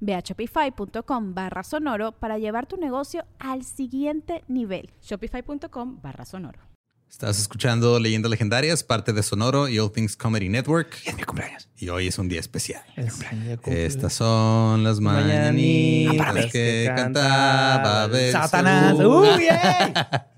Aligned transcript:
Ve 0.00 0.14
a 0.14 0.20
shopify.com 0.20 1.34
barra 1.34 1.62
sonoro 1.62 2.12
para 2.12 2.38
llevar 2.38 2.66
tu 2.66 2.76
negocio 2.76 3.24
al 3.38 3.64
siguiente 3.64 4.44
nivel. 4.48 4.90
Shopify.com 5.02 6.00
barra 6.02 6.24
sonoro. 6.24 6.60
Estás 7.10 7.38
escuchando 7.40 7.98
Leyendas 7.98 8.30
Legendarias, 8.30 8.84
parte 8.84 9.14
de 9.14 9.22
Sonoro 9.22 9.66
y 9.66 9.78
All 9.78 9.90
Things 9.90 10.14
Comedy 10.14 10.50
Network. 10.50 10.94
Y 11.06 11.08
es 11.08 11.16
mi 11.16 11.22
cumpleaños. 11.22 11.66
Y 11.78 11.88
hoy 11.88 12.06
es 12.08 12.18
un 12.18 12.28
día 12.28 12.38
especial. 12.38 12.82
Es. 12.96 13.20
Estas 13.64 14.12
son 14.12 14.84
las 14.84 15.00
mañanitas 15.00 16.16
Mañanitas 16.18 16.52
que 16.52 16.84
que 16.86 16.92
cantaba 16.94 18.10
Satanás. 18.30 18.88
Belcebú. 18.98 19.20
¡Uy, 19.22 19.44
ey! 19.48 19.92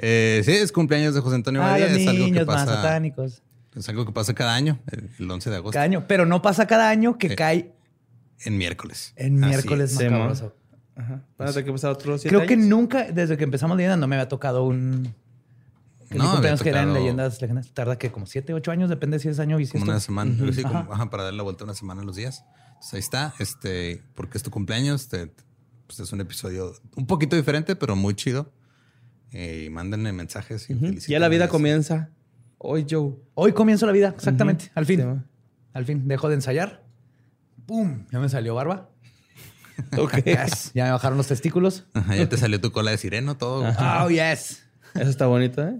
Eh, 0.00 0.42
sí, 0.44 0.52
es 0.52 0.70
cumpleaños 0.70 1.14
de 1.14 1.20
José 1.20 1.34
Antonio 1.34 1.60
Ah, 1.62 1.70
Badía. 1.70 1.88
los 1.88 1.96
Es 1.98 2.06
algo 2.08 2.24
que 2.26 2.44
más 2.44 2.46
pasa. 2.46 2.74
satánicos. 2.76 3.42
Es 3.74 3.88
algo 3.88 4.06
que 4.06 4.12
pasa 4.12 4.32
cada 4.34 4.54
año, 4.54 4.78
el, 4.90 5.10
el 5.18 5.30
11 5.30 5.50
de 5.50 5.56
agosto. 5.56 5.72
Cada 5.72 5.84
año. 5.84 6.04
Pero 6.06 6.24
no 6.26 6.40
pasa 6.40 6.66
cada 6.68 6.88
año 6.88 7.18
que 7.18 7.34
cae 7.34 7.72
En 8.44 8.56
miércoles. 8.58 9.12
en 9.16 9.42
Así 9.42 9.50
miércoles 9.50 9.92
es. 9.92 9.98
Sí, 9.98 10.04
macabroso. 10.04 10.54
Ajá. 10.96 11.22
Que 11.36 11.70
otros 11.70 12.20
siete 12.22 12.28
Creo 12.36 12.46
que 12.48 12.54
años. 12.54 12.66
nunca, 12.66 13.04
desde 13.12 13.36
que 13.36 13.44
empezamos 13.44 13.76
leyenda, 13.76 13.96
no 13.96 14.06
me 14.08 14.16
había 14.16 14.28
tocado 14.28 14.64
un. 14.64 15.14
Que 16.08 16.16
No, 16.18 16.30
había 16.30 16.56
que 16.56 16.68
eran 16.70 16.86
tocado- 16.88 16.98
leyendas 16.98 17.40
legendarias. 17.42 17.72
Tarda 17.74 17.98
que 17.98 18.10
como 18.10 18.26
7, 18.26 18.54
8 18.54 18.70
años, 18.70 18.88
depende 18.88 19.18
si 19.18 19.28
es 19.28 19.38
año 19.38 19.50
Como 19.50 19.58
bisiesto. 19.58 19.84
una 19.90 20.00
semana. 20.00 20.32
Ujú. 20.42 20.52
sí, 20.52 20.62
como- 20.62 20.78
Ajá. 20.78 20.88
ajá, 20.90 21.10
para 21.10 21.24
dar 21.24 21.34
la 21.34 21.42
vuelta 21.42 21.64
una 21.64 21.74
semana 21.74 22.00
a 22.02 22.04
los 22.04 22.16
días. 22.16 22.44
Entonces 22.68 22.94
ahí 22.94 23.00
está. 23.00 23.34
Este, 23.38 24.02
porque 24.14 24.38
es 24.38 24.42
tu 24.44 24.50
cumpleaños. 24.50 25.08
te- 25.08 25.30
pues 25.86 26.00
es 26.00 26.12
un 26.12 26.20
episodio 26.20 26.72
un 26.96 27.06
poquito 27.06 27.34
diferente, 27.36 27.74
pero 27.76 27.94
muy 27.96 28.14
chido. 28.14 28.52
Eh, 29.32 29.64
y 29.66 29.70
mándenme 29.70 30.12
mensajes 30.12 30.68
y 30.70 30.74
Ujú. 30.74 30.86
Ya 31.08 31.18
la 31.18 31.28
vida 31.28 31.48
comienza. 31.48 32.10
Hoy, 32.58 32.86
Joe. 32.90 33.14
Hoy 33.34 33.52
comienzo 33.52 33.86
la 33.86 33.92
vida, 33.92 34.08
exactamente. 34.08 34.70
Al 34.74 34.84
fin. 34.86 35.00
Sí, 35.00 35.06
ma. 35.06 35.24
al 35.74 35.84
fin. 35.84 36.08
Dejo 36.08 36.28
de 36.28 36.34
ensayar. 36.36 36.82
¡Pum! 37.68 38.06
Ya 38.10 38.18
me 38.18 38.28
salió 38.28 38.54
barba. 38.54 38.88
Ok. 39.96 40.24
Yes. 40.24 40.72
Ya 40.74 40.86
me 40.86 40.90
bajaron 40.90 41.16
los 41.18 41.28
testículos. 41.28 41.86
Ajá, 41.94 42.16
ya 42.16 42.28
te 42.28 42.36
salió 42.36 42.60
tu 42.60 42.72
cola 42.72 42.90
de 42.90 42.98
sireno, 42.98 43.36
todo. 43.36 43.64
Oh, 43.78 44.08
yes. 44.08 44.64
Eso 44.94 45.08
está 45.08 45.26
bonito, 45.26 45.62
¿eh? 45.62 45.78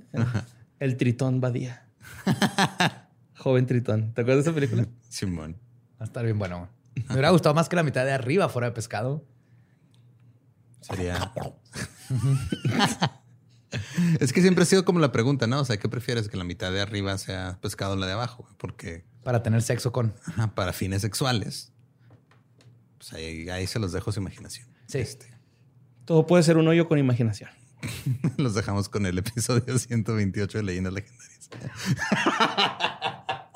El 0.79 0.97
Tritón 0.97 1.41
Badía. 1.41 1.85
Joven 3.39 3.67
Tritón. 3.67 4.15
¿Te 4.15 4.21
acuerdas 4.21 4.45
de 4.45 4.51
esa 4.51 4.55
película? 4.55 4.87
Simón. 5.09 5.57
Va 6.01 6.01
a 6.01 6.05
estar 6.05 6.25
bien 6.25 6.39
bueno. 6.39 6.69
Me 6.95 7.13
hubiera 7.15 7.31
gustado 7.31 7.57
más 7.57 7.69
que 7.69 7.75
la 7.75 7.83
mitad 7.83 8.05
de 8.05 8.13
arriba 8.13 8.49
fuera 8.49 8.69
de 8.69 8.73
pescado. 8.75 9.25
Sería. 10.81 11.33
es 14.21 14.33
que 14.33 14.43
siempre 14.43 14.63
ha 14.63 14.67
sido 14.67 14.85
como 14.85 15.01
la 15.01 15.11
pregunta, 15.11 15.49
¿no? 15.49 15.59
O 15.61 15.65
sea, 15.65 15.77
¿qué 15.77 15.89
prefieres? 15.89 16.29
Que 16.29 16.37
la 16.37 16.45
mitad 16.45 16.71
de 16.71 16.81
arriba 16.81 17.19
sea 17.19 17.59
pescado 17.61 17.95
o 17.95 17.97
la 17.97 18.07
de 18.07 18.13
abajo? 18.13 18.47
Porque 18.59 19.05
Para 19.25 19.43
tener 19.43 19.61
sexo 19.63 19.91
con. 19.91 20.15
ajá, 20.27 20.55
para 20.55 20.73
fines 20.73 21.03
sexuales, 21.03 21.73
pues 23.09 23.13
ahí, 23.23 23.49
ahí 23.49 23.67
se 23.67 23.79
los 23.79 23.93
dejo 23.93 24.13
su 24.13 24.21
imaginación. 24.21 24.69
Sí. 24.87 24.99
Este, 24.99 25.27
Todo 26.05 26.27
puede 26.27 26.43
ser 26.43 26.57
un 26.57 26.69
hoyo 26.69 26.89
con 26.89 26.99
imaginación. 26.99 27.51
los 28.37 28.55
dejamos 28.55 28.89
con 28.89 29.07
el 29.07 29.19
episodio 29.19 29.79
128 29.79 30.59
de 30.59 30.65
Leyendas 30.65 30.93
Legendarias. 30.93 31.51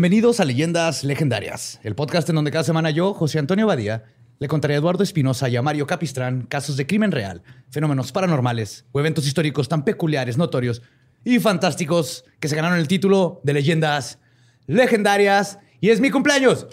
Bienvenidos 0.00 0.40
a 0.40 0.46
Leyendas 0.46 1.04
Legendarias, 1.04 1.78
el 1.82 1.94
podcast 1.94 2.26
en 2.30 2.36
donde 2.36 2.50
cada 2.50 2.64
semana 2.64 2.88
yo, 2.88 3.12
José 3.12 3.38
Antonio 3.38 3.66
Badía, 3.66 4.04
le 4.38 4.48
contaré 4.48 4.72
a 4.72 4.78
Eduardo 4.78 5.02
Espinosa 5.02 5.50
y 5.50 5.56
a 5.56 5.60
Mario 5.60 5.86
Capistrán 5.86 6.46
casos 6.46 6.78
de 6.78 6.86
crimen 6.86 7.12
real, 7.12 7.42
fenómenos 7.68 8.10
paranormales 8.10 8.86
o 8.92 9.00
eventos 9.00 9.26
históricos 9.26 9.68
tan 9.68 9.84
peculiares, 9.84 10.38
notorios 10.38 10.80
y 11.22 11.38
fantásticos 11.38 12.24
que 12.40 12.48
se 12.48 12.56
ganaron 12.56 12.78
el 12.78 12.88
título 12.88 13.42
de 13.44 13.52
Leyendas 13.52 14.18
Legendarias. 14.66 15.58
Y 15.82 15.90
es 15.90 16.00
mi 16.00 16.10
cumpleaños. 16.10 16.66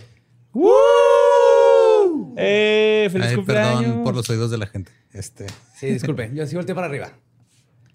¡Woo! 0.53 2.33
¡Eh! 2.37 3.09
¡Feliz 3.11 3.27
Ay, 3.27 3.35
cumpleaños! 3.35 3.81
perdón 3.81 4.03
por 4.05 4.15
los 4.15 4.29
oídos 4.29 4.51
de 4.51 4.57
la 4.57 4.67
gente. 4.67 4.93
Este, 5.11 5.47
Sí, 5.75 5.87
disculpe, 5.87 6.31
yo 6.33 6.45
así 6.45 6.55
volteé 6.55 6.73
para 6.73 6.87
arriba. 6.87 7.11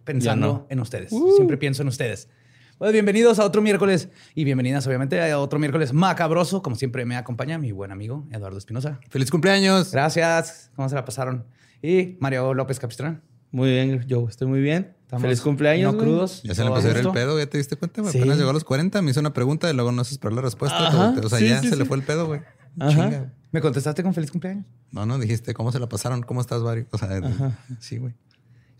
Pensando 0.05 0.47
no. 0.47 0.67
en 0.69 0.79
ustedes. 0.81 1.11
Siempre 1.37 1.57
pienso 1.57 1.81
en 1.81 1.89
ustedes. 1.89 2.29
Pues 2.79 2.93
bienvenidos 2.93 3.39
a 3.39 3.45
otro 3.45 3.63
miércoles 3.63 4.09
y 4.35 4.45
bienvenidas 4.45 4.87
obviamente 4.87 5.31
a 5.31 5.39
otro 5.39 5.59
miércoles 5.59 5.93
macabroso. 5.93 6.63
Como 6.63 6.75
siempre 6.75 7.05
me 7.05 7.17
acompaña 7.17 7.57
mi 7.59 7.71
buen 7.71 7.93
amigo 7.93 8.27
Eduardo 8.33 8.59
Espinosa. 8.59 8.99
¡Feliz 9.09 9.31
cumpleaños! 9.31 9.93
Gracias. 9.93 10.71
¿Cómo 10.75 10.89
se 10.89 10.97
la 10.97 11.05
pasaron? 11.05 11.45
Y 11.81 12.17
Mario 12.19 12.55
López 12.55 12.81
Capistrán. 12.81 13.23
Muy 13.53 13.71
bien, 13.71 14.05
Joe. 14.09 14.25
Estoy 14.29 14.49
muy 14.49 14.61
bien. 14.61 14.97
Estamos 15.03 15.23
¡Feliz 15.23 15.41
cumpleaños! 15.43 15.93
No 15.93 15.99
güey. 15.99 16.11
crudos. 16.11 16.43
Ya 16.43 16.55
se 16.55 16.63
le 16.63 16.69
empezó 16.69 16.89
a 16.89 16.91
ir 16.91 16.97
el 16.97 17.11
pedo, 17.11 17.39
¿ya 17.39 17.47
te 17.47 17.59
diste 17.59 17.77
cuenta? 17.77 18.01
güey? 18.01 18.13
Sí. 18.13 18.19
Apenas 18.19 18.39
llegó 18.39 18.51
a 18.51 18.55
los 18.55 18.65
40, 18.65 19.01
me 19.03 19.11
hizo 19.11 19.21
una 19.21 19.33
pregunta 19.33 19.71
y 19.71 19.75
luego 19.75 19.93
no 19.93 20.03
se 20.05 20.15
esperó 20.15 20.35
la 20.35 20.43
respuesta. 20.43 20.89
Ajá, 20.89 21.15
O 21.23 21.29
sea, 21.29 21.39
sí, 21.39 21.49
ya 21.49 21.61
sí, 21.61 21.69
se 21.69 21.77
le 21.77 21.85
fue 21.85 21.99
el 21.99 22.03
pedo, 22.03 22.27
güey. 22.27 22.41
Ajá. 22.81 22.91
Chinga. 22.91 23.33
¿Me 23.53 23.61
contestaste 23.61 24.03
con 24.03 24.15
feliz 24.15 24.31
cumpleaños? 24.33 24.65
No, 24.91 25.05
no, 25.07 25.19
dijiste, 25.19 25.55
¿cómo 25.55 25.71
se 25.71 25.79
la 25.79 25.89
pasaron? 25.89 26.23
¿Cómo 26.23 26.41
estás, 26.41 26.63
Mario? 26.63 26.87
O 26.91 26.99
sea, 26.99 27.09
sí, 27.79 27.99
güey. 27.99 28.15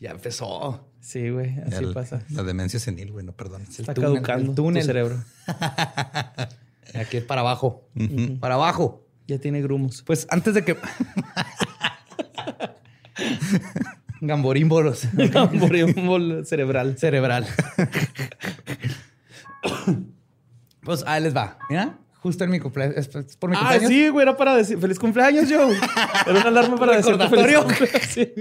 Ya 0.03 0.11
empezó. 0.11 0.85
Sí, 0.99 1.31
güey. 1.31 1.61
Así 1.61 1.87
pasa. 1.95 2.23
La 2.31 2.43
demencia 2.43 2.81
senil, 2.81 3.13
güey, 3.13 3.25
no 3.25 3.31
perdón. 3.31 3.63
Está 3.63 3.95
túnel, 3.95 4.15
caducando 4.15 4.51
el 4.51 4.57
túnel. 4.57 4.83
tu 4.83 4.87
cerebro. 4.89 5.23
Aquí 6.95 7.19
es 7.19 7.25
para 7.25 7.43
abajo. 7.43 7.89
Para 8.41 8.57
abajo. 8.57 9.07
Ya 9.29 9.39
tiene 9.39 9.63
grumos. 9.63 10.03
Pues 10.03 10.27
antes 10.29 10.55
de 10.55 10.65
que... 10.65 10.77
Gamborímbolos. 14.21 15.07
Gamborismo 15.13 16.45
cerebral. 16.45 16.99
cerebral. 16.99 17.47
pues 20.83 21.05
ahí 21.07 21.23
les 21.23 21.37
va. 21.37 21.59
Mira, 21.71 21.97
justo 22.19 22.43
en 22.43 22.51
mi 22.51 22.59
cumpleaños. 22.59 22.97
Es 22.97 23.07
por 23.37 23.51
mi 23.51 23.57
Ah, 23.57 23.61
cumpleaños. 23.61 23.89
sí, 23.89 24.09
güey. 24.09 24.25
Era 24.25 24.37
para 24.37 24.57
decir 24.57 24.81
feliz 24.81 24.99
cumpleaños, 24.99 25.45
Joe. 25.49 25.77
Era 26.27 26.41
una 26.41 26.49
alarma 26.49 26.77
para 26.77 26.97
decir 26.97 27.13
Recordatorio. 27.17 27.65
Sí. 28.09 28.33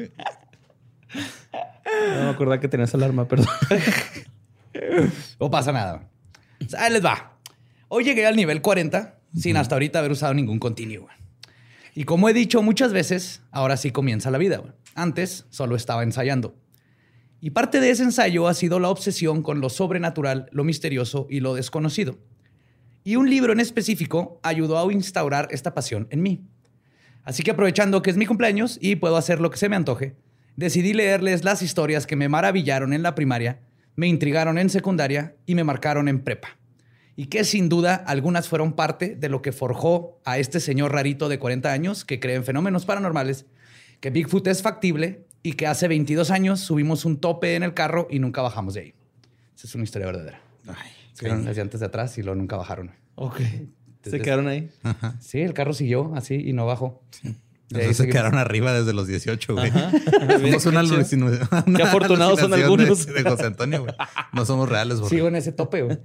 No 1.53 2.23
me 2.23 2.29
acordaba 2.29 2.59
que 2.59 2.67
tenías 2.67 2.93
alarma, 2.93 3.27
perdón. 3.27 3.47
No 5.39 5.51
pasa 5.51 5.73
nada. 5.73 6.09
Ahí 6.77 6.93
les 6.93 7.03
va. 7.03 7.37
Hoy 7.89 8.05
llegué 8.05 8.25
al 8.25 8.37
nivel 8.37 8.61
40 8.61 9.19
sin 9.35 9.57
hasta 9.57 9.75
ahorita 9.75 9.99
haber 9.99 10.11
usado 10.11 10.33
ningún 10.33 10.59
continuo. 10.59 11.07
Y 11.93 12.05
como 12.05 12.29
he 12.29 12.33
dicho 12.33 12.61
muchas 12.61 12.93
veces, 12.93 13.41
ahora 13.51 13.75
sí 13.75 13.91
comienza 13.91 14.31
la 14.31 14.37
vida. 14.37 14.63
Antes 14.95 15.45
solo 15.49 15.75
estaba 15.75 16.03
ensayando. 16.03 16.55
Y 17.41 17.49
parte 17.49 17.79
de 17.79 17.89
ese 17.89 18.03
ensayo 18.03 18.47
ha 18.47 18.53
sido 18.53 18.79
la 18.79 18.89
obsesión 18.89 19.41
con 19.41 19.61
lo 19.61 19.69
sobrenatural, 19.69 20.47
lo 20.51 20.63
misterioso 20.63 21.27
y 21.29 21.39
lo 21.39 21.55
desconocido. 21.55 22.17
Y 23.03 23.15
un 23.15 23.29
libro 23.29 23.51
en 23.51 23.59
específico 23.59 24.39
ayudó 24.43 24.77
a 24.77 24.93
instaurar 24.93 25.47
esta 25.51 25.73
pasión 25.73 26.07
en 26.11 26.21
mí. 26.21 26.45
Así 27.23 27.43
que 27.43 27.51
aprovechando 27.51 28.01
que 28.01 28.11
es 28.11 28.17
mi 28.17 28.25
cumpleaños 28.25 28.77
y 28.79 28.95
puedo 28.95 29.17
hacer 29.17 29.41
lo 29.41 29.49
que 29.49 29.57
se 29.57 29.69
me 29.69 29.75
antoje, 29.75 30.15
decidí 30.55 30.93
leerles 30.93 31.43
las 31.43 31.61
historias 31.61 32.07
que 32.07 32.15
me 32.15 32.29
maravillaron 32.29 32.93
en 32.93 33.03
la 33.03 33.15
primaria, 33.15 33.59
me 33.95 34.07
intrigaron 34.07 34.57
en 34.57 34.69
secundaria 34.69 35.35
y 35.45 35.55
me 35.55 35.63
marcaron 35.63 36.07
en 36.07 36.21
prepa. 36.21 36.57
Y 37.15 37.25
que 37.27 37.43
sin 37.43 37.69
duda 37.69 37.95
algunas 37.95 38.47
fueron 38.47 38.73
parte 38.73 39.15
de 39.15 39.29
lo 39.29 39.41
que 39.41 39.51
forjó 39.51 40.19
a 40.25 40.37
este 40.37 40.59
señor 40.59 40.93
rarito 40.93 41.29
de 41.29 41.39
40 41.39 41.71
años 41.71 42.05
que 42.05 42.19
cree 42.19 42.35
en 42.35 42.43
fenómenos 42.43 42.85
paranormales, 42.85 43.45
que 43.99 44.09
Bigfoot 44.09 44.47
es 44.47 44.61
factible 44.61 45.25
y 45.43 45.53
que 45.53 45.67
hace 45.67 45.87
22 45.87 46.31
años 46.31 46.59
subimos 46.61 47.05
un 47.05 47.19
tope 47.19 47.55
en 47.55 47.63
el 47.63 47.73
carro 47.73 48.07
y 48.09 48.19
nunca 48.19 48.41
bajamos 48.41 48.73
de 48.73 48.81
ahí. 48.81 48.93
Esa 49.55 49.67
es 49.67 49.75
una 49.75 49.83
historia 49.83 50.07
verdadera. 50.07 50.41
Ay, 50.67 50.91
Subieron 51.13 51.45
las 51.45 51.55
llantas 51.57 51.79
de 51.81 51.85
atrás 51.85 52.17
y 52.17 52.23
luego 52.23 52.35
nunca 52.39 52.55
bajaron. 52.55 52.91
Ok. 53.15 53.41
Se 54.03 54.19
quedaron 54.19 54.47
ahí. 54.47 54.71
Sí, 55.19 55.41
el 55.41 55.53
carro 55.53 55.73
siguió 55.73 56.13
así 56.15 56.35
y 56.35 56.53
no 56.53 56.65
bajó. 56.65 57.03
De 57.21 57.35
Entonces 57.71 57.97
se 57.97 58.07
quedaron 58.07 58.37
arriba 58.37 58.73
desde 58.73 58.93
los 58.93 59.07
18, 59.07 59.53
güey. 59.53 59.71
Somos 60.59 60.65
una 60.65 61.77
qué 61.77 61.83
afortunados 61.83 62.39
son 62.39 62.53
algunos. 62.53 63.05
De, 63.05 63.13
de 63.13 63.29
José 63.29 63.45
Antonio, 63.45 63.83
güey. 63.83 63.93
No 64.33 64.45
somos 64.45 64.67
reales, 64.69 64.99
güey. 64.99 65.09
Sigo 65.09 65.27
en 65.27 65.35
ese 65.35 65.51
tope, 65.51 65.81
güey. 65.81 65.99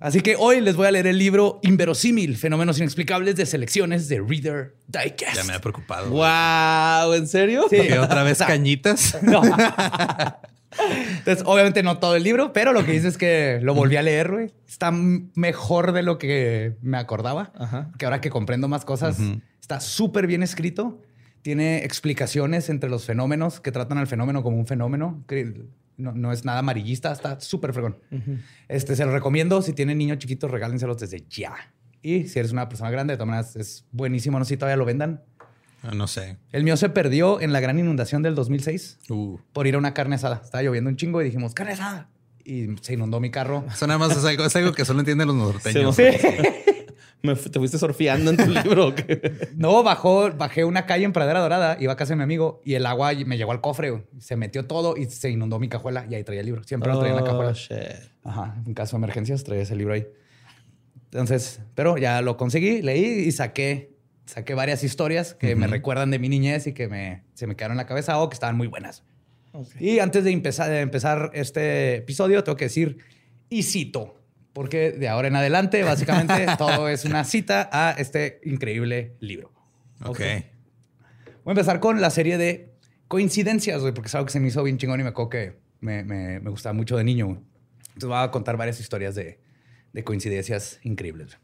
Así 0.00 0.22
que 0.22 0.34
hoy 0.38 0.62
les 0.62 0.76
voy 0.76 0.86
a 0.86 0.90
leer 0.90 1.06
el 1.06 1.18
libro 1.18 1.60
Inverosímil, 1.62 2.38
Fenómenos 2.38 2.78
Inexplicables 2.78 3.36
de 3.36 3.44
Selecciones 3.44 4.08
de 4.08 4.20
Reader 4.26 4.74
Digest. 4.86 5.34
Ya 5.34 5.44
me 5.44 5.52
ha 5.52 5.60
preocupado. 5.60 6.08
Wow, 6.08 7.12
¿en 7.12 7.28
serio? 7.28 7.66
Sí. 7.68 7.76
¿Que 7.76 7.98
otra 7.98 8.22
vez 8.22 8.38
cañitas? 8.46 9.18
No. 9.22 9.42
Entonces, 11.18 11.44
obviamente 11.46 11.82
no 11.82 11.98
todo 11.98 12.16
el 12.16 12.22
libro, 12.22 12.52
pero 12.52 12.72
lo 12.72 12.84
que 12.84 12.92
dice 12.92 13.08
es 13.08 13.18
que 13.18 13.58
lo 13.62 13.74
volví 13.74 13.96
a 13.96 14.02
leer, 14.02 14.30
güey. 14.30 14.50
Está 14.68 14.90
mejor 14.92 15.92
de 15.92 16.02
lo 16.02 16.18
que 16.18 16.76
me 16.80 16.98
acordaba. 16.98 17.52
Ajá. 17.58 17.90
Que 17.98 18.04
ahora 18.04 18.20
que 18.20 18.30
comprendo 18.30 18.68
más 18.68 18.84
cosas, 18.84 19.18
está 19.60 19.80
súper 19.80 20.26
bien 20.26 20.42
escrito. 20.42 21.00
Tiene 21.42 21.84
explicaciones 21.84 22.68
entre 22.68 22.90
los 22.90 23.04
fenómenos 23.04 23.60
que 23.60 23.72
tratan 23.72 23.98
al 23.98 24.06
fenómeno 24.06 24.42
como 24.42 24.58
un 24.58 24.66
fenómeno. 24.66 25.24
que 25.26 25.64
no, 25.96 26.12
no 26.12 26.32
es 26.32 26.44
nada 26.44 26.60
amarillista, 26.60 27.12
está 27.12 27.40
súper 27.40 27.72
fregón. 27.72 27.98
Este 28.68 28.96
se 28.96 29.04
lo 29.04 29.12
recomiendo. 29.12 29.62
Si 29.62 29.72
tienen 29.72 29.98
niños 29.98 30.18
chiquitos, 30.18 30.50
regálenselos 30.50 30.98
desde 30.98 31.24
ya. 31.28 31.54
Y 32.02 32.24
si 32.28 32.38
eres 32.38 32.52
una 32.52 32.68
persona 32.68 32.90
grande, 32.90 33.12
de 33.12 33.16
todas 33.18 33.28
maneras 33.28 33.56
es 33.56 33.84
buenísimo. 33.92 34.38
No 34.38 34.44
sé 34.44 34.50
si 34.50 34.56
todavía 34.56 34.76
lo 34.76 34.84
vendan. 34.86 35.22
Ah, 35.82 35.92
No 35.94 36.06
sé. 36.06 36.36
El 36.52 36.64
mío 36.64 36.76
se 36.76 36.88
perdió 36.88 37.40
en 37.40 37.52
la 37.52 37.60
gran 37.60 37.78
inundación 37.78 38.22
del 38.22 38.34
2006 38.34 38.98
Uh. 39.08 39.38
por 39.52 39.66
ir 39.66 39.74
a 39.74 39.78
una 39.78 39.94
carne 39.94 40.16
asada. 40.16 40.40
Estaba 40.44 40.62
lloviendo 40.62 40.90
un 40.90 40.96
chingo 40.96 41.20
y 41.22 41.24
dijimos, 41.24 41.54
carne 41.54 41.72
asada. 41.72 42.08
Y 42.44 42.68
se 42.80 42.94
inundó 42.94 43.20
mi 43.20 43.30
carro. 43.30 43.64
Eso 43.70 43.86
nada 43.86 43.98
más 43.98 44.16
es 44.16 44.24
algo, 44.24 44.44
es 44.44 44.56
algo 44.56 44.72
que 44.72 44.84
solo 44.84 45.00
entienden 45.00 45.26
los 45.28 45.36
norteños. 45.36 45.94
Sí. 45.96 46.04
Me 47.22 47.34
¿Te 47.36 47.58
fuiste 47.58 47.76
surfeando 47.78 48.30
en 48.30 48.38
tu 48.38 48.46
libro? 48.64 48.94
No, 49.54 49.82
bajó, 49.82 50.30
bajé 50.32 50.64
una 50.64 50.86
calle 50.86 51.04
en 51.04 51.12
Pradera 51.12 51.40
Dorada, 51.40 51.76
iba 51.78 51.92
a 51.92 51.96
casa 51.96 52.14
de 52.14 52.16
mi 52.16 52.22
amigo 52.22 52.62
y 52.64 52.74
el 52.74 52.86
agua 52.86 53.12
me 53.26 53.36
llegó 53.36 53.52
al 53.52 53.60
cofre. 53.60 54.04
Se 54.18 54.36
metió 54.36 54.64
todo 54.66 54.96
y 54.96 55.04
se 55.04 55.28
inundó 55.28 55.58
mi 55.58 55.68
cajuela 55.68 56.06
y 56.08 56.14
ahí 56.14 56.24
traía 56.24 56.40
el 56.40 56.46
libro. 56.46 56.64
Siempre 56.64 56.90
lo 56.90 56.98
traía 56.98 57.14
en 57.14 57.22
la 57.22 57.22
Oh, 57.24 57.26
cajuela. 57.26 57.52
shit. 57.52 58.08
Ajá, 58.24 58.56
en 58.66 58.72
caso 58.72 58.96
de 58.96 59.00
emergencias 59.04 59.44
traía 59.44 59.62
ese 59.64 59.76
libro 59.76 59.92
ahí. 59.92 60.06
Entonces, 61.12 61.60
pero 61.74 61.98
ya 61.98 62.22
lo 62.22 62.36
conseguí, 62.38 62.80
leí 62.82 63.04
y 63.04 63.32
saqué, 63.32 63.89
saqué 64.30 64.54
varias 64.54 64.82
historias 64.84 65.34
que 65.34 65.54
me 65.56 65.66
recuerdan 65.66 66.10
de 66.10 66.18
mi 66.18 66.28
niñez 66.28 66.66
y 66.66 66.72
que 66.72 66.88
me, 66.88 67.22
se 67.34 67.46
me 67.46 67.56
quedaron 67.56 67.74
en 67.74 67.78
la 67.78 67.86
cabeza 67.86 68.18
o 68.18 68.28
que 68.28 68.34
estaban 68.34 68.56
muy 68.56 68.66
buenas. 68.68 69.02
Ok. 69.52 69.68
Y 69.80 69.98
antes 69.98 70.24
de 70.24 70.30
empezar, 70.30 70.70
de 70.70 70.80
empezar 70.80 71.30
este 71.34 71.96
episodio, 71.96 72.44
tengo 72.44 72.56
que 72.56 72.66
decir, 72.66 72.98
y 73.48 73.64
cito, 73.64 74.14
porque 74.52 74.92
de 74.92 75.08
ahora 75.08 75.28
en 75.28 75.36
adelante, 75.36 75.82
básicamente, 75.84 76.46
todo 76.58 76.88
es 76.88 77.04
una 77.04 77.24
cita 77.24 77.68
a 77.72 77.92
este 77.98 78.40
increíble 78.44 79.16
libro. 79.20 79.52
Ok. 80.04 80.20
Voy 80.20 80.32
a 81.46 81.50
empezar 81.50 81.80
con 81.80 82.00
la 82.00 82.10
serie 82.10 82.38
de 82.38 82.72
coincidencias, 83.08 83.80
güey, 83.80 83.92
porque 83.92 84.06
es 84.08 84.14
algo 84.14 84.26
que 84.26 84.32
se 84.32 84.40
me 84.40 84.48
hizo 84.48 84.62
bien 84.62 84.78
chingón 84.78 85.00
y 85.00 85.02
me 85.02 85.08
acuerdo 85.08 85.30
que 85.30 85.58
me, 85.80 86.04
me- 86.04 86.38
me 86.40 86.50
gustaba 86.50 86.72
mucho 86.72 86.96
de 86.96 87.02
niño. 87.04 87.42
Entonces 87.88 88.08
voy 88.08 88.18
a 88.18 88.30
contar 88.30 88.56
varias 88.56 88.78
historias 88.78 89.14
de, 89.16 89.40
de 89.92 90.04
coincidencias 90.04 90.78
increíbles. 90.84 91.38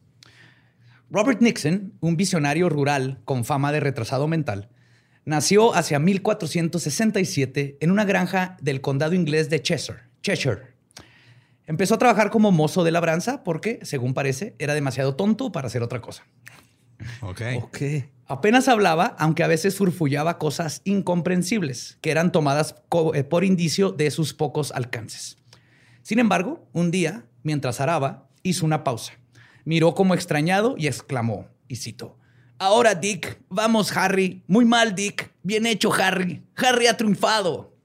Robert 1.09 1.41
Nixon, 1.41 1.93
un 2.01 2.17
visionario 2.17 2.69
rural 2.69 3.21
con 3.25 3.45
fama 3.45 3.71
de 3.71 3.81
retrasado 3.81 4.27
mental, 4.27 4.71
nació 5.25 5.75
hacia 5.75 6.01
1467 6.01 7.79
en 7.81 7.91
una 7.93 8.05
granja 8.05 8.57
del 8.61 8.81
condado 8.81 9.15
inglés 9.15 9.49
de 9.49 9.63
Cheshire. 9.63 10.01
Cheshire. 10.23 10.75
Empezó 11.67 11.95
a 11.95 11.99
trabajar 11.99 12.31
como 12.31 12.51
mozo 12.51 12.83
de 12.83 12.91
labranza 12.91 13.45
porque, 13.45 13.79
según 13.83 14.15
parece, 14.15 14.57
era 14.59 14.75
demasiado 14.75 15.15
tonto 15.15 15.53
para 15.53 15.69
hacer 15.69 15.83
otra 15.83 16.01
cosa. 16.01 16.25
Ok. 17.21 17.43
Ok. 17.63 17.79
Apenas 18.27 18.67
hablaba, 18.67 19.15
aunque 19.19 19.45
a 19.45 19.49
veces 19.49 19.77
furfullaba 19.77 20.39
cosas 20.39 20.81
incomprensibles, 20.85 21.99
que 22.01 22.11
eran 22.11 22.33
tomadas 22.33 22.75
eh, 23.15 23.23
por 23.23 23.45
indicio 23.45 23.93
de 23.93 24.11
sus 24.11 24.35
pocos 24.35 24.73
alcances. 24.73 25.39
Sin 26.03 26.19
embargo, 26.19 26.67
un 26.73 26.91
día, 26.91 27.27
mientras 27.45 27.81
araba, 27.81 28.29
hizo 28.43 28.67
una 28.67 28.83
pausa. 28.83 29.13
Miró 29.67 29.95
como 29.95 30.15
extrañado 30.15 30.77
y 30.79 30.87
exclamó, 30.87 31.49
y 31.69 31.77
cito, 31.77 32.17
Ahora, 32.59 32.95
Dick, 32.95 33.39
vamos, 33.51 33.95
Harry. 33.95 34.43
Muy 34.47 34.65
mal, 34.65 34.95
Dick. 34.95 35.31
Bien 35.43 35.67
hecho, 35.67 35.93
Harry. 35.93 36.43
Harry 36.57 36.87
ha 36.87 36.97
triunfado. 36.97 37.77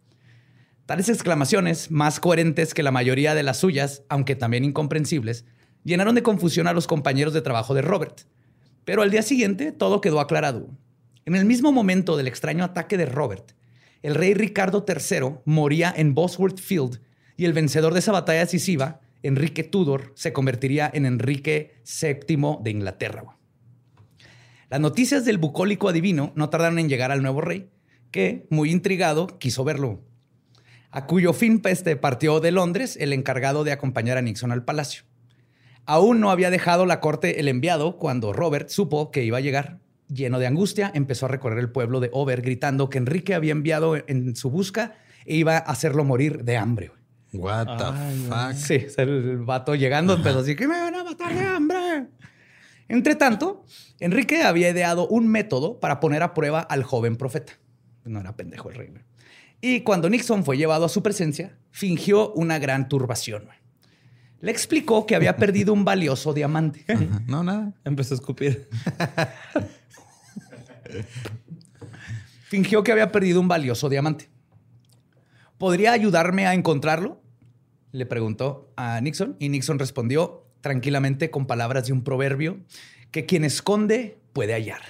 Tales 0.85 1.09
exclamaciones, 1.09 1.91
más 1.91 2.21
coherentes 2.21 2.73
que 2.73 2.83
la 2.83 2.91
mayoría 2.91 3.35
de 3.35 3.43
las 3.43 3.57
suyas, 3.57 4.03
aunque 4.07 4.35
también 4.35 4.63
incomprensibles, 4.63 5.43
llenaron 5.83 6.15
de 6.15 6.23
confusión 6.23 6.67
a 6.67 6.73
los 6.73 6.87
compañeros 6.87 7.33
de 7.33 7.41
trabajo 7.41 7.73
de 7.73 7.81
Robert. 7.81 8.21
Pero 8.85 9.01
al 9.01 9.11
día 9.11 9.23
siguiente 9.23 9.71
todo 9.71 10.01
quedó 10.01 10.19
aclarado. 10.21 10.69
En 11.25 11.35
el 11.35 11.45
mismo 11.45 11.71
momento 11.71 12.15
del 12.15 12.27
extraño 12.27 12.63
ataque 12.63 12.95
de 12.95 13.07
Robert, 13.07 13.53
el 14.03 14.15
rey 14.15 14.35
Ricardo 14.35 14.85
III 14.87 15.39
moría 15.45 15.93
en 15.95 16.13
Bosworth 16.13 16.59
Field 16.59 17.01
y 17.35 17.45
el 17.45 17.53
vencedor 17.53 17.93
de 17.93 17.99
esa 17.99 18.11
batalla 18.11 18.39
decisiva, 18.39 19.01
Enrique 19.23 19.63
Tudor, 19.63 20.11
se 20.15 20.33
convertiría 20.33 20.89
en 20.93 21.05
Enrique 21.05 21.81
VII 21.85 22.57
de 22.61 22.71
Inglaterra. 22.71 23.37
Las 24.69 24.79
noticias 24.79 25.25
del 25.25 25.37
bucólico 25.37 25.89
adivino 25.89 26.31
no 26.35 26.49
tardaron 26.49 26.79
en 26.79 26.89
llegar 26.89 27.11
al 27.11 27.21
nuevo 27.21 27.41
rey, 27.41 27.69
que, 28.09 28.47
muy 28.49 28.71
intrigado, 28.71 29.27
quiso 29.39 29.63
verlo. 29.63 30.01
A 30.91 31.05
cuyo 31.05 31.33
fin 31.33 31.61
este, 31.65 31.95
partió 31.95 32.39
de 32.39 32.51
Londres 32.51 32.97
el 32.99 33.13
encargado 33.13 33.63
de 33.63 33.71
acompañar 33.71 34.17
a 34.17 34.21
Nixon 34.21 34.51
al 34.51 34.65
palacio. 34.65 35.03
Aún 35.85 36.19
no 36.19 36.31
había 36.31 36.49
dejado 36.49 36.85
la 36.85 36.99
corte 36.99 37.39
el 37.39 37.47
enviado 37.47 37.97
cuando 37.97 38.33
Robert 38.33 38.69
supo 38.69 39.11
que 39.11 39.23
iba 39.23 39.37
a 39.37 39.41
llegar. 39.41 39.79
Lleno 40.07 40.39
de 40.39 40.47
angustia, 40.47 40.91
empezó 40.93 41.25
a 41.25 41.29
recorrer 41.29 41.59
el 41.59 41.71
pueblo 41.71 41.99
de 41.99 42.09
Over 42.11 42.41
gritando 42.41 42.89
que 42.89 42.97
Enrique 42.97 43.33
había 43.33 43.53
enviado 43.53 43.95
en 43.95 44.35
su 44.35 44.49
busca 44.49 44.95
e 45.25 45.35
iba 45.35 45.55
a 45.55 45.59
hacerlo 45.59 46.03
morir 46.03 46.43
de 46.43 46.57
hambre. 46.57 46.91
What 47.33 47.77
the 47.77 47.83
Ay, 47.83 48.27
fuck? 48.27 48.53
Sí, 48.53 48.87
el 48.97 49.37
vato 49.39 49.75
llegando 49.75 50.15
empezó 50.15 50.39
así 50.39 50.55
que 50.55 50.67
me 50.67 50.79
van 50.79 50.95
a 50.95 51.03
matar 51.03 51.33
de 51.33 51.45
hambre. 51.45 52.07
Entre 52.89 53.15
tanto, 53.15 53.65
Enrique 53.99 54.43
había 54.43 54.69
ideado 54.69 55.07
un 55.07 55.27
método 55.27 55.79
para 55.79 55.99
poner 56.01 56.23
a 56.23 56.33
prueba 56.33 56.59
al 56.59 56.83
joven 56.83 57.15
profeta. 57.15 57.53
No 58.03 58.19
era 58.19 58.35
pendejo 58.35 58.69
el 58.69 58.75
rey. 58.75 58.93
Y 59.61 59.81
cuando 59.81 60.09
Nixon 60.09 60.43
fue 60.43 60.57
llevado 60.57 60.85
a 60.85 60.89
su 60.89 61.01
presencia, 61.01 61.57
fingió 61.69 62.33
una 62.33 62.59
gran 62.59 62.89
turbación. 62.89 63.47
Le 64.41 64.51
explicó 64.51 65.05
que 65.05 65.15
había 65.15 65.37
perdido 65.37 65.71
un 65.71 65.85
valioso 65.85 66.33
diamante. 66.33 66.83
Ajá. 66.91 67.21
No, 67.27 67.43
nada. 67.43 67.73
Empezó 67.85 68.15
a 68.15 68.17
escupir. 68.17 68.67
Fingió 72.47 72.83
que 72.83 72.91
había 72.91 73.11
perdido 73.11 73.39
un 73.39 73.47
valioso 73.47 73.87
diamante. 73.87 74.29
¿Podría 75.57 75.93
ayudarme 75.93 76.47
a 76.47 76.53
encontrarlo? 76.55 77.20
Le 77.91 78.05
preguntó 78.05 78.71
a 78.77 78.99
Nixon 79.01 79.35
y 79.39 79.49
Nixon 79.49 79.79
respondió 79.79 80.45
tranquilamente 80.61 81.29
con 81.31 81.45
palabras 81.47 81.87
de 81.87 81.93
un 81.93 82.03
proverbio 82.03 82.57
que 83.11 83.25
quien 83.25 83.43
esconde 83.43 84.17
puede 84.33 84.53
hallar. 84.53 84.81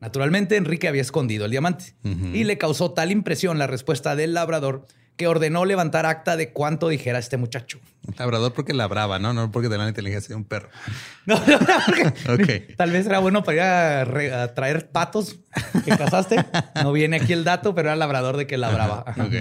Naturalmente, 0.00 0.56
Enrique 0.56 0.88
había 0.88 1.02
escondido 1.02 1.44
el 1.44 1.50
diamante 1.50 1.94
y 2.04 2.44
le 2.44 2.56
causó 2.58 2.92
tal 2.92 3.10
impresión 3.10 3.58
la 3.58 3.66
respuesta 3.66 4.14
del 4.16 4.32
labrador 4.34 4.86
que 5.16 5.26
ordenó 5.26 5.64
levantar 5.64 6.06
acta 6.06 6.36
de 6.36 6.52
cuánto 6.52 6.88
dijera 6.88 7.18
este 7.18 7.36
muchacho. 7.36 7.80
Labrador 8.16 8.52
porque 8.52 8.72
labraba, 8.72 9.18
¿no? 9.18 9.32
No 9.34 9.50
porque 9.50 9.68
tenía 9.68 9.82
la 9.82 9.88
inteligencia 9.88 10.28
de 10.28 10.34
un 10.36 10.44
perro. 10.44 10.68
No, 11.26 11.34
no, 11.44 11.58
no, 11.58 11.66
porque 11.84 12.62
Ok. 12.70 12.76
Tal 12.76 12.92
vez 12.92 13.04
era 13.06 13.18
bueno 13.18 13.42
para 13.42 13.54
ir 13.56 13.62
a, 13.62 14.04
re- 14.04 14.32
a 14.32 14.54
traer 14.54 14.90
patos 14.90 15.40
que 15.84 15.90
cazaste. 15.96 16.36
No 16.82 16.92
viene 16.92 17.16
aquí 17.16 17.32
el 17.32 17.42
dato, 17.42 17.74
pero 17.74 17.88
era 17.88 17.96
labrador 17.96 18.36
de 18.36 18.46
que 18.46 18.56
labraba. 18.56 19.02
Ajá. 19.06 19.24
Ok. 19.24 19.34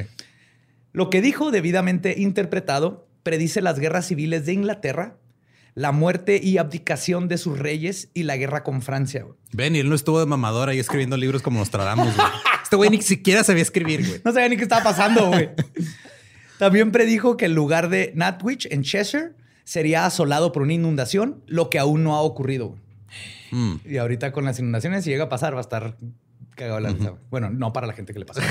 Lo 0.98 1.12
que 1.12 1.22
dijo, 1.22 1.52
debidamente 1.52 2.16
interpretado, 2.18 3.08
predice 3.22 3.62
las 3.62 3.78
guerras 3.78 4.08
civiles 4.08 4.48
de 4.48 4.54
Inglaterra, 4.54 5.16
la 5.76 5.92
muerte 5.92 6.40
y 6.42 6.58
abdicación 6.58 7.28
de 7.28 7.38
sus 7.38 7.60
reyes 7.60 8.10
y 8.16 8.24
la 8.24 8.36
guerra 8.36 8.64
con 8.64 8.82
Francia. 8.82 9.22
güey. 9.22 9.36
Ven, 9.52 9.76
y 9.76 9.80
él 9.82 9.90
no 9.90 9.94
estuvo 9.94 10.20
de 10.20 10.26
mamador 10.26 10.70
ahí 10.70 10.80
escribiendo 10.80 11.16
libros 11.16 11.44
como 11.44 11.60
nos 11.60 11.70
tratamos, 11.70 12.16
güey. 12.16 12.28
Este 12.64 12.76
güey 12.78 12.90
ni 12.90 13.00
siquiera 13.04 13.44
sabía 13.44 13.62
escribir, 13.62 14.08
güey. 14.08 14.22
No 14.26 14.34
sabía 14.34 14.50
ni 14.50 14.58
qué 14.58 14.64
estaba 14.64 14.84
pasando, 14.84 15.28
güey. 15.28 15.52
También 16.58 16.92
predijo 16.92 17.38
que 17.38 17.46
el 17.46 17.54
lugar 17.54 17.90
de 17.90 18.12
Natwich, 18.16 18.68
en 18.72 18.82
Cheshire, 18.82 19.34
sería 19.66 20.08
asolado 20.08 20.52
por 20.52 20.64
una 20.64 20.74
inundación, 20.74 21.44
lo 21.46 21.70
que 21.70 21.78
aún 21.78 22.04
no 22.04 22.16
ha 22.16 22.22
ocurrido. 22.22 22.76
Mm. 23.52 23.76
Y 23.86 23.98
ahorita 23.98 24.32
con 24.32 24.46
las 24.46 24.58
inundaciones, 24.58 25.04
si 25.04 25.12
llega 25.12 25.26
a 25.26 25.30
pasar, 25.30 25.54
va 25.54 25.60
a 25.60 25.62
estar 25.62 25.96
cagado 26.56 26.80
la 26.80 26.90
risa. 26.90 27.14
Bueno, 27.30 27.52
no 27.52 27.72
para 27.72 27.86
la 27.86 27.94
gente 27.94 28.14
que 28.14 28.20
le 28.20 28.26
pasa. 28.26 28.42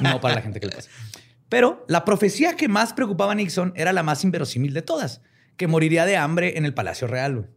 no 0.00 0.20
para 0.20 0.34
la 0.34 0.42
gente 0.42 0.58
que 0.58 0.66
le 0.66 0.72
pasa. 0.74 0.90
Pero 1.48 1.84
la 1.88 2.04
profecía 2.04 2.56
que 2.56 2.68
más 2.68 2.92
preocupaba 2.92 3.32
a 3.32 3.34
Nixon 3.34 3.72
era 3.76 3.92
la 3.92 4.02
más 4.02 4.24
inverosímil 4.24 4.74
de 4.74 4.82
todas, 4.82 5.22
que 5.56 5.66
moriría 5.66 6.04
de 6.04 6.16
hambre 6.16 6.58
en 6.58 6.64
el 6.64 6.74
Palacio 6.74 7.06
Real. 7.06 7.48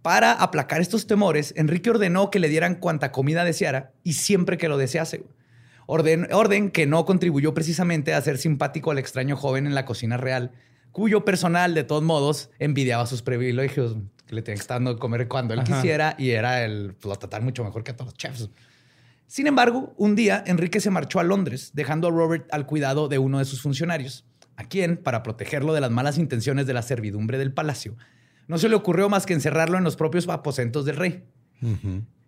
Para 0.00 0.32
aplacar 0.32 0.80
estos 0.80 1.06
temores, 1.06 1.52
Enrique 1.56 1.90
ordenó 1.90 2.30
que 2.30 2.38
le 2.38 2.48
dieran 2.48 2.76
cuanta 2.76 3.12
comida 3.12 3.44
deseara 3.44 3.92
y 4.02 4.14
siempre 4.14 4.56
que 4.56 4.68
lo 4.68 4.78
desease. 4.78 5.26
Orden, 5.86 6.28
orden 6.32 6.70
que 6.70 6.86
no 6.86 7.04
contribuyó 7.04 7.52
precisamente 7.52 8.14
a 8.14 8.16
hacer 8.16 8.38
simpático 8.38 8.90
al 8.90 8.98
extraño 8.98 9.36
joven 9.36 9.66
en 9.66 9.74
la 9.74 9.84
cocina 9.84 10.16
real, 10.16 10.52
cuyo 10.92 11.26
personal, 11.26 11.74
de 11.74 11.84
todos 11.84 12.02
modos, 12.02 12.50
envidiaba 12.58 13.04
sus 13.04 13.20
privilegios, 13.20 13.96
que 14.26 14.34
le 14.34 14.40
tenían 14.40 14.58
que 14.58 14.62
estar 14.62 14.76
dando 14.76 14.94
de 14.94 14.98
comer 14.98 15.28
cuando 15.28 15.52
él 15.52 15.60
Ajá. 15.60 15.74
quisiera 15.74 16.14
y 16.18 16.30
era 16.30 16.64
el, 16.64 16.96
lo 17.02 17.16
trataban 17.16 17.44
mucho 17.44 17.64
mejor 17.64 17.84
que 17.84 17.90
a 17.90 17.96
todos 17.96 18.12
los 18.12 18.14
chefs. 18.14 18.48
Sin 19.26 19.46
embargo, 19.46 19.94
un 19.96 20.14
día 20.14 20.42
Enrique 20.46 20.80
se 20.80 20.90
marchó 20.90 21.18
a 21.20 21.24
Londres, 21.24 21.70
dejando 21.74 22.08
a 22.08 22.10
Robert 22.10 22.46
al 22.52 22.66
cuidado 22.66 23.08
de 23.08 23.18
uno 23.18 23.38
de 23.38 23.44
sus 23.44 23.62
funcionarios, 23.62 24.24
a 24.56 24.64
quien, 24.64 24.96
para 24.96 25.22
protegerlo 25.22 25.74
de 25.74 25.80
las 25.80 25.90
malas 25.90 26.18
intenciones 26.18 26.66
de 26.66 26.74
la 26.74 26.82
servidumbre 26.82 27.38
del 27.38 27.52
palacio, 27.52 27.96
no 28.46 28.58
se 28.58 28.68
le 28.68 28.74
ocurrió 28.74 29.08
más 29.08 29.26
que 29.26 29.32
encerrarlo 29.32 29.78
en 29.78 29.84
los 29.84 29.96
propios 29.96 30.28
aposentos 30.28 30.84
del 30.84 30.96
rey. 30.96 31.24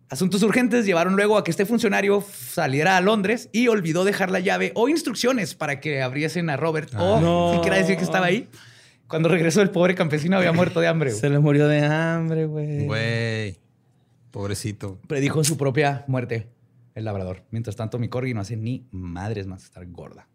Asuntos 0.09 0.43
urgentes 0.43 0.87
llevaron 0.87 1.15
luego 1.17 1.37
a 1.37 1.45
que 1.45 1.51
este 1.51 1.67
funcionario 1.67 2.25
saliera 2.33 2.97
a 2.97 3.01
Londres 3.01 3.51
y 3.53 3.69
olvidó 3.69 4.05
dejar 4.05 4.31
la 4.31 4.41
llave 4.41 4.73
o 4.75 4.89
instrucciones 4.89 5.55
para 5.55 5.81
que 5.81 6.01
abriesen 6.01 6.49
a 6.49 6.57
Robert 6.57 6.95
o 6.97 7.21
no. 7.21 7.55
siquiera 7.55 7.77
decir 7.77 7.97
que 7.97 8.05
estaba 8.05 8.27
ahí. 8.27 8.49
Cuando 9.09 9.29
regresó 9.29 9.63
el 9.63 9.71
pobre 9.71 9.95
campesino 9.95 10.37
había 10.37 10.53
muerto 10.53 10.81
de 10.81 10.89
hambre. 10.89 11.11
güey. 11.11 11.21
Se 11.21 11.29
le 11.29 11.39
murió 11.39 11.69
de 11.69 11.85
hambre, 11.85 12.47
güey. 12.47 12.87
Güey. 12.87 13.59
Pobrecito. 14.31 14.99
Predijo 15.07 15.45
su 15.45 15.57
propia 15.57 16.05
muerte 16.09 16.56
el 16.97 17.05
labrador. 17.05 17.45
Mientras 17.51 17.77
tanto, 17.77 17.99
mi 17.99 18.09
corgi 18.09 18.35
no 18.35 18.41
hace 18.41 18.57
ni 18.57 18.89
madres 18.91 19.47
más 19.47 19.61
que 19.61 19.67
estar 19.67 19.87
gorda. 19.87 20.27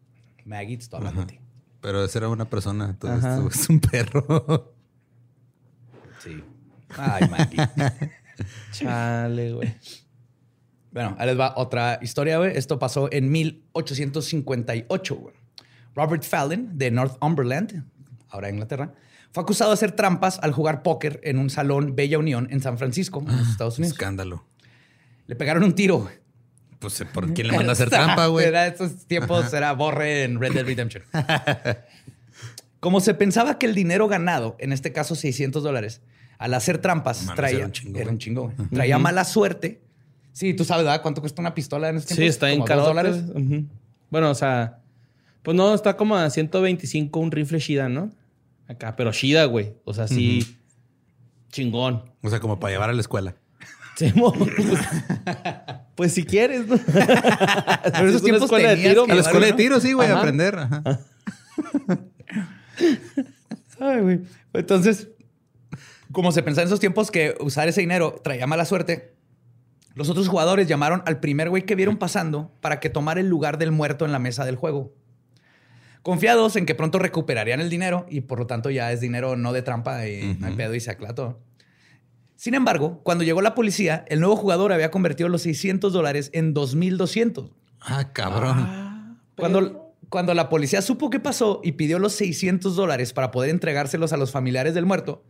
Maggie, 0.45 0.75
estoy 0.75 0.97
hablando 0.99 1.21
de 1.21 1.27
ti. 1.27 1.39
Pero 1.81 2.05
ese 2.05 2.19
era 2.19 2.29
una 2.29 2.45
persona. 2.45 2.95
Ajá. 3.01 3.37
esto 3.37 3.49
es 3.49 3.69
un 3.69 3.79
perro. 3.79 4.73
Sí. 6.19 6.41
Ay, 6.95 7.27
Maggie. 7.29 7.57
Chale, 8.71 9.53
güey. 9.53 9.75
Bueno, 10.91 11.15
ahí 11.17 11.25
les 11.25 11.39
va 11.39 11.53
otra 11.57 11.97
historia, 12.01 12.37
güey. 12.37 12.55
Esto 12.55 12.77
pasó 12.77 13.11
en 13.11 13.31
1858, 13.31 15.15
güey. 15.15 15.33
Robert 15.95 16.23
Fallon, 16.23 16.77
de 16.77 16.91
Northumberland, 16.91 17.85
ahora 18.29 18.49
Inglaterra, 18.49 18.93
fue 19.31 19.41
acusado 19.41 19.71
de 19.71 19.75
hacer 19.75 19.93
trampas 19.93 20.37
al 20.43 20.51
jugar 20.51 20.83
póker 20.83 21.19
en 21.23 21.39
un 21.39 21.49
salón 21.49 21.95
Bella 21.95 22.19
Unión 22.19 22.47
en 22.51 22.61
San 22.61 22.77
Francisco, 22.77 23.23
en 23.27 23.35
los 23.35 23.49
Estados 23.49 23.79
Unidos. 23.79 23.93
Escándalo. 23.93 24.45
Le 25.25 25.35
pegaron 25.35 25.63
un 25.63 25.73
tiro, 25.73 25.99
güey. 25.99 26.20
Pues, 26.81 27.05
¿por 27.13 27.31
quién 27.33 27.47
le 27.47 27.55
manda 27.55 27.69
a 27.69 27.73
hacer 27.73 27.91
trampa, 27.91 28.25
güey? 28.25 28.47
Era 28.47 28.65
estos 28.65 29.05
tiempos, 29.05 29.53
era 29.53 29.71
borre 29.73 30.23
en 30.23 30.39
Red 30.41 30.53
Dead 30.53 30.65
Redemption. 30.65 31.03
Como 32.79 32.99
se 32.99 33.13
pensaba 33.13 33.59
que 33.59 33.67
el 33.67 33.75
dinero 33.75 34.07
ganado, 34.07 34.55
en 34.59 34.73
este 34.73 34.91
caso 34.91 35.13
600 35.13 35.61
dólares, 35.61 36.01
al 36.39 36.55
hacer 36.55 36.79
trampas, 36.79 37.27
traía, 37.35 37.57
era 37.57 37.65
un 37.67 37.71
chingo, 37.71 37.95
era 37.97 38.05
güey. 38.05 38.13
un 38.15 38.17
chingo, 38.19 38.41
güey. 38.57 38.69
Traía 38.69 38.97
mala 38.97 39.23
suerte. 39.25 39.79
Sí, 40.33 40.55
tú 40.55 40.65
sabes, 40.65 40.85
¿verdad? 40.85 41.03
¿Cuánto 41.03 41.21
cuesta 41.21 41.39
una 41.39 41.53
pistola 41.53 41.89
en 41.89 41.97
este 41.97 42.15
Sí, 42.15 42.25
está 42.25 42.49
en 42.49 42.55
¿Como 42.55 42.65
caro. 42.65 42.79
dos 42.81 42.87
dólares? 42.89 43.23
Bueno, 44.09 44.31
o 44.31 44.35
sea, 44.35 44.79
pues 45.43 45.55
no, 45.55 45.75
está 45.75 45.95
como 45.95 46.15
a 46.15 46.27
125 46.31 47.19
un 47.19 47.31
rifle 47.31 47.59
Shida, 47.59 47.89
¿no? 47.89 48.11
Acá, 48.67 48.95
pero 48.95 49.11
Shida, 49.11 49.45
güey. 49.45 49.73
O 49.83 49.93
sea, 49.93 50.07
sí, 50.07 50.57
chingón. 51.51 52.09
O 52.23 52.29
sea, 52.31 52.39
como 52.39 52.59
para 52.59 52.73
llevar 52.73 52.89
a 52.89 52.93
la 52.93 53.01
escuela. 53.01 53.35
Mo- 54.15 54.33
pues, 54.33 54.79
pues 55.95 56.13
si 56.13 56.23
quieres, 56.23 56.67
¿no? 56.67 56.77
Pero 56.85 58.07
esos 58.09 58.23
tiempos 58.23 58.43
escuela 58.43 58.69
de 58.69 58.75
tenías 58.75 58.91
tiro, 58.93 59.03
A 59.03 59.15
la 59.15 59.21
escuela 59.21 59.45
de 59.47 59.53
tiro, 59.53 59.79
sí, 59.79 59.93
güey, 59.93 60.09
Ajá. 60.09 60.19
aprender. 60.19 60.55
Ajá. 60.57 60.83
Ay, 63.79 64.01
güey. 64.01 64.19
Entonces, 64.53 65.09
como 66.11 66.31
se 66.31 66.43
pensaba 66.43 66.63
en 66.63 66.67
esos 66.67 66.79
tiempos 66.79 67.11
que 67.11 67.35
usar 67.39 67.67
ese 67.67 67.81
dinero 67.81 68.19
traía 68.23 68.47
mala 68.47 68.65
suerte, 68.65 69.13
los 69.95 70.09
otros 70.09 70.27
jugadores 70.27 70.67
llamaron 70.67 71.03
al 71.05 71.19
primer 71.19 71.49
güey 71.49 71.63
que 71.65 71.75
vieron 71.75 71.97
pasando 71.97 72.51
para 72.61 72.79
que 72.79 72.89
tomara 72.89 73.19
el 73.19 73.27
lugar 73.27 73.57
del 73.57 73.71
muerto 73.71 74.05
en 74.05 74.11
la 74.11 74.19
mesa 74.19 74.45
del 74.45 74.55
juego. 74.55 74.93
Confiados 76.01 76.55
en 76.55 76.65
que 76.65 76.73
pronto 76.73 76.97
recuperarían 76.97 77.59
el 77.59 77.69
dinero 77.69 78.05
y 78.09 78.21
por 78.21 78.39
lo 78.39 78.47
tanto 78.47 78.69
ya 78.71 78.91
es 78.91 79.01
dinero 79.01 79.35
no 79.35 79.53
de 79.53 79.61
trampa 79.61 80.07
y 80.07 80.35
no 80.39 80.47
hay 80.47 80.55
pedo 80.55 80.73
y 80.73 80.79
se 80.79 80.89
aclara 80.89 81.13
todo. 81.13 81.39
Sin 82.41 82.55
embargo, 82.55 83.01
cuando 83.03 83.23
llegó 83.23 83.43
la 83.43 83.53
policía, 83.53 84.03
el 84.07 84.19
nuevo 84.19 84.35
jugador 84.35 84.73
había 84.73 84.89
convertido 84.89 85.29
los 85.29 85.43
600 85.43 85.93
dólares 85.93 86.31
en 86.33 86.55
2,200. 86.55 87.51
Ah, 87.81 88.09
cabrón. 88.13 89.19
Cuando, 89.37 89.93
cuando 90.09 90.33
la 90.33 90.49
policía 90.49 90.81
supo 90.81 91.11
qué 91.11 91.19
pasó 91.19 91.61
y 91.63 91.73
pidió 91.73 91.99
los 91.99 92.13
600 92.13 92.75
dólares 92.75 93.13
para 93.13 93.29
poder 93.29 93.51
entregárselos 93.51 94.11
a 94.11 94.17
los 94.17 94.31
familiares 94.31 94.73
del 94.73 94.87
muerto, 94.87 95.23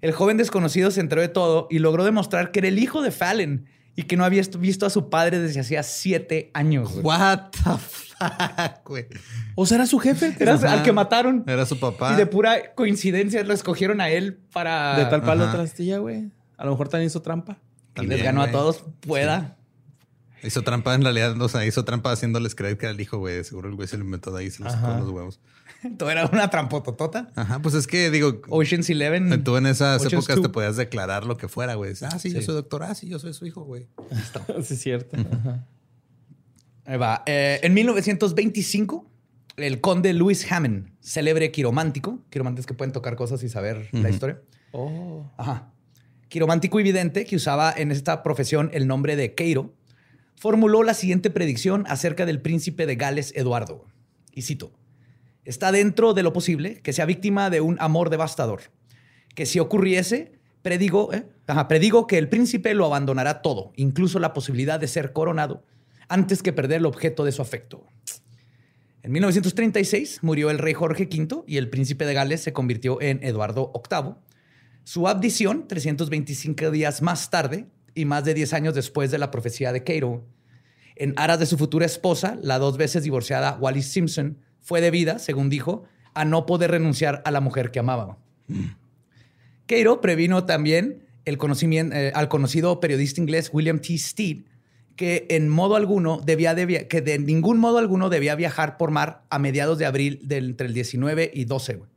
el 0.00 0.10
joven 0.10 0.38
desconocido 0.38 0.90
se 0.90 0.98
enteró 0.98 1.20
de 1.20 1.28
todo 1.28 1.68
y 1.70 1.78
logró 1.78 2.04
demostrar 2.04 2.50
que 2.50 2.58
era 2.58 2.66
el 2.66 2.80
hijo 2.80 3.00
de 3.00 3.12
Fallon 3.12 3.66
y 3.94 4.02
que 4.02 4.16
no 4.16 4.24
había 4.24 4.42
visto 4.58 4.86
a 4.86 4.90
su 4.90 5.08
padre 5.08 5.38
desde 5.38 5.60
hacía 5.60 5.84
siete 5.84 6.50
años. 6.52 6.90
güey. 6.94 7.04
What 7.04 7.50
the 7.52 7.70
fuck, 7.78 8.88
güey. 8.88 9.06
O 9.54 9.66
sea, 9.66 9.76
era 9.76 9.86
su 9.86 10.00
jefe. 10.00 10.34
Era 10.36 10.54
Ajá. 10.54 10.72
al 10.72 10.82
que 10.82 10.90
mataron. 10.90 11.44
Era 11.46 11.64
su 11.64 11.78
papá. 11.78 12.12
Y 12.12 12.16
de 12.16 12.26
pura 12.26 12.74
coincidencia 12.74 13.44
lo 13.44 13.54
escogieron 13.54 14.00
a 14.00 14.10
él 14.10 14.40
para... 14.52 14.98
De 14.98 15.04
tal 15.04 15.22
palo 15.22 15.44
Ajá. 15.44 15.52
otra 15.52 15.62
astilla, 15.62 15.98
güey. 15.98 16.32
A 16.56 16.64
lo 16.64 16.70
mejor 16.72 16.88
también 16.88 17.06
hizo 17.06 17.22
trampa. 17.22 17.58
Y 17.96 18.00
les 18.00 18.08
También, 18.08 18.24
ganó 18.24 18.42
a 18.42 18.50
todos. 18.50 18.84
Pueda. 19.00 19.56
Hizo 20.42 20.62
trampa 20.62 20.94
en 20.94 21.02
realidad, 21.02 21.40
o 21.40 21.48
sea, 21.48 21.64
hizo 21.64 21.84
trampa 21.84 22.12
haciéndoles 22.12 22.54
creer 22.54 22.76
que 22.76 22.86
era 22.86 22.94
el 22.94 23.00
hijo, 23.00 23.18
güey. 23.18 23.42
Seguro 23.42 23.68
el 23.68 23.74
güey 23.74 23.88
se 23.88 23.96
lo 23.96 24.04
inventó 24.04 24.30
de 24.32 24.42
ahí 24.42 24.50
se 24.50 24.62
lo 24.62 24.70
sacó 24.70 24.88
los 24.98 25.08
huevos. 25.08 25.40
Todo 25.98 26.10
era 26.10 26.26
una 26.26 26.50
trampototota. 26.50 27.30
Ajá, 27.34 27.60
pues 27.60 27.74
es 27.74 27.86
que 27.86 28.10
digo, 28.10 28.42
Ocean's 28.48 28.88
Eleven. 28.90 29.42
tú 29.44 29.56
en 29.56 29.66
esas 29.66 30.00
Ocean's 30.04 30.24
épocas 30.24 30.42
te 30.42 30.48
podías 30.48 30.76
declarar 30.76 31.24
lo 31.24 31.36
que 31.36 31.48
fuera, 31.48 31.74
güey. 31.74 31.94
Ah, 32.02 32.18
sí, 32.18 32.32
yo 32.32 32.42
soy 32.42 32.54
doctor. 32.54 32.82
Ah, 32.82 32.94
sí, 32.94 33.08
yo 33.08 33.18
soy 33.18 33.32
su 33.32 33.46
hijo, 33.46 33.64
güey. 33.64 33.88
sí, 34.62 34.74
es 34.74 34.80
cierto. 34.80 35.16
Ajá. 35.16 35.66
Ahí 36.84 36.98
va. 36.98 37.22
Eh, 37.26 37.60
en 37.62 37.74
1925, 37.74 39.10
el 39.56 39.80
conde 39.80 40.12
Louis 40.12 40.50
Hammond, 40.50 40.90
célebre 41.00 41.50
quiromántico, 41.50 42.20
quiromantes 42.30 42.66
que 42.66 42.74
pueden 42.74 42.92
tocar 42.92 43.16
cosas 43.16 43.42
y 43.42 43.48
saber 43.48 43.88
la 43.92 44.10
historia. 44.10 44.40
Oh. 44.72 45.28
Ajá. 45.36 45.72
Quiromántico 46.28 46.80
y 46.80 46.82
vidente 46.82 47.24
que 47.24 47.36
usaba 47.36 47.72
en 47.76 47.92
esta 47.92 48.22
profesión 48.22 48.70
el 48.72 48.86
nombre 48.86 49.16
de 49.16 49.34
Keiro, 49.34 49.74
formuló 50.34 50.82
la 50.82 50.94
siguiente 50.94 51.30
predicción 51.30 51.84
acerca 51.88 52.26
del 52.26 52.40
príncipe 52.40 52.86
de 52.86 52.96
Gales, 52.96 53.32
Eduardo. 53.36 53.86
Y 54.32 54.42
cito: 54.42 54.72
Está 55.44 55.72
dentro 55.72 56.14
de 56.14 56.22
lo 56.22 56.32
posible 56.32 56.80
que 56.82 56.92
sea 56.92 57.06
víctima 57.06 57.48
de 57.50 57.60
un 57.60 57.76
amor 57.80 58.10
devastador. 58.10 58.62
Que 59.34 59.46
si 59.46 59.60
ocurriese, 59.60 60.32
predigo, 60.62 61.12
¿eh? 61.12 61.26
Predigo 61.68 62.06
que 62.08 62.18
el 62.18 62.28
príncipe 62.28 62.74
lo 62.74 62.86
abandonará 62.86 63.40
todo, 63.40 63.72
incluso 63.76 64.18
la 64.18 64.32
posibilidad 64.32 64.80
de 64.80 64.88
ser 64.88 65.12
coronado, 65.12 65.64
antes 66.08 66.42
que 66.42 66.52
perder 66.52 66.78
el 66.78 66.86
objeto 66.86 67.24
de 67.24 67.32
su 67.32 67.40
afecto. 67.40 67.86
En 69.04 69.12
1936 69.12 70.18
murió 70.22 70.50
el 70.50 70.58
rey 70.58 70.74
Jorge 70.74 71.04
V 71.04 71.44
y 71.46 71.58
el 71.58 71.70
príncipe 71.70 72.04
de 72.04 72.14
Gales 72.14 72.42
se 72.42 72.52
convirtió 72.52 73.00
en 73.00 73.22
Eduardo 73.22 73.72
VIII. 73.72 74.14
Su 74.86 75.08
abdición, 75.08 75.66
325 75.66 76.70
días 76.70 77.02
más 77.02 77.28
tarde 77.28 77.66
y 77.96 78.04
más 78.04 78.24
de 78.24 78.34
10 78.34 78.52
años 78.52 78.72
después 78.72 79.10
de 79.10 79.18
la 79.18 79.32
profecía 79.32 79.72
de 79.72 79.82
Cato, 79.82 80.24
en 80.94 81.12
aras 81.16 81.40
de 81.40 81.46
su 81.46 81.58
futura 81.58 81.84
esposa, 81.84 82.38
la 82.40 82.60
dos 82.60 82.76
veces 82.76 83.02
divorciada 83.02 83.58
Wallis 83.60 83.88
Simpson, 83.88 84.38
fue 84.60 84.80
debida, 84.80 85.18
según 85.18 85.50
dijo, 85.50 85.82
a 86.14 86.24
no 86.24 86.46
poder 86.46 86.70
renunciar 86.70 87.20
a 87.24 87.32
la 87.32 87.40
mujer 87.40 87.72
que 87.72 87.80
amaba. 87.80 88.18
Cato 89.66 90.00
previno 90.00 90.44
también 90.44 91.02
eh, 91.24 92.12
al 92.14 92.28
conocido 92.28 92.78
periodista 92.78 93.20
inglés 93.20 93.50
William 93.52 93.80
T. 93.80 93.98
Stead 93.98 94.44
que 94.94 95.26
en 95.30 95.48
modo 95.48 95.74
alguno 95.74 96.20
debía 96.24 96.54
de 96.54 96.86
que 96.86 97.00
de 97.00 97.18
ningún 97.18 97.58
modo 97.58 97.78
alguno 97.78 98.08
debía 98.08 98.36
viajar 98.36 98.76
por 98.76 98.92
mar 98.92 99.24
a 99.30 99.40
mediados 99.40 99.78
de 99.78 99.86
abril 99.86 100.24
entre 100.30 100.68
el 100.68 100.74
19 100.74 101.32
y 101.34 101.44
12. 101.44 101.74
güey. 101.74 101.90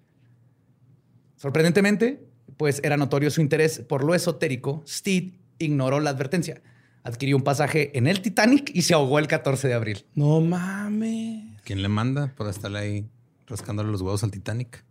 Sorprendentemente, 1.35 2.28
pues 2.59 2.81
era 2.83 2.97
notorio 2.97 3.31
su 3.31 3.39
interés 3.39 3.79
por 3.79 4.03
lo 4.03 4.13
esotérico, 4.13 4.83
Steed 4.85 5.31
ignoró 5.59 6.01
la 6.01 6.09
advertencia. 6.09 6.61
Adquirió 7.03 7.37
un 7.37 7.43
pasaje 7.43 7.97
en 7.97 8.05
el 8.05 8.21
Titanic 8.21 8.69
y 8.73 8.81
se 8.81 8.93
ahogó 8.93 9.17
el 9.17 9.27
14 9.27 9.69
de 9.69 9.73
abril. 9.73 10.05
No 10.13 10.41
mames. 10.41 11.55
¿Quién 11.63 11.81
le 11.81 11.87
manda 11.87 12.33
por 12.35 12.49
estar 12.49 12.75
ahí 12.75 13.05
rascándole 13.47 13.89
los 13.89 14.01
huevos 14.01 14.25
al 14.25 14.31
Titanic? 14.31 14.83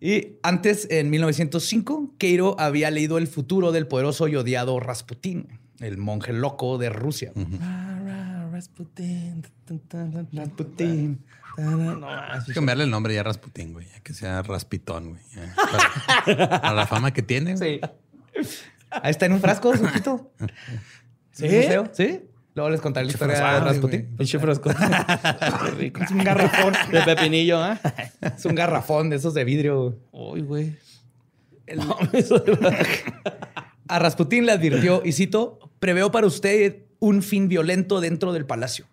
Y 0.00 0.38
antes, 0.42 0.88
en 0.90 1.10
1905, 1.10 2.14
Keiro 2.16 2.58
había 2.58 2.90
leído 2.90 3.18
el 3.18 3.26
futuro 3.26 3.70
del 3.70 3.86
poderoso 3.86 4.26
y 4.26 4.36
odiado 4.36 4.80
Rasputín, 4.80 5.46
el 5.80 5.98
monje 5.98 6.32
loco 6.32 6.78
de 6.78 6.88
Rusia. 6.88 7.32
Ra, 7.34 8.48
Rasputin. 8.50 9.44
Rasputin. 10.32 11.18
No, 11.58 12.08
Hay 12.08 12.40
que 12.46 12.52
cambiarle 12.54 12.84
el 12.84 12.90
nombre 12.90 13.14
ya 13.14 13.20
a 13.20 13.24
Rasputín, 13.24 13.72
güey. 13.72 13.86
Ya 13.88 14.00
que 14.00 14.14
sea 14.14 14.42
Raspitón, 14.42 15.10
güey. 15.10 15.22
Para, 16.24 16.48
para 16.60 16.74
la 16.74 16.86
fama 16.86 17.12
que 17.12 17.22
tiene. 17.22 17.56
Sí. 17.56 17.80
Ahí 18.90 19.10
está 19.10 19.26
en 19.26 19.32
un 19.32 19.40
frasco, 19.40 19.76
suquito. 19.76 20.32
¿Sí? 21.32 21.46
¿En 21.46 21.54
un 21.54 21.60
museo? 21.62 21.90
¿Sí? 21.92 22.20
Luego 22.54 22.70
les 22.70 22.80
contaré 22.80 23.06
la 23.06 23.12
historia 23.12 23.34
de 23.34 23.60
frasco, 23.60 23.88
güey. 23.88 24.02
Pinche 24.02 24.38
rico. 25.78 26.02
Es 26.02 26.10
un 26.10 26.24
garrafón 26.24 26.74
de 26.90 27.02
pepinillo, 27.02 27.62
¿ah? 27.62 27.78
Es 28.36 28.44
un 28.44 28.54
garrafón 28.54 29.10
de 29.10 29.16
esos 29.16 29.34
de 29.34 29.44
vidrio. 29.44 29.98
Uy, 30.12 30.42
güey. 30.42 30.76
A 33.88 33.98
Rasputín 33.98 34.46
le 34.46 34.52
advirtió, 34.52 35.02
y 35.04 35.12
cito, 35.12 35.58
preveo 35.78 36.10
para 36.10 36.26
usted 36.26 36.82
un 36.98 37.22
fin 37.22 37.48
violento 37.48 38.00
dentro 38.00 38.32
del 38.32 38.44
palacio. 38.44 38.86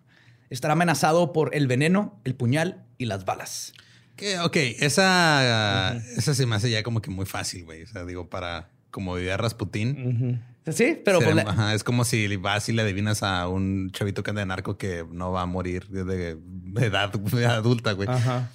Estará 0.50 0.72
amenazado 0.72 1.32
por 1.32 1.54
el 1.54 1.66
veneno, 1.66 2.20
el 2.24 2.34
puñal 2.34 2.84
y 2.98 3.06
las 3.06 3.24
balas. 3.24 3.72
Que, 4.16 4.38
ok, 4.38 4.56
esa, 4.56 5.96
esa 6.16 6.34
se 6.34 6.46
me 6.46 6.56
hace 6.56 6.70
ya 6.70 6.82
como 6.82 7.02
que 7.02 7.10
muy 7.10 7.26
fácil, 7.26 7.64
güey. 7.64 7.82
O 7.82 7.86
sea, 7.86 8.04
digo, 8.04 8.28
para 8.30 8.70
como 8.90 9.14
vivía 9.14 9.36
Rasputín. 9.36 10.40
Sí, 10.72 10.98
pero 11.04 11.20
se- 11.20 11.30
pues, 11.30 11.46
ajá, 11.46 11.74
es 11.74 11.84
como 11.84 12.04
si 12.04 12.34
vas 12.36 12.68
y 12.68 12.72
le 12.72 12.82
adivinas 12.82 13.22
a 13.22 13.46
un 13.48 13.90
chavito 13.92 14.22
que 14.22 14.30
anda 14.30 14.40
de 14.40 14.46
narco 14.46 14.78
que 14.78 15.04
no 15.10 15.30
va 15.32 15.42
a 15.42 15.46
morir 15.46 15.86
de, 15.88 16.04
de 16.04 16.86
edad 16.86 17.12
adulta, 17.50 17.92
güey. 17.92 18.08
Ajá. 18.08 18.50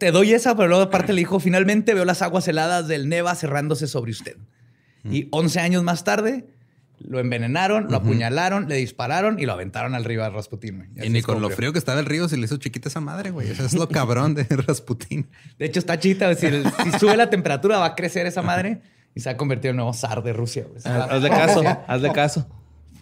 te 0.00 0.10
doy 0.10 0.32
esa, 0.32 0.56
pero 0.56 0.68
luego 0.68 0.84
aparte 0.84 1.12
le 1.12 1.20
dijo, 1.20 1.38
finalmente 1.38 1.92
veo 1.94 2.04
las 2.06 2.22
aguas 2.22 2.48
heladas 2.48 2.88
del 2.88 3.08
Neva 3.08 3.34
cerrándose 3.34 3.86
sobre 3.86 4.10
usted. 4.12 4.36
Y 5.04 5.28
11 5.32 5.60
años 5.60 5.82
más 5.84 6.02
tarde, 6.02 6.46
lo 7.06 7.20
envenenaron, 7.20 7.86
lo 7.90 7.96
apuñalaron, 7.98 8.68
le 8.68 8.76
dispararon 8.76 9.38
y 9.38 9.46
lo 9.46 9.52
aventaron 9.52 9.94
al 9.94 10.04
río 10.04 10.24
a 10.24 10.30
Rasputín. 10.30 10.76
güey. 10.78 10.88
Y 10.96 11.00
así 11.00 11.10
ni 11.10 11.22
con 11.22 11.40
lo 11.40 11.50
frío 11.50 11.72
que 11.72 11.78
estaba 11.78 12.00
el 12.00 12.06
río 12.06 12.28
se 12.28 12.36
le 12.36 12.44
hizo 12.46 12.56
chiquita 12.56 12.88
esa 12.88 13.00
madre, 13.00 13.30
güey. 13.30 13.50
Eso 13.50 13.64
es 13.64 13.74
lo 13.74 13.88
cabrón 13.88 14.34
de 14.34 14.44
Rasputín. 14.66 15.28
De 15.58 15.66
hecho, 15.66 15.78
está 15.80 15.98
chita. 15.98 16.26
güey. 16.26 16.36
Si, 16.36 16.46
el- 16.46 16.64
si 16.82 16.98
sube 16.98 17.16
la 17.16 17.30
temperatura, 17.30 17.78
va 17.78 17.86
a 17.86 17.94
crecer 17.94 18.26
esa 18.26 18.42
madre 18.42 18.80
y 19.14 19.20
se 19.20 19.28
va 19.28 19.34
a 19.34 19.36
convertir 19.36 19.68
en 19.70 19.74
el 19.74 19.76
nuevo 19.76 19.92
zar 19.92 20.22
de 20.22 20.32
Rusia. 20.32 20.64
güey. 20.68 20.78
Haz- 20.84 21.10
Hazle 21.10 21.28
caso, 21.30 21.62
hazle 21.86 22.12
caso. 22.12 22.48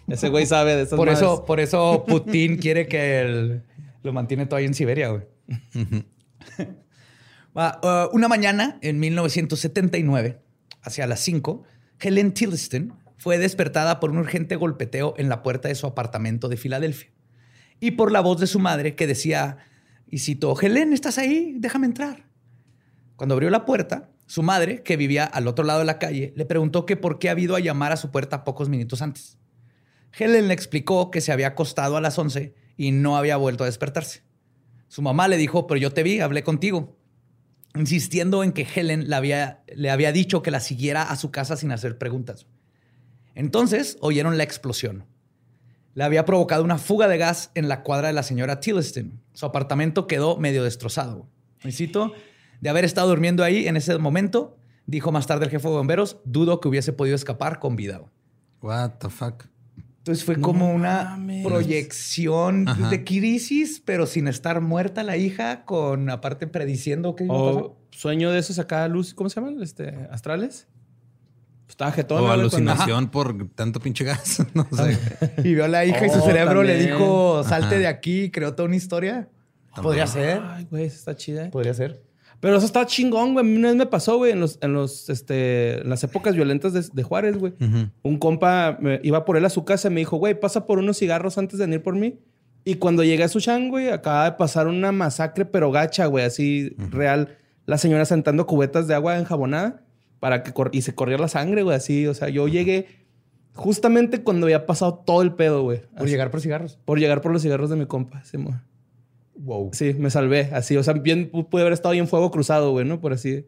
Ese 0.07 0.27
güey 0.29 0.45
sabe 0.45 0.75
de 0.75 0.81
esas 0.83 0.97
Por 0.97 1.07
eso, 1.09 1.45
por 1.45 1.59
eso 1.61 2.03
Putin 2.07 2.57
quiere 2.61 2.87
que 2.87 3.21
él 3.21 3.63
lo 4.03 4.11
mantiene 4.11 4.45
todavía 4.45 4.67
en 4.67 4.73
Siberia, 4.73 5.07
güey. 5.09 5.23
Uh, 7.55 8.09
una 8.13 8.27
mañana, 8.27 8.79
en 8.81 8.99
1979, 8.99 10.39
hacia 10.81 11.05
las 11.07 11.19
5, 11.21 11.63
Helen 11.99 12.33
Tilliston 12.33 12.93
fue 13.23 13.37
despertada 13.37 14.01
por 14.01 14.11
un 14.11 14.17
urgente 14.17 14.57
golpeteo 14.57 15.13
en 15.15 15.29
la 15.29 15.43
puerta 15.43 15.69
de 15.69 15.75
su 15.75 15.87
apartamento 15.87 16.49
de 16.49 16.57
Filadelfia 16.57 17.09
y 17.79 17.91
por 17.91 18.11
la 18.11 18.19
voz 18.19 18.37
de 18.37 18.47
su 18.47 18.59
madre 18.59 18.95
que 18.95 19.07
decía, 19.07 19.59
y 20.09 20.19
citó, 20.19 20.59
Helen, 20.59 20.91
¿estás 20.91 21.17
ahí? 21.17 21.55
Déjame 21.57 21.85
entrar. 21.85 22.27
Cuando 23.15 23.35
abrió 23.35 23.49
la 23.49 23.63
puerta, 23.63 24.09
su 24.25 24.43
madre, 24.43 24.83
que 24.83 24.97
vivía 24.97 25.23
al 25.23 25.47
otro 25.47 25.63
lado 25.63 25.79
de 25.79 25.85
la 25.85 25.99
calle, 25.99 26.33
le 26.35 26.43
preguntó 26.43 26.85
que 26.85 26.97
por 26.97 27.17
qué 27.17 27.29
ha 27.29 27.31
habido 27.31 27.55
a 27.55 27.61
llamar 27.61 27.93
a 27.93 27.97
su 27.97 28.11
puerta 28.11 28.43
pocos 28.43 28.67
minutos 28.67 29.01
antes. 29.01 29.37
Helen 30.19 30.49
le 30.49 30.53
explicó 30.53 31.09
que 31.09 31.21
se 31.21 31.31
había 31.31 31.47
acostado 31.47 31.95
a 31.95 32.01
las 32.01 32.19
11 32.19 32.53
y 32.75 32.91
no 32.91 33.15
había 33.15 33.37
vuelto 33.37 33.63
a 33.63 33.67
despertarse. 33.67 34.23
Su 34.89 35.01
mamá 35.01 35.29
le 35.29 35.37
dijo, 35.37 35.65
pero 35.65 35.79
yo 35.79 35.93
te 35.93 36.03
vi, 36.03 36.19
hablé 36.19 36.43
contigo, 36.43 36.97
insistiendo 37.73 38.43
en 38.43 38.51
que 38.51 38.67
Helen 38.75 39.09
le 39.09 39.15
había, 39.15 39.63
le 39.73 39.91
había 39.91 40.11
dicho 40.11 40.41
que 40.41 40.51
la 40.51 40.59
siguiera 40.59 41.03
a 41.03 41.15
su 41.15 41.31
casa 41.31 41.55
sin 41.55 41.71
hacer 41.71 41.97
preguntas. 41.97 42.47
Entonces 43.35 43.97
oyeron 44.01 44.37
la 44.37 44.43
explosión. 44.43 45.05
Le 45.95 46.03
había 46.03 46.25
provocado 46.25 46.63
una 46.63 46.77
fuga 46.77 47.07
de 47.07 47.17
gas 47.17 47.51
en 47.55 47.67
la 47.67 47.83
cuadra 47.83 48.07
de 48.07 48.13
la 48.13 48.23
señora 48.23 48.59
Tilliston. 48.59 49.21
Su 49.33 49.45
apartamento 49.45 50.07
quedó 50.07 50.37
medio 50.37 50.63
destrozado. 50.63 51.27
Y 51.63 51.71
cito, 51.71 52.13
de 52.61 52.69
haber 52.69 52.85
estado 52.85 53.09
durmiendo 53.09 53.43
ahí 53.43 53.67
en 53.67 53.77
ese 53.77 53.97
momento, 53.97 54.57
dijo 54.85 55.11
más 55.11 55.27
tarde 55.27 55.45
el 55.45 55.51
jefe 55.51 55.67
de 55.67 55.75
bomberos, 55.75 56.17
dudo 56.25 56.59
que 56.59 56.67
hubiese 56.67 56.93
podido 56.93 57.15
escapar 57.15 57.59
con 57.59 57.75
vida. 57.75 58.01
What 58.61 58.93
the 58.99 59.09
fuck. 59.09 59.45
Entonces 59.99 60.25
fue 60.25 60.41
como 60.41 60.73
una 60.73 61.03
mames. 61.11 61.45
proyección 61.45 62.67
Ajá. 62.67 62.89
de 62.89 63.05
crisis, 63.05 63.81
pero 63.83 64.05
sin 64.05 64.27
estar 64.27 64.59
muerta 64.59 65.01
la 65.03 65.15
hija, 65.15 65.63
con 65.63 66.09
aparte 66.09 66.45
prediciendo 66.45 67.15
que 67.15 67.23
iba 67.23 67.33
a 67.33 67.37
pasar. 67.37 67.61
O 67.63 67.77
sueño 67.91 68.31
de 68.31 68.39
esos 68.39 68.59
acá, 68.59 68.85
luz, 68.89 69.13
¿cómo 69.13 69.29
se 69.29 69.39
llaman? 69.39 69.61
Este, 69.61 70.07
astrales. 70.11 70.67
Estaba 71.73 71.91
jetón. 71.91 72.23
O 72.23 72.29
alucinación 72.31 73.09
por 73.09 73.47
tanto 73.55 73.79
pinche 73.79 74.03
gas. 74.03 74.45
No 74.53 74.67
sé. 74.71 74.95
Y 75.43 75.55
vio 75.55 75.65
a 75.65 75.67
la 75.67 75.83
hija 75.85 76.05
y 76.05 76.09
su 76.11 76.19
Oh, 76.19 76.21
cerebro 76.21 76.61
le 76.61 76.77
dijo, 76.77 77.43
salte 77.43 77.65
Ajá. 77.67 77.75
de 77.77 77.87
aquí, 77.87 78.29
creó 78.29 78.53
toda 78.53 78.67
una 78.67 78.75
historia. 78.75 79.27
Podría 79.81 80.05
ser. 80.05 80.39
Ay, 80.45 80.67
güey, 80.69 80.85
está 80.85 81.15
chida. 81.15 81.45
¿eh? 81.45 81.49
Podría 81.49 81.73
ser. 81.73 82.03
Pero 82.39 82.57
eso 82.57 82.65
está 82.67 82.85
chingón, 82.85 83.33
güey. 83.33 83.43
A 83.43 83.49
mí 83.49 83.55
una 83.55 83.69
vez 83.69 83.77
me 83.77 83.85
pasó, 83.87 84.17
güey, 84.17 84.31
en 84.33 84.39
los, 84.39 84.59
en 84.61 84.73
los, 84.73 85.09
este, 85.09 85.81
en 85.81 85.89
las 85.89 86.03
épocas 86.03 86.35
violentas 86.35 86.73
de, 86.73 86.83
de 86.93 87.01
Juárez, 87.03 87.37
güey. 87.39 87.53
Un 88.03 88.17
compa 88.19 88.77
me- 88.79 88.99
iba 89.03 89.25
por 89.25 89.35
él 89.37 89.45
a 89.45 89.49
su 89.49 89.65
casa 89.65 89.87
y 89.87 89.91
me 89.91 90.01
dijo, 90.01 90.17
güey, 90.17 90.39
pasa 90.39 90.67
por 90.67 90.77
unos 90.77 90.99
cigarros 90.99 91.39
antes 91.39 91.57
de 91.57 91.65
venir 91.65 91.81
por 91.81 91.95
mí. 91.95 92.19
Y 92.65 92.75
cuando 92.75 93.03
llegué 93.03 93.23
a 93.23 93.29
su 93.29 93.39
chan, 93.41 93.69
güey, 93.69 93.89
acaba 93.89 94.25
de 94.25 94.31
pasar 94.33 94.67
una 94.67 94.91
masacre, 94.91 95.45
pero 95.45 95.71
gacha, 95.71 96.05
güey, 96.05 96.23
así 96.23 96.75
real. 96.91 97.35
La 97.65 97.79
señora 97.79 98.05
sentando 98.05 98.45
cubetas 98.45 98.87
de 98.87 98.93
agua 98.93 99.17
enjabonada 99.17 99.81
para 100.23 100.41
que 100.41 100.53
cor- 100.53 100.69
y 100.71 100.83
se 100.83 100.95
corría 100.95 101.17
la 101.17 101.27
sangre, 101.27 101.63
güey, 101.63 101.75
así. 101.75 102.07
O 102.07 102.13
sea, 102.13 102.29
yo 102.29 102.47
llegué 102.47 102.87
justamente 103.55 104.23
cuando 104.23 104.45
había 104.45 104.65
pasado 104.65 105.03
todo 105.05 105.21
el 105.21 105.33
pedo, 105.33 105.63
güey. 105.63 105.81
Por 105.81 106.03
Así, 106.03 106.11
llegar 106.11 106.31
por 106.31 106.39
cigarros. 106.39 106.79
por 106.85 106.97
llegar 106.97 107.19
por 107.19 107.33
los 107.33 107.41
cigarros 107.41 107.69
de 107.69 107.75
mi 107.75 107.85
compa. 107.87 108.23
Sí, 108.23 108.37
mo. 108.37 108.57
Wow. 109.35 109.71
Sí, 109.73 109.93
me 109.95 110.09
salvé. 110.09 110.49
Así, 110.53 110.77
o 110.77 110.83
sea, 110.83 110.93
bien 110.93 111.29
pu- 111.29 111.49
pude 111.49 111.63
haber 111.63 111.73
estado 111.73 111.91
ahí 111.91 111.99
en 111.99 112.07
fuego 112.07 112.31
cruzado, 112.31 112.71
güey, 112.71 112.85
¿no? 112.85 113.01
Por 113.01 113.11
así. 113.11 113.45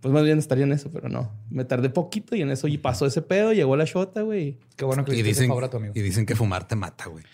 Pues 0.00 0.12
más 0.12 0.24
bien 0.24 0.38
estaría 0.38 0.64
en 0.64 0.72
eso, 0.72 0.90
pero 0.92 1.08
no. 1.08 1.32
Me 1.48 1.64
tardé 1.64 1.88
poquito 1.88 2.36
y 2.36 2.42
en 2.42 2.50
eso 2.50 2.68
y 2.68 2.76
pasó 2.76 3.06
ese 3.06 3.22
pedo, 3.22 3.54
llegó 3.54 3.74
la 3.74 3.86
shota, 3.86 4.20
güey. 4.20 4.58
Qué 4.76 4.84
bueno 4.84 5.06
que 5.06 5.12
le 5.12 5.22
dicen, 5.22 5.48
favor 5.48 5.64
a 5.64 5.70
tu 5.70 5.78
amigo. 5.78 5.94
y 5.96 6.02
dicen 6.02 6.26
que 6.26 6.36
fumar 6.36 6.68
te 6.68 6.76
mata, 6.76 7.06
güey. 7.06 7.24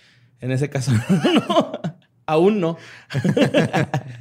En 0.40 0.52
ese 0.52 0.70
caso, 0.70 0.92
no. 1.48 1.72
Aún 2.24 2.60
no. 2.60 2.76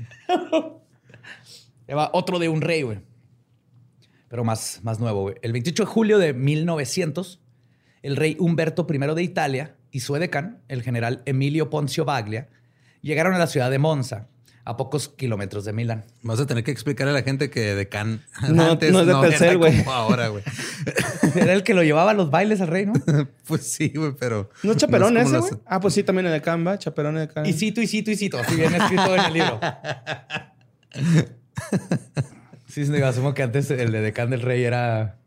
Ahí 1.87 1.95
va 1.95 2.09
otro 2.13 2.39
de 2.39 2.49
un 2.49 2.61
rey, 2.61 2.81
güey. 2.81 2.99
Pero 4.33 4.43
más, 4.43 4.79
más 4.81 4.99
nuevo, 4.99 5.21
güey. 5.21 5.35
El 5.43 5.51
28 5.51 5.83
de 5.83 5.87
julio 5.87 6.17
de 6.17 6.33
1900, 6.33 7.39
el 8.01 8.15
rey 8.15 8.35
Humberto 8.39 8.87
I 8.91 8.97
de 9.13 9.21
Italia 9.21 9.75
y 9.91 9.99
su 9.99 10.15
edecán, 10.15 10.63
el 10.69 10.81
general 10.81 11.21
Emilio 11.27 11.69
Poncio 11.69 12.03
Baglia, 12.03 12.49
llegaron 13.03 13.35
a 13.35 13.37
la 13.37 13.45
ciudad 13.45 13.69
de 13.69 13.77
Monza, 13.77 14.29
a 14.65 14.75
pocos 14.75 15.07
kilómetros 15.07 15.65
de 15.65 15.73
Milán. 15.73 16.05
Vas 16.23 16.39
a 16.39 16.47
tener 16.47 16.63
que 16.63 16.71
explicarle 16.71 17.11
a 17.11 17.13
la 17.13 17.21
gente 17.21 17.51
que 17.51 17.75
de 17.75 17.89
Can 17.89 18.23
No, 18.49 18.71
antes 18.71 18.91
no 18.91 19.01
es 19.01 19.05
de 19.05 19.11
era 19.11 19.21
Telcel, 19.21 19.57
güey. 19.59 19.77
como 19.77 19.91
ahora, 19.93 20.29
güey. 20.29 20.43
Era 21.35 21.53
el 21.53 21.61
que 21.61 21.75
lo 21.75 21.83
llevaba 21.83 22.09
a 22.09 22.13
los 22.15 22.31
bailes 22.31 22.59
al 22.59 22.69
rey, 22.69 22.87
¿no? 22.87 22.93
pues 23.47 23.71
sí, 23.71 23.93
güey, 23.95 24.13
pero... 24.19 24.49
¿No 24.63 24.71
es 24.71 24.77
chaperón 24.77 25.13
no 25.13 25.19
es 25.19 25.27
ese, 25.27 25.37
güey? 25.37 25.51
los- 25.51 25.59
Ah, 25.67 25.79
pues 25.79 25.93
sí, 25.93 26.01
también 26.01 26.25
en 26.25 26.33
el 26.33 26.41
Canva, 26.41 26.79
chaperón 26.79 27.23
Canva. 27.27 27.47
Y 27.47 27.53
cito, 27.53 27.83
y 27.83 27.85
cito, 27.85 28.09
y 28.09 28.15
cito. 28.15 28.39
Así 28.39 28.55
viene 28.55 28.77
escrito 28.77 29.15
en 29.15 29.25
el 29.25 29.33
libro. 29.33 29.59
Sí, 32.73 32.87
sí, 32.87 33.01
asumo 33.03 33.35
que 33.35 33.43
antes 33.43 33.69
el 33.69 33.93
edecán 33.93 34.31
del 34.31 34.41
rey 34.41 34.63
era 34.63 35.19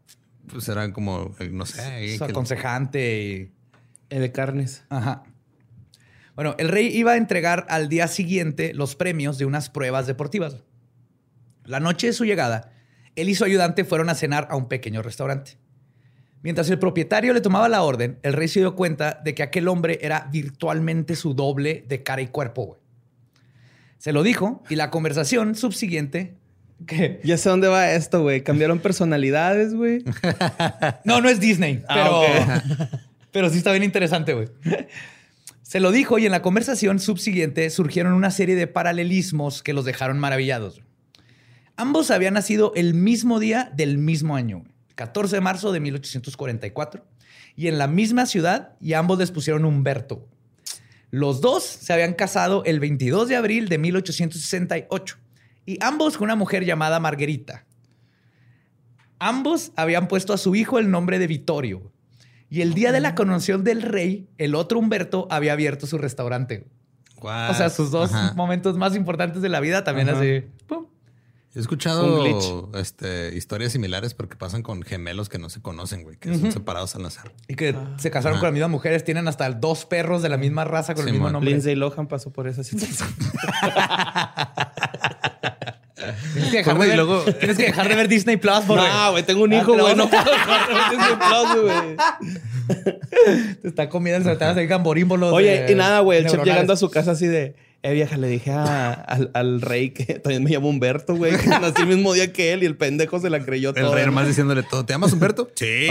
Pues 0.50 0.68
eran 0.68 0.90
como, 0.90 1.32
eh, 1.38 1.48
no 1.48 1.64
sé... 1.64 2.18
su 2.18 2.24
aconsejante 2.24 3.22
y... 3.22 3.52
El 4.10 4.22
de 4.22 4.32
carnes. 4.32 4.82
Ajá. 4.88 5.22
Bueno, 6.34 6.56
el 6.58 6.68
rey 6.68 6.88
iba 6.88 7.12
a 7.12 7.16
entregar 7.16 7.64
al 7.68 7.88
día 7.88 8.08
siguiente 8.08 8.74
los 8.74 8.96
premios 8.96 9.38
de 9.38 9.44
unas 9.44 9.70
pruebas 9.70 10.08
deportivas. 10.08 10.56
La 11.62 11.78
noche 11.78 12.08
de 12.08 12.14
su 12.14 12.24
llegada, 12.24 12.72
él 13.14 13.28
y 13.28 13.36
su 13.36 13.44
ayudante 13.44 13.84
fueron 13.84 14.08
a 14.08 14.16
cenar 14.16 14.48
a 14.50 14.56
un 14.56 14.66
pequeño 14.66 15.00
restaurante. 15.02 15.52
Mientras 16.42 16.68
el 16.68 16.80
propietario 16.80 17.32
le 17.32 17.40
tomaba 17.40 17.68
la 17.68 17.84
orden, 17.84 18.18
el 18.24 18.32
rey 18.32 18.48
se 18.48 18.58
dio 18.58 18.74
cuenta 18.74 19.20
de 19.22 19.36
que 19.36 19.44
aquel 19.44 19.68
hombre 19.68 20.00
era 20.02 20.28
virtualmente 20.32 21.14
su 21.14 21.32
doble 21.32 21.84
de 21.86 22.02
cara 22.02 22.22
y 22.22 22.26
cuerpo. 22.26 22.66
güey. 22.66 22.80
Se 23.98 24.12
lo 24.12 24.24
dijo 24.24 24.64
y 24.68 24.74
la 24.74 24.90
conversación 24.90 25.54
subsiguiente... 25.54 26.34
Que, 26.84 27.20
Ya 27.24 27.38
sé 27.38 27.48
dónde 27.48 27.68
va 27.68 27.90
esto, 27.92 28.22
güey. 28.22 28.42
Cambiaron 28.42 28.78
personalidades, 28.80 29.74
güey. 29.74 30.04
No, 31.04 31.20
no 31.20 31.28
es 31.28 31.40
Disney, 31.40 31.82
Ah, 31.88 32.22
pero, 32.74 32.88
pero 33.32 33.50
sí 33.50 33.58
está 33.58 33.70
bien 33.72 33.82
interesante, 33.84 34.34
güey. 34.34 34.48
Se 35.62 35.80
lo 35.80 35.90
dijo 35.90 36.18
y 36.18 36.26
en 36.26 36.32
la 36.32 36.42
conversación 36.42 37.00
subsiguiente 37.00 37.70
surgieron 37.70 38.12
una 38.12 38.30
serie 38.30 38.54
de 38.54 38.66
paralelismos 38.66 39.62
que 39.62 39.72
los 39.72 39.84
dejaron 39.84 40.18
maravillados. 40.18 40.82
Ambos 41.76 42.10
habían 42.10 42.34
nacido 42.34 42.72
el 42.76 42.94
mismo 42.94 43.40
día 43.40 43.70
del 43.74 43.98
mismo 43.98 44.36
año, 44.36 44.58
güey, 44.60 44.70
14 44.94 45.36
de 45.36 45.40
marzo 45.40 45.72
de 45.72 45.80
1844, 45.80 47.04
y 47.56 47.68
en 47.68 47.78
la 47.78 47.86
misma 47.86 48.26
ciudad, 48.26 48.76
y 48.80 48.92
ambos 48.94 49.18
les 49.18 49.30
pusieron 49.30 49.64
Humberto. 49.64 50.26
Los 51.10 51.40
dos 51.40 51.64
se 51.64 51.92
habían 51.92 52.14
casado 52.14 52.62
el 52.64 52.80
22 52.80 53.28
de 53.28 53.36
abril 53.36 53.68
de 53.68 53.78
1868, 53.78 55.18
y 55.66 55.78
ambos 55.82 56.16
con 56.16 56.24
una 56.24 56.36
mujer 56.36 56.64
llamada 56.64 57.00
Margarita. 57.00 57.66
Ambos 59.18 59.72
habían 59.76 60.08
puesto 60.08 60.32
a 60.32 60.38
su 60.38 60.54
hijo 60.54 60.78
el 60.78 60.90
nombre 60.90 61.18
de 61.18 61.26
Vittorio. 61.26 61.92
Y 62.48 62.60
el 62.60 62.74
día 62.74 62.92
de 62.92 63.00
la 63.00 63.14
coronación 63.14 63.64
del 63.64 63.82
rey, 63.82 64.28
el 64.38 64.54
otro 64.54 64.78
Humberto 64.78 65.26
había 65.30 65.52
abierto 65.52 65.86
su 65.86 65.98
restaurante. 65.98 66.66
What? 67.20 67.50
O 67.50 67.54
sea, 67.54 67.70
sus 67.70 67.90
dos 67.90 68.12
Ajá. 68.12 68.34
momentos 68.34 68.76
más 68.76 68.94
importantes 68.94 69.42
de 69.42 69.48
la 69.48 69.58
vida 69.60 69.82
también 69.84 70.08
Ajá. 70.10 70.20
así. 70.20 70.44
pum. 70.66 70.86
He 71.54 71.58
escuchado 71.60 72.70
este, 72.74 73.34
historias 73.34 73.72
similares 73.72 74.12
porque 74.12 74.36
pasan 74.36 74.62
con 74.62 74.82
gemelos 74.82 75.30
que 75.30 75.38
no 75.38 75.48
se 75.48 75.62
conocen, 75.62 76.02
güey, 76.02 76.18
que 76.18 76.36
son 76.36 76.52
separados 76.52 76.94
al 76.96 77.02
nacer. 77.02 77.32
Y 77.48 77.54
que 77.54 77.74
se 77.96 78.10
casaron 78.10 78.38
con 78.38 78.48
las 78.48 78.52
mismas 78.52 78.68
mujeres, 78.68 79.04
tienen 79.04 79.26
hasta 79.26 79.48
dos 79.50 79.86
perros 79.86 80.20
de 80.20 80.28
la 80.28 80.36
misma 80.36 80.66
raza 80.66 80.94
con 80.94 81.06
el 81.08 81.14
mismo 81.14 81.30
nombre. 81.30 81.50
Lindsay 81.50 81.74
Lohan 81.74 82.08
pasó 82.08 82.30
por 82.30 82.46
esa 82.46 82.62
situación. 82.62 83.08
Tienes 86.50 86.50
que, 86.50 86.56
dejar 86.58 86.78
de 86.78 86.86
ver, 86.86 86.96
luego- 86.96 87.22
tienes 87.24 87.56
que 87.56 87.62
dejar 87.64 87.88
de 87.88 87.94
ver 87.94 88.08
Disney 88.08 88.36
Plus, 88.36 88.60
por 88.66 88.76
No, 88.78 89.10
güey, 89.12 89.22
tengo 89.24 89.42
un 89.44 89.52
Ah, 89.52 89.56
hijo, 89.56 89.72
güey. 89.78 89.94
No 89.94 90.08
puedo 90.10 90.24
dejar 90.24 90.68
de 90.68 90.74
ver 90.74 90.82
Disney 90.90 91.16
Plus, 91.16 91.62
güey. 91.62 93.56
Te 93.62 93.68
está 93.68 93.88
comiendo 93.88 94.18
el 94.18 94.24
sartén, 94.38 94.54
se 94.54 94.66
gamborímbolos. 94.66 95.32
Oye, 95.32 95.62
de- 95.62 95.72
y 95.72 95.74
nada, 95.74 96.00
güey, 96.00 96.18
el 96.20 96.26
chef 96.26 96.42
llegando 96.44 96.72
a 96.72 96.76
su 96.76 96.90
casa 96.90 97.12
así 97.12 97.26
de, 97.26 97.54
eh, 97.82 97.92
vieja, 97.92 98.16
le 98.16 98.26
dije 98.28 98.50
a- 98.50 98.92
al, 98.92 99.30
al 99.34 99.60
rey 99.60 99.90
que 99.90 100.04
también 100.18 100.42
me 100.42 100.50
llamo 100.50 100.68
Humberto, 100.68 101.14
güey, 101.14 101.36
que 101.36 101.46
nací 101.60 101.82
el 101.82 101.88
mismo 101.88 102.12
día 102.12 102.32
que 102.32 102.52
él 102.52 102.62
y 102.62 102.66
el 102.66 102.76
pendejo 102.76 103.20
se 103.20 103.30
la 103.30 103.40
creyó 103.40 103.70
El 103.70 103.82
todo. 103.84 103.94
rey 103.94 104.04
nomás 104.06 104.26
diciéndole 104.26 104.62
todo. 104.64 104.84
¿Te 104.84 104.92
llamas 104.94 105.12
Humberto? 105.12 105.48
Sí. 105.56 105.86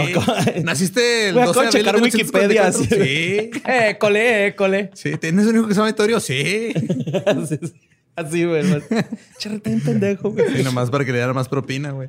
¿Naciste 0.62 1.28
el 1.28 1.34
Voy 1.34 1.42
a 1.44 1.46
12 1.46 1.60
de 1.82 1.88
abril 1.88 2.02
de 2.10 2.16
Wikipedia, 2.18 2.62
1844? 2.64 2.68
así. 2.68 2.88
Sí. 2.88 3.50
Eh, 3.66 3.96
cole, 3.98 4.46
eh, 4.48 4.54
cole. 4.54 4.90
Sí. 4.94 5.16
¿Tienes 5.16 5.46
un 5.46 5.56
hijo 5.56 5.66
que 5.68 5.74
se 5.74 5.78
llama 5.78 5.88
Vittorio? 5.88 6.20
Sí. 6.20 6.72
así, 7.26 7.58
así, 8.16 8.44
güey. 8.44 8.64
Charretén 9.38 9.80
pendejo, 9.80 10.30
güey. 10.30 10.60
Y 10.60 10.64
nomás 10.64 10.90
para 10.90 11.04
que 11.04 11.12
le 11.12 11.18
diera 11.18 11.32
más 11.32 11.48
propina, 11.48 11.92
güey. 11.92 12.08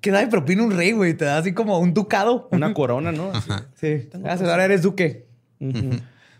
Que 0.00 0.10
da 0.10 0.20
de 0.20 0.28
propina 0.28 0.62
un 0.62 0.70
rey, 0.70 0.92
güey. 0.92 1.14
Te 1.14 1.24
da 1.24 1.38
así 1.38 1.52
como 1.52 1.78
un 1.78 1.92
ducado. 1.92 2.48
Una 2.52 2.72
corona, 2.72 3.12
¿no? 3.12 3.32
Así. 3.32 3.50
Sí. 3.74 4.08
Gracias, 4.12 4.48
ahora 4.48 4.64
eres 4.64 4.82
duque. 4.82 5.26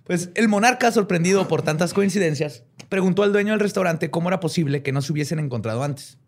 Pues 0.04 0.30
el 0.34 0.48
monarca, 0.48 0.90
sorprendido 0.90 1.46
por 1.46 1.62
tantas 1.62 1.94
coincidencias, 1.94 2.64
preguntó 2.88 3.22
al 3.22 3.32
dueño 3.32 3.52
del 3.52 3.60
restaurante 3.60 4.10
cómo 4.10 4.28
era 4.28 4.40
posible 4.40 4.82
que 4.82 4.92
no 4.92 5.02
se 5.02 5.12
hubiesen 5.12 5.38
encontrado 5.38 5.82
antes. 5.82 6.18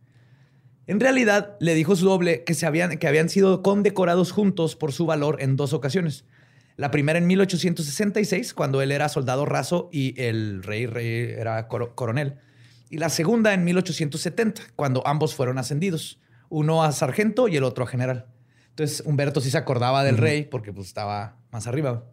En 0.86 1.00
realidad, 1.00 1.56
le 1.60 1.74
dijo 1.74 1.96
su 1.96 2.04
doble 2.04 2.44
que, 2.44 2.54
se 2.54 2.66
habían, 2.66 2.98
que 2.98 3.08
habían 3.08 3.28
sido 3.28 3.62
condecorados 3.62 4.32
juntos 4.32 4.76
por 4.76 4.92
su 4.92 5.06
valor 5.06 5.38
en 5.40 5.56
dos 5.56 5.72
ocasiones. 5.72 6.24
La 6.76 6.90
primera 6.90 7.18
en 7.18 7.26
1866, 7.26 8.52
cuando 8.54 8.82
él 8.82 8.90
era 8.92 9.08
soldado 9.08 9.44
raso 9.46 9.88
y 9.92 10.20
el 10.20 10.62
rey, 10.62 10.86
rey 10.86 11.32
era 11.38 11.68
coro- 11.68 11.94
coronel. 11.94 12.36
Y 12.90 12.98
la 12.98 13.08
segunda 13.08 13.54
en 13.54 13.64
1870, 13.64 14.62
cuando 14.76 15.06
ambos 15.06 15.34
fueron 15.34 15.58
ascendidos. 15.58 16.20
Uno 16.48 16.82
a 16.84 16.92
sargento 16.92 17.48
y 17.48 17.56
el 17.56 17.64
otro 17.64 17.84
a 17.84 17.86
general. 17.86 18.26
Entonces 18.70 19.02
Humberto 19.06 19.40
sí 19.40 19.50
se 19.50 19.58
acordaba 19.58 20.02
del 20.04 20.18
rey 20.18 20.44
porque 20.44 20.72
pues, 20.72 20.88
estaba 20.88 21.36
más 21.52 21.66
arriba. 21.66 22.04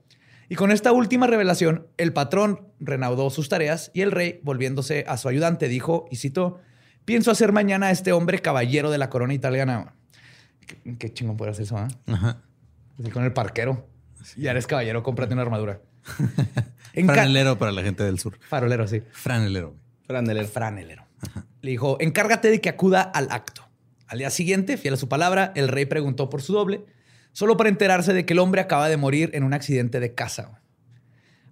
Y 0.47 0.55
con 0.55 0.71
esta 0.71 0.91
última 0.91 1.27
revelación, 1.27 1.87
el 1.97 2.13
patrón 2.13 2.67
reanudó 2.79 3.29
sus 3.29 3.49
tareas 3.49 3.89
y 3.93 4.01
el 4.01 4.11
rey, 4.11 4.41
volviéndose 4.43 5.05
a 5.07 5.17
su 5.17 5.27
ayudante, 5.29 5.67
dijo, 5.69 6.05
y 6.11 6.17
citó, 6.17 6.59
pienso 7.05 7.31
hacer 7.31 7.51
mañana 7.51 7.87
a 7.87 7.91
este 7.91 8.11
hombre 8.11 8.39
caballero 8.39 8.91
de 8.91 8.97
la 8.97 9.09
corona 9.09 9.33
italiana. 9.33 9.93
Qué, 10.67 10.97
qué 10.97 11.13
chingón 11.13 11.37
poder 11.37 11.51
hacer 11.53 11.63
eso. 11.65 11.77
Ajá. 11.77 12.41
Así 12.99 13.09
con 13.11 13.23
el 13.23 13.33
parquero. 13.33 13.87
Ya 14.37 14.51
eres 14.51 14.67
caballero, 14.67 15.03
cómprate 15.03 15.33
una 15.33 15.41
armadura. 15.43 15.81
En 16.93 17.07
Franelero 17.07 17.57
para 17.57 17.71
la 17.71 17.83
gente 17.83 18.03
del 18.03 18.19
sur. 18.19 18.37
Farolero, 18.49 18.85
sí. 18.85 19.01
Franelero. 19.13 19.69
güey. 19.69 19.79
Franelero. 20.07 20.47
Franelero. 20.49 21.05
Le 21.61 21.71
dijo, 21.71 21.95
encárgate 22.01 22.49
de 22.51 22.59
que 22.59 22.67
acuda 22.67 23.01
al 23.01 23.29
acto. 23.31 23.65
Al 24.07 24.17
día 24.17 24.29
siguiente, 24.29 24.75
fiel 24.75 24.95
a 24.95 24.97
su 24.97 25.07
palabra, 25.07 25.53
el 25.55 25.69
rey 25.69 25.85
preguntó 25.85 26.29
por 26.29 26.41
su 26.41 26.51
doble, 26.51 26.83
solo 27.31 27.55
para 27.55 27.69
enterarse 27.69 28.11
de 28.11 28.25
que 28.25 28.33
el 28.33 28.39
hombre 28.39 28.59
acaba 28.59 28.89
de 28.89 28.97
morir 28.97 29.29
en 29.33 29.43
un 29.43 29.53
accidente 29.53 30.01
de 30.01 30.13
casa. 30.13 30.59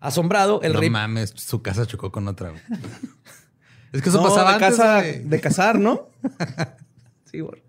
Asombrado, 0.01 0.61
el 0.61 0.73
no 0.73 0.81
rey... 0.81 0.89
mames, 0.89 1.33
su 1.37 1.61
casa 1.61 1.85
chocó 1.85 2.11
con 2.11 2.27
otra. 2.27 2.51
es 3.93 4.01
que 4.01 4.09
eso 4.09 4.17
No, 4.17 4.23
pasaba 4.27 4.57
de 4.57 4.65
antes, 4.65 4.77
casa, 4.77 5.01
de 5.01 5.39
casar, 5.39 5.79
¿no? 5.79 6.09
Sí, 7.31 7.39
güey. 7.39 7.63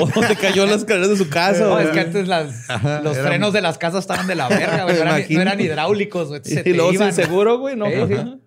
O 0.00 0.20
te 0.20 0.36
cayó 0.36 0.64
en 0.64 0.70
las 0.70 0.80
escaleras 0.80 1.08
de 1.10 1.16
su 1.16 1.28
casa. 1.28 1.64
No, 1.64 1.78
es 1.80 1.88
que 1.90 2.00
antes 2.00 2.28
las- 2.28 2.68
Ajá, 2.70 3.00
los 3.02 3.16
era- 3.16 3.28
frenos 3.28 3.52
de 3.52 3.60
las 3.60 3.78
casas 3.78 4.00
estaban 4.00 4.26
de 4.26 4.34
la 4.34 4.48
verga, 4.48 4.84
güey. 4.84 4.96
No, 4.96 5.40
eran, 5.42 5.58
no 5.58 5.64
hidráulicos, 5.64 6.28
güey. 6.28 6.40
Se 6.44 6.60
Y 6.60 6.62
te 6.62 6.74
luego 6.74 6.92
sin 6.92 7.12
seguro, 7.12 7.58
güey, 7.58 7.74
no. 7.76 7.86
Sí, 7.86 7.92
sí. 8.08 8.14
Ajá. 8.14 8.38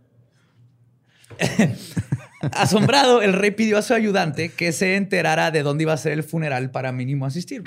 Asombrado, 2.53 3.21
el 3.21 3.33
rey 3.33 3.51
pidió 3.51 3.77
a 3.77 3.81
su 3.81 3.93
ayudante 3.93 4.49
que 4.49 4.71
se 4.71 4.95
enterara 4.95 5.51
de 5.51 5.61
dónde 5.63 5.83
iba 5.83 5.93
a 5.93 5.97
ser 5.97 6.13
el 6.13 6.23
funeral 6.23 6.71
para 6.71 6.91
mínimo 6.91 7.25
asistir. 7.25 7.63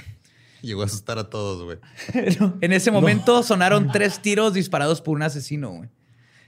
Llegó 0.63 0.83
a 0.83 0.87
asustar 0.87 1.19
a 1.19 1.31
todos, 1.31 1.63
güey. 1.63 1.79
en 2.61 2.73
ese 2.73 2.91
momento 2.91 3.43
sonaron 3.43 3.93
tres 3.93 4.21
tiros 4.21 4.53
disparados 4.55 5.01
por 5.01 5.15
un 5.15 5.23
asesino. 5.23 5.71
güey. 5.71 5.89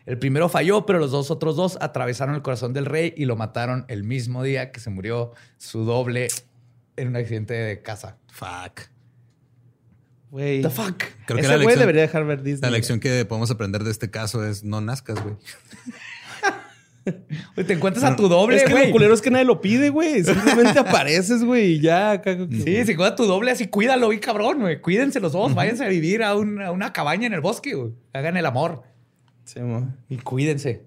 El 0.06 0.18
primero 0.18 0.48
falló, 0.48 0.86
pero 0.86 0.98
los 0.98 1.10
dos 1.10 1.30
otros 1.30 1.56
dos 1.56 1.78
atravesaron 1.80 2.34
el 2.34 2.42
corazón 2.42 2.72
del 2.72 2.86
rey 2.86 3.12
y 3.16 3.26
lo 3.26 3.36
mataron 3.36 3.84
el 3.88 4.04
mismo 4.04 4.42
día 4.42 4.70
que 4.72 4.80
se 4.80 4.88
murió 4.90 5.32
su 5.58 5.84
doble 5.84 6.28
en 6.96 7.08
un 7.08 7.16
accidente 7.16 7.54
de 7.54 7.82
casa. 7.82 8.18
Fuck. 8.32 8.82
Güey. 10.30 10.60
The 10.62 10.70
fuck. 10.70 10.98
Creo 11.26 11.36
que 11.36 11.40
Ese 11.40 11.48
la 11.48 11.54
güey 11.56 11.66
lección, 11.66 11.78
debería 11.80 12.02
dejar 12.02 12.24
ver 12.26 12.42
Disney. 12.42 12.70
la 12.70 12.76
lección 12.76 13.00
que 13.00 13.24
podemos 13.24 13.50
aprender 13.50 13.84
de 13.84 13.90
este 13.90 14.10
caso 14.10 14.44
es 14.44 14.64
no 14.64 14.80
nazcas, 14.80 15.22
güey. 15.22 15.36
Güey, 17.54 17.64
Te 17.64 17.74
encuentras 17.74 18.02
a 18.04 18.16
tu 18.16 18.26
doble, 18.28 18.56
Es 18.56 18.64
que 18.64 18.72
güey. 18.72 18.86
lo 18.86 18.92
culero 18.92 19.14
es 19.14 19.22
que 19.22 19.30
nadie 19.30 19.44
lo 19.44 19.60
pide, 19.60 19.90
güey. 19.90 20.24
Simplemente 20.24 20.76
apareces, 20.80 21.44
güey, 21.44 21.74
y 21.74 21.80
ya. 21.80 22.10
acá- 22.10 22.36
Sí, 22.50 22.84
si 22.84 22.96
cuida 22.96 23.14
tu 23.14 23.26
doble 23.26 23.52
así, 23.52 23.68
cuídalo, 23.68 24.12
y 24.12 24.18
cabrón, 24.18 24.58
güey. 24.58 24.80
Cuídense 24.80 25.20
los 25.20 25.30
dos, 25.32 25.54
váyanse 25.54 25.84
a 25.84 25.88
vivir 25.88 26.24
a, 26.24 26.34
un- 26.34 26.60
a 26.60 26.72
una 26.72 26.92
cabaña 26.92 27.28
en 27.28 27.32
el 27.34 27.40
bosque, 27.40 27.74
güey. 27.74 27.92
Hagan 28.12 28.36
el 28.36 28.44
amor 28.44 28.82
Sí, 29.44 29.60
mo. 29.60 29.94
y 30.08 30.16
cuídense. 30.16 30.85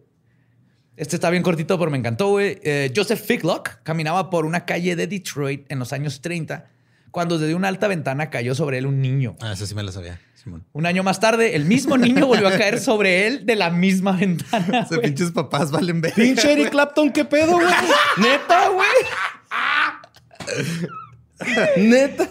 Este 0.99 1.15
está 1.15 1.29
bien 1.29 1.43
cortito, 1.43 1.79
pero 1.79 1.89
me 1.89 1.97
encantó, 1.97 2.27
güey. 2.29 2.59
Eh, 2.61 2.91
Joseph 2.93 3.21
Figlock 3.25 3.81
caminaba 3.83 4.29
por 4.29 4.45
una 4.45 4.65
calle 4.65 4.97
de 4.97 5.07
Detroit 5.07 5.65
en 5.71 5.79
los 5.79 5.93
años 5.93 6.19
30 6.21 6.65
cuando 7.11 7.39
desde 7.39 7.55
una 7.55 7.69
alta 7.69 7.87
ventana 7.87 8.29
cayó 8.29 8.53
sobre 8.53 8.77
él 8.79 8.85
un 8.85 9.01
niño. 9.01 9.37
Ah, 9.39 9.53
esa 9.53 9.65
sí 9.65 9.73
me 9.73 9.81
la 9.81 9.91
sabía, 9.93 10.19
Simón. 10.35 10.65
Un 10.73 10.85
año 10.85 11.01
más 11.01 11.19
tarde, 11.21 11.55
el 11.55 11.63
mismo 11.65 11.97
niño 11.97 12.27
volvió 12.27 12.49
a 12.49 12.51
caer 12.57 12.79
sobre 12.81 13.25
él 13.27 13.45
de 13.45 13.55
la 13.55 13.69
misma 13.69 14.11
ventana. 14.11 14.81
Esos 14.81 14.99
pinches 14.99 15.31
papás 15.31 15.71
valen 15.71 16.01
ver. 16.01 16.13
Pinche 16.13 16.51
Eric 16.51 16.69
Clapton, 16.69 17.11
¿qué 17.13 17.23
pedo, 17.23 17.53
güey? 17.53 17.65
Neta, 18.17 18.67
güey. 18.69 18.87
Neta. 21.77 22.29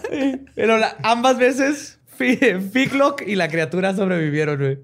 Pero 0.55 0.77
la- 0.77 0.95
ambas 1.03 1.37
veces, 1.37 1.97
Fi- 2.17 2.37
Figlock 2.71 3.23
y 3.25 3.35
la 3.35 3.47
criatura 3.47 3.95
sobrevivieron, 3.95 4.57
güey. 4.59 4.79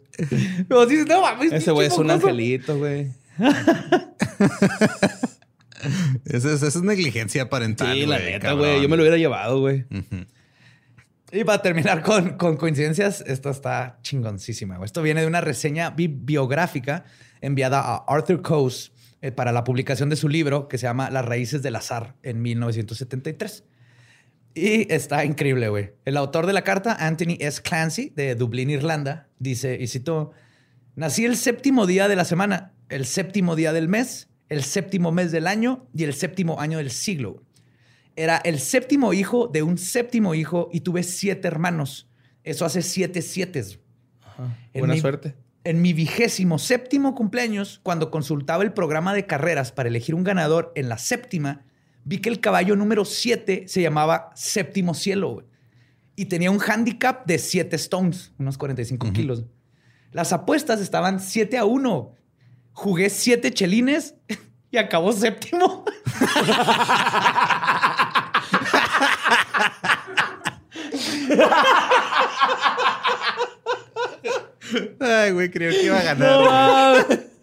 Pero 0.67 0.89
sí, 0.89 1.03
no 1.07 1.21
mames, 1.21 1.51
Ese 1.53 1.71
güey 1.71 1.87
es 1.87 1.97
un 1.97 2.09
angelito, 2.09 2.77
güey. 2.77 3.09
Esa 6.25 6.53
es, 6.53 6.81
negligencia 6.81 7.49
parental. 7.49 7.93
Sí, 7.93 8.05
la 8.05 8.17
neta, 8.19 8.53
güey. 8.53 8.81
Yo 8.81 8.89
me 8.89 8.97
lo 8.97 9.03
hubiera 9.03 9.17
llevado, 9.17 9.59
güey. 9.59 9.85
Y 11.31 11.43
para 11.43 11.61
terminar 11.61 12.01
con, 12.01 12.37
con 12.37 12.57
coincidencias, 12.57 13.23
esta 13.27 13.49
está 13.51 13.99
chingoncísima. 14.01 14.79
Esto 14.83 15.01
viene 15.01 15.21
de 15.21 15.27
una 15.27 15.41
reseña 15.41 15.89
bi- 15.91 16.07
biográfica 16.07 17.03
enviada 17.41 17.79
a 17.81 18.05
Arthur 18.07 18.41
Coase 18.41 18.91
eh, 19.21 19.31
para 19.31 19.51
la 19.51 19.63
publicación 19.63 20.09
de 20.09 20.15
su 20.15 20.29
libro 20.29 20.67
que 20.67 20.77
se 20.77 20.83
llama 20.83 21.09
Las 21.09 21.25
raíces 21.25 21.61
del 21.61 21.75
azar 21.75 22.15
en 22.23 22.41
1973. 22.41 23.63
Y 24.53 24.91
está 24.93 25.25
increíble, 25.25 25.67
güey. 25.67 25.91
El 26.05 26.15
autor 26.15 26.45
de 26.45 26.53
la 26.53 26.61
carta, 26.63 26.95
Anthony 26.99 27.35
S. 27.39 27.61
Clancy, 27.61 28.13
de 28.15 28.35
Dublín, 28.35 28.69
Irlanda, 28.69 29.27
dice, 29.37 29.77
y 29.79 29.87
cito, 29.87 30.31
nací 30.95 31.25
el 31.25 31.35
séptimo 31.37 31.85
día 31.85 32.07
de 32.07 32.15
la 32.15 32.25
semana, 32.25 32.73
el 32.89 33.05
séptimo 33.05 33.55
día 33.55 33.73
del 33.73 33.87
mes, 33.87 34.29
el 34.49 34.63
séptimo 34.63 35.11
mes 35.11 35.31
del 35.31 35.47
año 35.47 35.87
y 35.93 36.03
el 36.03 36.13
séptimo 36.13 36.59
año 36.59 36.77
del 36.77 36.91
siglo. 36.91 37.43
Era 38.15 38.37
el 38.37 38.59
séptimo 38.59 39.13
hijo 39.13 39.47
de 39.47 39.63
un 39.63 39.77
séptimo 39.77 40.35
hijo 40.35 40.69
y 40.71 40.81
tuve 40.81 41.03
siete 41.03 41.47
hermanos. 41.47 42.07
Eso 42.43 42.63
hace 42.65 42.81
siete 42.81 43.21
siete. 43.21 43.63
En 44.73 44.79
Buena 44.81 44.93
mi- 44.93 44.99
suerte. 45.01 45.35
En 45.63 45.81
mi 45.81 45.93
vigésimo 45.93 46.59
séptimo 46.59 47.15
cumpleaños, 47.15 47.79
cuando 47.81 48.11
consultaba 48.11 48.63
el 48.63 48.71
programa 48.71 49.15
de 49.15 49.25
carreras 49.25 49.71
para 49.71 49.89
elegir 49.89 50.13
un 50.13 50.23
ganador 50.23 50.71
en 50.75 50.89
la 50.89 50.99
séptima, 50.99 51.65
vi 52.03 52.19
que 52.19 52.29
el 52.29 52.39
caballo 52.39 52.75
número 52.75 53.03
7 53.03 53.63
se 53.67 53.81
llamaba 53.81 54.29
Séptimo 54.35 54.93
Cielo 54.93 55.43
y 56.15 56.25
tenía 56.25 56.51
un 56.51 56.59
handicap 56.61 57.25
de 57.25 57.39
7 57.39 57.75
stones, 57.77 58.31
unos 58.37 58.59
45 58.59 59.11
kilos. 59.11 59.45
Las 60.15 60.31
apuestas 60.31 60.79
estaban 60.79 61.19
7 61.19 61.57
a 61.57 61.65
1. 61.65 62.15
Jugué 62.71 63.09
7 63.09 63.53
chelines 63.53 64.15
y 64.71 64.77
acabó 64.77 65.11
séptimo. 65.11 65.83
Ay, 75.01 75.31
güey, 75.31 75.51
creo 75.51 75.71
que 75.71 75.83
iba 75.83 75.99
a 75.99 76.03
ganar. 76.03 77.05
güey. 77.07 77.34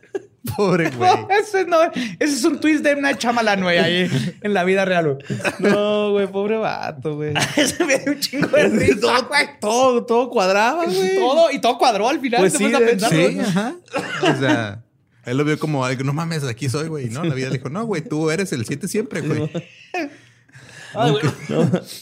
Pobre 0.57 0.91
güey. 0.91 1.11
ese, 1.41 1.65
no, 1.67 1.83
ese 1.93 2.17
es 2.19 2.45
un 2.45 2.61
twist 2.61 2.83
de 2.83 2.95
una 2.95 3.17
chamalán, 3.17 3.63
güey, 3.63 3.79
ahí 3.79 4.11
en 4.41 4.55
la 4.55 4.65
vida 4.65 4.85
real. 4.85 5.15
güey. 5.15 5.41
No, 5.61 6.13
güey, 6.13 6.27
pobre 6.27 6.57
vato, 6.57 7.15
güey. 7.15 7.33
Ese 7.57 7.85
me 7.85 7.99
dio 7.99 8.13
un 8.13 8.21
chingo 8.21 8.49
de 8.49 8.69
risa, 8.69 9.21
güey. 9.21 9.47
Todo, 9.61 10.05
todo 10.05 10.31
cuadraba, 10.31 10.87
güey. 10.87 11.17
Todo, 11.17 11.51
y 11.53 11.61
todo 11.61 11.79
cuadró 11.79 12.09
al 12.09 12.21
final. 12.21 12.41
Pues 12.41 12.55
sí, 12.55 12.75
a 12.75 12.79
pensarlo. 12.79 13.29
Sí, 13.29 13.39
ajá. 13.39 13.75
O 14.23 14.41
sea, 14.41 14.83
Él 15.25 15.37
lo 15.37 15.45
vio 15.45 15.59
como 15.59 15.85
algo, 15.85 16.03
no 16.03 16.13
mames, 16.13 16.43
aquí 16.45 16.69
soy, 16.69 16.89
güey. 16.89 17.09
No, 17.09 17.23
la 17.23 17.35
vida 17.35 17.49
le 17.49 17.59
dijo, 17.59 17.69
no, 17.69 17.85
güey, 17.85 18.03
tú 18.03 18.31
eres 18.31 18.53
el 18.53 18.67
7 18.67 18.89
siempre, 18.89 19.21
güey. 19.21 19.41
No. 19.41 19.49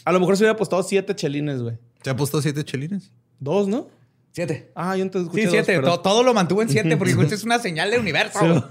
A 0.05 0.12
lo 0.12 0.20
mejor 0.20 0.37
se 0.37 0.42
hubiera 0.42 0.55
apostado 0.55 0.83
siete 0.83 1.14
chelines, 1.14 1.62
güey. 1.62 1.76
¿Te 2.03 2.11
ha 2.11 2.16
puesto 2.16 2.42
siete 2.42 2.64
chelines? 2.64 3.12
Dos, 3.38 3.68
¿no? 3.68 3.88
Siete. 4.32 4.70
Ah, 4.74 4.96
yo 4.96 5.02
entonces 5.02 5.26
escuché 5.26 5.44
Sí, 5.44 5.50
siete. 5.50 5.74
perdón. 5.76 5.90
To- 5.96 6.00
todo 6.00 6.22
lo 6.22 6.32
mantuvo 6.34 6.62
en 6.62 6.68
siete 6.70 6.96
porque 6.96 7.12
es 7.34 7.44
una 7.44 7.58
señal 7.58 7.90
del 7.90 8.00
universo. 8.00 8.70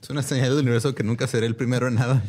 Es 0.00 0.10
una 0.10 0.22
señal 0.22 0.50
del 0.50 0.60
universo 0.60 0.94
que 0.94 1.02
nunca 1.02 1.26
seré 1.26 1.46
el 1.46 1.56
primero 1.56 1.88
en 1.88 1.94
nada. 1.96 2.22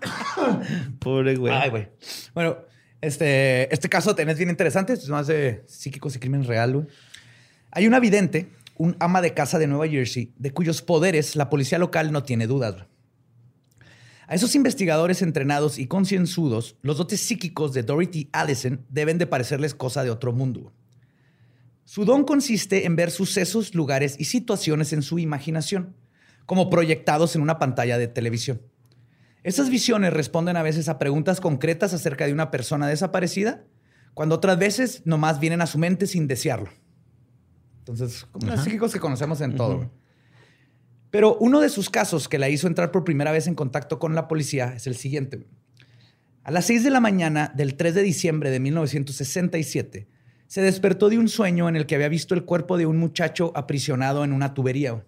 Pobre 1.00 1.36
güey. 1.36 1.52
Ay, 1.52 1.70
güey. 1.70 1.88
Bueno, 2.34 2.58
este, 3.00 3.72
este 3.74 3.88
caso 3.88 4.14
tenés 4.14 4.36
bien 4.38 4.50
interesante. 4.50 4.92
Esto 4.92 5.04
es 5.06 5.10
más 5.10 5.26
de 5.26 5.64
psíquicos 5.66 6.14
y 6.16 6.18
crimen 6.18 6.44
real, 6.44 6.72
güey. 6.74 6.86
Hay 7.70 7.86
una 7.86 8.00
vidente, 8.00 8.50
un 8.76 8.96
ama 9.00 9.20
de 9.20 9.34
casa 9.34 9.58
de 9.58 9.66
Nueva 9.66 9.88
Jersey, 9.88 10.32
de 10.38 10.52
cuyos 10.52 10.80
poderes 10.82 11.36
la 11.36 11.50
policía 11.50 11.78
local 11.78 12.12
no 12.12 12.22
tiene 12.22 12.46
dudas. 12.46 12.76
A 14.26 14.34
esos 14.34 14.54
investigadores 14.54 15.22
entrenados 15.22 15.78
y 15.78 15.86
concienzudos, 15.86 16.76
los 16.82 16.98
dotes 16.98 17.20
psíquicos 17.20 17.72
de 17.72 17.82
Dorothy 17.82 18.28
Allison 18.32 18.84
deben 18.90 19.16
de 19.18 19.26
parecerles 19.26 19.74
cosa 19.74 20.04
de 20.04 20.10
otro 20.10 20.32
mundo. 20.32 20.72
Su 21.88 22.04
don 22.04 22.24
consiste 22.24 22.84
en 22.84 22.96
ver 22.96 23.10
sucesos, 23.10 23.74
lugares 23.74 24.16
y 24.18 24.24
situaciones 24.24 24.92
en 24.92 25.00
su 25.00 25.18
imaginación, 25.18 25.96
como 26.44 26.68
proyectados 26.68 27.34
en 27.34 27.40
una 27.40 27.58
pantalla 27.58 27.96
de 27.96 28.08
televisión. 28.08 28.60
Esas 29.42 29.70
visiones 29.70 30.12
responden 30.12 30.58
a 30.58 30.62
veces 30.62 30.90
a 30.90 30.98
preguntas 30.98 31.40
concretas 31.40 31.94
acerca 31.94 32.26
de 32.26 32.34
una 32.34 32.50
persona 32.50 32.86
desaparecida, 32.86 33.64
cuando 34.12 34.34
otras 34.34 34.58
veces 34.58 35.00
nomás 35.06 35.40
vienen 35.40 35.62
a 35.62 35.66
su 35.66 35.78
mente 35.78 36.06
sin 36.06 36.26
desearlo. 36.26 36.68
Entonces, 37.78 38.26
como 38.32 38.48
los 38.48 38.62
psíquicos 38.62 38.92
que 38.92 39.00
conocemos 39.00 39.40
en 39.40 39.56
todo. 39.56 39.90
Pero 41.08 41.38
uno 41.38 41.58
de 41.60 41.70
sus 41.70 41.88
casos 41.88 42.28
que 42.28 42.38
la 42.38 42.50
hizo 42.50 42.66
entrar 42.66 42.92
por 42.92 43.02
primera 43.02 43.32
vez 43.32 43.46
en 43.46 43.54
contacto 43.54 43.98
con 43.98 44.14
la 44.14 44.28
policía 44.28 44.74
es 44.76 44.86
el 44.86 44.94
siguiente. 44.94 45.46
A 46.42 46.50
las 46.50 46.66
6 46.66 46.84
de 46.84 46.90
la 46.90 47.00
mañana 47.00 47.50
del 47.56 47.76
3 47.76 47.94
de 47.94 48.02
diciembre 48.02 48.50
de 48.50 48.60
1967, 48.60 50.17
se 50.48 50.60
despertó 50.62 51.08
de 51.08 51.18
un 51.18 51.28
sueño 51.28 51.68
en 51.68 51.76
el 51.76 51.86
que 51.86 51.94
había 51.94 52.08
visto 52.08 52.34
el 52.34 52.44
cuerpo 52.44 52.76
de 52.76 52.86
un 52.86 52.96
muchacho 52.98 53.52
aprisionado 53.54 54.24
en 54.24 54.32
una 54.32 54.52
tubería. 54.54 55.04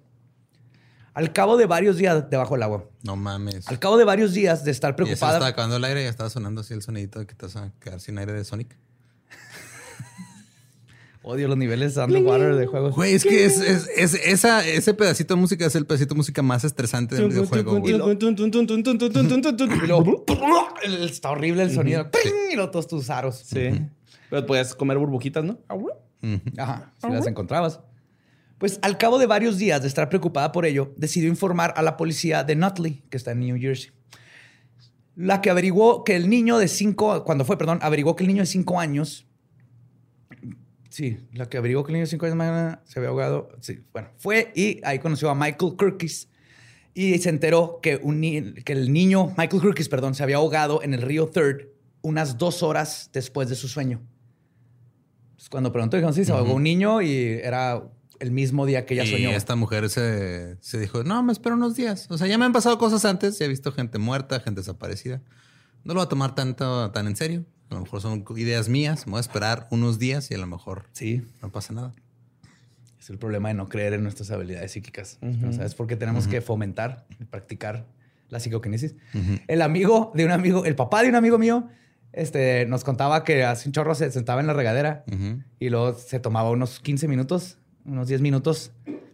Al 1.13 1.33
cabo 1.33 1.57
de 1.57 1.67
varios 1.67 1.97
días 1.97 2.31
debajo 2.31 2.55
del 2.55 2.63
agua. 2.63 2.85
No 3.03 3.17
mames. 3.17 3.67
Al 3.67 3.81
cabo 3.81 3.97
de 3.99 4.05
varios 4.05 4.33
días 4.33 4.65
de 4.65 4.71
estar 4.71 4.93
Y 4.93 4.95
preocupada. 4.95 5.33
estaba 5.33 5.47
acabando 5.49 5.77
el 5.77 5.85
aire 5.85 6.03
y 6.03 6.05
ya 6.05 6.11
estaba 6.11 6.31
sonando 6.31 6.61
así 6.61 6.73
el 6.73 6.83
sonidito 6.83 7.19
de 7.19 7.27
que 7.27 7.35
te 7.35 7.47
vas 7.47 7.57
a 7.57 7.73
quedar 7.81 7.99
sin 8.01 8.17
aire 8.19 8.33
de 8.33 8.45
Sonic. 8.45 8.77
Odio 11.23 11.49
los 11.49 11.59
niveles 11.59 11.97
underwater 11.99 12.55
de 12.55 12.67
juegos. 12.67 12.95
Güey, 12.95 13.13
es 13.15 13.25
que 13.25 13.45
es, 13.45 13.59
es- 13.61 13.89
es- 13.95 14.15
esa, 14.15 14.67
ese 14.67 14.95
pedacito 14.95 15.35
de 15.35 15.41
música 15.41 15.67
es 15.67 15.75
el 15.75 15.85
pedacito 15.85 16.15
de 16.15 16.19
música 16.19 16.41
más 16.43 16.65
estresante 16.65 17.17
del 17.17 17.29
videojuego. 17.29 17.77
Y 17.87 17.93
luego, 19.87 20.75
el- 20.83 21.05
está 21.11 21.31
horrible 21.31 21.63
el 21.65 21.75
sonido. 21.75 22.11
¡Ping! 22.11 22.53
Y 22.53 22.57
luego 22.57 22.71
todos 22.71 22.87
tus 22.89 23.11
aros. 23.11 23.37
Sí. 23.45 23.71
Pero 24.31 24.47
podías 24.47 24.75
comer 24.75 24.97
burbujitas, 24.97 25.45
¿no? 25.45 25.59
Ajá, 26.57 26.93
si 26.99 27.09
las 27.09 27.27
encontrabas. 27.27 27.81
Pues 28.59 28.79
al 28.83 28.99
cabo 28.99 29.19
de 29.19 29.27
varios 29.27 29.57
días 29.59 29.81
de 29.81 29.89
estar 29.89 30.09
preocupada 30.09 30.53
por 30.53 30.67
ello, 30.67 30.93
decidió 30.97 31.29
informar 31.29 31.73
a 31.77 31.83
la 31.83 31.97
policía 31.97 32.45
de 32.45 32.57
Nutley, 32.57 33.03
que 33.09 33.17
está 33.17 33.33
en 33.33 33.41
New 33.41 33.59
Jersey. 33.59 33.91
La 35.17 35.41
que 35.41 35.51
averiguó 35.51 36.05
que 36.05 36.15
el 36.15 36.29
niño 36.29 36.59
de 36.59 36.69
cinco, 36.69 37.25
cuando 37.25 37.45
fue, 37.45 37.57
perdón, 37.57 37.79
averiguó 37.83 38.17
que 38.17 38.25
el 38.25 38.29
niño 38.29 38.43
de 38.43 38.47
cinco 38.47 38.79
años, 38.79 39.27
sí, 40.91 41.19
la 41.33 41.49
que 41.49 41.57
averiguó 41.57 41.85
que 41.85 41.93
el 41.93 41.95
niño 41.95 42.05
de 42.05 42.11
cinco 42.11 42.27
años 42.27 42.37
mañana 42.37 42.83
se 42.85 42.99
había 42.99 43.09
ahogado, 43.09 43.49
sí, 43.61 43.83
bueno, 43.93 44.11
fue 44.19 44.53
y 44.55 44.81
ahí 44.85 44.99
conoció 44.99 45.31
a 45.31 45.35
Michael 45.35 45.77
Kirkis 45.79 46.29
y 46.93 47.19
se 47.19 47.31
enteró 47.31 47.81
que, 47.83 47.97
un 47.97 48.21
que 48.65 48.73
el 48.73 48.93
niño, 48.93 49.33
Michael 49.39 49.63
Kirkis, 49.63 49.89
perdón, 49.89 50.15
se 50.15 50.23
había 50.23 50.37
ahogado 50.37 50.83
en 50.83 50.93
el 50.93 51.03
río 51.03 51.29
Third 51.29 51.69
unas 52.03 52.39
dos 52.39 52.63
horas 52.63 53.11
después 53.13 53.49
de 53.49 53.55
su 53.55 53.69
sueño. 53.69 54.03
Pues 55.41 55.49
cuando 55.49 55.73
preguntó, 55.73 55.97
dijeron, 55.97 56.13
sí, 56.13 56.27
se 56.27 56.33
ahogó 56.33 56.53
un 56.53 56.63
niño 56.63 57.01
y 57.01 57.15
era 57.43 57.83
el 58.19 58.31
mismo 58.31 58.67
día 58.67 58.85
que 58.85 58.93
ella 58.93 59.05
y 59.05 59.11
soñó. 59.11 59.31
esta 59.31 59.57
mujer 59.57 59.89
se, 59.89 60.59
se 60.61 60.79
dijo, 60.79 61.03
no, 61.03 61.23
me 61.23 61.33
espero 61.33 61.57
unos 61.57 61.75
días. 61.75 62.09
O 62.11 62.19
sea, 62.19 62.27
ya 62.27 62.37
me 62.37 62.45
han 62.45 62.53
pasado 62.53 62.77
cosas 62.77 63.07
antes, 63.07 63.39
ya 63.39 63.47
he 63.47 63.49
visto 63.49 63.73
gente 63.73 63.97
muerta, 63.97 64.39
gente 64.41 64.61
desaparecida. 64.61 65.23
No 65.83 65.95
lo 65.95 66.01
voy 66.01 66.05
a 66.05 66.09
tomar 66.11 66.35
tanto, 66.35 66.91
tan 66.91 67.07
en 67.07 67.17
serio. 67.17 67.47
A 67.71 67.75
lo 67.77 67.81
mejor 67.81 68.03
son 68.03 68.23
ideas 68.37 68.69
mías. 68.69 69.07
Me 69.07 69.13
voy 69.13 69.17
a 69.17 69.23
esperar 69.23 69.67
unos 69.71 69.99
días 69.99 70.31
y 70.31 70.35
a 70.35 70.39
lo 70.39 70.47
mejor 70.47 70.85
Sí, 70.93 71.23
no 71.41 71.51
pasa 71.51 71.73
nada. 71.73 71.95
es 73.01 73.09
el 73.09 73.17
problema 73.17 73.49
de 73.49 73.55
no 73.55 73.71
creer 73.71 73.95
en 73.95 74.03
nuestras 74.03 74.31
habilidades 74.31 74.73
psíquicas. 74.73 75.17
¿no 75.23 75.55
¿Sabes 75.55 75.75
por 75.75 75.87
qué 75.87 75.97
tenemos 75.97 76.29
que 76.29 76.43
fomentar 76.43 77.07
y 77.19 77.25
practicar 77.25 77.87
la 78.29 78.41
psicoquinesis? 78.41 78.95
El 79.49 79.63
amigo 79.63 80.13
de 80.15 80.27
un 80.27 80.33
amigo, 80.33 80.67
el 80.67 80.77
papá 80.77 81.03
de 81.03 81.09
un 81.09 81.15
amigo 81.15 81.39
mío, 81.39 81.67
este, 82.13 82.67
nos 82.67 82.85
contaba 82.85 83.25
que 83.25 83.45
hace 83.45 83.69
un 83.69 83.73
chorro 83.73 83.95
se 83.95 84.11
sentaba 84.11 84.41
en 84.41 84.47
la 84.47 84.53
regadera 84.53 85.05
y 85.59 85.69
luego 85.71 85.95
se 85.95 86.19
tomaba 86.21 86.51
unos 86.51 86.81
15 86.81 87.07
minutos, 87.09 87.59
unos 87.85 88.09
10 88.09 88.21
minutos 88.21 88.73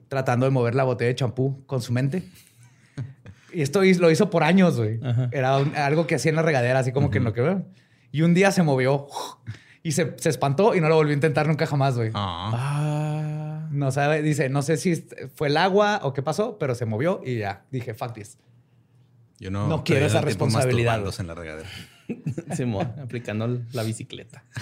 tratando 0.09 0.47
de 0.47 0.51
mover 0.51 0.75
la 0.75 0.85
botella 0.85 1.09
de 1.09 1.15
champú 1.15 1.63
con 1.67 1.83
su 1.83 1.93
mente. 1.93 2.23
Y 3.53 3.63
esto 3.63 3.81
lo 3.83 4.11
hizo 4.11 4.29
por 4.31 4.43
años, 4.45 4.77
güey. 4.77 5.01
Era 5.33 5.57
un- 5.59 5.75
algo 5.77 6.07
que 6.07 6.15
hacía 6.17 6.31
en 6.31 6.37
la 6.37 6.43
regadera, 6.43 6.79
así 6.81 6.93
como 6.93 7.11
que 7.11 7.19
en 7.19 7.25
lo 7.25 7.33
que 7.33 7.41
veo. 7.41 7.65
Y 8.13 8.23
un 8.23 8.35
día 8.35 8.51
se 8.53 8.63
movió 8.63 9.07
y 9.83 9.93
se, 9.93 10.15
se 10.19 10.29
espantó 10.29 10.75
y 10.75 10.81
no 10.81 10.89
lo 10.89 10.97
volvió 10.97 11.13
a 11.13 11.15
intentar 11.15 11.47
nunca 11.49 11.67
jamás, 11.67 11.97
güey. 11.97 12.11
Ah. 12.15 12.51
Ah. 12.55 13.69
No 13.71 13.91
sabe, 13.91 14.23
dice, 14.23 14.49
no 14.49 14.63
sé 14.63 14.77
si 14.77 14.95
fue 15.35 15.49
el 15.49 15.57
agua 15.57 16.01
o 16.03 16.13
qué 16.13 16.23
pasó, 16.23 16.57
pero 16.59 16.75
se 16.75 16.87
movió 16.87 17.21
y 17.25 17.39
ya 17.39 17.65
dije, 17.71 17.95
fuck 17.95 18.13
this. 18.15 18.39
Yo 19.39 19.51
no, 19.51 19.67
No 19.69 19.85
quiero 19.85 20.07
esa 20.07 20.21
responsabilidad. 20.21 21.03
en 21.19 21.27
la 21.27 21.35
regadera. 21.35 21.69
Simón, 22.57 22.95
aplicando 23.03 23.61
la 23.73 23.83
bicicleta. 23.83 24.45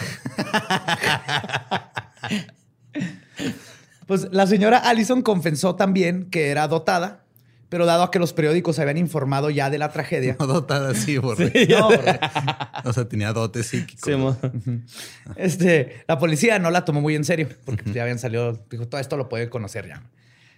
Pues 4.07 4.29
la 4.33 4.47
señora 4.47 4.79
Allison 4.79 5.23
confesó 5.23 5.77
también 5.77 6.29
que 6.29 6.51
era 6.51 6.69
dotada, 6.69 7.25
pero 7.71 7.87
dado 7.87 8.03
a 8.03 8.11
que 8.11 8.19
los 8.19 8.35
periódicos 8.35 8.79
habían 8.79 8.99
informado 8.99 9.49
ya 9.49 9.71
de 9.71 9.79
la 9.79 9.91
tragedia, 9.93 10.37
No 10.39 10.47
dotada 10.47 10.91
así, 10.91 11.17
borre. 11.17 11.51
no, 11.71 11.89
porque, 11.89 12.21
O 12.85 12.93
sea, 12.93 13.09
tenía 13.09 13.33
dotes 13.33 13.67
psíquicos. 13.69 14.05
Simón. 14.05 14.85
este, 15.37 16.05
la 16.07 16.19
policía 16.19 16.59
no 16.59 16.71
la 16.71 16.85
tomó 16.85 17.01
muy 17.01 17.15
en 17.15 17.25
serio, 17.25 17.49
porque 17.65 17.93
ya 17.93 18.03
habían 18.03 18.19
salido, 18.19 18.63
dijo, 18.71 18.87
todo 18.87 19.01
esto 19.01 19.17
lo 19.17 19.31
puede 19.31 19.49
conocer 19.49 19.89
ya. 19.89 20.03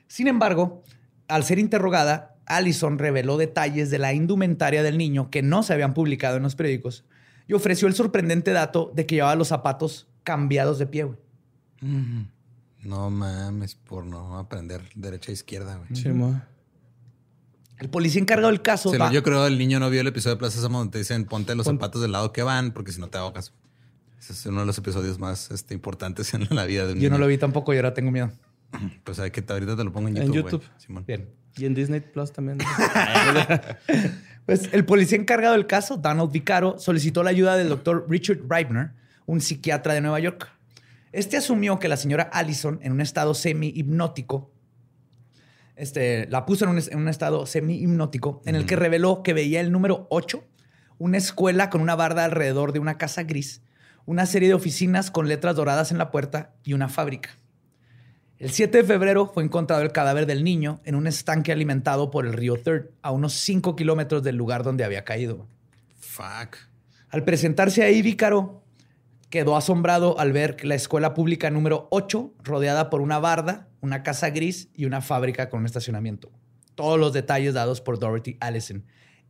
Sin 0.09 0.27
embargo, 0.27 0.83
al 1.29 1.44
ser 1.44 1.61
interrogada, 1.61 2.35
Allison 2.47 2.99
reveló 2.99 3.37
detalles 3.37 3.91
de 3.91 3.99
la 3.99 4.13
indumentaria 4.15 4.83
del 4.83 4.97
niño 4.99 5.31
que 5.31 5.43
no 5.43 5.63
se 5.63 5.73
habían 5.73 5.95
publicado 5.95 6.37
en 6.37 6.43
los 6.45 6.55
periódicos 6.57 7.05
y 7.49 7.53
ofreció 7.55 7.87
el 7.89 7.95
sorprendente 7.95 8.53
dato 8.53 8.93
de 8.95 9.05
que 9.07 9.17
llevaba 9.17 9.35
los 9.37 9.49
zapatos 9.49 10.07
cambiados 10.23 10.79
de 10.79 10.87
pie. 10.87 11.05
güey. 11.05 11.19
No 12.83 13.11
mames, 13.11 13.75
por 13.75 14.05
no 14.07 14.39
aprender 14.39 14.83
derecha 14.95 15.31
e 15.31 15.35
izquierda, 15.35 15.77
güey. 15.77 15.95
Simón. 16.01 16.43
El 17.79 17.91
policía 17.91 18.21
encargado 18.21 18.49
del 18.51 18.63
caso... 18.63 18.91
Sí, 18.91 18.97
va- 18.97 19.13
yo 19.13 19.23
creo 19.23 19.47
el 19.47 19.59
niño 19.59 19.79
no 19.81 19.91
vio 19.91 20.01
el 20.01 20.07
episodio 20.07 20.37
de 20.37 20.39
Plaza 20.39 20.57
Sésamo 20.57 20.79
donde 20.79 20.93
te 20.93 20.99
dicen 20.99 21.25
ponte 21.27 21.55
los 21.55 21.67
zapatos 21.67 22.01
del 22.01 22.13
lado 22.13 22.33
que 22.33 22.43
van 22.43 22.73
porque 22.73 22.93
si 22.93 23.01
no 23.01 23.09
te 23.09 23.19
ahogas. 23.19 23.53
Ese 24.19 24.33
es 24.33 24.47
uno 24.47 24.61
de 24.61 24.67
los 24.67 24.79
episodios 24.79 25.19
más 25.19 25.51
este, 25.51 25.75
importantes 25.75 26.33
en 26.35 26.47
la 26.51 26.65
vida 26.65 26.87
de 26.87 26.95
un 26.95 27.01
yo 27.01 27.11
no 27.11 27.17
niño. 27.17 27.25
lo 27.25 27.29
vi 27.29 27.39
tampoco 27.39 27.75
y 27.75 27.77
ahora 27.77 27.93
tengo 27.93 28.11
miedo. 28.11 28.31
Pues 29.05 29.19
hay 29.19 29.31
que 29.31 29.45
ahorita 29.47 29.77
te 29.77 29.85
lo 29.85 29.93
pongo 29.93 30.09
en 30.09 30.17
En 30.17 30.23
YouTube. 30.33 30.51
YouTube. 30.51 30.67
güey. 30.67 30.81
Simón. 30.81 31.05
Bien. 31.07 31.29
Y 31.57 31.64
en 31.64 31.75
Disney 31.75 32.01
Plus 32.01 32.33
también. 32.33 32.59
Pues 34.47 34.69
el 34.73 34.85
policía 34.85 35.19
encargado 35.19 35.55
del 35.55 35.66
caso, 35.66 35.97
Donald 35.97 36.31
Vicaro, 36.31 36.79
solicitó 36.79 37.25
la 37.25 37.31
ayuda 37.31 37.57
del 37.57 37.69
doctor 37.69 38.07
Richard 38.09 38.38
Reibner, 38.49 38.92
un 39.27 39.40
psiquiatra 39.40 39.92
de 39.92 40.01
Nueva 40.01 40.21
York. 40.21 40.49
Este 41.11 41.37
asumió 41.37 41.81
que 41.81 41.88
la 41.88 41.97
señora 41.97 42.31
Allison, 42.33 42.79
en 42.83 42.92
un 42.92 43.01
estado 43.01 43.35
semi-hipnótico, 43.35 44.53
este, 45.75 46.29
la 46.29 46.47
puso 46.47 46.64
en 46.64 46.71
un, 46.71 46.79
en 46.79 46.99
un 46.99 47.09
estado 47.09 47.45
semi-hipnótico 47.45 48.40
en 48.47 48.55
el 48.55 48.66
que 48.66 48.77
reveló 48.77 49.25
que 49.25 49.33
veía 49.33 49.61
el 49.61 49.73
número 49.73 50.07
8, 50.11 50.45
una 50.99 51.19
escuela 51.19 51.69
con 51.69 51.81
una 51.81 51.97
barda 51.97 52.25
alrededor 52.25 52.73
de 52.73 52.79
una 52.79 52.99
casa 52.99 53.25
gris, 53.25 53.62
una 54.05 54.27
serie 54.27 54.49
de 54.49 54.55
oficinas 54.55 55.11
con 55.11 55.27
letras 55.27 55.57
doradas 55.57 55.90
en 55.90 55.99
la 55.99 56.12
puerta 56.12 56.55
y 56.62 56.73
una 56.73 56.88
fábrica. 56.88 57.31
El 58.38 58.51
7 58.51 58.79
de 58.79 58.85
febrero 58.85 59.31
fue 59.33 59.44
encontrado 59.44 59.81
el 59.81 59.92
cadáver 59.92 60.27
del 60.27 60.44
niño 60.44 60.83
en 60.85 60.94
un 60.94 61.07
estanque 61.07 61.53
alimentado 61.53 62.11
por 62.11 62.27
el 62.27 62.35
río 62.35 62.61
Third, 62.61 62.90
a 63.01 63.11
unos 63.11 63.33
5 63.33 63.75
kilómetros 63.77 64.22
del 64.22 64.37
lugar 64.37 64.62
donde 64.62 64.85
había 64.85 65.05
caído. 65.05 65.46
Fuck. 65.99 66.57
Al 67.09 67.25
presentarse 67.25 67.83
ahí, 67.83 68.03
Vícaro 68.03 68.62
quedó 69.31 69.57
asombrado 69.57 70.20
al 70.20 70.33
ver 70.33 70.62
la 70.66 70.75
escuela 70.75 71.14
pública 71.14 71.49
número 71.49 71.88
8, 71.90 72.35
rodeada 72.44 72.90
por 72.90 73.01
una 73.01 73.18
barda, 73.18 73.68
una 73.81 74.03
casa 74.03 74.29
gris 74.29 74.68
y 74.75 74.85
una 74.85 75.01
fábrica 75.01 75.49
con 75.49 75.61
un 75.61 75.66
estacionamiento. 75.66 76.31
Todos 76.75 77.01
los 77.01 77.14
detalles 77.14 77.55
dados 77.55 77.81
por 77.81 77.99
Dorothy 77.99 78.37
Allison, 78.40 78.85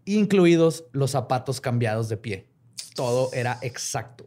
incluidos 0.05 0.85
los 0.91 1.13
zapatos 1.13 1.61
cambiados 1.61 2.09
de 2.09 2.17
pie. 2.17 2.49
Todo 2.97 3.33
era 3.33 3.59
exacto. 3.63 4.27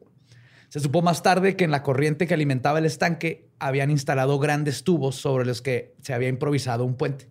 Se 0.70 0.80
supo 0.80 1.02
más 1.02 1.22
tarde 1.22 1.58
que 1.58 1.66
en 1.66 1.72
la 1.72 1.84
corriente 1.84 2.28
que 2.28 2.34
alimentaba 2.34 2.80
el 2.80 2.86
estanque 2.86 3.49
habían 3.60 3.92
instalado 3.92 4.40
grandes 4.40 4.84
tubos 4.84 5.16
sobre 5.16 5.46
los 5.46 5.62
que 5.62 5.96
se 6.02 6.14
había 6.14 6.30
improvisado 6.30 6.86
un 6.86 6.96
puente. 6.96 7.30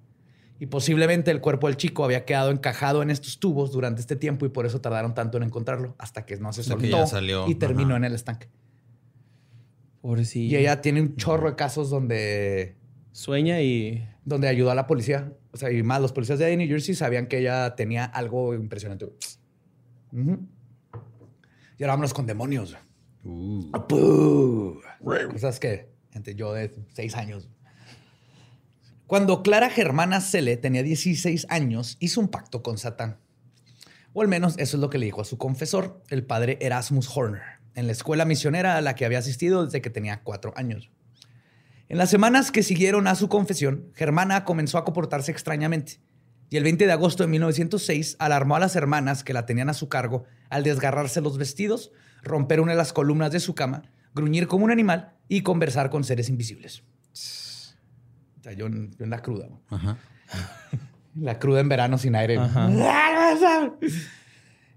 Y 0.60 0.66
posiblemente 0.66 1.30
el 1.30 1.40
cuerpo 1.40 1.68
del 1.68 1.76
chico 1.76 2.04
había 2.04 2.24
quedado 2.24 2.50
encajado 2.50 3.02
en 3.02 3.10
estos 3.10 3.38
tubos 3.38 3.70
durante 3.70 4.00
este 4.00 4.16
tiempo 4.16 4.44
y 4.44 4.48
por 4.48 4.66
eso 4.66 4.80
tardaron 4.80 5.14
tanto 5.14 5.36
en 5.36 5.44
encontrarlo 5.44 5.94
hasta 5.98 6.26
que 6.26 6.36
no 6.36 6.52
se 6.52 6.64
soltó 6.64 6.86
ya 6.86 7.06
salió. 7.06 7.46
y 7.48 7.54
terminó 7.54 7.90
Ajá. 7.90 7.98
en 7.98 8.04
el 8.04 8.14
estanque. 8.14 8.48
Pobrecillo. 10.00 10.58
Y 10.58 10.60
ella 10.60 10.80
tiene 10.80 11.00
un 11.00 11.16
chorro 11.16 11.50
de 11.50 11.56
casos 11.56 11.90
donde, 11.90 12.76
Sueña 13.12 13.60
y... 13.62 14.08
donde 14.24 14.48
ayudó 14.48 14.70
a 14.70 14.74
la 14.74 14.86
policía. 14.86 15.32
O 15.52 15.56
sea, 15.56 15.70
y 15.70 15.82
más, 15.82 16.00
los 16.00 16.12
policías 16.12 16.38
de 16.38 16.56
New 16.56 16.68
Jersey 16.68 16.94
sabían 16.94 17.26
que 17.26 17.38
ella 17.38 17.74
tenía 17.76 18.04
algo 18.04 18.54
impresionante. 18.54 19.06
Y 20.12 21.82
ahora 21.82 21.92
vámonos 21.92 22.14
con 22.14 22.26
demonios. 22.26 22.76
Uh. 23.24 23.70
¡Apu! 23.72 24.80
Cosas 25.32 25.60
que 25.60 25.88
entre 26.12 26.34
yo 26.34 26.52
de 26.52 26.74
seis 26.92 27.14
años. 27.14 27.48
Cuando 29.08 29.42
Clara 29.42 29.70
Germana 29.70 30.20
Cele 30.20 30.58
tenía 30.58 30.82
16 30.82 31.46
años, 31.48 31.96
hizo 31.98 32.20
un 32.20 32.28
pacto 32.28 32.62
con 32.62 32.76
Satán. 32.76 33.16
O 34.12 34.20
al 34.20 34.28
menos 34.28 34.54
eso 34.58 34.76
es 34.76 34.80
lo 34.80 34.90
que 34.90 34.98
le 34.98 35.06
dijo 35.06 35.22
a 35.22 35.24
su 35.24 35.38
confesor, 35.38 36.02
el 36.10 36.24
padre 36.24 36.58
Erasmus 36.60 37.08
Horner, 37.16 37.42
en 37.74 37.86
la 37.86 37.92
escuela 37.92 38.26
misionera 38.26 38.76
a 38.76 38.82
la 38.82 38.94
que 38.94 39.06
había 39.06 39.20
asistido 39.20 39.64
desde 39.64 39.80
que 39.80 39.88
tenía 39.88 40.22
cuatro 40.22 40.52
años. 40.56 40.90
En 41.88 41.96
las 41.96 42.10
semanas 42.10 42.50
que 42.50 42.62
siguieron 42.62 43.06
a 43.06 43.14
su 43.14 43.30
confesión, 43.30 43.90
Germana 43.94 44.44
comenzó 44.44 44.76
a 44.76 44.84
comportarse 44.84 45.32
extrañamente. 45.32 46.00
Y 46.50 46.58
el 46.58 46.64
20 46.64 46.84
de 46.84 46.92
agosto 46.92 47.22
de 47.22 47.30
1906 47.30 48.16
alarmó 48.18 48.56
a 48.56 48.60
las 48.60 48.76
hermanas 48.76 49.24
que 49.24 49.32
la 49.32 49.46
tenían 49.46 49.70
a 49.70 49.74
su 49.74 49.88
cargo 49.88 50.24
al 50.50 50.64
desgarrarse 50.64 51.22
los 51.22 51.38
vestidos, 51.38 51.92
romper 52.22 52.60
una 52.60 52.72
de 52.72 52.78
las 52.78 52.92
columnas 52.92 53.32
de 53.32 53.40
su 53.40 53.54
cama, 53.54 53.84
gruñir 54.14 54.48
como 54.48 54.66
un 54.66 54.70
animal 54.70 55.14
y 55.28 55.42
conversar 55.42 55.90
con 55.90 56.04
seres 56.04 56.28
invisibles. 56.28 56.82
O 57.12 58.42
sea, 58.42 58.52
yo, 58.52 58.66
en- 58.66 58.90
yo 58.96 59.04
en 59.04 59.10
la 59.10 59.20
cruda. 59.22 59.48
La 61.14 61.38
cruda 61.40 61.60
en 61.60 61.68
verano 61.68 61.98
sin 61.98 62.14
aire. 62.14 62.36
Ajá. 62.38 62.68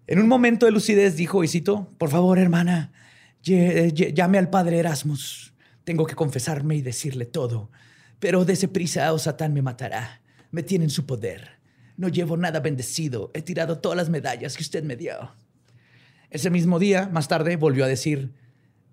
En 0.07 0.19
un 0.19 0.27
momento 0.27 0.65
de 0.65 0.71
lucidez 0.73 1.15
dijo, 1.15 1.43
y 1.43 1.47
cito, 1.47 1.87
por 1.97 2.09
favor, 2.09 2.37
hermana, 2.37 2.91
lle- 3.43 4.13
llame 4.13 4.37
al 4.39 4.49
padre 4.49 4.79
Erasmus. 4.79 5.53
Tengo 5.85 6.05
que 6.05 6.15
confesarme 6.15 6.75
y 6.75 6.81
decirle 6.81 7.25
todo. 7.25 7.69
Pero 8.19 8.43
dese 8.43 8.67
prisa 8.67 9.13
o 9.13 9.19
Satán 9.19 9.53
me 9.53 9.61
matará. 9.61 10.21
Me 10.51 10.63
tiene 10.63 10.83
en 10.85 10.89
su 10.89 11.05
poder. 11.05 11.51
No 11.95 12.09
llevo 12.09 12.35
nada 12.35 12.59
bendecido. 12.59 13.31
He 13.33 13.41
tirado 13.41 13.77
todas 13.79 13.95
las 13.95 14.09
medallas 14.09 14.57
que 14.57 14.63
usted 14.63 14.83
me 14.83 14.97
dio. 14.97 15.31
Ese 16.29 16.49
mismo 16.49 16.77
día, 16.77 17.07
más 17.13 17.27
tarde, 17.29 17.55
volvió 17.55 17.85
a 17.85 17.87
decir, 17.87 18.33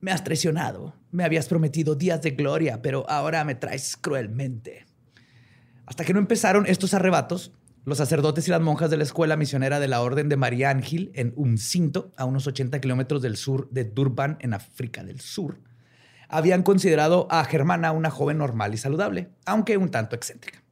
me 0.00 0.12
has 0.12 0.24
traicionado. 0.24 0.94
Me 1.10 1.24
habías 1.24 1.48
prometido 1.48 1.94
días 1.94 2.22
de 2.22 2.32
gloria, 2.32 2.82
pero 2.82 3.08
ahora 3.08 3.44
me 3.44 3.54
traes 3.54 3.96
cruelmente. 3.96 4.86
Hasta 5.86 6.04
que 6.04 6.12
no 6.12 6.18
empezaron 6.18 6.66
estos 6.66 6.94
arrebatos, 6.94 7.52
los 7.84 7.98
sacerdotes 7.98 8.46
y 8.46 8.50
las 8.50 8.60
monjas 8.60 8.90
de 8.90 8.98
la 8.98 9.04
escuela 9.04 9.36
misionera 9.36 9.80
de 9.80 9.88
la 9.88 10.02
Orden 10.02 10.28
de 10.28 10.36
María 10.36 10.70
Ángel 10.70 11.10
en 11.14 11.32
Umcinto, 11.36 12.12
a 12.16 12.26
unos 12.26 12.46
80 12.46 12.80
kilómetros 12.80 13.22
del 13.22 13.36
sur 13.36 13.70
de 13.70 13.84
Durban, 13.84 14.36
en 14.40 14.52
África 14.52 15.02
del 15.02 15.20
Sur, 15.20 15.60
habían 16.28 16.62
considerado 16.62 17.26
a 17.30 17.42
Germana 17.44 17.92
una 17.92 18.10
joven 18.10 18.38
normal 18.38 18.74
y 18.74 18.76
saludable, 18.76 19.30
aunque 19.46 19.78
un 19.78 19.90
tanto 19.90 20.14
excéntrica. 20.14 20.62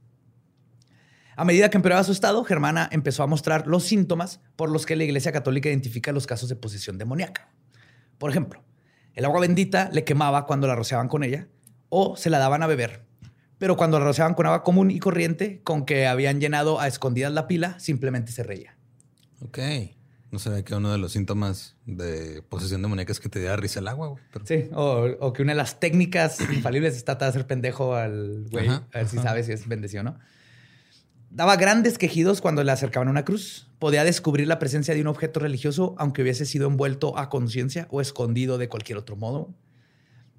A 1.35 1.45
medida 1.45 1.71
que 1.71 1.77
empeoraba 1.79 2.05
su 2.05 2.13
estado, 2.13 2.45
Germana 2.45 2.89
empezó 2.93 3.23
a 3.23 3.27
mostrar 3.27 3.67
los 3.67 3.85
síntomas 3.85 4.41
por 4.55 4.71
los 4.71 4.87
que 4.87 4.97
la 4.97 5.05
Iglesia 5.05 5.33
Católica 5.33 5.69
identifica 5.69 6.13
los 6.13 6.27
casos 6.27 6.49
de 6.49 6.57
posesión 6.57 6.99
demoníaca. 6.99 7.51
Por 8.19 8.31
ejemplo, 8.31 8.65
el 9.17 9.25
agua 9.25 9.41
bendita 9.41 9.91
le 9.93 10.05
quemaba 10.05 10.47
cuando 10.47 10.69
la 10.69 10.77
rociaban 10.77 11.09
con 11.09 11.25
ella 11.25 11.49
o 11.89 12.17
se 12.17 12.31
la 12.31 12.39
daban 12.39 12.63
a 12.63 12.67
beber. 12.67 13.05
Pero 13.59 13.77
cuando 13.77 13.99
la 13.99 14.05
rociaban 14.05 14.35
con 14.35 14.47
agua 14.47 14.63
común 14.63 14.91
y 14.91 14.99
corriente, 14.99 15.63
con 15.65 15.87
que 15.87 16.07
habían 16.07 16.39
llenado 16.39 16.79
a 16.79 16.87
escondidas 16.87 17.33
la 17.33 17.49
pila, 17.49 17.81
simplemente 17.81 18.31
se 18.31 18.43
reía. 18.43 18.77
Ok. 19.41 19.59
No 20.31 20.39
sabía 20.39 20.63
que 20.65 20.75
uno 20.75 20.93
de 20.93 20.99
los 20.99 21.13
síntomas 21.13 21.77
de 21.87 22.43
posesión 22.43 22.83
demoníaca 22.83 23.13
es 23.13 23.21
que 23.21 23.31
te 23.31 23.39
diera 23.39 23.57
risa 23.57 23.81
el 23.81 23.89
agua, 23.89 24.09
güey. 24.09 24.23
Pero... 24.33 24.45
Sí, 24.45 24.69
o, 24.75 25.07
o 25.21 25.33
que 25.33 25.43
una 25.43 25.53
de 25.53 25.57
las 25.57 25.81
técnicas 25.81 26.39
infalibles 26.53 26.95
es 26.95 27.05
tratar 27.05 27.29
de 27.29 27.31
hacer 27.31 27.47
pendejo 27.47 27.95
al 27.95 28.47
güey, 28.51 28.69
Ajá, 28.69 28.87
a 28.93 28.99
ver 28.99 29.09
si 29.09 29.17
sabe 29.17 29.43
si 29.45 29.53
es 29.53 29.67
bendición 29.67 30.09
o 30.09 30.11
no. 30.11 30.19
Daba 31.31 31.57
grandes 31.57 31.97
quejidos 31.97 32.43
cuando 32.43 32.63
le 32.65 32.73
acercaban 32.73 33.09
una 33.09 33.25
cruz. 33.25 33.66
Podía 33.79 34.05
descubrir 34.05 34.47
la 34.49 34.59
presencia 34.59 34.95
de 34.95 35.01
un 35.03 35.07
objeto 35.09 35.39
religioso, 35.41 35.95
aunque 35.99 36.23
hubiese 36.23 36.47
sido 36.47 36.67
envuelto 36.67 37.19
a 37.19 37.29
conciencia 37.29 37.87
o 37.91 38.01
escondido 38.01 38.57
de 38.59 38.69
cualquier 38.69 38.97
otro 38.99 39.17
modo. 39.17 39.55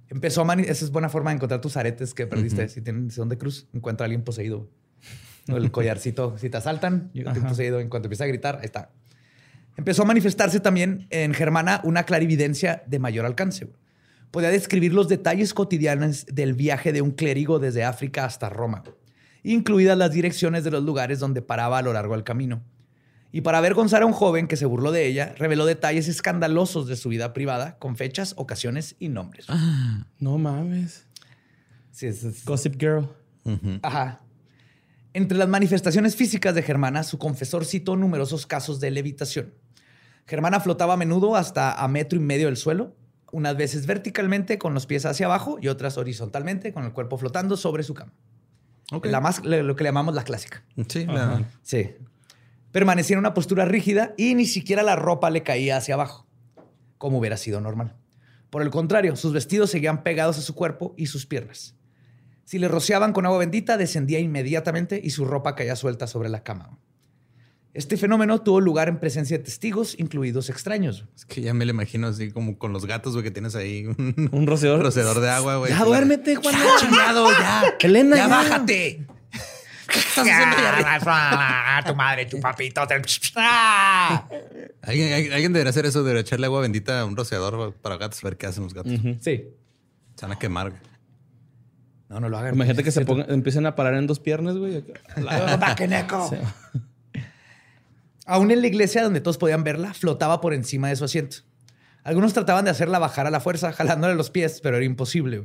Empezó 0.09 0.41
a 0.41 0.45
mani- 0.45 0.63
Esa 0.67 0.85
es 0.85 0.91
buena 0.91 1.09
forma 1.09 1.29
de 1.31 1.35
encontrar 1.35 1.61
tus 1.61 1.77
aretes 1.77 2.13
que 2.13 2.25
perdiste. 2.25 2.67
Si 2.69 2.81
tienen 2.81 3.11
son 3.11 3.29
de 3.29 3.37
cruz, 3.37 3.67
encuentra 3.73 4.05
a 4.05 4.07
alguien 4.07 4.23
poseído. 4.23 4.67
O 5.51 5.57
el 5.57 5.69
collarcito, 5.71 6.37
si 6.37 6.49
te 6.49 6.57
asaltan, 6.57 7.11
yo 7.13 7.23
poseído. 7.49 7.79
En 7.79 7.89
cuanto 7.89 8.07
empieza 8.07 8.23
a 8.23 8.27
gritar, 8.27 8.55
ahí 8.57 8.65
está. 8.65 8.89
Empezó 9.75 10.01
a 10.01 10.05
manifestarse 10.05 10.59
también 10.59 11.05
en 11.11 11.33
Germana 11.35 11.81
una 11.83 12.03
clarividencia 12.03 12.83
de 12.87 12.97
mayor 12.99 13.25
alcance. 13.25 13.69
Podía 14.31 14.49
describir 14.49 14.93
los 14.93 15.07
detalles 15.07 15.53
cotidianos 15.53 16.25
del 16.25 16.53
viaje 16.55 16.91
de 16.91 17.01
un 17.03 17.11
clérigo 17.11 17.59
desde 17.59 17.83
África 17.83 18.25
hasta 18.25 18.49
Roma, 18.49 18.83
incluidas 19.43 19.97
las 19.97 20.11
direcciones 20.11 20.63
de 20.63 20.71
los 20.71 20.83
lugares 20.83 21.19
donde 21.19 21.41
paraba 21.43 21.77
a 21.77 21.81
lo 21.83 21.93
largo 21.93 22.15
del 22.15 22.23
camino. 22.23 22.63
Y 23.31 23.41
para 23.41 23.57
avergonzar 23.57 24.01
a 24.03 24.05
un 24.05 24.13
joven 24.13 24.47
que 24.47 24.55
se 24.57 24.65
burló 24.65 24.91
de 24.91 25.05
ella, 25.05 25.33
reveló 25.37 25.65
detalles 25.65 26.07
escandalosos 26.07 26.87
de 26.87 26.95
su 26.95 27.09
vida 27.09 27.33
privada 27.33 27.77
con 27.77 27.95
fechas, 27.97 28.33
ocasiones 28.37 28.95
y 28.99 29.09
nombres. 29.09 29.47
No 30.19 30.37
mames. 30.37 31.05
Sí, 31.91 32.07
es- 32.07 32.23
es- 32.23 32.45
Gossip 32.45 32.75
Girl. 32.79 33.09
Ajá. 33.81 34.21
Entre 35.13 35.37
las 35.37 35.47
manifestaciones 35.49 36.15
físicas 36.15 36.53
de 36.55 36.61
Germana, 36.63 37.03
su 37.03 37.17
confesor 37.17 37.65
citó 37.65 37.95
numerosos 37.95 38.45
casos 38.45 38.79
de 38.79 38.91
levitación. 38.91 39.53
Germana 40.25 40.59
flotaba 40.59 40.93
a 40.93 40.97
menudo 40.97 41.35
hasta 41.35 41.73
a 41.73 41.87
metro 41.87 42.17
y 42.19 42.21
medio 42.21 42.47
del 42.47 42.57
suelo, 42.57 42.95
unas 43.31 43.57
veces 43.57 43.85
verticalmente 43.87 44.57
con 44.57 44.73
los 44.73 44.85
pies 44.85 45.05
hacia 45.05 45.25
abajo 45.25 45.57
y 45.61 45.67
otras 45.69 45.97
horizontalmente 45.97 46.71
con 46.73 46.83
el 46.85 46.91
cuerpo 46.93 47.17
flotando 47.17 47.57
sobre 47.57 47.83
su 47.83 47.93
cama. 47.93 48.11
Ok. 48.91 49.07
La 49.07 49.19
más, 49.21 49.43
lo 49.43 49.75
que 49.75 49.83
le 49.83 49.87
llamamos 49.89 50.13
la 50.15 50.23
clásica. 50.23 50.63
Sí, 50.87 51.05
la- 51.05 51.43
Sí. 51.63 51.89
Permanecía 52.71 53.15
en 53.15 53.19
una 53.19 53.33
postura 53.33 53.65
rígida 53.65 54.13
y 54.17 54.35
ni 54.35 54.45
siquiera 54.45 54.83
la 54.83 54.95
ropa 54.95 55.29
le 55.29 55.43
caía 55.43 55.77
hacia 55.77 55.95
abajo, 55.95 56.27
como 56.97 57.19
hubiera 57.19 57.37
sido 57.37 57.61
normal. 57.61 57.95
Por 58.49 58.61
el 58.61 58.69
contrario, 58.69 59.15
sus 59.15 59.33
vestidos 59.33 59.69
seguían 59.71 60.03
pegados 60.03 60.37
a 60.37 60.41
su 60.41 60.53
cuerpo 60.55 60.93
y 60.97 61.07
sus 61.07 61.25
piernas. 61.25 61.75
Si 62.45 62.59
le 62.59 62.67
rociaban 62.69 63.11
con 63.13 63.25
agua 63.25 63.39
bendita, 63.39 63.77
descendía 63.77 64.19
inmediatamente 64.19 65.01
y 65.03 65.09
su 65.09 65.25
ropa 65.25 65.55
caía 65.55 65.75
suelta 65.75 66.07
sobre 66.07 66.29
la 66.29 66.43
cama. 66.43 66.77
Este 67.73 67.95
fenómeno 67.97 68.41
tuvo 68.41 68.59
lugar 68.61 68.87
en 68.87 68.99
presencia 68.99 69.37
de 69.37 69.43
testigos, 69.43 69.99
incluidos 69.99 70.49
extraños. 70.49 71.05
Es 71.15 71.25
que 71.25 71.41
ya 71.41 71.53
me 71.53 71.63
lo 71.65 71.71
imagino 71.71 72.07
así 72.07 72.31
como 72.31 72.57
con 72.57 72.73
los 72.73 72.85
gatos, 72.87 73.13
güey, 73.13 73.23
que 73.23 73.31
tienes 73.31 73.53
ahí 73.55 73.85
un 73.85 74.29
Un 74.31 74.47
rociador. 74.47 74.81
rociador 74.81 75.19
de 75.19 75.29
agua, 75.29 75.57
güey. 75.57 75.71
Ya 75.71 75.83
duérmete, 75.83 76.35
Juan. 76.37 76.55
Ya, 76.55 76.65
chingado, 76.79 77.29
ya. 77.31 77.63
Elena, 77.81 78.15
ya 78.15 78.23
ya. 78.23 78.27
bájate. 78.29 79.07
¿Qué 79.87 79.99
estás 79.99 80.17
haciendo 80.27 80.57
ya? 80.57 81.83
tu 81.85 81.95
madre, 81.95 82.25
tu 82.25 82.39
papito. 82.39 82.81
Alguien, 84.81 85.13
alguien- 85.13 85.33
alguien 85.33 85.53
debería 85.53 85.69
hacer 85.69 85.85
eso, 85.85 86.03
debería 86.03 86.21
echarle 86.21 86.45
agua 86.47 86.61
bendita 86.61 87.01
a 87.01 87.05
un 87.05 87.15
rociador 87.15 87.73
para 87.75 87.97
gatos, 87.97 88.23
a 88.23 88.27
ver 88.27 88.37
qué 88.37 88.47
hacen 88.47 88.63
los 88.63 88.73
gatos. 88.73 88.91
Sí. 89.21 89.45
Se 90.15 90.25
van 90.25 90.31
a 90.31 90.39
quemar. 90.39 90.69
güey. 90.71 90.81
No, 92.09 92.19
no 92.21 92.29
lo 92.29 92.37
hagan. 92.37 92.55
Imagínate 92.55 92.83
que 92.83 92.91
se 92.91 93.05
pongan, 93.05 93.29
empiecen 93.29 93.65
a 93.65 93.75
parar 93.75 93.93
en 93.95 94.07
dos 94.07 94.19
piernas, 94.19 94.55
güey. 94.57 94.83
Sí. 96.29 96.35
Aún 98.25 98.51
en 98.51 98.61
la 98.61 98.67
iglesia 98.67 99.03
donde 99.03 99.21
todos 99.21 99.37
podían 99.37 99.63
verla, 99.63 99.93
flotaba 99.93 100.41
por 100.41 100.53
encima 100.53 100.89
de 100.89 100.95
su 100.97 101.05
asiento. 101.05 101.37
Algunos 102.03 102.33
trataban 102.33 102.65
de 102.65 102.71
hacerla 102.71 102.99
bajar 102.99 103.27
a 103.27 103.29
la 103.31 103.39
fuerza, 103.39 103.71
jalándole 103.73 104.15
los 104.15 104.29
pies, 104.29 104.59
pero 104.61 104.77
era 104.77 104.85
imposible. 104.85 105.43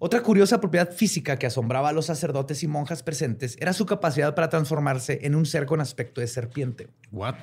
Otra 0.00 0.22
curiosa 0.22 0.60
propiedad 0.60 0.92
física 0.92 1.38
que 1.38 1.46
asombraba 1.46 1.88
a 1.88 1.92
los 1.92 2.06
sacerdotes 2.06 2.62
y 2.62 2.68
monjas 2.68 3.02
presentes 3.02 3.56
era 3.60 3.72
su 3.72 3.84
capacidad 3.84 4.34
para 4.34 4.48
transformarse 4.48 5.20
en 5.22 5.34
un 5.34 5.44
ser 5.44 5.66
con 5.66 5.80
aspecto 5.80 6.20
de 6.20 6.28
serpiente. 6.28 6.88
What? 7.10 7.34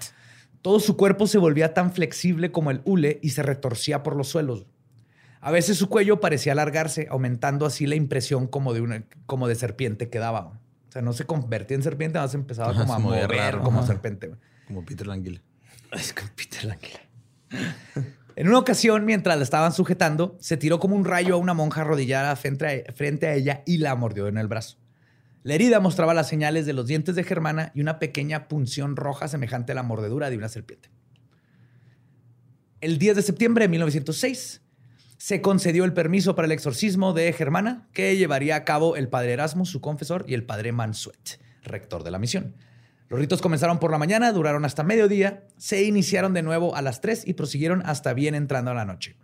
Todo 0.62 0.80
su 0.80 0.95
cuerpo 0.95 1.28
se 1.28 1.38
volvía 1.38 1.74
tan 1.74 1.91
flexible 1.91 2.51
como 2.51 2.72
el 2.72 2.82
hule 2.86 3.20
y 3.22 3.32
se 3.32 3.43
retorcía 3.43 4.03
por 4.03 4.16
los 4.16 4.30
suelos. 4.30 4.66
A 5.41 5.51
veces 5.51 5.78
su 5.78 5.89
cuello 5.89 6.20
parecía 6.22 6.53
alargarse, 6.53 7.08
aumentando 7.12 7.66
así 7.66 7.86
la 7.86 7.95
impresión 7.95 8.47
como 8.47 8.74
de, 8.74 8.82
una, 8.82 9.03
como 9.28 9.47
de 9.47 9.56
serpiente 9.56 10.10
que 10.10 10.18
daba. 10.18 10.45
O 10.89 10.91
sea, 10.91 11.01
no 11.01 11.14
se 11.14 11.26
convertía 11.26 11.76
en 11.76 11.84
serpiente, 11.84 12.18
más 12.18 12.34
empezaba 12.34 12.72
Ajá, 12.72 12.82
como 12.82 12.93
a 12.93 12.99
mover 12.99 13.30
raro. 13.30 13.62
como 13.62 13.80
Ajá. 13.80 13.88
serpiente. 13.88 14.32
Como 14.66 14.84
Peter 14.86 15.06
Languila. 15.06 15.41
Es 15.91 16.14
con 16.14 16.28
Peter 16.30 16.64
Languila. 16.66 16.99
En 18.38 18.49
una 18.49 18.59
ocasión, 18.59 19.05
mientras 19.05 19.38
la 19.38 19.43
estaban 19.43 19.71
sujetando, 19.71 20.36
se 20.41 20.57
tiró 20.57 20.79
como 20.79 20.95
un 20.95 21.05
rayo 21.05 21.36
a 21.36 21.38
una 21.38 21.53
monja 21.53 21.81
arrodillada 21.81 22.36
frente 22.36 23.27
a, 23.27 23.33
ella 23.33 23.63
y 23.65 23.77
la 23.77 23.95
mordió 23.95 24.27
en 24.27 24.38
el 24.38 24.47
brazo. 24.47 24.77
La 25.43 25.53
herida 25.53 25.79
mostraba 25.79 26.13
las 26.13 26.27
señales 26.27 26.65
de 26.65 26.73
los 26.73 26.88
dientes 26.88 27.15
de 27.15 27.23
Germana 27.23 27.71
y 27.75 27.81
una 27.81 27.97
pequeña 27.97 28.49
punción 28.49 28.97
roja 28.97 29.29
semejante 29.29 29.71
a 29.71 29.75
la 29.75 29.83
mordedura 29.83 30.29
de 30.29 30.38
una 30.38 30.49
serpiente. 30.49 30.89
El 32.81 32.97
10 32.97 33.15
de 33.15 33.21
septiembre 33.21 33.65
de 33.65 33.69
1906 33.69 34.61
se 35.17 35.41
concedió 35.41 35.86
el 35.86 35.93
permiso 35.93 36.36
para 36.36 36.47
el 36.47 36.51
exorcismo 36.51 37.13
de 37.13 37.31
Germana 37.31 37.88
que 37.93 38.17
llevaría 38.17 38.57
a 38.57 38.65
cabo 38.65 38.97
el 38.97 39.07
padre 39.07 39.33
Erasmo, 39.33 39.65
su 39.65 39.79
confesor, 39.79 40.25
y 40.27 40.33
el 40.33 40.43
padre 40.43 40.73
Mansuet, 40.73 41.39
rector 41.63 42.03
de 42.03 42.11
la 42.11 42.19
misión. 42.19 42.55
Los 43.10 43.20
ritos 43.20 43.41
comenzaron 43.41 43.80
por 43.80 43.91
la 43.91 43.97
mañana, 43.97 44.32
duraron 44.32 44.66
hasta 44.66 44.84
mediodía, 44.84 45.43
se 45.58 45.84
iniciaron 45.84 46.34
de 46.34 46.41
nuevo 46.41 46.76
a 46.76 46.82
las 46.82 47.01
3 47.01 47.28
y 47.28 47.34
prosiguieron 47.34 47.84
hasta 47.86 48.14
bien 48.14 48.34
entrando 48.34 48.72
a 48.72 48.74
la 48.74 48.86
noche. 48.86 49.16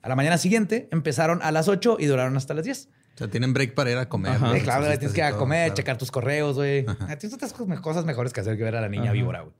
A 0.00 0.08
la 0.08 0.16
mañana 0.16 0.38
siguiente 0.38 0.88
empezaron 0.90 1.40
a 1.42 1.52
las 1.52 1.68
8 1.68 1.98
y 2.00 2.06
duraron 2.06 2.36
hasta 2.36 2.54
las 2.54 2.64
10. 2.64 2.88
O 3.14 3.18
sea, 3.18 3.28
tienen 3.28 3.52
break 3.52 3.74
para 3.74 3.90
ir 3.90 3.98
a 3.98 4.08
comer. 4.08 4.32
Ajá. 4.32 4.58
claro, 4.60 4.86
tienes 4.86 5.12
que 5.12 5.20
ir 5.20 5.24
a 5.24 5.30
todo, 5.30 5.38
comer, 5.40 5.66
claro. 5.68 5.74
checar 5.74 5.98
tus 5.98 6.10
correos, 6.10 6.56
güey. 6.56 6.84
Ah, 6.86 7.16
Tienes 7.16 7.34
otras 7.34 7.52
cosas 7.52 7.80
cosas 7.80 8.04
mejores 8.04 8.32
que 8.32 8.40
hacer 8.40 8.56
que 8.56 8.62
ver 8.62 8.76
a 8.76 8.80
la 8.80 8.88
niña 8.88 9.04
Ajá. 9.04 9.12
víbora, 9.12 9.40
güey. 9.40 9.54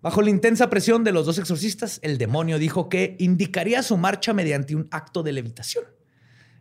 Bajo 0.00 0.22
la 0.22 0.30
intensa 0.30 0.70
presión 0.70 1.02
de 1.04 1.12
los 1.12 1.26
dos 1.26 1.38
exorcistas, 1.38 1.98
el 2.02 2.18
demonio 2.18 2.58
dijo 2.58 2.88
que 2.88 3.16
indicaría 3.18 3.82
su 3.82 3.96
marcha 3.96 4.32
mediante 4.32 4.76
un 4.76 4.88
acto 4.92 5.22
de 5.22 5.32
levitación. 5.32 5.84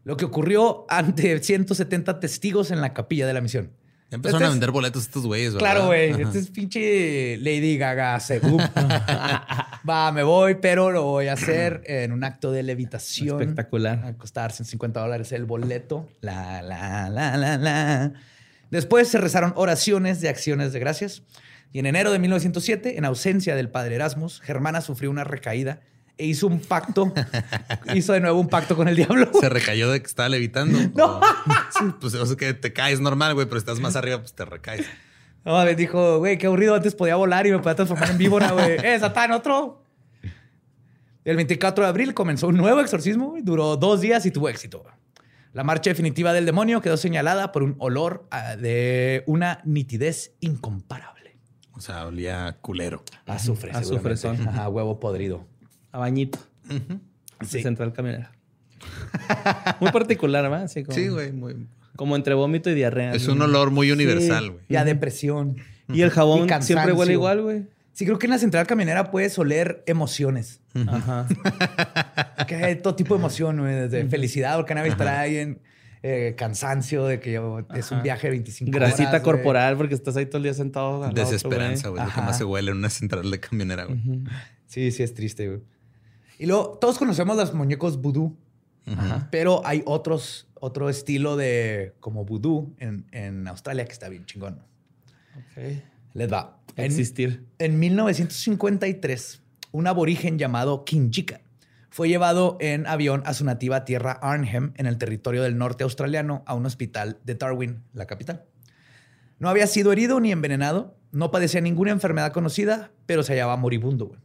Lo 0.03 0.17
que 0.17 0.25
ocurrió 0.25 0.85
ante 0.89 1.41
170 1.41 2.19
testigos 2.19 2.71
en 2.71 2.81
la 2.81 2.93
capilla 2.93 3.27
de 3.27 3.33
la 3.33 3.41
misión. 3.41 3.71
Ya 4.09 4.15
empezaron 4.15 4.41
Este 4.41 4.47
a 4.47 4.49
vender 4.51 4.71
boletos 4.71 5.03
estos 5.03 5.25
güeyes, 5.25 5.53
¿verdad? 5.53 5.71
Claro, 5.71 5.87
güey. 5.87 6.11
Este 6.21 6.39
es 6.39 6.49
pinche 6.49 7.37
Lady 7.37 7.77
Gaga, 7.77 8.17
según. 8.21 8.61
Va, 9.89 10.11
me 10.13 10.23
voy, 10.23 10.55
pero 10.55 10.91
lo 10.91 11.03
voy 11.03 11.27
a 11.27 11.33
hacer 11.33 11.83
en 11.85 12.13
un 12.13 12.23
acto 12.23 12.51
de 12.53 12.63
levitación. 12.63 13.41
Espectacular. 13.41 14.05
A 14.05 14.13
costar 14.13 14.53
150 14.53 14.99
dólares 14.99 15.33
el 15.33 15.43
boleto. 15.43 16.07
La, 16.21 16.61
la, 16.61 17.09
la, 17.09 17.35
la, 17.35 17.57
la. 17.57 18.13
Después 18.71 19.09
se 19.09 19.17
rezaron 19.17 19.51
oraciones 19.57 20.21
de 20.21 20.29
acciones 20.29 20.71
de 20.71 20.79
gracias. 20.79 21.23
Y 21.73 21.79
en 21.79 21.85
enero 21.85 22.11
de 22.11 22.19
1907, 22.19 22.97
en 22.97 23.03
ausencia 23.03 23.55
del 23.55 23.69
padre 23.69 23.95
Erasmus, 23.95 24.39
Germana 24.39 24.79
sufrió 24.79 25.11
una 25.11 25.25
recaída 25.25 25.81
e 26.17 26.25
hizo 26.25 26.47
un 26.47 26.59
pacto. 26.59 27.13
hizo 27.93 28.13
de 28.13 28.19
nuevo 28.19 28.39
un 28.39 28.47
pacto 28.49 28.75
con 28.75 28.87
el 28.87 28.95
diablo. 28.95 29.29
Se 29.39 29.49
recayó 29.49 29.89
de 29.91 29.99
que 30.01 30.07
estaba 30.07 30.29
levitando. 30.29 30.77
No. 30.95 31.19
O- 31.19 31.21
pues 31.99 32.13
o 32.15 32.25
sea 32.25 32.35
que 32.35 32.53
te 32.53 32.73
caes 32.73 32.99
normal, 32.99 33.33
güey, 33.35 33.45
pero 33.47 33.57
estás 33.57 33.79
más 33.79 33.95
arriba, 33.95 34.19
pues 34.19 34.33
te 34.33 34.43
recaes. 34.45 34.85
No, 35.45 35.63
me 35.63 35.75
dijo, 35.75 36.17
güey, 36.19 36.37
qué 36.37 36.47
aburrido. 36.47 36.75
Antes 36.75 36.93
podía 36.95 37.15
volar 37.15 37.47
y 37.47 37.51
me 37.51 37.59
podía 37.59 37.75
transformar 37.75 38.09
en 38.11 38.17
víbora, 38.17 38.51
güey. 38.51 38.77
¡Eh, 38.83 38.99
Satán, 38.99 39.31
otro! 39.31 39.83
El 41.23 41.35
24 41.35 41.83
de 41.83 41.89
abril 41.89 42.13
comenzó 42.13 42.47
un 42.47 42.57
nuevo 42.57 42.79
exorcismo. 42.81 43.29
güey. 43.29 43.41
Duró 43.43 43.77
dos 43.77 44.01
días 44.01 44.25
y 44.25 44.31
tuvo 44.31 44.49
éxito. 44.49 44.83
La 45.53 45.63
marcha 45.63 45.89
definitiva 45.89 46.33
del 46.33 46.45
demonio 46.45 46.81
quedó 46.81 46.97
señalada 46.97 47.51
por 47.51 47.63
un 47.63 47.75
olor 47.79 48.27
de 48.59 49.23
una 49.25 49.59
nitidez 49.65 50.33
incomparable. 50.39 51.37
O 51.73 51.79
sea, 51.79 52.05
olía 52.07 52.57
culero. 52.61 53.03
Azufre, 53.25 53.71
Azufre, 53.71 54.17
son. 54.17 54.47
Ajá, 54.47 54.67
huevo 54.69 54.99
podrido. 54.99 55.45
A 55.91 55.99
bañito. 55.99 56.39
Sí. 57.45 57.61
Central 57.61 57.93
Camionera. 57.93 58.31
Muy 59.79 59.91
particular, 59.91 60.43
¿verdad? 60.43 60.63
Así 60.63 60.83
como, 60.83 60.97
Sí, 60.97 61.07
güey, 61.07 61.31
muy. 61.31 61.67
Como 61.95 62.15
entre 62.15 62.33
vómito 62.35 62.69
y 62.69 62.75
diarrea. 62.75 63.13
Es 63.13 63.27
un 63.27 63.41
olor 63.41 63.71
muy 63.71 63.91
universal, 63.91 64.43
Sí, 64.43 64.49
güey. 64.49 64.61
Y 64.69 64.75
a 64.75 64.83
depresión. 64.85 65.57
Y 65.91 66.01
el 66.01 66.09
jabón 66.11 66.47
Y 66.49 66.63
siempre 66.63 66.93
huele 66.93 67.13
igual, 67.13 67.41
güey. 67.41 67.63
Sí, 67.93 68.05
creo 68.05 68.19
que 68.19 68.27
en 68.27 68.31
la 68.31 68.37
central 68.37 68.67
camionera 68.67 69.09
puedes 69.09 69.37
oler 69.39 69.83
emociones. 69.87 70.61
Ajá. 70.87 71.27
Que 72.47 72.55
hay 72.55 72.75
todo 72.75 72.95
tipo 72.95 73.15
de 73.15 73.19
emoción, 73.19 73.57
güey, 73.59 73.73
desde 73.73 74.05
felicidad, 74.07 74.55
porque 74.57 74.73
nadie 74.75 74.91
estará 74.91 75.19
ahí 75.21 75.37
en 75.37 75.59
eh, 76.03 76.35
cansancio 76.37 77.05
de 77.05 77.19
que 77.19 77.33
yo- 77.33 77.65
es 77.73 77.91
un 77.91 78.03
viaje 78.03 78.27
de 78.27 78.31
25 78.31 78.71
Grasita 78.71 79.09
horas, 79.09 79.21
corporal 79.21 79.75
porque 79.75 79.95
estás 79.95 80.15
ahí 80.15 80.27
todo 80.27 80.37
el 80.37 80.43
día 80.43 80.53
sentado. 80.53 81.09
Desesperanza, 81.09 81.89
güey. 81.89 82.05
Lo 82.05 82.13
que 82.13 82.21
más 82.21 82.37
se 82.37 82.43
huele 82.45 82.71
en 82.71 82.77
una 82.77 82.89
central 82.91 83.29
de 83.29 83.39
camionera, 83.39 83.85
güey. 83.85 83.99
Sí, 84.67 84.91
sí, 84.91 85.01
es 85.03 85.13
triste, 85.15 85.47
güey. 85.47 85.61
Y 86.37 86.45
luego, 86.45 86.77
todos 86.79 86.97
conocemos 86.97 87.35
los 87.37 87.53
muñecos 87.53 88.01
vudú, 88.01 88.37
Ajá. 88.85 89.27
pero 89.31 89.61
hay 89.65 89.83
otros, 89.85 90.47
otro 90.55 90.89
estilo 90.89 91.35
de 91.35 91.93
como 91.99 92.25
vudú 92.25 92.75
en, 92.79 93.05
en 93.11 93.47
Australia 93.47 93.85
que 93.85 93.91
está 93.93 94.09
bien 94.09 94.25
chingón. 94.25 94.61
Ok. 95.35 95.63
Les 96.13 96.31
va. 96.31 96.59
En, 96.75 96.85
Existir. 96.85 97.45
en 97.59 97.79
1953, 97.79 99.41
un 99.71 99.87
aborigen 99.87 100.37
llamado 100.37 100.85
Kinjika 100.85 101.41
fue 101.89 102.09
llevado 102.09 102.57
en 102.59 102.85
avión 102.85 103.23
a 103.25 103.33
su 103.33 103.43
nativa 103.43 103.83
tierra 103.83 104.11
Arnhem, 104.21 104.73
en 104.75 104.85
el 104.85 104.99
territorio 104.99 105.41
del 105.41 105.57
norte 105.57 105.83
australiano, 105.83 106.43
a 106.45 106.53
un 106.53 106.65
hospital 106.67 107.17
de 107.23 107.33
Darwin, 107.33 107.81
la 107.93 108.05
capital. 108.05 108.45
No 109.39 109.49
había 109.49 109.65
sido 109.65 109.91
herido 109.91 110.19
ni 110.19 110.31
envenenado, 110.31 110.95
no 111.11 111.31
padecía 111.31 111.61
ninguna 111.61 111.89
enfermedad 111.91 112.31
conocida, 112.33 112.91
pero 113.07 113.23
se 113.23 113.33
hallaba 113.33 113.57
moribundo. 113.57 114.07
güey. 114.07 114.19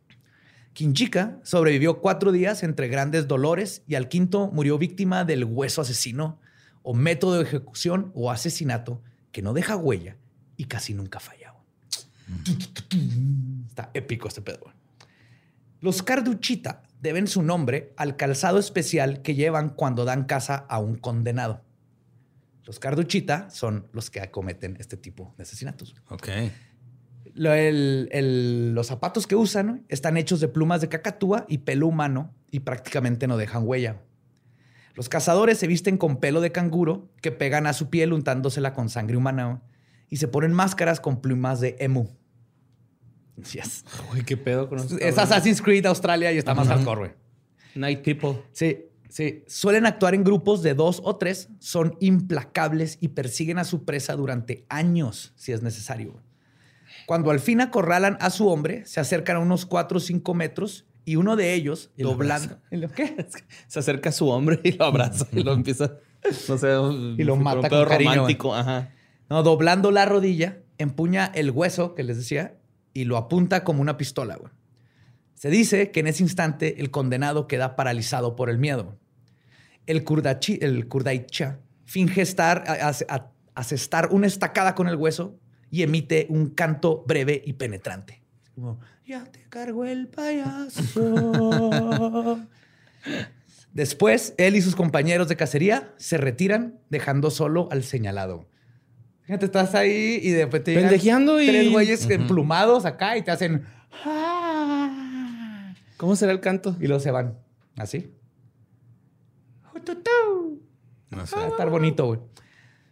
Kinjika 0.73 1.39
sobrevivió 1.43 2.01
cuatro 2.01 2.33
días 2.33 2.63
entre 2.63 2.89
grandes 2.89 3.29
dolores 3.29 3.83
y 3.87 3.95
al 3.95 4.09
quinto 4.09 4.51
murió 4.53 4.79
víctima 4.79 5.25
del 5.25 5.45
hueso 5.45 5.83
asesino 5.83 6.41
o 6.83 6.95
método 6.95 7.35
de 7.35 7.43
ejecución 7.43 8.11
o 8.15 8.31
asesinato 8.31 9.03
que 9.33 9.43
no 9.43 9.53
deja 9.53 9.77
huella 9.77 10.17
y 10.57 10.65
casi 10.65 10.95
nunca 10.95 11.21
falla. 11.21 11.55
Está 13.69 13.91
épico 13.95 14.29
este 14.29 14.43
pedo. 14.43 14.73
Los 15.81 16.03
Carduchita 16.03 16.83
deben 17.01 17.27
su 17.27 17.43
nombre 17.43 17.93
al 17.97 18.17
calzado 18.17 18.59
especial 18.59 19.23
que 19.23 19.35
llevan 19.35 19.71
cuando 19.71 20.05
dan 20.05 20.25
caza 20.25 20.55
a 20.69 20.79
un 20.79 20.97
condenado. 20.97 21.65
Los 22.65 22.79
Carduchita 22.79 23.51
son 23.51 23.89
los 23.93 24.09
que 24.09 24.21
acometen 24.21 24.77
este 24.79 24.97
tipo 24.97 25.35
de 25.37 25.43
asesinatos. 25.43 25.97
Ok. 26.09 26.29
Lo- 27.35 27.53
el- 27.55 28.09
el- 28.13 28.75
los 28.75 28.87
zapatos 28.89 29.27
que 29.27 29.35
usan 29.37 29.85
están 29.89 30.17
hechos 30.17 30.41
de 30.41 30.49
plumas 30.49 30.81
de 30.81 30.89
cacatúa 30.89 31.47
y 31.49 31.59
pelo 31.59 31.87
humano 31.87 32.35
y 32.51 32.61
prácticamente 32.61 33.27
no 33.27 33.37
dejan 33.37 33.67
huella. 33.67 34.03
Los 34.95 35.09
cazadores 35.09 35.57
se 35.59 35.67
visten 35.67 35.97
con 35.97 36.19
pelo 36.19 36.41
de 36.43 36.53
canguro 36.53 37.09
que 37.23 37.33
pegan 37.33 37.67
a 37.67 37.73
su 37.73 37.89
piel 37.89 38.13
untándosela 38.13 38.75
con 38.75 38.91
sangre 38.91 39.17
humana 39.17 39.63
y 40.11 40.19
se 40.19 40.29
ponen 40.29 40.53
máscaras 40.53 41.01
con 41.01 41.23
plumas 41.23 41.61
de 41.61 41.77
emu. 41.79 42.09
Yes. 43.53 43.85
Qué 44.27 44.37
pedo 44.37 44.69
con 44.69 44.79
Es. 45.01 45.17
Assassin's 45.19 45.63
Creed 45.63 45.87
Australia 45.87 46.31
y 46.33 46.39
está 46.39 46.55
más 46.55 46.69
hardcore, 46.69 46.99
güey. 47.01 47.11
Night 47.75 48.03
People. 48.05 48.43
Sí, 48.53 48.85
sí. 49.09 49.43
Suelen 49.47 49.87
actuar 49.87 50.15
en 50.15 50.23
grupos 50.23 50.63
de 50.63 50.75
dos 50.75 51.01
o 51.03 51.17
tres, 51.17 51.49
son 51.59 51.97
implacables 52.01 52.99
y 53.01 53.09
persiguen 53.09 53.59
a 53.59 53.65
su 53.65 53.85
presa 53.87 54.15
durante 54.17 54.67
años 54.69 55.33
si 55.37 55.53
es 55.53 55.63
necesario. 55.63 56.21
Cuando 57.07 57.31
al 57.31 57.41
fin 57.41 57.61
acorralan 57.61 58.17
a 58.21 58.31
su 58.31 58.49
hombre, 58.49 58.85
se 58.87 59.01
acercan 59.01 59.37
a 59.37 59.39
unos 59.41 59.67
cuatro 59.67 59.99
o 59.99 60.01
cinco 60.01 60.35
metros 60.35 60.87
y 61.05 61.17
uno 61.17 61.37
de 61.37 61.55
ellos, 61.55 61.91
Y 61.97 62.03
doblando. 62.03 62.59
¿Y 62.71 62.77
lo 62.77 62.91
qué? 62.91 63.27
Se 63.67 63.79
acerca 63.81 64.11
a 64.11 64.13
su 64.13 64.29
hombre 64.29 64.61
y 64.63 64.73
lo 64.73 64.85
abraza 64.85 65.27
y 65.33 65.43
lo 65.43 65.53
empieza. 65.53 65.97
No 66.49 66.59
sé. 66.59 66.69
Y 67.19 67.25
lo 67.25 67.35
un 67.35 67.43
mata 67.43 67.69
pedo 67.69 67.81
con 67.81 67.89
cariño, 67.89 68.15
romántico. 68.15 68.55
Ajá. 68.55 68.91
No, 69.29 69.43
doblando 69.43 69.91
la 69.91 70.05
rodilla, 70.05 70.59
empuña 70.79 71.27
el 71.35 71.51
hueso 71.51 71.95
que 71.95 72.03
les 72.03 72.17
decía 72.17 72.59
y 72.95 73.05
lo 73.05 73.17
apunta 73.17 73.65
como 73.65 73.81
una 73.81 73.97
pistola. 73.97 74.37
güey. 74.37 74.53
Se 75.35 75.51
dice 75.51 75.91
que 75.91 76.01
en 76.01 76.07
ese 76.07 76.23
instante 76.23 76.81
el 76.81 76.91
condenado 76.91 77.49
queda 77.49 77.75
paralizado 77.75 78.37
por 78.37 78.49
el 78.49 78.59
miedo. 78.59 78.99
El, 79.87 80.05
kurdachi, 80.05 80.59
el 80.63 80.87
kurdaicha 80.87 81.59
finge 81.85 82.23
estar, 82.23 82.65
asestar 83.55 84.09
una 84.13 84.29
estacada 84.29 84.75
con 84.77 84.87
el 84.87 84.95
hueso 84.95 85.39
y 85.73 85.83
emite 85.83 86.27
un 86.29 86.51
canto 86.51 87.03
breve 87.09 87.43
y 87.45 87.55
penetrante. 87.55 88.23
Como, 88.55 88.79
ya 89.07 89.25
te 89.25 89.43
cargo 89.49 89.85
el 89.87 90.07
payaso. 90.07 90.81
Después, 93.73 94.35
él 94.37 94.55
y 94.55 94.61
sus 94.63 94.77
compañeros 94.77 95.29
de 95.29 95.37
cacería 95.37 95.95
se 95.97 96.19
retiran, 96.19 96.79
dejando 96.91 97.31
solo 97.31 97.69
al 97.73 97.85
señalado. 97.85 98.47
Fíjate, 99.23 99.47
estás 99.47 99.75
ahí 99.75 100.21
y 100.23 100.31
de 100.31 100.45
repente 100.45 100.75
Pendejeando 100.75 101.41
y- 101.41 101.47
tres 101.47 101.73
güeyes 101.73 102.09
emplumados 102.11 102.85
acá 102.85 103.17
y 103.17 103.23
te 103.23 103.31
hacen... 103.31 103.65
"Ah", 104.05 105.73
¿Cómo 105.97 106.17
será 106.17 106.33
el 106.33 106.41
canto? 106.41 106.77
Y 106.81 106.87
luego 106.87 107.01
se 107.01 107.11
van. 107.13 107.39
Así. 107.77 108.13
No 111.11 111.27
sé. 111.27 111.37
Va 111.37 111.45
a 111.45 111.49
estar 111.49 111.71
bonito, 111.71 112.07
güey. 112.07 112.21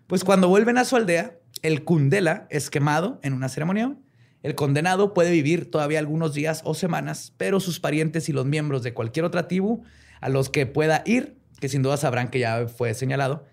Pues 0.06 0.24
cuando 0.24 0.48
vuelven 0.48 0.78
a 0.78 0.84
su 0.84 0.96
aldea, 0.96 1.36
el 1.62 1.84
Kundela 1.84 2.46
es 2.50 2.70
quemado 2.70 3.18
en 3.22 3.32
una 3.32 3.48
ceremonia. 3.48 3.96
El 4.42 4.54
condenado 4.54 5.12
puede 5.12 5.30
vivir 5.30 5.70
todavía 5.70 5.98
algunos 5.98 6.34
días 6.34 6.62
o 6.64 6.74
semanas, 6.74 7.34
pero 7.36 7.60
sus 7.60 7.80
parientes 7.80 8.28
y 8.28 8.32
los 8.32 8.46
miembros 8.46 8.82
de 8.82 8.94
cualquier 8.94 9.24
otra 9.26 9.48
tribu 9.48 9.82
a 10.20 10.28
los 10.28 10.48
que 10.48 10.66
pueda 10.66 11.02
ir, 11.04 11.36
que 11.60 11.68
sin 11.68 11.82
duda 11.82 11.96
sabrán 11.96 12.30
que 12.30 12.38
ya 12.38 12.66
fue 12.66 12.94
señalado, 12.94 13.44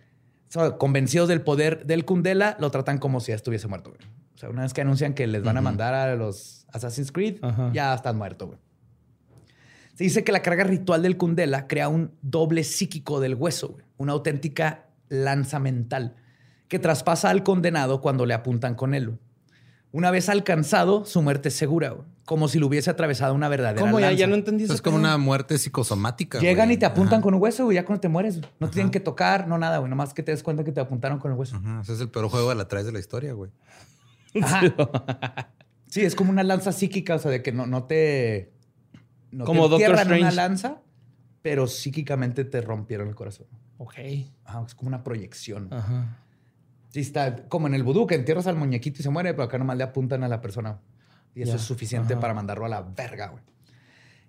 convencidos 0.78 1.28
del 1.28 1.42
poder 1.42 1.86
del 1.86 2.06
Kundela, 2.06 2.56
lo 2.60 2.72
tratan 2.72 3.00
como 3.00 3.20
si 3.20 3.32
ya 3.32 3.36
estuviese 3.36 3.68
muerto. 3.68 3.90
güey. 3.90 4.02
O 4.36 4.38
sea, 4.38 4.50
una 4.50 4.62
vez 4.62 4.74
que 4.74 4.82
anuncian 4.82 5.14
que 5.14 5.28
les 5.28 5.44
van 5.44 5.58
a 5.58 5.62
mandar 5.62 5.94
a 5.94 6.16
los 6.16 6.66
Assassin's 6.72 7.12
Creed, 7.12 7.40
ya 7.74 7.94
están 7.94 8.18
muertos. 8.18 8.48
güey. 8.50 8.60
Se 9.96 10.04
dice 10.04 10.24
que 10.24 10.32
la 10.32 10.42
carga 10.44 10.64
ritual 10.64 11.02
del 11.02 11.18
Kundela 11.18 11.68
crea 11.68 11.90
un 11.90 12.12
doble 12.22 12.64
psíquico 12.64 13.20
del 13.20 13.34
hueso, 13.34 13.70
güey, 13.70 13.86
una 13.98 14.14
auténtica 14.14 14.86
lanza 15.10 15.60
mental 15.60 16.16
que 16.68 16.80
traspasa 16.80 17.30
al 17.30 17.44
condenado 17.44 18.02
cuando 18.02 18.26
le 18.26 18.34
apuntan 18.34 18.76
con 18.76 18.94
él. 18.94 19.18
Una 19.92 20.12
vez 20.12 20.28
alcanzado, 20.30 21.06
su 21.06 21.22
muerte 21.22 21.48
es 21.50 21.56
segura. 21.56 21.90
güey. 21.92 22.06
como 22.26 22.50
si 22.50 22.60
lo 22.60 22.68
hubiese 22.68 22.90
atravesado 22.90 23.34
una 23.34 23.48
verdadera 23.48 23.80
¿Cómo? 23.82 24.00
Ya, 24.00 24.08
lanza. 24.08 24.20
ya 24.20 24.28
no 24.28 24.36
entendí 24.36 24.66
eso. 24.66 24.74
Es 24.74 24.82
como 24.82 24.98
una 24.98 25.18
muerte 25.18 25.58
psicosomática. 25.58 26.40
Llegan 26.40 26.68
güey. 26.68 26.76
y 26.76 26.80
te 26.80 26.86
apuntan 26.86 27.16
Ajá. 27.16 27.22
con 27.24 27.34
un 27.36 27.42
hueso, 27.42 27.64
güey, 27.64 27.76
ya 27.76 27.86
cuando 27.86 28.02
te 28.02 28.10
mueres. 28.10 28.40
güey. 28.42 28.52
No 28.60 28.68
te 28.68 28.74
tienen 28.74 28.92
que 28.92 29.00
tocar, 29.00 29.48
no 29.48 29.58
nada, 29.58 29.78
güey. 29.78 29.90
Nomás 29.90 30.14
que 30.14 30.24
te 30.24 30.32
des 30.32 30.44
cuenta 30.44 30.64
que 30.66 30.74
te 30.74 30.82
apuntaron 30.82 31.20
con 31.20 31.32
el 31.32 31.38
hueso. 31.38 31.56
Ajá, 31.56 31.80
ese 31.82 31.94
es 31.94 32.02
el 32.02 32.10
peor 32.10 32.28
juego 32.30 32.50
de 32.50 32.56
la 32.56 32.68
traes 32.68 32.86
de 32.86 32.92
la 32.92 33.00
historia, 33.00 33.34
güey. 33.34 33.52
Ajá. 34.42 34.62
Sí, 35.90 36.02
es 36.04 36.16
como 36.16 36.32
una 36.32 36.44
lanza 36.44 36.74
psíquica, 36.74 37.16
o 37.16 37.20
sea, 37.20 37.32
de 37.32 37.42
que 37.42 37.54
no, 37.54 37.66
no 37.66 37.86
te. 37.86 38.52
No 39.32 39.46
Como 39.46 39.64
te 39.64 39.70
Doctor 39.70 39.90
entierran 39.92 40.08
una 40.08 40.28
Strange. 40.30 40.36
lanza, 40.36 40.82
pero 41.42 41.66
psíquicamente 41.66 42.44
te 42.44 42.60
rompieron 42.60 43.08
el 43.08 43.16
corazón. 43.16 43.48
Ok. 43.78 43.94
Ajá, 44.44 44.64
es 44.68 44.76
como 44.76 44.90
una 44.90 45.06
proyección. 45.06 45.70
Ajá. 45.74 46.20
Sí, 46.98 47.02
está 47.02 47.36
como 47.48 47.68
en 47.68 47.74
el 47.76 47.84
vudú, 47.84 48.08
que 48.08 48.16
entierras 48.16 48.48
al 48.48 48.56
muñequito 48.56 49.02
y 49.02 49.04
se 49.04 49.10
muere, 49.10 49.34
pero 49.34 49.44
acá 49.44 49.58
nomás 49.58 49.78
le 49.78 49.84
apuntan 49.84 50.24
a 50.24 50.28
la 50.28 50.42
persona. 50.42 50.80
Y 51.36 51.44
eso 51.44 51.56
es 51.56 51.62
suficiente 51.62 52.14
Ajá. 52.14 52.22
para 52.22 52.34
mandarlo 52.34 52.66
a 52.66 52.70
la 52.70 52.82
verga, 52.82 53.28
güey. 53.28 53.44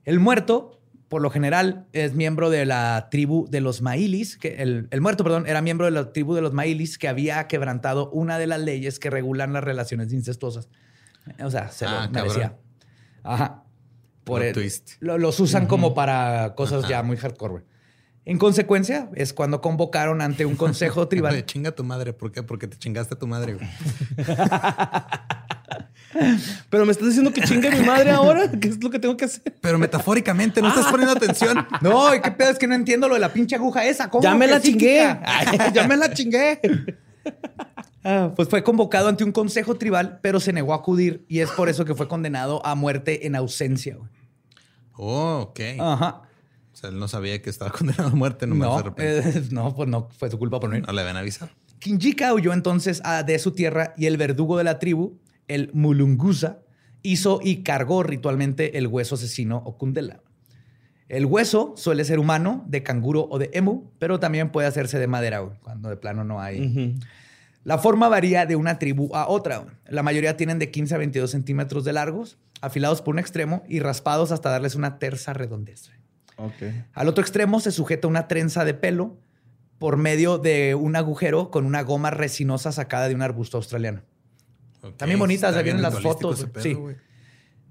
El 0.04 0.20
muerto, 0.20 0.78
por 1.08 1.22
lo 1.22 1.30
general, 1.30 1.86
es 1.94 2.14
miembro 2.14 2.50
de 2.50 2.66
la 2.66 3.08
tribu 3.10 3.48
de 3.48 3.62
los 3.62 3.80
Mailis, 3.80 4.36
que 4.36 4.56
el, 4.62 4.88
el 4.90 5.00
muerto, 5.00 5.24
perdón, 5.24 5.46
era 5.46 5.62
miembro 5.62 5.86
de 5.86 5.92
la 5.92 6.12
tribu 6.12 6.34
de 6.34 6.42
los 6.42 6.52
Mailis 6.52 6.98
que 6.98 7.08
había 7.08 7.46
quebrantado 7.48 8.10
una 8.10 8.38
de 8.38 8.46
las 8.46 8.60
leyes 8.60 8.98
que 8.98 9.08
regulan 9.08 9.54
las 9.54 9.64
relaciones 9.64 10.12
incestuosas. 10.12 10.68
O 11.42 11.50
sea, 11.50 11.70
se 11.70 11.86
Ah, 11.86 12.04
lo 12.06 12.10
merecía. 12.12 12.40
cabrón. 12.42 12.58
Ajá. 13.22 13.64
Por 14.24 14.42
el- 14.42 14.52
twist. 14.52 14.90
lo- 15.00 15.16
los 15.16 15.40
usan 15.40 15.66
como 15.66 15.94
para 15.94 16.54
cosas 16.54 16.80
Ajá. 16.84 16.90
ya 16.90 17.02
muy 17.02 17.16
hardcore, 17.16 17.50
güey. 17.52 17.64
En 18.28 18.36
consecuencia, 18.36 19.08
es 19.14 19.32
cuando 19.32 19.62
convocaron 19.62 20.20
ante 20.20 20.44
un 20.44 20.54
consejo 20.54 21.08
tribal. 21.08 21.32
Güey, 21.32 21.46
chinga 21.46 21.70
a 21.70 21.74
tu 21.74 21.82
madre. 21.82 22.12
¿Por 22.12 22.30
qué? 22.30 22.42
Porque 22.42 22.68
te 22.68 22.76
chingaste 22.76 23.14
a 23.14 23.18
tu 23.18 23.26
madre, 23.26 23.54
güey. 23.54 23.66
Pero 26.70 26.84
me 26.84 26.92
estás 26.92 27.06
diciendo 27.08 27.32
que 27.32 27.40
chingue 27.42 27.70
mi 27.70 27.80
madre 27.86 28.10
ahora. 28.10 28.50
¿Qué 28.50 28.68
es 28.68 28.82
lo 28.82 28.90
que 28.90 28.98
tengo 28.98 29.16
que 29.16 29.24
hacer? 29.26 29.42
Pero 29.62 29.78
metafóricamente, 29.78 30.60
no 30.60 30.68
estás 30.68 30.86
poniendo 30.90 31.14
atención. 31.14 31.66
No, 31.80 32.14
¿y 32.14 32.20
qué 32.20 32.30
pedo? 32.30 32.50
Es 32.50 32.58
que 32.58 32.66
no 32.66 32.74
entiendo 32.74 33.08
lo 33.08 33.14
de 33.14 33.20
la 33.20 33.32
pinche 33.32 33.56
aguja 33.56 33.86
esa. 33.86 34.10
¿Cómo 34.10 34.22
Ya 34.22 34.34
me 34.34 34.44
que 34.46 34.50
la 34.52 34.60
chingué. 34.60 35.00
Ay, 35.24 35.58
ya 35.72 35.86
me 35.88 35.96
la 35.96 36.12
chingué. 36.12 36.60
Ah, 38.04 38.32
pues 38.36 38.48
fue 38.48 38.62
convocado 38.62 39.08
ante 39.08 39.24
un 39.24 39.32
consejo 39.32 39.76
tribal, 39.76 40.18
pero 40.22 40.38
se 40.40 40.52
negó 40.52 40.72
a 40.74 40.76
acudir 40.76 41.24
y 41.28 41.40
es 41.40 41.50
por 41.50 41.68
eso 41.68 41.84
que 41.84 41.94
fue 41.94 42.08
condenado 42.08 42.64
a 42.66 42.74
muerte 42.74 43.26
en 43.26 43.36
ausencia. 43.36 43.96
güey. 43.96 44.10
Oh, 44.96 45.46
ok. 45.50 45.60
Ajá. 45.80 46.27
O 46.78 46.80
sea, 46.80 46.90
él 46.90 46.98
no 47.00 47.08
sabía 47.08 47.42
que 47.42 47.50
estaba 47.50 47.72
condenado 47.76 48.10
a 48.10 48.14
muerte 48.14 48.46
nomás 48.46 48.68
de 48.68 48.74
No, 48.76 48.82
repente. 48.82 49.38
eh, 49.38 49.42
no, 49.50 49.74
pues 49.74 49.88
no, 49.88 50.08
fue 50.16 50.30
su 50.30 50.38
culpa 50.38 50.60
por 50.60 50.70
no 50.70 50.76
ir. 50.76 50.86
No 50.86 50.92
le 50.92 51.00
habían 51.00 51.16
avisado. 51.16 51.50
Kinjika 51.80 52.32
huyó 52.34 52.52
entonces 52.52 53.00
a- 53.04 53.24
de 53.24 53.36
su 53.40 53.50
tierra 53.50 53.94
y 53.96 54.06
el 54.06 54.16
verdugo 54.16 54.56
de 54.58 54.62
la 54.64 54.78
tribu, 54.78 55.18
el 55.48 55.70
Mulungusa, 55.74 56.60
hizo 57.02 57.40
y 57.42 57.64
cargó 57.64 58.04
ritualmente 58.04 58.78
el 58.78 58.86
hueso 58.86 59.16
asesino 59.16 59.56
o 59.64 59.76
Kundela. 59.76 60.20
El 61.08 61.26
hueso 61.26 61.74
suele 61.76 62.04
ser 62.04 62.20
humano, 62.20 62.64
de 62.68 62.84
canguro 62.84 63.26
o 63.28 63.38
de 63.40 63.50
emu, 63.54 63.90
pero 63.98 64.20
también 64.20 64.50
puede 64.52 64.68
hacerse 64.68 65.00
de 65.00 65.06
madera, 65.08 65.42
cuando 65.64 65.88
de 65.88 65.96
plano 65.96 66.22
no 66.22 66.40
hay. 66.40 66.96
La 67.64 67.78
forma 67.78 68.08
varía 68.08 68.46
de 68.46 68.54
una 68.56 68.78
tribu 68.78 69.14
a 69.16 69.26
otra. 69.28 69.64
La 69.88 70.04
mayoría 70.04 70.36
tienen 70.36 70.58
de 70.60 70.70
15 70.70 70.94
a 70.94 70.98
22 70.98 71.30
centímetros 71.30 71.84
de 71.84 71.92
largos, 71.92 72.38
afilados 72.60 73.02
por 73.02 73.14
un 73.14 73.18
extremo 73.18 73.62
y 73.68 73.80
raspados 73.80 74.30
hasta 74.32 74.50
darles 74.50 74.74
una 74.76 74.98
terza 75.00 75.32
redondez. 75.32 75.90
Al 76.94 77.08
otro 77.08 77.22
extremo 77.22 77.60
se 77.60 77.70
sujeta 77.72 78.08
una 78.08 78.28
trenza 78.28 78.64
de 78.64 78.74
pelo 78.74 79.16
por 79.78 79.96
medio 79.96 80.38
de 80.38 80.74
un 80.74 80.96
agujero 80.96 81.50
con 81.50 81.64
una 81.66 81.82
goma 81.82 82.10
resinosa 82.10 82.72
sacada 82.72 83.08
de 83.08 83.14
un 83.14 83.22
arbusto 83.22 83.56
australiano. 83.58 84.02
También 84.96 85.18
bonitas, 85.18 85.54
ahí 85.56 85.64
vienen 85.64 85.82
las 85.82 85.94
fotos, 86.14 86.40
pedo, 86.52 86.62
sí. 86.62 86.74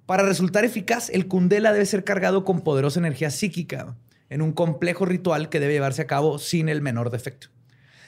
Para 0.06 0.24
resultar 0.24 0.64
eficaz, 0.66 1.10
el 1.10 1.28
kundela 1.28 1.74
debe 1.74 1.86
ser 1.86 2.04
cargado 2.04 2.46
con 2.46 2.62
poderosa 2.62 3.00
energía 3.00 3.30
psíquica 3.30 3.98
en 4.30 4.42
un 4.42 4.52
complejo 4.54 5.06
ritual 5.06 5.50
que 5.50 5.60
debe 5.60 5.74
llevarse 5.74 6.02
a 6.02 6.08
cabo 6.08 6.40
sin 6.40 6.70
el 6.70 6.82
menor 6.82 7.10
defecto. 7.10 7.48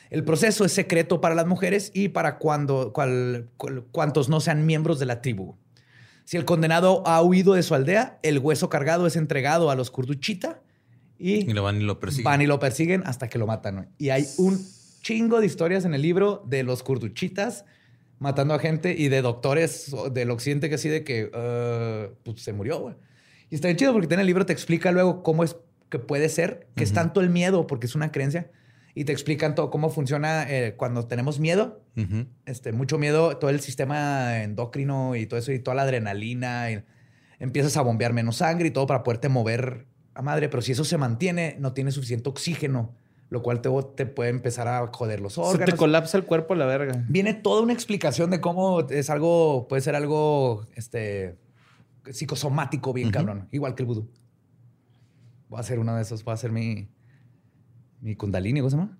El 0.09 0.23
proceso 0.23 0.65
es 0.65 0.71
secreto 0.71 1.21
para 1.21 1.35
las 1.35 1.45
mujeres 1.45 1.91
y 1.93 2.09
para 2.09 2.37
cuando, 2.37 2.93
cual- 2.93 3.47
cual- 3.57 3.83
cuantos 3.91 4.27
no 4.27 4.39
sean 4.39 4.65
miembros 4.65 4.99
de 4.99 5.05
la 5.05 5.21
tribu. 5.21 5.55
Si 6.29 6.37
el 6.37 6.45
condenado 6.45 7.01
ha 7.07 7.23
huido 7.23 7.55
de 7.55 7.63
su 7.63 7.73
aldea, 7.73 8.19
el 8.21 8.37
hueso 8.37 8.69
cargado 8.69 9.07
es 9.07 9.15
entregado 9.15 9.71
a 9.71 9.75
los 9.75 9.89
kurduchita 9.89 10.61
y, 11.17 11.49
Y 11.49 11.53
lo 11.53 11.63
van 11.63 11.81
y 11.81 11.83
lo 11.83 11.99
persiguen. 11.99 12.23
van 12.23 12.41
y 12.43 12.45
lo 12.45 12.59
persiguen 12.59 13.01
hasta 13.07 13.27
que 13.29 13.39
lo 13.39 13.47
matan. 13.47 13.77
güey. 13.77 13.87
Y 13.97 14.11
hay 14.11 14.27
un 14.37 14.63
chingo 15.01 15.39
de 15.39 15.47
historias 15.47 15.85
en 15.85 15.95
el 15.95 16.03
libro 16.03 16.43
de 16.45 16.61
los 16.61 16.83
kurduchitas 16.83 17.65
matando 18.19 18.53
a 18.53 18.59
gente 18.59 18.93
y 18.95 19.07
de 19.07 19.23
doctores 19.23 19.91
del 20.11 20.29
occidente 20.29 20.69
que 20.69 20.75
así 20.75 20.87
de 20.87 21.03
que 21.03 21.31
eh, 21.33 22.11
pues, 22.21 22.43
se 22.43 22.53
murió. 22.53 22.79
güey. 22.79 22.95
Y 23.49 23.55
está 23.55 23.67
bien 23.67 23.77
chido 23.77 23.91
porque 23.93 24.13
en 24.13 24.19
el 24.19 24.27
libro 24.27 24.45
te 24.45 24.53
explica 24.53 24.91
luego 24.91 25.23
cómo 25.23 25.43
es 25.43 25.55
que 25.89 25.97
puede 25.97 26.29
ser, 26.29 26.67
que 26.75 26.83
es 26.83 26.93
tanto 26.93 27.21
el 27.21 27.31
miedo, 27.31 27.65
porque 27.65 27.87
es 27.87 27.95
una 27.95 28.11
creencia, 28.11 28.51
y 28.99 29.05
te 29.05 29.13
explican 29.13 29.55
todo 29.55 29.69
cómo 29.69 29.89
funciona 29.89 30.43
eh, 30.51 30.75
cuando 30.75 31.07
tenemos 31.07 31.39
miedo, 31.39 31.79
Ujú. 31.95 32.25
este, 32.45 32.73
mucho 32.73 32.97
miedo, 32.97 33.37
todo 33.37 33.49
el 33.49 33.61
sistema 33.61 34.43
endocrino 34.43 35.15
y 35.15 35.25
todo 35.25 35.39
eso, 35.39 35.53
y 35.53 35.59
toda 35.59 35.75
la 35.75 35.83
adrenalina, 35.83 36.69
y 36.69 36.83
empiezas 37.39 37.77
a 37.77 37.81
bombear 37.81 38.11
menos 38.11 38.35
sangre 38.35 38.67
y 38.67 38.71
todo 38.71 38.87
para 38.87 39.03
poderte 39.03 39.29
mover 39.29 39.85
a 40.15 40.21
madre, 40.21 40.49
pero 40.49 40.61
si 40.61 40.73
eso 40.73 40.83
se 40.83 40.97
mantiene, 40.97 41.55
no 41.59 41.71
tiene 41.71 41.93
suficiente 41.93 42.27
oxígeno, 42.27 42.93
lo 43.29 43.41
cual 43.41 43.61
te, 43.61 43.69
te 43.95 44.05
puede 44.05 44.31
empezar 44.31 44.67
a 44.67 44.85
joder 44.87 45.21
los 45.21 45.35
Se 45.35 45.39
órganos. 45.39 45.69
te 45.75 45.77
colapsa 45.77 46.17
el 46.17 46.25
cuerpo 46.25 46.53
a 46.55 46.57
la 46.57 46.65
verga. 46.65 47.05
Viene 47.07 47.33
toda 47.33 47.61
una 47.61 47.71
explicación 47.71 48.29
de 48.31 48.41
cómo 48.41 48.81
es 48.81 49.09
algo, 49.09 49.69
puede 49.69 49.81
ser 49.81 49.95
algo 49.95 50.65
este, 50.75 51.37
psicosomático 52.11 52.91
bien 52.91 53.11
cabrón, 53.11 53.47
igual 53.51 53.75
que 53.75 53.83
el 53.83 53.87
vudú. 53.87 54.09
Voy 55.47 55.57
a 55.57 55.61
hacer 55.61 55.79
uno 55.79 55.95
de 55.95 56.01
esos, 56.01 56.25
voy 56.25 56.33
a 56.33 56.35
hacer 56.35 56.51
mi, 56.51 56.89
mi 58.01 58.15
kundalini, 58.15 58.59
¿cómo 58.59 58.69
se 58.69 58.77
llama? 58.77 58.97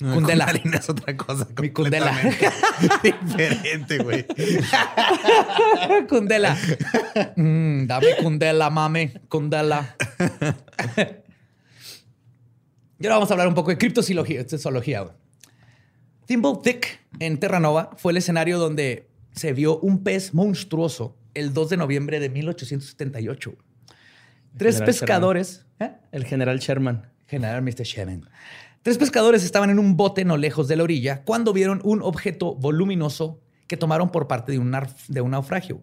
No, 0.00 0.14
Kundela. 0.14 0.46
Kundalini 0.46 0.76
es 0.76 0.88
otra 0.88 1.16
cosa. 1.16 1.48
Mi 1.60 1.70
Kundela. 1.70 2.12
Diferente, 3.02 3.98
güey. 3.98 4.24
Kundela. 6.08 6.56
Mm, 7.34 7.86
dame 7.86 8.16
Kundela, 8.22 8.70
mame. 8.70 9.12
Kundela. 9.28 9.96
y 13.00 13.06
ahora 13.06 13.16
vamos 13.16 13.30
a 13.30 13.34
hablar 13.34 13.48
un 13.48 13.54
poco 13.54 13.70
de 13.70 13.78
criptozoología. 13.78 14.40
Esto 14.40 14.54
es 14.54 14.62
zoología. 14.62 15.00
güey. 15.00 15.14
Thimble 16.26 16.58
Thick 16.62 17.00
en 17.18 17.40
Terranova 17.40 17.90
fue 17.96 18.12
el 18.12 18.18
escenario 18.18 18.58
donde 18.58 19.08
se 19.32 19.52
vio 19.52 19.80
un 19.80 20.04
pez 20.04 20.32
monstruoso 20.32 21.16
el 21.34 21.52
2 21.54 21.70
de 21.70 21.76
noviembre 21.76 22.20
de 22.20 22.28
1878. 22.28 23.56
Tres 24.56 24.74
General 24.76 24.86
pescadores. 24.86 25.66
¿eh? 25.80 25.92
El 26.12 26.24
general 26.24 26.58
Sherman. 26.58 27.10
General 27.28 27.62
Mr. 27.62 27.84
Shemen. 27.84 28.28
Tres 28.82 28.98
pescadores 28.98 29.44
estaban 29.44 29.70
en 29.70 29.78
un 29.78 29.96
bote 29.96 30.24
no 30.24 30.36
lejos 30.36 30.66
de 30.66 30.76
la 30.76 30.82
orilla 30.82 31.22
cuando 31.24 31.52
vieron 31.52 31.80
un 31.84 32.02
objeto 32.02 32.54
voluminoso 32.54 33.40
que 33.66 33.76
tomaron 33.76 34.10
por 34.10 34.26
parte 34.26 34.50
de 34.50 34.58
un, 34.58 34.74
de 35.08 35.20
un 35.20 35.30
naufragio. 35.30 35.82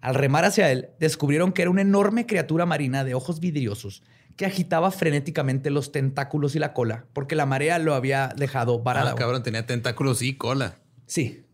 Al 0.00 0.14
remar 0.14 0.44
hacia 0.44 0.70
él, 0.70 0.90
descubrieron 1.00 1.52
que 1.52 1.62
era 1.62 1.70
una 1.70 1.82
enorme 1.82 2.26
criatura 2.26 2.64
marina 2.64 3.04
de 3.04 3.14
ojos 3.14 3.40
vidriosos 3.40 4.04
que 4.36 4.46
agitaba 4.46 4.92
frenéticamente 4.92 5.68
los 5.68 5.90
tentáculos 5.90 6.54
y 6.54 6.60
la 6.60 6.72
cola 6.72 7.06
porque 7.12 7.34
la 7.34 7.44
marea 7.44 7.80
lo 7.80 7.94
había 7.94 8.28
dejado 8.36 8.80
varado. 8.80 9.08
Ah, 9.08 9.14
cabrón, 9.16 9.42
tenía 9.42 9.66
tentáculos 9.66 10.22
y 10.22 10.36
cola. 10.36 10.78
Sí. 11.06 11.44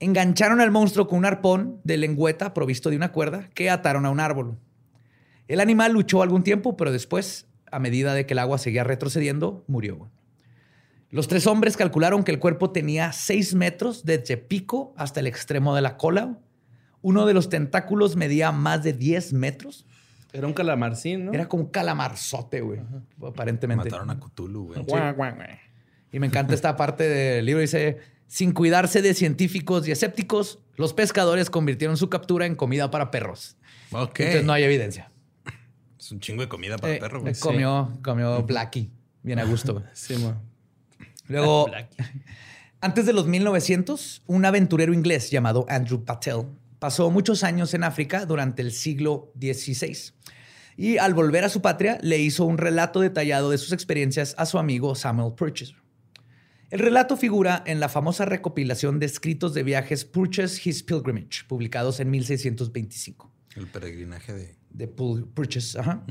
Engancharon 0.00 0.62
al 0.62 0.70
monstruo 0.70 1.06
con 1.06 1.18
un 1.18 1.26
arpón 1.26 1.80
de 1.84 1.98
lengüeta 1.98 2.54
provisto 2.54 2.88
de 2.88 2.96
una 2.96 3.12
cuerda 3.12 3.50
que 3.54 3.68
ataron 3.68 4.06
a 4.06 4.10
un 4.10 4.20
árbol. 4.20 4.58
El 5.48 5.60
animal 5.60 5.92
luchó 5.92 6.22
algún 6.22 6.42
tiempo, 6.42 6.78
pero 6.78 6.90
después, 6.90 7.46
a 7.72 7.78
medida 7.80 8.14
de 8.14 8.26
que 8.26 8.34
el 8.34 8.38
agua 8.38 8.58
seguía 8.58 8.84
retrocediendo, 8.84 9.64
murió. 9.66 10.10
Los 11.10 11.26
tres 11.26 11.46
hombres 11.46 11.76
calcularon 11.76 12.22
que 12.22 12.30
el 12.30 12.38
cuerpo 12.38 12.70
tenía 12.70 13.12
6 13.12 13.54
metros 13.54 14.04
desde 14.04 14.36
pico 14.36 14.94
hasta 14.96 15.20
el 15.20 15.26
extremo 15.26 15.74
de 15.74 15.82
la 15.82 15.96
cola. 15.96 16.38
Uno 17.00 17.26
de 17.26 17.34
los 17.34 17.48
tentáculos 17.48 18.16
medía 18.16 18.52
más 18.52 18.82
de 18.82 18.92
10 18.92 19.32
metros. 19.32 19.86
Era 20.32 20.46
un 20.46 20.54
calamarcín, 20.54 21.26
¿no? 21.26 21.32
Era 21.32 21.48
como 21.48 21.64
un 21.64 21.68
calamarzote, 21.70 22.62
güey, 22.62 22.80
aparentemente. 23.26 23.90
Mataron 23.90 24.10
a 24.10 24.18
Cthulhu, 24.18 24.68
güey. 24.68 24.80
Y 26.12 26.18
me 26.18 26.26
encanta 26.26 26.54
esta 26.54 26.76
parte 26.76 27.08
del 27.08 27.44
libro. 27.44 27.60
Dice, 27.60 27.98
sin 28.26 28.52
cuidarse 28.52 29.02
de 29.02 29.12
científicos 29.12 29.86
y 29.86 29.92
escépticos, 29.92 30.60
los 30.76 30.94
pescadores 30.94 31.50
convirtieron 31.50 31.98
su 31.98 32.08
captura 32.08 32.46
en 32.46 32.54
comida 32.54 32.90
para 32.90 33.10
perros. 33.10 33.58
Ok. 33.90 34.20
Entonces 34.20 34.44
no 34.44 34.54
hay 34.54 34.64
evidencia. 34.64 35.11
Es 36.02 36.10
un 36.10 36.18
chingo 36.18 36.42
de 36.42 36.48
comida 36.48 36.76
para 36.78 36.94
Eh, 36.94 36.98
perro, 36.98 37.20
güey. 37.20 37.32
eh, 37.32 37.36
comió, 37.38 37.96
comió 38.02 38.42
Blackie. 38.42 38.90
Bien 39.22 39.38
a 39.38 39.44
gusto. 39.44 39.84
Sí. 39.92 40.16
Luego, 41.28 41.70
antes 42.80 43.06
de 43.06 43.12
los 43.12 43.28
1900, 43.28 44.22
un 44.26 44.44
aventurero 44.44 44.92
inglés 44.92 45.30
llamado 45.30 45.64
Andrew 45.68 46.04
Patel 46.04 46.46
pasó 46.80 47.08
muchos 47.12 47.44
años 47.44 47.72
en 47.74 47.84
África 47.84 48.26
durante 48.26 48.62
el 48.62 48.72
siglo 48.72 49.32
XVI. 49.40 50.12
Y 50.76 50.98
al 50.98 51.14
volver 51.14 51.44
a 51.44 51.48
su 51.48 51.62
patria, 51.62 51.98
le 52.02 52.18
hizo 52.18 52.46
un 52.46 52.58
relato 52.58 52.98
detallado 52.98 53.50
de 53.50 53.58
sus 53.58 53.70
experiencias 53.70 54.34
a 54.38 54.46
su 54.46 54.58
amigo 54.58 54.96
Samuel 54.96 55.34
Purchase. 55.34 55.74
El 56.70 56.80
relato 56.80 57.16
figura 57.16 57.62
en 57.64 57.78
la 57.78 57.88
famosa 57.88 58.24
recopilación 58.24 58.98
de 58.98 59.06
escritos 59.06 59.54
de 59.54 59.62
viajes 59.62 60.04
Purchase 60.04 60.60
His 60.68 60.82
Pilgrimage, 60.82 61.44
publicados 61.46 62.00
en 62.00 62.10
1625. 62.10 63.30
El 63.54 63.68
peregrinaje 63.68 64.32
de... 64.32 64.61
de 64.74 64.88
Pool 64.88 65.26
Purchase. 65.28 65.78
Ajá. 65.78 66.04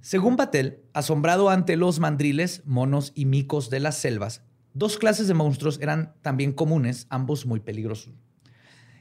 Según 0.00 0.36
Batel, 0.36 0.78
asombrado 0.92 1.50
ante 1.50 1.76
los 1.76 1.98
mandriles, 1.98 2.62
monos 2.64 3.12
y 3.14 3.24
micos 3.24 3.70
de 3.70 3.80
las 3.80 3.96
selvas, 3.96 4.42
dos 4.72 4.98
clases 4.98 5.26
de 5.28 5.34
monstruos 5.34 5.78
eran 5.80 6.14
también 6.22 6.52
comunes, 6.52 7.06
ambos 7.10 7.44
muy 7.46 7.60
peligrosos. 7.60 8.14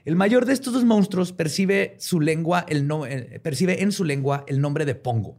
El 0.03 0.15
mayor 0.15 0.45
de 0.45 0.53
estos 0.53 0.73
dos 0.73 0.83
monstruos 0.85 1.31
percibe, 1.31 1.95
su 1.99 2.19
lengua, 2.21 2.65
el 2.69 2.87
no- 2.87 3.05
eh, 3.05 3.39
percibe 3.43 3.81
en 3.83 3.91
su 3.91 4.03
lengua 4.03 4.45
el 4.47 4.61
nombre 4.61 4.85
de 4.85 4.95
Pongo. 4.95 5.37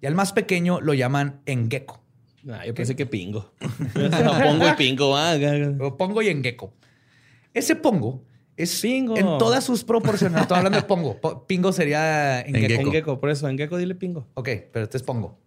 Y 0.00 0.06
al 0.06 0.14
más 0.14 0.32
pequeño 0.32 0.80
lo 0.80 0.94
llaman 0.94 1.40
Engeko. 1.46 2.02
Ah, 2.50 2.66
yo 2.66 2.74
pensé 2.74 2.94
que 2.94 3.06
pingo. 3.06 3.52
Pongo 3.94 4.68
y 4.68 4.72
pingo. 4.76 5.16
ah, 5.16 5.34
Pongo 5.96 6.22
y 6.22 6.28
Engeko. 6.28 6.74
Ese 7.54 7.76
Pongo 7.76 8.24
es 8.56 8.80
Pingo. 8.80 9.16
en 9.16 9.26
todas 9.38 9.64
sus 9.64 9.84
proporciones. 9.84 10.42
Estoy 10.42 10.58
hablando 10.58 10.78
de 10.78 10.84
Pongo. 10.84 11.20
Po- 11.20 11.46
Pingo 11.46 11.72
sería. 11.72 12.40
Engeko. 12.42 12.82
En 12.82 12.92
gecko, 12.92 13.20
por 13.20 13.30
eso, 13.30 13.48
en 13.48 13.58
gecko 13.58 13.76
dile 13.76 13.94
pingo. 13.94 14.26
Ok, 14.34 14.48
pero 14.72 14.84
este 14.84 14.96
es 14.96 15.02
Pongo. 15.02 15.38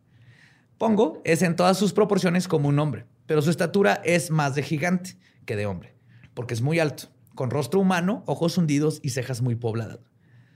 Pongo 0.77 1.21
es 1.25 1.41
en 1.41 1.55
todas 1.55 1.77
sus 1.77 1.93
proporciones 1.93 2.47
como 2.47 2.69
un 2.69 2.77
hombre, 2.79 3.05
pero 3.25 3.41
su 3.41 3.49
estatura 3.49 4.01
es 4.03 4.29
más 4.29 4.53
de 4.55 4.61
gigante 4.63 5.17
que 5.45 5.55
de 5.55 5.65
hombre, 5.65 5.95
porque 6.33 6.53
es 6.53 6.61
muy 6.61 6.79
alto, 6.79 7.05
con 7.35 7.49
rostro 7.49 7.79
humano, 7.79 8.23
ojos 8.27 8.57
hundidos 8.57 8.99
y 9.01 9.09
cejas 9.09 9.41
muy 9.41 9.55
pobladas. 9.55 9.99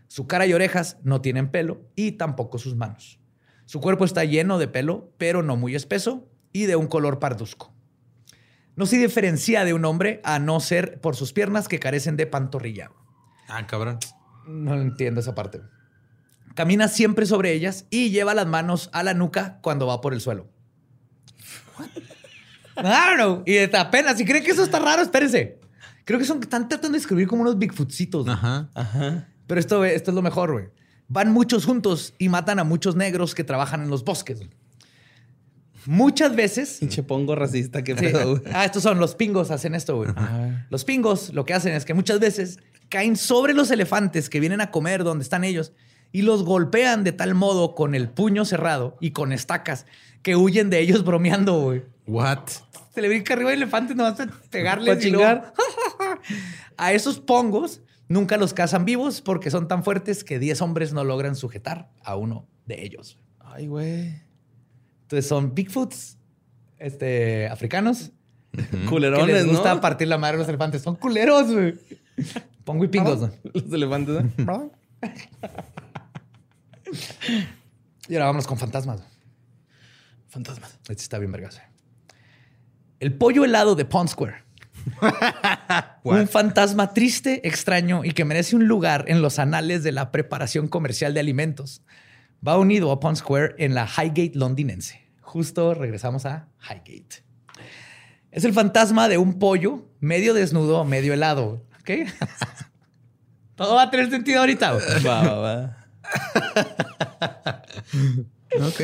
Su 0.07 0.27
cara 0.27 0.45
y 0.45 0.53
orejas 0.53 0.97
no 1.03 1.21
tienen 1.21 1.49
pelo 1.49 1.81
y 1.95 2.11
tampoco 2.13 2.57
sus 2.59 2.75
manos. 2.75 3.19
Su 3.65 3.79
cuerpo 3.79 4.03
está 4.05 4.23
lleno 4.25 4.57
de 4.59 4.67
pelo, 4.67 5.11
pero 5.17 5.41
no 5.41 5.55
muy 5.55 5.73
espeso 5.73 6.27
y 6.53 6.65
de 6.65 6.75
un 6.75 6.87
color 6.87 7.17
parduzco. 7.19 7.73
No 8.75 8.85
se 8.85 8.97
diferencia 8.97 9.65
de 9.65 9.73
un 9.73 9.85
hombre 9.85 10.21
a 10.23 10.39
no 10.39 10.59
ser 10.59 10.99
por 11.01 11.15
sus 11.15 11.33
piernas 11.33 11.67
que 11.67 11.79
carecen 11.79 12.17
de 12.17 12.25
pantorrilla. 12.25 12.91
Ah, 13.47 13.67
cabrón. 13.67 13.99
No 14.47 14.75
entiendo 14.75 15.19
esa 15.19 15.35
parte. 15.35 15.61
Camina 16.55 16.87
siempre 16.87 17.25
sobre 17.25 17.53
ellas 17.53 17.85
y 17.89 18.09
lleva 18.09 18.33
las 18.33 18.47
manos 18.47 18.89
a 18.93 19.03
la 19.03 19.13
nuca 19.13 19.59
cuando 19.61 19.87
va 19.87 20.01
por 20.01 20.13
el 20.13 20.21
suelo. 20.21 20.49
I 22.77 22.83
don't 22.83 23.15
know. 23.15 23.43
Y 23.45 23.57
apenas, 23.75 24.17
si 24.17 24.25
creen 24.25 24.43
que 24.43 24.51
eso 24.51 24.63
está 24.63 24.79
raro, 24.79 25.01
espérense. 25.01 25.59
Creo 26.05 26.19
que 26.19 26.25
son, 26.25 26.41
están 26.41 26.67
tratando 26.67 26.93
de 26.93 26.99
escribir 26.99 27.27
como 27.27 27.43
unos 27.43 27.57
Bigfootsitos. 27.57 28.25
güey. 28.25 28.33
Ajá. 28.33 28.69
Ajá. 28.73 29.27
Pero 29.47 29.59
esto, 29.59 29.85
esto 29.85 30.11
es 30.11 30.15
lo 30.15 30.21
mejor, 30.21 30.51
güey. 30.51 30.69
Van 31.07 31.31
muchos 31.31 31.65
juntos 31.65 32.13
y 32.17 32.29
matan 32.29 32.59
a 32.59 32.63
muchos 32.63 32.95
negros 32.95 33.35
que 33.35 33.43
trabajan 33.43 33.81
en 33.83 33.89
los 33.89 34.03
bosques. 34.03 34.39
Muchas 35.85 36.35
veces. 36.35 36.77
Pinche 36.79 37.03
pongo 37.03 37.35
racista, 37.35 37.83
qué 37.83 37.95
Sí. 37.97 38.41
Ah, 38.53 38.65
estos 38.65 38.83
son 38.83 38.99
los 38.99 39.15
pingos, 39.15 39.51
hacen 39.51 39.75
esto, 39.75 39.97
güey. 39.97 40.09
Ajá. 40.15 40.67
Los 40.69 40.85
pingos 40.85 41.33
lo 41.33 41.45
que 41.45 41.53
hacen 41.53 41.73
es 41.73 41.85
que 41.85 41.93
muchas 41.93 42.19
veces 42.19 42.59
caen 42.89 43.15
sobre 43.15 43.53
los 43.53 43.71
elefantes 43.71 44.29
que 44.29 44.39
vienen 44.39 44.61
a 44.61 44.69
comer 44.71 45.03
donde 45.03 45.23
están 45.23 45.43
ellos 45.43 45.73
y 46.11 46.23
los 46.23 46.43
golpean 46.43 47.03
de 47.03 47.13
tal 47.13 47.33
modo 47.35 47.73
con 47.73 47.95
el 47.95 48.09
puño 48.09 48.43
cerrado 48.45 48.97
y 48.99 49.11
con 49.11 49.31
estacas 49.31 49.85
que 50.21 50.35
huyen 50.35 50.69
de 50.69 50.79
ellos 50.79 51.03
bromeando, 51.05 51.61
güey. 51.61 51.83
What? 52.05 52.47
Se 52.93 53.01
le 53.01 53.07
brinca 53.07 53.33
arriba 53.33 53.51
el 53.53 53.57
elefante 53.61 53.95
nomás 53.95 54.17
y 54.19 54.23
luego- 54.75 54.99
chingar. 54.99 55.53
A 56.77 56.93
esos 56.93 57.19
pongos 57.19 57.81
nunca 58.07 58.37
los 58.37 58.53
cazan 58.53 58.85
vivos 58.85 59.21
porque 59.21 59.49
son 59.51 59.67
tan 59.67 59.83
fuertes 59.83 60.23
que 60.23 60.39
10 60.39 60.61
hombres 60.61 60.93
no 60.93 61.03
logran 61.03 61.35
sujetar 61.35 61.89
a 62.03 62.15
uno 62.15 62.47
de 62.65 62.83
ellos. 62.83 63.17
Ay, 63.39 63.67
güey. 63.67 64.21
Entonces 65.11 65.27
son 65.27 65.53
Bigfoots 65.53 66.17
este, 66.79 67.49
africanos 67.49 68.11
que 68.53 68.85
Culerones, 68.85 69.27
les 69.27 69.45
gusta 69.45 69.75
¿no? 69.75 69.81
partir 69.81 70.07
la 70.07 70.17
madre 70.17 70.35
a 70.35 70.39
los 70.39 70.47
elefantes. 70.47 70.81
Son 70.83 70.95
culeros, 70.95 71.51
güey. 71.51 71.75
Pongo 72.63 72.85
y 72.85 72.87
pingos. 72.87 73.19
¿no? 73.19 73.29
Los 73.53 73.73
elefantes, 73.73 74.23
¿no? 74.37 74.71
Y 78.07 78.15
ahora 78.15 78.25
vámonos 78.25 78.47
con 78.47 78.57
fantasmas. 78.57 79.01
Fantasmas. 80.29 80.77
Este 80.83 81.03
está 81.03 81.17
bien 81.17 81.31
vergas. 81.31 81.57
eh. 81.57 81.61
El 82.99 83.13
pollo 83.13 83.45
helado 83.45 83.75
de 83.75 83.85
Pond 83.85 84.09
Square. 84.09 84.43
un 86.03 86.27
fantasma 86.27 86.93
triste, 86.93 87.47
extraño 87.47 88.03
y 88.03 88.11
que 88.11 88.25
merece 88.25 88.55
un 88.55 88.67
lugar 88.67 89.05
en 89.07 89.21
los 89.21 89.39
anales 89.39 89.83
de 89.83 89.91
la 89.91 90.11
preparación 90.11 90.67
comercial 90.67 91.13
de 91.13 91.19
alimentos. 91.19 91.81
Va 92.45 92.57
unido 92.57 92.91
a 92.91 92.99
Pond 92.99 93.17
Square 93.17 93.55
en 93.57 93.75
la 93.75 93.85
Highgate 93.87 94.31
londinense. 94.35 95.01
Justo 95.21 95.73
regresamos 95.73 96.25
a 96.25 96.47
Highgate. 96.61 97.23
Es 98.31 98.45
el 98.45 98.53
fantasma 98.53 99.07
de 99.09 99.17
un 99.17 99.37
pollo 99.37 99.85
medio 99.99 100.33
desnudo, 100.33 100.83
medio 100.85 101.13
helado. 101.13 101.65
¿Ok? 101.81 102.09
Todo 103.55 103.75
va 103.75 103.83
a 103.83 103.91
tener 103.91 104.09
sentido 104.09 104.39
ahorita. 104.39 104.73
Va, 105.05 105.23
va, 105.23 105.35
va. 105.35 105.77
Ok. 108.59 108.81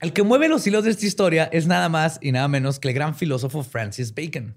El 0.00 0.12
que 0.12 0.22
mueve 0.22 0.48
los 0.48 0.66
hilos 0.66 0.84
de 0.84 0.90
esta 0.90 1.06
historia 1.06 1.44
es 1.44 1.66
nada 1.66 1.88
más 1.88 2.18
y 2.20 2.32
nada 2.32 2.48
menos 2.48 2.78
que 2.78 2.88
el 2.88 2.94
gran 2.94 3.14
filósofo 3.14 3.62
Francis 3.62 4.14
Bacon, 4.14 4.54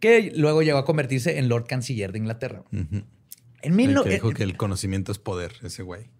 que 0.00 0.32
luego 0.34 0.62
llegó 0.62 0.78
a 0.78 0.84
convertirse 0.84 1.38
en 1.38 1.48
Lord 1.48 1.66
Canciller 1.66 2.12
de 2.12 2.18
Inglaterra. 2.18 2.62
En 2.70 3.76
mil 3.76 3.90
El 3.90 4.02
que 4.02 4.08
dijo 4.10 4.30
que 4.32 4.42
el 4.44 4.56
conocimiento 4.56 5.12
es 5.12 5.18
poder, 5.18 5.52
ese 5.62 5.82
güey. 5.82 6.10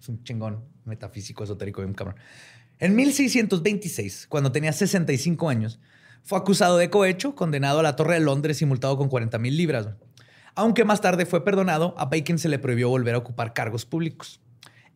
Es 0.00 0.08
un 0.08 0.22
chingón 0.22 0.64
metafísico, 0.84 1.44
esotérico, 1.44 1.82
bien 1.82 1.94
cabrón. 1.94 2.16
En 2.78 2.94
1626, 2.94 4.26
cuando 4.28 4.52
tenía 4.52 4.72
65 4.72 5.48
años, 5.48 5.80
fue 6.22 6.38
acusado 6.38 6.78
de 6.78 6.90
cohecho, 6.90 7.34
condenado 7.34 7.80
a 7.80 7.82
la 7.82 7.96
Torre 7.96 8.14
de 8.14 8.20
Londres 8.20 8.62
y 8.62 8.66
multado 8.66 8.96
con 8.96 9.08
40 9.08 9.38
mil 9.38 9.56
libras. 9.56 9.88
Aunque 10.54 10.84
más 10.84 11.00
tarde 11.00 11.26
fue 11.26 11.44
perdonado, 11.44 11.94
a 11.98 12.06
Bacon 12.06 12.38
se 12.38 12.48
le 12.48 12.58
prohibió 12.58 12.88
volver 12.88 13.14
a 13.14 13.18
ocupar 13.18 13.54
cargos 13.54 13.84
públicos. 13.84 14.40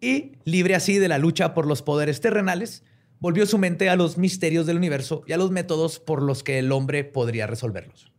Y, 0.00 0.32
libre 0.44 0.74
así 0.74 0.98
de 0.98 1.08
la 1.08 1.18
lucha 1.18 1.54
por 1.54 1.66
los 1.66 1.82
poderes 1.82 2.20
terrenales, 2.20 2.82
volvió 3.20 3.46
su 3.46 3.58
mente 3.58 3.88
a 3.88 3.96
los 3.96 4.18
misterios 4.18 4.66
del 4.66 4.76
universo 4.76 5.22
y 5.26 5.32
a 5.32 5.36
los 5.36 5.52
métodos 5.52 6.00
por 6.00 6.22
los 6.22 6.42
que 6.42 6.58
el 6.58 6.72
hombre 6.72 7.04
podría 7.04 7.46
resolverlos. 7.46 8.12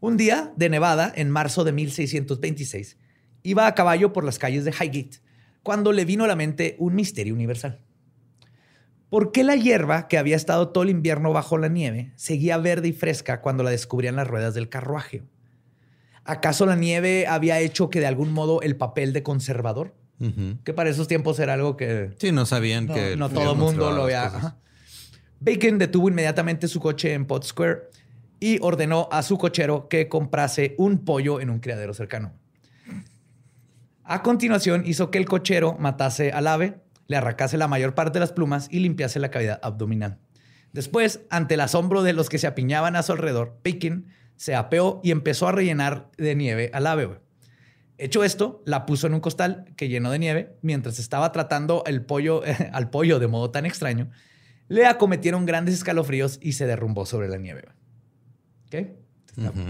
Un 0.00 0.16
día 0.16 0.52
de 0.56 0.70
Nevada, 0.70 1.12
en 1.14 1.30
marzo 1.30 1.64
de 1.64 1.72
1626, 1.72 2.96
iba 3.42 3.66
a 3.66 3.74
caballo 3.74 4.12
por 4.14 4.24
las 4.24 4.38
calles 4.38 4.64
de 4.64 4.70
Highgate, 4.72 5.20
cuando 5.66 5.90
le 5.90 6.04
vino 6.04 6.22
a 6.22 6.28
la 6.28 6.36
mente 6.36 6.76
un 6.78 6.94
misterio 6.94 7.34
universal. 7.34 7.80
¿Por 9.10 9.32
qué 9.32 9.42
la 9.42 9.56
hierba 9.56 10.06
que 10.06 10.16
había 10.16 10.36
estado 10.36 10.68
todo 10.68 10.84
el 10.84 10.90
invierno 10.90 11.32
bajo 11.32 11.58
la 11.58 11.66
nieve 11.66 12.12
seguía 12.14 12.56
verde 12.56 12.86
y 12.86 12.92
fresca 12.92 13.40
cuando 13.40 13.64
la 13.64 13.70
descubrían 13.70 14.14
las 14.14 14.28
ruedas 14.28 14.54
del 14.54 14.68
carruaje? 14.68 15.24
¿Acaso 16.22 16.66
la 16.66 16.76
nieve 16.76 17.26
había 17.26 17.58
hecho 17.58 17.90
que 17.90 17.98
de 17.98 18.06
algún 18.06 18.32
modo 18.32 18.62
el 18.62 18.76
papel 18.76 19.12
de 19.12 19.24
conservador? 19.24 19.96
Que 20.62 20.72
para 20.72 20.88
esos 20.88 21.08
tiempos 21.08 21.40
era 21.40 21.54
algo 21.54 21.76
que 21.76 22.12
Sí, 22.18 22.30
no 22.30 22.46
sabían 22.46 22.86
no, 22.86 22.94
que... 22.94 23.16
no 23.16 23.28
todo 23.28 23.52
el 23.52 23.58
mundo 23.58 23.90
lo 23.90 24.04
había. 24.04 24.56
Bacon 25.40 25.78
detuvo 25.78 26.08
inmediatamente 26.08 26.68
su 26.68 26.78
coche 26.78 27.12
en 27.12 27.26
Pot 27.26 27.42
Square 27.44 27.90
y 28.38 28.58
ordenó 28.62 29.08
a 29.10 29.24
su 29.24 29.36
cochero 29.36 29.88
que 29.88 30.08
comprase 30.08 30.76
un 30.78 31.04
pollo 31.04 31.40
en 31.40 31.50
un 31.50 31.58
criadero 31.58 31.92
cercano. 31.92 32.32
A 34.08 34.22
continuación, 34.22 34.84
hizo 34.86 35.10
que 35.10 35.18
el 35.18 35.26
cochero 35.26 35.76
matase 35.80 36.30
al 36.30 36.46
ave, 36.46 36.78
le 37.08 37.16
arrancase 37.16 37.58
la 37.58 37.66
mayor 37.66 37.94
parte 37.96 38.14
de 38.14 38.20
las 38.20 38.32
plumas 38.32 38.68
y 38.70 38.78
limpiase 38.78 39.18
la 39.18 39.32
cavidad 39.32 39.58
abdominal. 39.64 40.18
Después, 40.72 41.22
ante 41.28 41.54
el 41.54 41.60
asombro 41.60 42.04
de 42.04 42.12
los 42.12 42.28
que 42.28 42.38
se 42.38 42.46
apiñaban 42.46 42.94
a 42.94 43.02
su 43.02 43.10
alrededor, 43.10 43.58
Bacon 43.64 44.06
se 44.36 44.54
apeó 44.54 45.00
y 45.02 45.10
empezó 45.10 45.48
a 45.48 45.52
rellenar 45.52 46.08
de 46.18 46.36
nieve 46.36 46.70
al 46.72 46.86
ave. 46.86 47.18
Hecho 47.98 48.22
esto, 48.22 48.62
la 48.64 48.86
puso 48.86 49.08
en 49.08 49.14
un 49.14 49.20
costal 49.20 49.64
que 49.76 49.88
llenó 49.88 50.12
de 50.12 50.20
nieve 50.20 50.56
mientras 50.62 51.00
estaba 51.00 51.32
tratando 51.32 51.82
el 51.86 52.04
pollo, 52.04 52.42
al 52.72 52.90
pollo 52.90 53.18
de 53.18 53.26
modo 53.26 53.50
tan 53.50 53.66
extraño. 53.66 54.10
Le 54.68 54.86
acometieron 54.86 55.46
grandes 55.46 55.74
escalofríos 55.74 56.38
y 56.40 56.52
se 56.52 56.66
derrumbó 56.66 57.06
sobre 57.06 57.28
la 57.28 57.38
nieve. 57.38 57.64
¿Ok? 58.66 58.86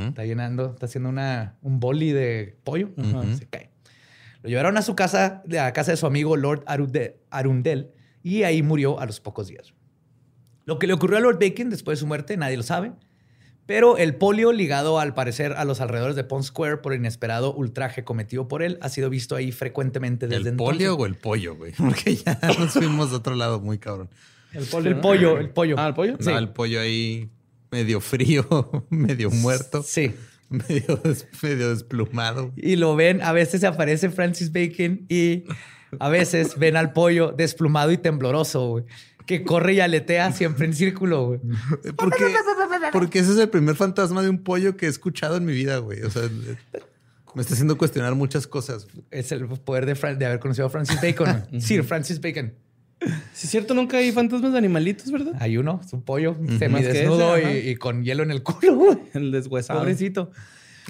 Está, 0.08 0.24
llenando, 0.24 0.72
está 0.74 0.86
haciendo 0.86 1.08
una, 1.08 1.56
un 1.62 1.80
boli 1.80 2.12
de 2.12 2.58
pollo. 2.64 2.90
Se 3.38 3.46
cae. 3.46 3.75
Lo 4.46 4.50
llevaron 4.50 4.76
a 4.76 4.82
su 4.82 4.94
casa, 4.94 5.42
a 5.44 5.52
la 5.52 5.72
casa 5.72 5.90
de 5.90 5.96
su 5.96 6.06
amigo 6.06 6.36
Lord 6.36 6.64
Arunde- 6.66 7.16
Arundel, 7.30 7.90
y 8.22 8.44
ahí 8.44 8.62
murió 8.62 9.00
a 9.00 9.06
los 9.06 9.18
pocos 9.20 9.48
días. 9.48 9.74
Lo 10.64 10.78
que 10.78 10.86
le 10.86 10.92
ocurrió 10.92 11.18
a 11.18 11.20
Lord 11.20 11.38
Bacon 11.40 11.68
después 11.68 11.98
de 11.98 12.00
su 12.00 12.06
muerte, 12.06 12.36
nadie 12.36 12.56
lo 12.56 12.62
sabe. 12.62 12.92
Pero 13.66 13.96
el 13.98 14.14
polio 14.14 14.52
ligado 14.52 15.00
al 15.00 15.12
parecer 15.14 15.52
a 15.54 15.64
los 15.64 15.80
alrededores 15.80 16.14
de 16.14 16.22
Pond 16.22 16.44
Square 16.44 16.76
por 16.76 16.92
el 16.92 17.00
inesperado 17.00 17.52
ultraje 17.52 18.04
cometido 18.04 18.46
por 18.46 18.62
él 18.62 18.78
ha 18.80 18.88
sido 18.88 19.10
visto 19.10 19.34
ahí 19.34 19.50
frecuentemente 19.50 20.28
desde 20.28 20.42
¿El 20.42 20.46
entonces. 20.48 20.76
polio 20.76 20.94
o 20.94 21.06
el 21.06 21.16
pollo, 21.16 21.56
güey? 21.56 21.72
Porque 21.76 22.14
ya 22.14 22.38
nos 22.58 22.72
fuimos 22.72 23.10
de 23.10 23.16
otro 23.16 23.34
lado 23.34 23.60
muy 23.60 23.78
cabrón. 23.78 24.08
El 24.52 24.64
pollo. 24.66 24.88
El 24.90 24.94
¿no? 24.96 25.00
pollo, 25.02 25.38
el 25.38 25.50
pollo. 25.50 25.74
Ah, 25.78 25.88
el 25.88 25.94
pollo. 25.94 26.16
Sí. 26.20 26.30
No, 26.30 26.38
el 26.38 26.48
pollo 26.50 26.80
ahí 26.80 27.28
medio 27.72 28.00
frío, 28.00 28.86
medio 28.90 29.30
muerto, 29.30 29.82
Sí. 29.82 30.14
medio, 30.68 30.96
des- 31.02 31.26
medio 31.42 31.70
desplumado. 31.70 32.52
Y 32.56 32.76
lo 32.76 32.94
ven, 32.96 33.22
a 33.22 33.32
veces 33.32 33.64
aparece 33.64 34.10
Francis 34.10 34.52
Bacon 34.52 35.06
y 35.08 35.44
a 35.98 36.08
veces 36.08 36.58
ven 36.58 36.76
al 36.76 36.92
pollo 36.92 37.32
desplumado 37.36 37.90
y 37.92 37.98
tembloroso, 37.98 38.68
güey, 38.68 38.84
que 39.26 39.42
corre 39.44 39.74
y 39.74 39.80
aletea 39.80 40.32
siempre 40.32 40.66
en 40.66 40.74
círculo, 40.74 41.26
güey. 41.26 41.40
Porque, 41.96 42.24
porque 42.92 43.18
ese 43.20 43.32
es 43.32 43.38
el 43.38 43.48
primer 43.48 43.74
fantasma 43.76 44.22
de 44.22 44.28
un 44.30 44.42
pollo 44.42 44.76
que 44.76 44.86
he 44.86 44.88
escuchado 44.88 45.36
en 45.36 45.44
mi 45.44 45.52
vida, 45.52 45.78
güey. 45.78 46.02
O 46.02 46.10
sea, 46.10 46.22
Me 47.34 47.42
está 47.42 47.54
haciendo 47.54 47.76
cuestionar 47.76 48.14
muchas 48.14 48.46
cosas. 48.46 48.86
Es 49.10 49.30
el 49.32 49.46
poder 49.46 49.84
de, 49.86 49.94
Fran- 49.96 50.16
de 50.16 50.26
haber 50.26 50.38
conocido 50.38 50.66
a 50.66 50.70
Francis 50.70 51.00
Bacon. 51.02 51.44
Sir 51.60 51.82
Francis 51.84 52.20
Bacon. 52.20 52.54
Sí, 53.00 53.46
es 53.46 53.50
cierto, 53.50 53.74
nunca 53.74 53.98
hay 53.98 54.10
fantasmas 54.10 54.52
de 54.52 54.58
animalitos, 54.58 55.10
¿verdad? 55.10 55.34
Hay 55.38 55.58
uno, 55.58 55.80
es 55.84 55.92
un 55.92 56.02
pollo 56.02 56.34
Más 56.40 56.58
semidesnudo 56.58 57.34
que 57.34 57.58
ese, 57.58 57.70
y, 57.70 57.76
con 57.76 58.04
hielo 58.04 58.22
en 58.22 58.30
el 58.30 58.42
culo, 58.42 58.74
güey. 58.74 58.98
El 59.14 59.32
deshuesado. 59.32 59.80
Pobrecito. 59.80 60.30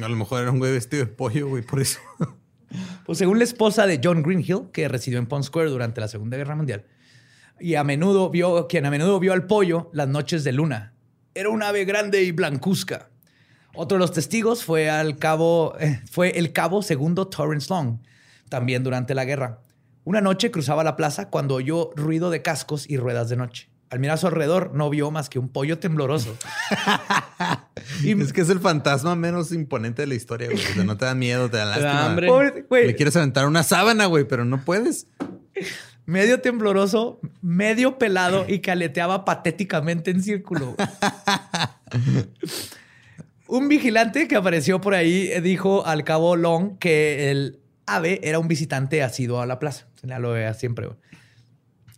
A 0.00 0.09
lo 0.09 0.16
mejor 0.16 0.42
era 0.42 0.50
un 0.50 0.59
güey 0.59 0.72
vestido 0.72 1.04
de 1.04 1.12
pollo, 1.12 1.48
güey, 1.48 1.62
por 1.62 1.80
eso. 1.80 1.98
Pues 3.07 3.18
según 3.18 3.38
la 3.38 3.44
esposa 3.44 3.86
de 3.86 4.00
John 4.02 4.24
Greenhill, 4.24 4.70
que 4.72 4.88
residió 4.88 5.20
en 5.20 5.26
Pond 5.26 5.44
Square 5.44 5.70
durante 5.70 6.00
la 6.00 6.09
Segunda 6.09 6.36
Guerra 6.36 6.57
Mundial, 6.57 6.84
y 7.61 7.76
a 7.76 7.84
menudo 7.84 8.28
vio, 8.28 8.66
quien 8.66 8.84
a 8.86 8.90
menudo 8.90 9.20
vio 9.20 9.32
al 9.32 9.46
pollo 9.46 9.88
las 9.92 10.09
noches 10.09 10.42
de 10.42 10.50
luna. 10.50 10.92
Era 11.32 11.48
un 11.48 11.62
ave 11.62 11.84
grande 11.84 12.24
y 12.24 12.32
blancuzca. 12.32 13.09
Otro 13.72 13.96
de 13.96 14.00
los 14.00 14.12
testigos 14.12 14.64
fue, 14.64 14.90
al 14.90 15.16
cabo, 15.16 15.76
eh, 15.78 16.00
fue 16.11 16.30
el 16.38 16.52
cabo 16.52 16.82
segundo 16.82 17.28
Torrance 17.28 17.68
Long, 17.70 17.98
también 18.48 18.82
durante 18.82 19.14
la 19.14 19.24
guerra. 19.24 19.61
Una 20.07 20.20
noche 20.20 20.52
cruzaba 20.52 20.84
la 20.84 20.94
plaza 20.96 21.28
cuando 21.30 21.57
oyó 21.57 21.90
ruido 21.96 22.30
de 22.30 22.40
cascos 22.40 22.88
y 22.88 22.96
ruedas 22.96 23.28
de 23.28 23.36
noche. 23.36 23.68
Al 23.90 23.98
mirar 23.98 24.14
a 24.14 24.18
su 24.18 24.28
alrededor, 24.28 24.70
no 24.72 24.88
vio 24.88 25.11
más 25.11 25.28
que 25.28 25.40
un 25.40 25.48
pollo 25.48 25.78
tembloroso. 25.78 26.36
Y 28.02 28.20
es 28.20 28.32
que 28.32 28.40
es 28.40 28.50
el 28.50 28.59
fantasma 28.59 29.14
menos 29.14 29.52
imponente 29.52 30.02
de 30.02 30.09
la 30.09 30.14
historia, 30.14 30.48
güey. 30.48 30.59
O 30.59 30.74
sea, 30.74 30.82
no 30.84 30.96
te 30.96 31.04
da 31.04 31.14
miedo, 31.14 31.48
te 31.50 31.57
da 31.59 31.64
lástima. 31.66 32.07
hambre. 32.07 32.26
Pobre- 32.28 32.64
güey, 32.68 32.86
Le 32.88 32.94
quieres 32.96 33.14
aventar 33.16 33.46
una 33.46 33.62
sábana, 33.62 34.07
güey, 34.07 34.24
pero 34.24 34.44
no 34.44 34.64
puedes. 34.64 35.07
medio 36.04 36.40
tembloroso, 36.40 37.20
medio 37.42 37.96
pelado 37.98 38.44
y 38.48 38.59
que 38.61 38.70
aleteaba 38.72 39.24
patéticamente 39.24 40.11
en 40.11 40.22
círculo. 40.22 40.74
un 43.48 43.68
vigilante 43.68 44.26
que 44.28 44.36
apareció 44.36 44.80
por 44.80 44.94
ahí 44.94 45.30
dijo 45.40 45.86
al 45.86 46.04
cabo 46.04 46.36
Long 46.36 46.78
que 46.78 47.30
el 47.30 47.61
ave 47.86 48.20
era 48.24 48.38
un 48.40 48.48
visitante 48.48 49.02
asiduo 49.02 49.40
a 49.40 49.46
la 49.46 49.59
plaza. 49.59 49.86
Ya 50.07 50.18
lo 50.18 50.30
veía 50.32 50.54
siempre. 50.54 50.86
güey. 50.86 50.98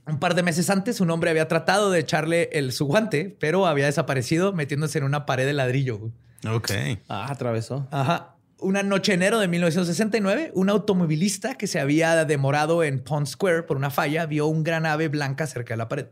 Un 0.07 0.19
par 0.19 0.35
de 0.35 0.43
meses 0.43 0.71
antes, 0.71 1.01
un 1.01 1.11
hombre 1.11 1.31
había 1.31 1.49
tratado 1.49 1.91
de 1.91 2.01
echarle 2.01 2.49
el, 2.53 2.73
su 2.73 2.87
guante, 2.87 3.37
pero 3.39 3.67
había 3.67 3.87
desaparecido 3.87 4.53
metiéndose 4.55 4.99
en 4.99 5.05
una 5.05 5.27
pared 5.27 5.45
de 5.47 5.53
ladrillo. 5.53 5.99
güey. 5.99 6.13
Ok. 6.49 6.71
Ah, 7.09 7.31
atravesó. 7.31 7.87
Ajá. 7.91 8.35
Una 8.61 8.83
noche 8.83 9.13
de 9.13 9.17
enero 9.17 9.39
de 9.39 9.47
1969, 9.49 10.51
un 10.55 10.71
automovilista 10.71 11.55
que 11.57 11.67
se 11.67 11.79
había 11.79 12.25
demorado 12.25 12.83
en 12.83 13.01
Pond 13.01 13.27
Square 13.27 13.65
por 13.65 13.77
una 13.77 13.91
falla 13.91 14.27
vio 14.27 14.47
un 14.47 14.65
gran 14.65 14.87
ave 14.87 15.09
blanca 15.09 15.47
cerca 15.47 15.75
de 15.75 15.79
la 15.79 15.89
pared. 15.89 16.07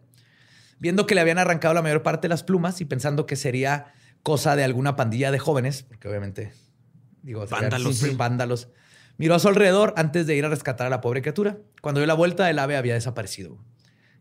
Viendo 0.78 1.06
que 1.06 1.14
le 1.14 1.22
habían 1.22 1.38
arrancado 1.38 1.72
la 1.74 1.82
mayor 1.82 2.02
parte 2.02 2.26
de 2.26 2.28
las 2.28 2.42
plumas 2.42 2.80
y 2.80 2.84
pensando 2.84 3.24
que 3.26 3.34
sería 3.34 3.94
cosa 4.22 4.54
de 4.56 4.62
alguna 4.64 4.94
pandilla 4.94 5.30
de 5.30 5.38
jóvenes, 5.38 5.82
porque 5.84 6.06
obviamente, 6.08 6.52
digo, 7.22 7.46
Vándalos. 7.46 7.96
sus 7.96 8.16
vándalos, 8.18 8.68
miró 9.18 9.34
a 9.34 9.38
su 9.38 9.48
alrededor 9.48 9.94
antes 9.96 10.26
de 10.26 10.36
ir 10.36 10.44
a 10.44 10.48
rescatar 10.48 10.86
a 10.86 10.90
la 10.90 11.00
pobre 11.00 11.22
criatura. 11.22 11.58
Cuando 11.82 12.00
dio 12.00 12.06
la 12.06 12.14
vuelta, 12.14 12.48
el 12.50 12.58
ave 12.58 12.76
había 12.76 12.94
desaparecido. 12.94 13.58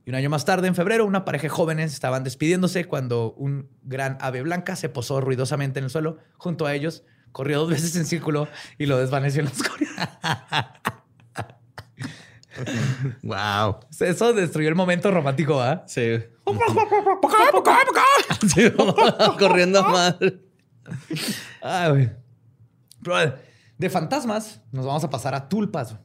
Y 0.06 0.12
un 0.12 0.16
año 0.16 0.30
más 0.30 0.46
tarde, 0.46 0.68
en 0.68 0.76
febrero, 0.76 1.06
una 1.06 1.26
pareja 1.26 1.44
de 1.44 1.50
jóvenes 1.50 1.92
estaban 1.92 2.24
despidiéndose 2.24 2.86
cuando 2.86 3.34
un 3.34 3.70
gran 3.82 4.18
ave 4.22 4.44
blanca 4.44 4.76
se 4.76 4.88
posó 4.88 5.20
ruidosamente 5.20 5.80
en 5.80 5.86
el 5.86 5.92
suelo 5.92 6.20
junto 6.38 6.68
a 6.68 6.76
ellos, 6.76 7.04
corrió 7.32 7.60
dos 7.60 7.70
veces 7.72 7.96
en 7.96 8.06
círculo 8.06 8.48
y 8.78 8.86
lo 8.86 8.98
desvaneció 8.98 9.42
en 9.42 9.46
la 9.46 9.52
escoria. 9.52 9.90
Wow. 13.24 13.80
Eso 14.00 14.34
destruyó 14.34 14.70
el 14.70 14.76
momento 14.76 15.12
romántico, 15.12 15.62
¿ah? 15.62 15.84
Sí. 15.88 16.20
Sí, 18.54 18.72
corriendo 19.40 19.84
madre. 19.84 20.40
Ay, 21.62 21.90
güey. 21.90 22.12
De 23.78 23.90
fantasmas, 23.90 24.62
nos 24.72 24.86
vamos 24.86 25.04
a 25.04 25.10
pasar 25.10 25.36
a 25.36 25.50
tulpas. 25.50 25.98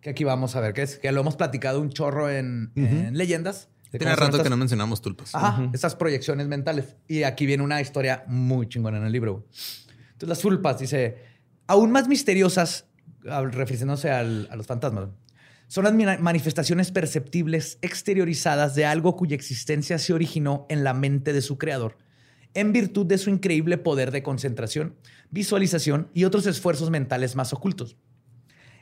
Que 0.00 0.10
aquí 0.10 0.24
vamos 0.24 0.56
a 0.56 0.60
ver 0.60 0.72
qué 0.72 0.82
es. 0.82 0.98
Que 0.98 1.10
lo 1.12 1.20
hemos 1.20 1.36
platicado 1.36 1.80
un 1.80 1.90
chorro 1.90 2.30
en, 2.30 2.72
en 2.74 3.16
leyendas. 3.16 3.68
Tiene 3.90 4.14
rato 4.16 4.42
que 4.42 4.50
no 4.50 4.56
mencionamos 4.56 5.02
tulpas. 5.02 5.34
Ajá, 5.34 5.68
esas 5.72 5.96
proyecciones 5.96 6.46
mentales. 6.46 6.96
Y 7.08 7.24
aquí 7.24 7.44
viene 7.46 7.62
una 7.62 7.80
historia 7.80 8.24
muy 8.26 8.68
chingona 8.68 8.98
en 8.98 9.04
el 9.04 9.12
libro. 9.12 9.46
Entonces, 10.12 10.28
las 10.28 10.38
tulpas, 10.38 10.78
dice, 10.78 11.16
aún 11.66 11.90
más 11.90 12.06
misteriosas, 12.08 12.86
al- 13.28 13.52
refiriéndose 13.52 14.10
al- 14.10 14.48
a 14.50 14.56
los 14.56 14.66
fantasmas, 14.66 15.08
son 15.66 15.84
las 15.84 16.20
manifestaciones 16.20 16.90
perceptibles 16.92 17.78
exteriorizadas 17.82 18.74
de 18.74 18.86
algo 18.86 19.16
cuya 19.16 19.34
existencia 19.36 19.98
se 19.98 20.12
originó 20.12 20.66
en 20.68 20.82
la 20.84 20.94
mente 20.94 21.32
de 21.32 21.42
su 21.42 21.58
creador, 21.58 21.96
en 22.54 22.72
virtud 22.72 23.06
de 23.06 23.18
su 23.18 23.30
increíble 23.30 23.78
poder 23.78 24.10
de 24.10 24.22
concentración, 24.22 24.96
visualización 25.30 26.08
y 26.14 26.24
otros 26.24 26.46
esfuerzos 26.46 26.90
mentales 26.90 27.36
más 27.36 27.52
ocultos. 27.52 27.96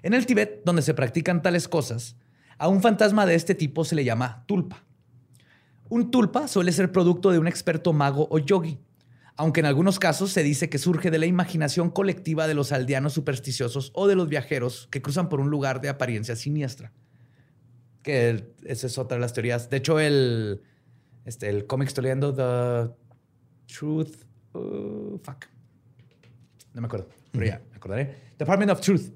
En 0.02 0.14
el 0.14 0.26
Tíbet, 0.26 0.62
donde 0.64 0.82
se 0.82 0.94
practican 0.94 1.42
tales 1.42 1.68
cosas, 1.68 2.16
a 2.56 2.68
un 2.68 2.82
fantasma 2.82 3.26
de 3.26 3.34
este 3.34 3.54
tipo 3.54 3.84
se 3.84 3.94
le 3.94 4.04
llama 4.04 4.44
tulpa. 4.46 4.84
Un 5.88 6.10
tulpa 6.10 6.48
suele 6.48 6.72
ser 6.72 6.92
producto 6.92 7.30
de 7.30 7.38
un 7.38 7.46
experto 7.48 7.92
mago 7.92 8.28
o 8.30 8.38
yogi, 8.38 8.78
aunque 9.36 9.60
en 9.60 9.66
algunos 9.66 9.98
casos 9.98 10.32
se 10.32 10.42
dice 10.42 10.68
que 10.68 10.78
surge 10.78 11.10
de 11.10 11.18
la 11.18 11.26
imaginación 11.26 11.90
colectiva 11.90 12.46
de 12.46 12.54
los 12.54 12.72
aldeanos 12.72 13.12
supersticiosos 13.12 13.92
o 13.94 14.06
de 14.06 14.16
los 14.16 14.28
viajeros 14.28 14.88
que 14.90 15.00
cruzan 15.02 15.28
por 15.28 15.40
un 15.40 15.50
lugar 15.50 15.80
de 15.80 15.88
apariencia 15.88 16.36
siniestra. 16.36 16.92
Que 18.02 18.52
esa 18.64 18.86
es 18.86 18.98
otra 18.98 19.16
de 19.16 19.20
las 19.20 19.32
teorías. 19.32 19.70
De 19.70 19.76
hecho, 19.78 20.00
el, 20.00 20.62
este, 21.24 21.48
el 21.48 21.66
cómic 21.66 21.88
estoy 21.88 22.04
leyendo, 22.04 22.34
The 22.34 22.92
Truth. 23.72 24.24
uh, 24.54 25.18
fuck. 25.22 25.44
No 26.74 26.80
me 26.80 26.86
acuerdo, 26.86 27.08
pero 27.32 27.46
ya, 27.46 27.60
me 27.70 27.76
acordaré. 27.76 28.16
Department 28.38 28.70
of 28.70 28.80
Truth. 28.80 29.10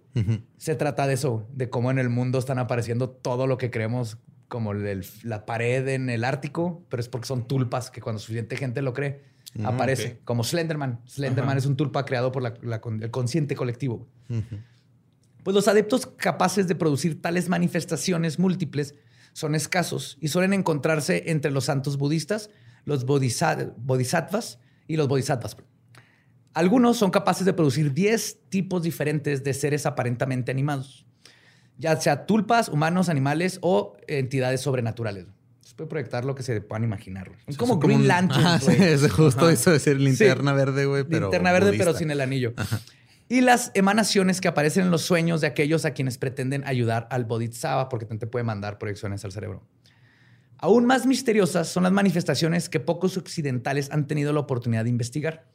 Se 0.56 0.74
trata 0.74 1.06
de 1.06 1.14
eso, 1.14 1.46
de 1.52 1.70
cómo 1.70 1.90
en 1.90 1.98
el 1.98 2.08
mundo 2.08 2.38
están 2.38 2.58
apareciendo 2.58 3.10
todo 3.10 3.46
lo 3.46 3.56
que 3.58 3.70
creemos 3.70 4.18
como 4.48 4.72
el- 4.72 5.04
la 5.22 5.46
pared 5.46 5.86
en 5.88 6.10
el 6.10 6.24
Ártico, 6.24 6.84
pero 6.88 7.00
es 7.00 7.08
porque 7.08 7.26
son 7.26 7.46
tulpas 7.48 7.90
que 7.90 8.00
cuando 8.00 8.18
suficiente 8.18 8.56
gente 8.56 8.82
lo 8.82 8.92
cree, 8.92 9.30
Mm, 9.54 9.66
aparece. 9.66 10.18
Como 10.24 10.44
Slenderman. 10.44 11.00
Slenderman 11.06 11.58
es 11.58 11.66
un 11.66 11.76
tulpa 11.76 12.04
creado 12.06 12.32
por 12.32 12.42
la- 12.42 12.54
el 13.00 13.10
consciente 13.10 13.54
colectivo. 13.54 14.08
Pues 15.42 15.54
los 15.54 15.68
adeptos 15.68 16.06
capaces 16.06 16.68
de 16.68 16.74
producir 16.74 17.20
tales 17.20 17.48
manifestaciones 17.48 18.38
múltiples 18.38 18.94
son 19.34 19.54
escasos 19.54 20.16
y 20.20 20.28
suelen 20.28 20.52
encontrarse 20.52 21.30
entre 21.30 21.50
los 21.50 21.64
santos 21.64 21.98
budistas, 21.98 22.48
los 22.84 23.06
bodhisa- 23.06 23.72
bodhisattvas 23.76 24.58
y 24.88 24.96
los 24.96 25.08
bodhisattvas. 25.08 25.56
Algunos 26.54 26.98
son 26.98 27.10
capaces 27.10 27.46
de 27.46 27.52
producir 27.54 27.94
10 27.94 28.40
tipos 28.50 28.82
diferentes 28.82 29.42
de 29.42 29.54
seres 29.54 29.86
aparentemente 29.86 30.50
animados, 30.50 31.06
ya 31.78 31.98
sea 32.00 32.26
tulpas, 32.26 32.68
humanos, 32.68 33.08
animales 33.08 33.58
o 33.62 33.96
entidades 34.06 34.60
sobrenaturales. 34.60 35.26
Se 35.62 35.74
puede 35.74 35.88
proyectar 35.88 36.26
lo 36.26 36.34
que 36.34 36.42
se 36.42 36.60
puedan 36.60 36.84
imaginar. 36.84 37.30
Es 37.46 37.56
como 37.56 37.78
Green 37.78 38.06
Lantern. 38.06 38.60
Sí, 38.60 38.66
güey. 38.66 38.82
es 38.92 39.10
justo 39.10 39.48
eso 39.48 39.70
de 39.70 39.78
decir 39.78 39.98
linterna 39.98 40.50
Sí. 40.50 40.56
verde, 40.58 40.84
güey. 40.84 41.04
Linterna 41.08 41.52
verde, 41.52 41.72
pero 41.78 41.94
sin 41.94 42.10
el 42.10 42.20
anillo. 42.20 42.52
Y 43.30 43.40
las 43.40 43.70
emanaciones 43.72 44.42
que 44.42 44.48
aparecen 44.48 44.84
en 44.84 44.90
los 44.90 45.00
sueños 45.00 45.40
de 45.40 45.46
aquellos 45.46 45.86
a 45.86 45.92
quienes 45.92 46.18
pretenden 46.18 46.64
ayudar 46.66 47.08
al 47.10 47.24
Bodhisattva, 47.24 47.88
porque 47.88 48.04
también 48.04 48.18
te 48.20 48.26
puede 48.26 48.42
mandar 48.44 48.76
proyecciones 48.76 49.24
al 49.24 49.32
cerebro. 49.32 49.62
Aún 50.62 50.86
más 50.86 51.06
misteriosas 51.06 51.66
son 51.66 51.82
las 51.82 51.90
manifestaciones 51.90 52.68
que 52.68 52.78
pocos 52.78 53.16
occidentales 53.16 53.90
han 53.90 54.06
tenido 54.06 54.32
la 54.32 54.38
oportunidad 54.38 54.84
de 54.84 54.90
investigar 54.90 55.48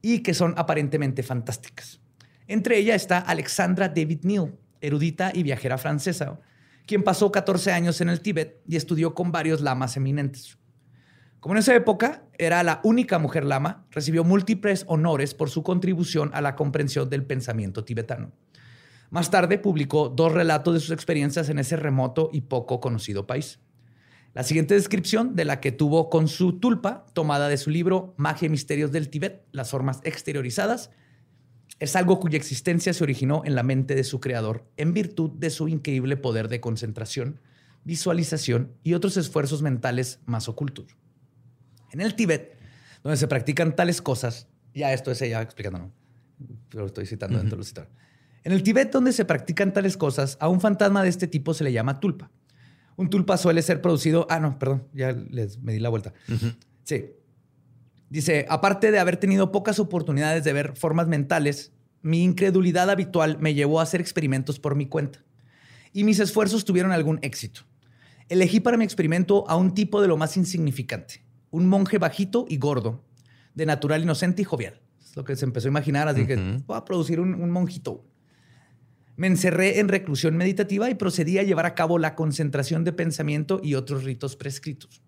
y 0.00 0.20
que 0.20 0.34
son 0.34 0.54
aparentemente 0.56 1.24
fantásticas. 1.24 2.00
Entre 2.46 2.78
ellas 2.78 3.02
está 3.02 3.18
Alexandra 3.18 3.88
David 3.88 4.20
Neal, 4.22 4.54
erudita 4.80 5.32
y 5.34 5.42
viajera 5.42 5.78
francesa, 5.78 6.38
quien 6.86 7.02
pasó 7.02 7.32
14 7.32 7.72
años 7.72 8.00
en 8.00 8.08
el 8.08 8.20
Tíbet 8.20 8.62
y 8.68 8.76
estudió 8.76 9.14
con 9.14 9.32
varios 9.32 9.62
lamas 9.62 9.96
eminentes. 9.96 10.58
Como 11.40 11.56
en 11.56 11.58
esa 11.58 11.74
época 11.74 12.22
era 12.38 12.62
la 12.62 12.80
única 12.84 13.18
mujer 13.18 13.44
lama, 13.44 13.84
recibió 13.90 14.22
múltiples 14.22 14.84
honores 14.86 15.34
por 15.34 15.50
su 15.50 15.64
contribución 15.64 16.30
a 16.34 16.40
la 16.40 16.54
comprensión 16.54 17.10
del 17.10 17.24
pensamiento 17.26 17.82
tibetano. 17.82 18.30
Más 19.10 19.28
tarde 19.28 19.58
publicó 19.58 20.08
dos 20.08 20.30
relatos 20.30 20.74
de 20.74 20.78
sus 20.78 20.92
experiencias 20.92 21.48
en 21.48 21.58
ese 21.58 21.74
remoto 21.74 22.30
y 22.32 22.42
poco 22.42 22.78
conocido 22.78 23.26
país. 23.26 23.58
La 24.34 24.44
siguiente 24.44 24.74
descripción 24.74 25.36
de 25.36 25.44
la 25.44 25.60
que 25.60 25.72
tuvo 25.72 26.08
con 26.08 26.26
su 26.26 26.58
tulpa, 26.58 27.04
tomada 27.12 27.48
de 27.48 27.58
su 27.58 27.68
libro 27.68 28.14
Magia 28.16 28.46
y 28.46 28.48
Misterios 28.48 28.90
del 28.90 29.10
Tíbet, 29.10 29.44
las 29.52 29.70
formas 29.70 30.00
exteriorizadas, 30.04 30.90
es 31.80 31.96
algo 31.96 32.18
cuya 32.18 32.38
existencia 32.38 32.94
se 32.94 33.04
originó 33.04 33.42
en 33.44 33.54
la 33.54 33.62
mente 33.62 33.94
de 33.94 34.04
su 34.04 34.20
creador 34.20 34.64
en 34.78 34.94
virtud 34.94 35.32
de 35.32 35.50
su 35.50 35.68
increíble 35.68 36.16
poder 36.16 36.48
de 36.48 36.60
concentración, 36.60 37.40
visualización 37.84 38.72
y 38.82 38.94
otros 38.94 39.18
esfuerzos 39.18 39.60
mentales 39.60 40.20
más 40.24 40.48
ocultos. 40.48 40.96
En 41.90 42.00
el 42.00 42.14
Tíbet, 42.14 42.56
donde 43.02 43.18
se 43.18 43.28
practican 43.28 43.76
tales 43.76 44.00
cosas, 44.00 44.48
ya 44.72 44.94
esto 44.94 45.10
es 45.10 45.20
ella 45.20 45.42
explicándolo, 45.42 45.92
pero 46.70 46.82
lo 46.82 46.86
estoy 46.86 47.04
citando 47.04 47.36
dentro 47.36 47.56
de 47.56 47.60
lo 47.60 47.64
citado. 47.64 47.88
En 48.44 48.52
el 48.52 48.62
Tíbet, 48.62 48.90
donde 48.90 49.12
se 49.12 49.26
practican 49.26 49.74
tales 49.74 49.98
cosas, 49.98 50.38
a 50.40 50.48
un 50.48 50.60
fantasma 50.60 51.02
de 51.02 51.10
este 51.10 51.26
tipo 51.26 51.52
se 51.52 51.64
le 51.64 51.72
llama 51.72 52.00
tulpa. 52.00 52.30
Un 52.96 53.10
tulpa 53.10 53.36
suele 53.36 53.62
ser 53.62 53.80
producido. 53.80 54.26
Ah, 54.30 54.40
no, 54.40 54.58
perdón, 54.58 54.88
ya 54.92 55.12
les 55.12 55.58
me 55.62 55.72
di 55.72 55.80
la 55.80 55.88
vuelta. 55.88 56.12
Sí. 56.84 57.06
Dice, 58.10 58.44
aparte 58.48 58.90
de 58.90 58.98
haber 58.98 59.16
tenido 59.16 59.52
pocas 59.52 59.78
oportunidades 59.78 60.44
de 60.44 60.52
ver 60.52 60.76
formas 60.76 61.08
mentales, 61.08 61.72
mi 62.02 62.22
incredulidad 62.22 62.90
habitual 62.90 63.38
me 63.40 63.54
llevó 63.54 63.80
a 63.80 63.84
hacer 63.84 64.00
experimentos 64.00 64.58
por 64.58 64.74
mi 64.74 64.86
cuenta. 64.86 65.24
Y 65.92 66.04
mis 66.04 66.20
esfuerzos 66.20 66.64
tuvieron 66.64 66.92
algún 66.92 67.18
éxito. 67.22 67.62
Elegí 68.28 68.60
para 68.60 68.76
mi 68.76 68.84
experimento 68.84 69.48
a 69.48 69.56
un 69.56 69.74
tipo 69.74 70.00
de 70.00 70.08
lo 70.08 70.16
más 70.16 70.36
insignificante, 70.36 71.24
un 71.50 71.66
monje 71.66 71.98
bajito 71.98 72.46
y 72.48 72.58
gordo, 72.58 73.04
de 73.54 73.66
natural 73.66 74.02
inocente 74.02 74.42
y 74.42 74.44
jovial. 74.44 74.80
Es 75.00 75.16
lo 75.16 75.24
que 75.24 75.36
se 75.36 75.44
empezó 75.44 75.68
a 75.68 75.70
imaginar, 75.70 76.08
así 76.08 76.26
que 76.26 76.36
voy 76.66 76.76
a 76.76 76.84
producir 76.84 77.20
un, 77.20 77.34
un 77.34 77.50
monjito. 77.50 78.04
Me 79.16 79.26
encerré 79.26 79.78
en 79.78 79.88
reclusión 79.88 80.36
meditativa 80.36 80.88
y 80.90 80.94
procedí 80.94 81.38
a 81.38 81.42
llevar 81.42 81.66
a 81.66 81.74
cabo 81.74 81.98
la 81.98 82.14
concentración 82.14 82.84
de 82.84 82.92
pensamiento 82.92 83.60
y 83.62 83.74
otros 83.74 84.04
ritos 84.04 84.36
prescritos. 84.36 85.02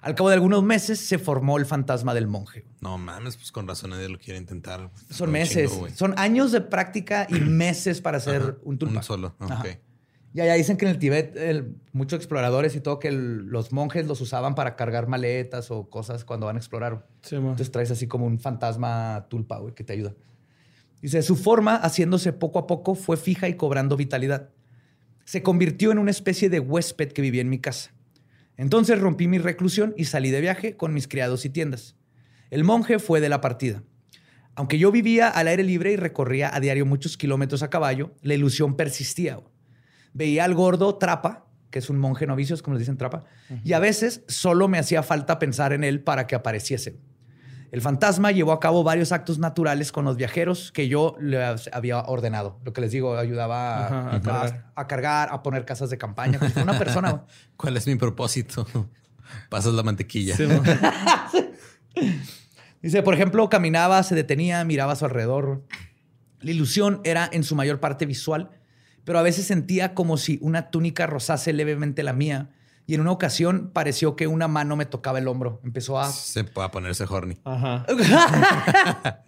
Al 0.00 0.14
cabo 0.14 0.28
de 0.28 0.34
algunos 0.36 0.62
meses 0.62 1.00
se 1.00 1.18
formó 1.18 1.58
el 1.58 1.66
fantasma 1.66 2.14
del 2.14 2.26
monje. 2.28 2.64
No 2.80 2.98
mames, 2.98 3.36
pues 3.36 3.50
con 3.50 3.66
razón 3.66 3.90
nadie 3.90 4.08
lo 4.08 4.18
quiere 4.18 4.38
intentar. 4.38 4.90
Son 5.10 5.30
meses, 5.30 5.70
chingo, 5.72 5.88
son 5.90 6.14
años 6.18 6.52
de 6.52 6.60
práctica 6.60 7.26
y 7.28 7.34
meses 7.40 8.00
para 8.00 8.18
hacer 8.18 8.42
Ajá, 8.42 8.56
un 8.62 8.78
tulpa. 8.78 8.98
Un 8.98 9.02
solo. 9.02 9.34
Ajá. 9.40 9.60
ok. 9.60 9.66
Ya, 10.34 10.44
ya 10.46 10.54
dicen 10.54 10.76
que 10.76 10.84
en 10.84 10.90
el 10.92 10.98
Tíbet 10.98 11.36
el- 11.36 11.74
muchos 11.92 12.18
exploradores 12.18 12.76
y 12.76 12.80
todo 12.80 12.98
que 13.00 13.08
el- 13.08 13.46
los 13.46 13.72
monjes 13.72 14.06
los 14.06 14.20
usaban 14.20 14.54
para 14.54 14.76
cargar 14.76 15.08
maletas 15.08 15.70
o 15.70 15.88
cosas 15.88 16.24
cuando 16.24 16.46
van 16.46 16.56
a 16.56 16.58
explorar. 16.60 17.06
Sí. 17.22 17.36
Entonces 17.36 17.72
traes 17.72 17.90
así 17.90 18.06
como 18.06 18.26
un 18.26 18.38
fantasma 18.38 19.26
tulpa, 19.28 19.58
güey, 19.58 19.74
que 19.74 19.84
te 19.84 19.94
ayuda. 19.94 20.14
Dice, 21.00 21.22
su 21.22 21.36
forma, 21.36 21.76
haciéndose 21.76 22.32
poco 22.32 22.58
a 22.58 22.66
poco, 22.66 22.94
fue 22.94 23.16
fija 23.16 23.48
y 23.48 23.54
cobrando 23.54 23.96
vitalidad. 23.96 24.50
Se 25.24 25.42
convirtió 25.42 25.92
en 25.92 25.98
una 25.98 26.10
especie 26.10 26.48
de 26.50 26.60
huésped 26.60 27.12
que 27.12 27.22
vivía 27.22 27.42
en 27.42 27.50
mi 27.50 27.58
casa. 27.58 27.92
Entonces 28.56 28.98
rompí 28.98 29.28
mi 29.28 29.38
reclusión 29.38 29.94
y 29.96 30.06
salí 30.06 30.30
de 30.30 30.40
viaje 30.40 30.76
con 30.76 30.92
mis 30.92 31.06
criados 31.06 31.44
y 31.44 31.50
tiendas. 31.50 31.94
El 32.50 32.64
monje 32.64 32.98
fue 32.98 33.20
de 33.20 33.28
la 33.28 33.40
partida. 33.40 33.84
Aunque 34.56 34.78
yo 34.78 34.90
vivía 34.90 35.28
al 35.28 35.46
aire 35.46 35.62
libre 35.62 35.92
y 35.92 35.96
recorría 35.96 36.52
a 36.52 36.58
diario 36.58 36.84
muchos 36.84 37.16
kilómetros 37.16 37.62
a 37.62 37.70
caballo, 37.70 38.16
la 38.22 38.34
ilusión 38.34 38.76
persistía. 38.76 39.38
Veía 40.12 40.44
al 40.44 40.54
gordo 40.54 40.96
Trapa, 40.96 41.46
que 41.70 41.78
es 41.78 41.88
un 41.90 41.98
monje 41.98 42.26
novicio, 42.26 42.60
como 42.60 42.74
le 42.74 42.80
dicen 42.80 42.96
Trapa, 42.96 43.24
y 43.62 43.74
a 43.74 43.78
veces 43.78 44.24
solo 44.26 44.66
me 44.66 44.78
hacía 44.78 45.04
falta 45.04 45.38
pensar 45.38 45.72
en 45.72 45.84
él 45.84 46.02
para 46.02 46.26
que 46.26 46.34
apareciese. 46.34 46.98
El 47.70 47.80
fantasma 47.82 48.30
llevó 48.32 48.52
a 48.52 48.60
cabo 48.60 48.82
varios 48.82 49.12
actos 49.12 49.38
naturales 49.38 49.92
con 49.92 50.04
los 50.06 50.16
viajeros 50.16 50.72
que 50.72 50.88
yo 50.88 51.16
le 51.20 51.42
había 51.72 52.00
ordenado. 52.00 52.58
Lo 52.64 52.72
que 52.72 52.80
les 52.80 52.92
digo, 52.92 53.16
ayudaba 53.16 53.76
a, 53.76 53.86
Ajá, 53.86 53.98
a 54.10 54.16
a- 54.16 54.20
cargar. 54.22 54.72
a 54.74 54.86
cargar, 54.86 55.28
a 55.30 55.42
poner 55.42 55.64
casas 55.66 55.90
de 55.90 55.98
campaña. 55.98 56.38
como 56.38 56.50
una 56.62 56.78
persona. 56.78 57.24
¿Cuál 57.56 57.76
es 57.76 57.86
mi 57.86 57.96
propósito? 57.96 58.66
Pasas 59.50 59.74
la 59.74 59.82
mantequilla. 59.82 60.34
Sí. 60.36 60.44
Dice, 62.82 63.02
por 63.02 63.14
ejemplo, 63.14 63.48
caminaba, 63.48 64.02
se 64.02 64.14
detenía, 64.14 64.64
miraba 64.64 64.92
a 64.92 64.96
su 64.96 65.04
alrededor. 65.04 65.64
La 66.40 66.50
ilusión 66.52 67.00
era 67.04 67.28
en 67.32 67.42
su 67.42 67.56
mayor 67.56 67.80
parte 67.80 68.06
visual, 68.06 68.50
pero 69.04 69.18
a 69.18 69.22
veces 69.22 69.46
sentía 69.46 69.94
como 69.94 70.16
si 70.16 70.38
una 70.42 70.70
túnica 70.70 71.06
rozase 71.06 71.52
levemente 71.52 72.02
la 72.02 72.12
mía. 72.12 72.50
Y 72.88 72.94
en 72.94 73.02
una 73.02 73.12
ocasión 73.12 73.70
pareció 73.74 74.16
que 74.16 74.26
una 74.26 74.48
mano 74.48 74.74
me 74.74 74.86
tocaba 74.86 75.18
el 75.18 75.28
hombro. 75.28 75.60
Empezó 75.62 76.00
a 76.00 76.10
Se 76.10 76.42
puede 76.42 76.70
ponerse 76.70 77.04
horny. 77.04 77.36
Ajá. 77.44 77.84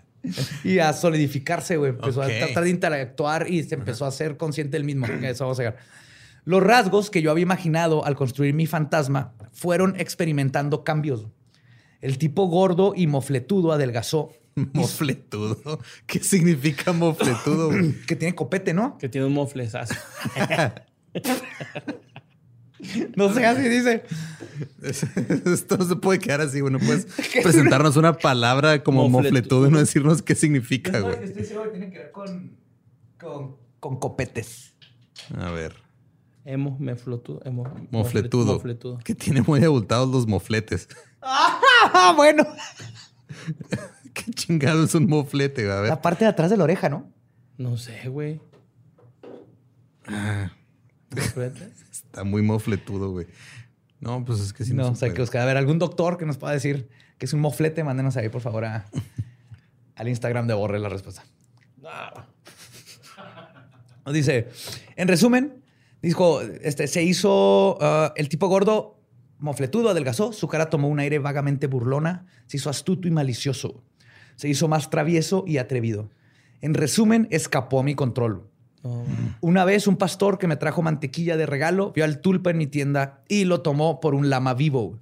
y 0.65 0.79
a 0.79 0.95
solidificarse, 0.95 1.77
güey. 1.77 1.91
Empezó 1.91 2.23
a 2.23 2.27
tratar 2.27 2.65
de 2.65 2.71
interactuar 2.71 3.51
y 3.51 3.63
se 3.63 3.75
empezó 3.75 4.07
a 4.07 4.13
ser 4.13 4.39
consciente 4.39 4.79
del 4.79 4.85
mismo. 4.85 5.05
Eso 5.05 5.45
vamos 5.45 5.59
a 5.59 5.63
llegar. 5.63 5.77
Los 6.47 6.63
rasgos 6.63 7.11
que 7.11 7.21
yo 7.21 7.31
había 7.31 7.43
imaginado 7.43 8.07
al 8.07 8.17
construir 8.17 8.55
mi 8.55 8.67
fantasma 8.67 9.35
fueron 9.53 9.95
experimentando 10.01 10.83
cambios. 10.83 11.27
El 12.01 12.17
tipo 12.17 12.47
gordo 12.47 12.95
y 12.97 13.09
mofletudo 13.09 13.73
adelgazó, 13.73 14.33
Mofletudo. 14.73 15.81
¿Qué 16.07 16.21
significa 16.21 16.93
mofletudo? 16.93 17.73
que 18.07 18.17
tiene 18.17 18.35
copete, 18.35 18.73
¿no? 18.73 18.97
Que 18.97 19.11
tiene 19.11 19.27
un 19.27 19.35
moflesazo. 19.35 19.95
No 23.17 23.33
sé, 23.33 23.45
así 23.47 23.69
dice. 23.69 24.03
Esto 24.83 25.77
no 25.79 25.85
se 25.85 25.97
puede 25.97 26.19
quedar 26.19 26.41
así, 26.41 26.61
güey. 26.61 26.73
No 26.73 26.79
puedes 26.79 27.07
presentarnos 27.43 27.97
una 27.97 28.15
palabra 28.19 28.83
como 28.83 29.09
Mofletudo. 29.09 29.33
mofletudo 29.33 29.69
y 29.69 29.71
no 29.71 29.79
decirnos 29.79 30.23
qué 30.23 30.35
significa, 30.35 30.91
Estoy, 30.99 31.03
güey. 31.15 31.25
estoy 31.25 31.45
seguro 31.45 31.73
que 31.73 31.79
tiene 31.79 31.93
que 31.93 31.99
ver 31.99 32.11
con, 32.13 32.57
con, 33.19 33.57
con 33.81 33.99
copetes. 33.99 34.75
A 35.39 35.51
ver. 35.51 35.75
Emo, 36.45 36.77
me 36.81 36.97
flotudo. 36.97 37.41
Emo, 37.45 37.65
Mofletudo. 37.91 38.55
Mofletudo. 38.55 38.99
Que 39.05 39.15
tiene 39.15 39.43
muy 39.43 39.63
abultados 39.63 40.09
los 40.09 40.27
mofletes. 40.27 40.89
Ah, 41.23 42.13
bueno. 42.17 42.45
Qué 44.15 44.31
chingado 44.33 44.85
es 44.85 44.95
un 44.95 45.07
moflete, 45.07 45.65
güey. 45.65 45.77
A 45.77 45.81
ver. 45.81 45.91
La 45.91 46.01
parte 46.03 46.25
de 46.25 46.31
atrás 46.31 46.51
de 46.51 46.57
la 46.57 46.65
oreja, 46.65 46.89
¿no? 46.89 47.13
No 47.59 47.77
sé, 47.77 48.09
güey. 48.09 48.41
Ah, 50.07 50.51
Moflete. 51.15 51.73
Está 52.11 52.25
muy 52.25 52.43
mofletudo, 52.43 53.11
güey. 53.13 53.27
No, 54.01 54.25
pues 54.25 54.41
es 54.41 54.53
que 54.53 54.65
sí 54.65 54.73
no, 54.75 54.83
no 54.85 54.89
o 54.91 54.95
se 54.95 55.01
sea, 55.01 55.15
que 55.15 55.21
buscar, 55.21 55.43
a 55.43 55.45
ver, 55.47 55.57
algún 55.57 55.79
doctor 55.79 56.17
que 56.17 56.27
nos 56.27 56.39
pueda 56.39 56.53
decir 56.53 56.89
que 57.19 57.27
es 57.27 57.33
un 57.35 57.41
moflete, 57.41 57.85
mándenos 57.85 58.17
ahí, 58.17 58.29
por 58.31 58.41
favor, 58.41 58.65
a- 58.65 58.87
al 59.95 60.09
Instagram 60.09 60.47
de 60.47 60.55
Borre 60.55 60.79
la 60.79 60.89
respuesta. 60.89 61.23
Dice, 64.13 64.49
en 64.97 65.07
resumen, 65.09 65.63
dijo, 66.03 66.41
este, 66.41 66.89
se 66.89 67.03
hizo 67.03 67.79
ah, 67.81 68.13
el 68.17 68.29
tipo 68.29 68.49
gordo, 68.49 68.99
mofletudo, 69.39 69.91
adelgazó, 69.91 70.33
su 70.33 70.49
cara 70.49 70.69
tomó 70.71 70.89
un 70.89 70.99
aire 70.99 71.19
vagamente 71.21 71.67
burlona, 71.69 72.27
se 72.47 72.57
hizo 72.57 72.71
astuto 72.71 73.07
y 73.07 73.11
malicioso, 73.13 73.85
se 74.35 74.49
hizo 74.49 74.67
más 74.67 74.91
travieso 74.91 75.45
y 75.47 75.59
atrevido. 75.59 76.11
En 76.61 76.75
resumen, 76.75 77.29
escapó 77.31 77.81
a 77.81 77.83
mi 77.85 77.95
control. 77.95 78.50
No, 78.83 79.05
Una 79.41 79.65
vez 79.65 79.87
un 79.87 79.97
pastor 79.97 80.39
que 80.39 80.47
me 80.47 80.57
trajo 80.57 80.83
mantequilla 80.83 81.37
de 81.37 81.47
regalo 81.47 81.93
vio 81.93 82.05
al 82.05 82.21
tulpa 82.21 82.51
en 82.51 82.59
mi 82.59 82.67
tienda 82.67 83.21
y 83.29 83.45
lo 83.45 83.61
tomó 83.61 84.01
por 84.01 84.15
un 84.15 84.31
lama 84.31 84.55
vivo. 84.55 84.99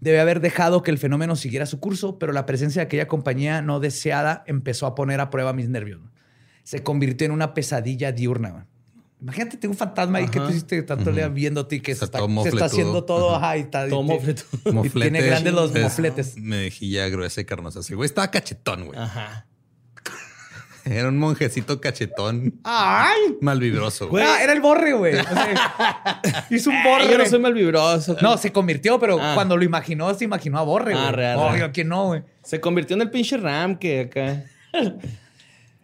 Debe 0.00 0.20
haber 0.20 0.40
dejado 0.40 0.82
que 0.82 0.90
el 0.90 0.98
fenómeno 0.98 1.36
siguiera 1.36 1.66
su 1.66 1.78
curso, 1.78 2.18
pero 2.18 2.32
la 2.32 2.46
presencia 2.46 2.80
de 2.80 2.86
aquella 2.86 3.06
compañía 3.06 3.60
no 3.60 3.80
deseada 3.80 4.42
empezó 4.46 4.86
a 4.86 4.94
poner 4.94 5.20
a 5.20 5.28
prueba 5.28 5.52
mis 5.52 5.68
nervios. 5.68 6.00
Se 6.62 6.82
convirtió 6.82 7.26
en 7.26 7.32
una 7.32 7.52
pesadilla 7.52 8.10
diurna. 8.12 8.66
Imagínate, 9.20 9.58
tengo 9.58 9.72
un 9.72 9.78
fantasma 9.78 10.18
ahí 10.18 10.28
que 10.28 10.38
Ajá. 10.38 10.46
tú 10.48 10.52
hiciste 10.54 10.82
tanto 10.82 11.10
le 11.10 11.28
viéndote 11.28 11.76
y 11.76 11.80
que 11.80 11.94
se 11.94 12.06
Está 12.06 12.18
se 12.18 12.64
haciendo 12.64 13.04
todo. 13.04 13.36
Ajá. 13.36 13.48
Ajá, 13.48 13.56
y 13.58 13.60
está, 13.60 13.88
Todo 13.88 14.02
tiene 14.92 15.20
grandes 15.20 15.52
los 15.52 15.74
es 15.74 15.82
mofletes. 15.82 16.36
Mejilla 16.38 17.06
gruesa 17.08 17.42
y 17.42 17.44
carnosa. 17.44 17.82
Sí, 17.82 17.94
güey, 17.94 18.06
estaba 18.06 18.30
cachetón, 18.30 18.86
güey. 18.86 18.98
Ajá. 18.98 19.46
Era 20.92 21.08
un 21.08 21.18
monjecito 21.18 21.80
cachetón, 21.80 22.54
¡Ay! 22.64 23.36
malvibroso, 23.40 24.08
güey. 24.08 24.24
Ah, 24.26 24.42
era 24.42 24.52
el 24.52 24.60
borre, 24.60 24.92
güey. 24.92 25.14
O 25.20 25.22
sea, 25.22 26.22
hizo 26.50 26.70
un 26.70 26.76
Ay, 26.76 26.84
borre. 26.84 27.10
yo 27.10 27.18
no 27.18 27.26
soy 27.26 27.38
malvibroso. 27.38 28.16
No, 28.20 28.36
se 28.36 28.50
convirtió, 28.52 28.98
pero 28.98 29.18
Ah. 29.20 29.32
cuando 29.34 29.56
lo 29.56 29.62
imaginó, 29.64 30.12
se 30.14 30.24
imaginó 30.24 30.58
a 30.58 30.62
Borre, 30.62 30.94
güey. 30.94 31.04
Ah, 31.06 31.12
real, 31.12 31.38
Obvio 31.38 31.70
que 31.72 31.84
no, 31.84 32.06
güey. 32.08 32.22
Se 32.42 32.60
convirtió 32.60 32.96
en 32.96 33.02
el 33.02 33.10
pinche 33.10 33.36
Ram 33.36 33.76
que 33.78 34.00
acá. 34.00 34.44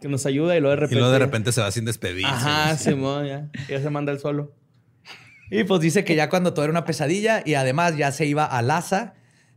que 0.01 0.09
nos 0.09 0.27
ayuda 0.27 0.57
y 0.57 0.61
luego 0.61 0.73
de 0.75 0.79
Y 0.79 0.81
repente. 0.81 0.97
luego 0.97 1.13
de 1.13 1.19
repente 1.19 1.53
se 1.53 1.61
va 1.61 1.71
sin 1.71 1.85
despedirse. 1.85 2.31
Ajá. 2.33 2.77
Simón, 2.77 3.27
ya. 3.27 3.47
Ya 3.69 3.81
se 3.81 3.91
manda 3.91 4.13
el 4.13 4.19
solo. 4.19 4.53
Y 5.51 5.63
pues 5.65 5.81
dice 5.81 6.05
que 6.05 6.17
ya 6.17 6.29
cuando 6.29 6.53
todo 6.53 6.65
era 6.65 6.73
una 6.73 6.85
pesadilla 6.85 7.43
y 7.45 7.55
además 7.55 7.97
ya 7.97 8.11
se 8.11 8.27
iba 8.27 8.45
a 8.45 8.63
Laza, 8.63 9.15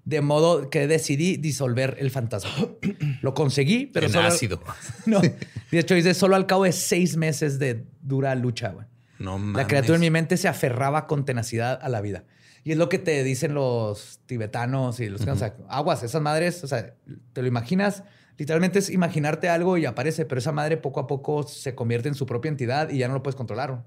de 0.10 0.22
modo 0.22 0.72
que 0.72 0.88
decidí 0.88 1.38
disolver 1.38 1.95
el 1.99 2.10
fantasma. 2.10 2.49
Lo 3.22 3.36
conseguí, 3.36 3.86
pero 3.86 4.07
en 4.07 4.14
solo... 4.14 4.28
ácido. 4.28 4.60
No. 5.05 5.22
De 5.22 5.80
hecho, 5.80 5.93
dice, 5.93 6.16
solo 6.16 6.36
al 6.36 6.47
cabo 6.47 6.64
de 6.64 6.72
seis 6.72 7.16
meses 7.16 7.60
de 7.60 7.86
dura 8.01 8.34
lucha, 8.34 8.70
güey. 8.70 8.88
No 9.20 9.38
mames. 9.38 9.55
La 9.55 9.68
criatura 9.68 9.95
en 9.95 10.01
mi 10.01 10.10
mente 10.10 10.38
se 10.38 10.47
aferraba 10.47 11.05
con 11.05 11.26
tenacidad 11.26 11.80
a 11.80 11.89
la 11.89 12.01
vida. 12.01 12.24
Y 12.64 12.72
es 12.72 12.78
lo 12.78 12.89
que 12.89 12.97
te 12.97 13.24
dicen 13.24 13.53
los 13.53 14.20
tibetanos 14.26 14.99
y 14.99 15.10
los 15.10 15.22
o 15.22 15.36
sea, 15.36 15.55
aguas, 15.70 16.01
esas 16.01 16.22
madres, 16.22 16.64
o 16.64 16.68
sea, 16.68 16.95
te 17.34 17.41
lo 17.41 17.47
imaginas, 17.47 18.03
literalmente 18.38 18.80
es 18.80 18.89
imaginarte 18.89 19.47
algo 19.47 19.78
y 19.78 19.86
aparece, 19.86 20.26
pero 20.26 20.39
esa 20.39 20.51
madre 20.51 20.78
poco 20.78 20.99
a 20.99 21.07
poco 21.07 21.43
se 21.43 21.76
convierte 21.76 22.10
en 22.10 22.16
su 22.16 22.26
propia 22.26 22.49
entidad 22.49 22.89
y 22.89 22.97
ya 22.97 23.07
no 23.07 23.14
lo 23.14 23.22
puedes 23.22 23.36
controlar. 23.36 23.86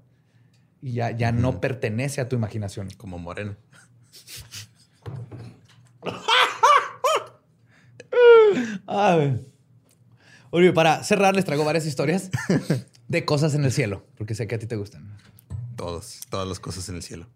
Y 0.81 0.93
ya, 0.93 1.11
ya 1.11 1.31
no 1.31 1.59
pertenece 1.61 2.21
a 2.21 2.29
tu 2.29 2.35
imaginación. 2.35 2.89
Como 2.97 3.17
moreno. 3.17 3.55
Oye, 10.51 10.71
para 10.71 11.03
cerrar, 11.03 11.35
les 11.35 11.45
traigo 11.45 11.65
varias 11.65 11.85
historias 11.85 12.29
de 13.07 13.25
cosas 13.25 13.55
en 13.55 13.65
el 13.65 13.71
cielo, 13.71 14.05
porque 14.17 14.35
sé 14.35 14.47
que 14.47 14.55
a 14.55 14.59
ti 14.59 14.67
te 14.67 14.75
gustan. 14.75 15.17
Todos, 15.75 16.21
todas 16.29 16.47
las 16.47 16.59
cosas 16.59 16.87
en 16.89 16.95
el 16.95 17.03
cielo. 17.03 17.27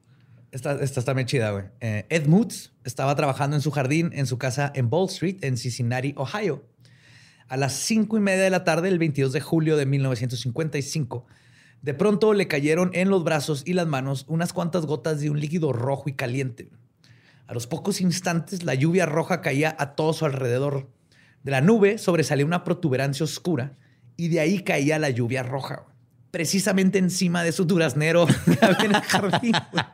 Esta, 0.51 0.74
esta 0.82 0.99
está 0.99 1.13
bien 1.13 1.28
chida, 1.28 1.51
güey. 1.51 1.65
Eh, 1.82 2.05
Ed 2.09 2.28
Moods 2.28 2.72
estaba 2.84 3.15
trabajando 3.15 3.55
en 3.55 3.61
su 3.61 3.72
jardín 3.72 4.11
en 4.13 4.28
su 4.28 4.38
casa 4.38 4.72
en 4.76 4.89
Ball 4.89 5.09
Street, 5.09 5.38
en 5.41 5.57
Cincinnati, 5.57 6.13
Ohio. 6.15 6.63
A 7.47 7.57
las 7.57 7.74
cinco 7.74 8.18
y 8.18 8.20
media 8.20 8.43
de 8.43 8.49
la 8.49 8.63
tarde, 8.63 8.89
el 8.89 8.99
22 8.99 9.34
de 9.34 9.41
julio 9.41 9.78
de 9.78 9.86
1955, 9.86 11.26
de 11.82 11.93
pronto 11.93 12.34
le 12.34 12.47
cayeron 12.47 12.91
en 12.93 13.09
los 13.09 13.24
brazos 13.24 13.63
y 13.65 13.74
las 13.74 13.88
manos 13.88 14.26
unas 14.28 14.53
cuantas 14.53 14.86
gotas 14.86 15.20
de 15.20 15.30
un 15.30 15.39
líquido 15.39 15.74
rojo 15.74 16.09
y 16.09 16.13
caliente. 16.13 16.70
A 17.48 17.54
los 17.54 17.66
pocos 17.68 18.02
instantes, 18.02 18.64
la 18.64 18.76
lluvia 18.76 19.06
roja 19.06 19.41
caía 19.41 19.76
a 19.80 19.95
todo 19.95 20.14
su 20.14 20.26
alrededor. 20.26 20.89
De 21.43 21.52
la 21.52 21.62
nube 21.62 21.98
sobresalía 21.98 22.45
una 22.45 22.64
protuberancia 22.64 23.24
oscura 23.24 23.74
y 24.18 24.28
de 24.28 24.39
ahí 24.41 24.64
caía 24.64 25.00
la 25.00 25.10
lluvia 25.10 25.43
roja, 25.43 25.76
güey. 25.86 25.95
precisamente 26.32 26.98
encima 27.00 27.43
de 27.43 27.52
su 27.54 27.66
duraznero 27.66 28.26
que 28.28 28.66
había 28.66 28.86
en 28.86 28.95
el 28.95 29.02
jardín. 29.02 29.54
güey. 29.72 29.86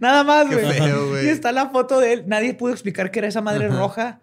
Nada 0.00 0.24
más, 0.24 0.46
güey. 0.48 1.26
Y 1.26 1.28
está 1.28 1.52
la 1.52 1.70
foto 1.70 2.00
de 2.00 2.12
él. 2.12 2.24
Nadie 2.26 2.54
pudo 2.54 2.72
explicar 2.72 3.10
qué 3.10 3.20
era 3.20 3.28
esa 3.28 3.40
madre 3.40 3.68
roja. 3.68 4.20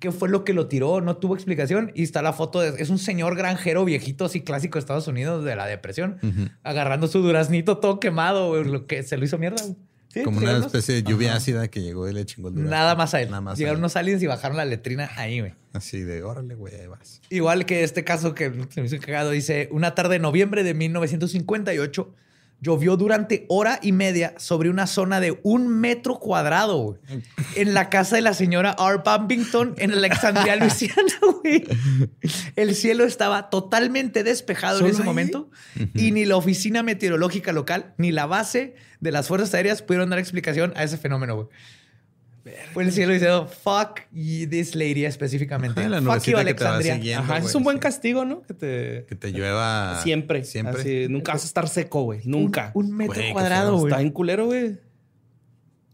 ¿Qué 0.00 0.10
fue 0.10 0.28
lo 0.28 0.42
que 0.44 0.52
lo 0.54 0.66
tiró? 0.66 1.00
No 1.00 1.16
tuvo 1.18 1.34
explicación. 1.36 1.92
Y 1.94 2.02
está 2.02 2.20
la 2.20 2.32
foto 2.32 2.60
de... 2.60 2.82
Es 2.82 2.90
un 2.90 2.98
señor 2.98 3.36
granjero 3.36 3.84
viejito 3.84 4.24
así 4.24 4.40
clásico 4.40 4.74
de 4.76 4.80
Estados 4.80 5.06
Unidos 5.06 5.44
de 5.44 5.54
la 5.54 5.66
depresión. 5.66 6.18
Agarrando 6.64 7.06
su 7.06 7.20
duraznito 7.20 7.78
todo 7.78 8.00
quemado, 8.00 8.48
güey. 8.48 8.64
Lo 8.64 8.86
que 8.86 9.04
se 9.04 9.16
lo 9.16 9.24
hizo 9.24 9.38
mierda. 9.38 9.62
güey. 9.62 9.76
Sí, 10.08 10.22
Como 10.22 10.38
una 10.38 10.56
especie 10.58 10.94
de 10.94 11.02
lluvia 11.02 11.34
ácida 11.34 11.68
que 11.68 11.82
llegó 11.82 12.08
y 12.08 12.14
le 12.14 12.24
chingó 12.24 12.48
el 12.48 12.54
durazno. 12.54 12.74
Nada 12.76 12.94
más 12.94 13.12
a 13.12 13.20
él. 13.20 13.28
Nada 13.30 13.42
más 13.42 13.54
a 13.54 13.56
Llegaron 13.58 13.76
él. 13.78 13.82
unos 13.82 13.96
aliens 13.96 14.22
y 14.22 14.26
bajaron 14.26 14.56
la 14.56 14.64
letrina 14.64 15.10
ahí, 15.16 15.40
güey. 15.40 15.52
Así 15.74 16.02
de, 16.02 16.22
órale, 16.22 16.54
güey, 16.54 16.74
ahí 16.74 16.86
vas. 16.86 17.20
Igual 17.28 17.66
que 17.66 17.84
este 17.84 18.04
caso 18.04 18.34
que 18.34 18.50
se 18.70 18.80
me 18.80 18.86
hizo 18.86 18.98
cagado, 19.00 19.30
dice, 19.30 19.68
una 19.70 19.94
tarde 19.94 20.14
de 20.14 20.18
noviembre 20.20 20.64
de 20.64 20.72
1958, 20.74 22.14
llovió 22.60 22.96
durante 22.96 23.46
hora 23.48 23.78
y 23.82 23.92
media 23.92 24.34
sobre 24.38 24.68
una 24.70 24.86
zona 24.86 25.20
de 25.20 25.38
un 25.42 25.68
metro 25.68 26.18
cuadrado 26.18 26.78
güey, 26.78 26.98
en 27.54 27.74
la 27.74 27.88
casa 27.88 28.16
de 28.16 28.22
la 28.22 28.34
señora 28.34 28.74
R. 28.78 29.02
Bumpington 29.04 29.74
en 29.78 29.92
Alexandria, 29.92 30.56
Luisiana, 30.60 31.12
güey. 31.42 31.64
El 32.56 32.74
cielo 32.74 33.04
estaba 33.04 33.50
totalmente 33.50 34.24
despejado 34.24 34.78
en 34.78 34.80
¿Solo 34.80 34.90
ese 34.90 35.02
ahí? 35.02 35.06
momento 35.06 35.50
y 35.94 36.10
ni 36.12 36.24
la 36.24 36.36
oficina 36.36 36.82
meteorológica 36.82 37.52
local 37.52 37.94
ni 37.96 38.10
la 38.12 38.26
base 38.26 38.74
de 39.00 39.12
las 39.12 39.28
fuerzas 39.28 39.54
aéreas 39.54 39.82
pudieron 39.82 40.10
dar 40.10 40.18
explicación 40.18 40.72
a 40.76 40.82
ese 40.82 40.98
fenómeno, 40.98 41.36
güey. 41.36 41.48
Fue 42.72 42.84
el 42.84 42.92
cielo 42.92 43.12
diciendo, 43.12 43.46
fuck 43.46 44.00
this 44.10 44.74
lady 44.74 45.04
específicamente. 45.04 45.80
Ajá, 45.80 45.88
la 46.00 46.02
fuck 46.02 46.22
you, 46.24 46.36
Alexandria. 46.36 47.18
Ajá, 47.18 47.38
es 47.38 47.54
un 47.54 47.64
buen 47.64 47.76
sí. 47.76 47.80
castigo, 47.80 48.24
¿no? 48.24 48.42
Que 48.42 48.54
te... 48.54 49.06
Que 49.08 49.14
te 49.14 49.32
llueva... 49.32 50.00
Siempre. 50.02 50.44
Siempre. 50.44 50.80
Así, 50.80 51.06
nunca 51.08 51.32
vas 51.32 51.44
a 51.44 51.46
estar 51.46 51.68
seco, 51.68 52.02
güey. 52.02 52.20
Nunca. 52.24 52.72
Un, 52.74 52.86
un 52.86 52.96
metro 52.96 53.14
Güey, 53.14 53.32
cuadrado, 53.32 53.78
güey. 53.78 53.92
Está 53.92 54.02
en 54.02 54.10
culero, 54.10 54.46
güey. 54.46 54.78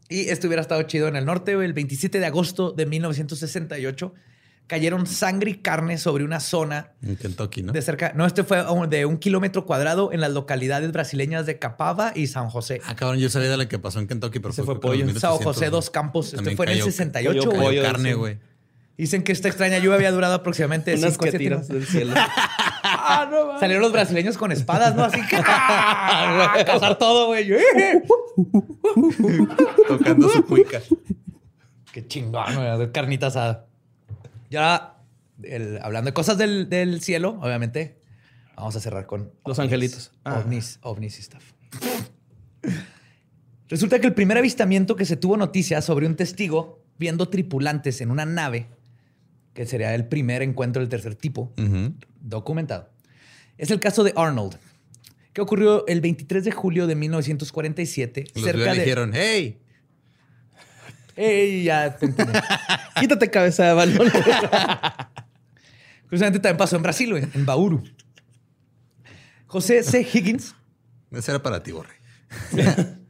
Y 0.08 0.28
esto 0.28 0.46
hubiera 0.46 0.60
estado 0.60 0.82
chido 0.82 1.08
en 1.08 1.16
el 1.16 1.24
norte, 1.24 1.54
güey. 1.54 1.66
El 1.66 1.72
27 1.72 2.20
de 2.20 2.26
agosto 2.26 2.72
de 2.72 2.86
1968 2.86 4.14
cayeron 4.66 5.06
sangre 5.06 5.50
y 5.50 5.54
carne 5.56 5.98
sobre 5.98 6.24
una 6.24 6.40
zona 6.40 6.92
En 7.02 7.16
Kentucky, 7.16 7.62
¿no? 7.62 7.72
de 7.72 7.82
cerca. 7.82 8.12
No, 8.14 8.24
este 8.26 8.44
fue 8.44 8.64
de 8.88 9.04
un 9.06 9.18
kilómetro 9.18 9.66
cuadrado 9.66 10.10
en 10.12 10.20
las 10.20 10.32
localidades 10.32 10.90
brasileñas 10.92 11.44
de 11.46 11.58
Capava 11.58 12.12
y 12.14 12.26
San 12.28 12.48
José. 12.48 12.80
Ah, 12.86 12.94
cabrón, 12.96 13.18
yo 13.18 13.28
sabía 13.28 13.50
de 13.50 13.56
la 13.58 13.68
que 13.68 13.78
pasó 13.78 14.00
en 14.00 14.06
Kentucky, 14.06 14.38
pero 14.38 14.52
Ese 14.52 14.62
fue 14.62 14.74
en 14.74 14.80
pollo. 14.80 14.98
Sao 15.18 15.38
1800, 15.38 15.44
José, 15.44 15.64
¿no? 15.66 15.70
dos 15.72 15.90
campos. 15.90 16.32
Este 16.34 16.56
fue 16.56 16.66
en 16.66 16.72
el 16.72 16.78
cayó- 16.78 16.84
68, 16.86 17.28
cayó 17.38 17.50
güey. 17.50 17.58
Cayó 17.58 17.68
pollo, 17.68 17.82
carne, 17.82 18.08
sí. 18.10 18.14
güey. 18.14 18.38
Dicen 18.96 19.22
que 19.24 19.32
esta 19.32 19.48
extraña 19.48 19.78
lluvia 19.78 19.96
había 19.96 20.12
durado 20.12 20.34
aproximadamente 20.34 20.94
Unas 20.94 21.12
cinco 21.14 21.24
que 21.24 21.30
siete 21.32 21.44
tiras 21.44 21.66
del 21.68 21.84
cielo. 21.84 22.14
ah, 22.84 23.28
no. 23.30 23.58
Salieron 23.58 23.82
los 23.82 23.92
brasileños 23.92 24.38
con 24.38 24.52
espadas, 24.52 24.94
¿no? 24.94 25.02
Así 25.04 25.20
que 25.26 25.36
a 25.44 26.62
cazar 26.64 26.96
todo, 26.96 27.26
güey. 27.26 27.50
Tocando 29.88 30.28
su 30.28 30.44
cuica. 30.46 30.80
Qué 31.92 32.06
chingón, 32.06 32.54
güey, 32.54 32.92
carnita 32.92 33.26
asada. 33.26 33.66
Ya, 34.54 34.98
el- 35.42 35.80
hablando 35.82 36.10
de 36.10 36.14
cosas 36.14 36.38
del, 36.38 36.68
del 36.68 37.00
cielo, 37.00 37.40
obviamente, 37.42 37.98
vamos 38.56 38.76
a 38.76 38.80
cerrar 38.80 39.06
con... 39.06 39.32
Los 39.44 39.58
ovnis. 39.58 39.72
angelitos. 39.72 40.12
Ah. 40.24 40.38
Ovnis, 40.38 40.78
ovnis 40.82 41.18
y 41.18 41.22
stuff. 41.22 41.42
Resulta 43.68 43.98
que 43.98 44.06
el 44.06 44.14
primer 44.14 44.38
avistamiento 44.38 44.94
que 44.94 45.04
se 45.06 45.16
tuvo 45.16 45.36
noticia 45.36 45.82
sobre 45.82 46.06
un 46.06 46.14
testigo 46.14 46.84
viendo 46.98 47.28
tripulantes 47.28 48.00
en 48.00 48.12
una 48.12 48.24
nave, 48.24 48.68
que 49.54 49.66
sería 49.66 49.92
el 49.94 50.06
primer 50.06 50.42
encuentro 50.42 50.80
del 50.80 50.88
tercer 50.88 51.16
tipo, 51.16 51.52
documentado, 52.20 52.90
es 53.58 53.72
el 53.72 53.80
caso 53.80 54.04
de 54.04 54.12
Arnold, 54.14 54.56
que 55.32 55.40
ocurrió 55.40 55.84
el 55.88 56.00
23 56.00 56.44
de 56.44 56.52
julio 56.52 56.86
de 56.86 56.94
1947, 56.94 58.26
Los 58.36 58.44
cerca 58.44 58.72
de... 58.72 58.78
dijeron, 58.78 59.10
hey, 59.14 59.58
¡Ey! 61.16 61.64
Ya 61.64 61.96
te. 61.96 62.12
Quítate 63.00 63.30
cabeza 63.30 63.64
de 63.64 63.72
balón. 63.74 64.10
Curiosamente 66.04 66.40
también 66.40 66.56
pasó 66.56 66.76
en 66.76 66.82
Brasil, 66.82 67.10
güey, 67.10 67.24
en 67.34 67.46
Bauru. 67.46 67.82
José 69.46 69.82
C. 69.82 70.00
Higgins, 70.12 70.54
ese 71.12 71.30
era 71.30 71.42
para 71.42 71.62
ti, 71.62 71.72
Borre. 71.72 71.94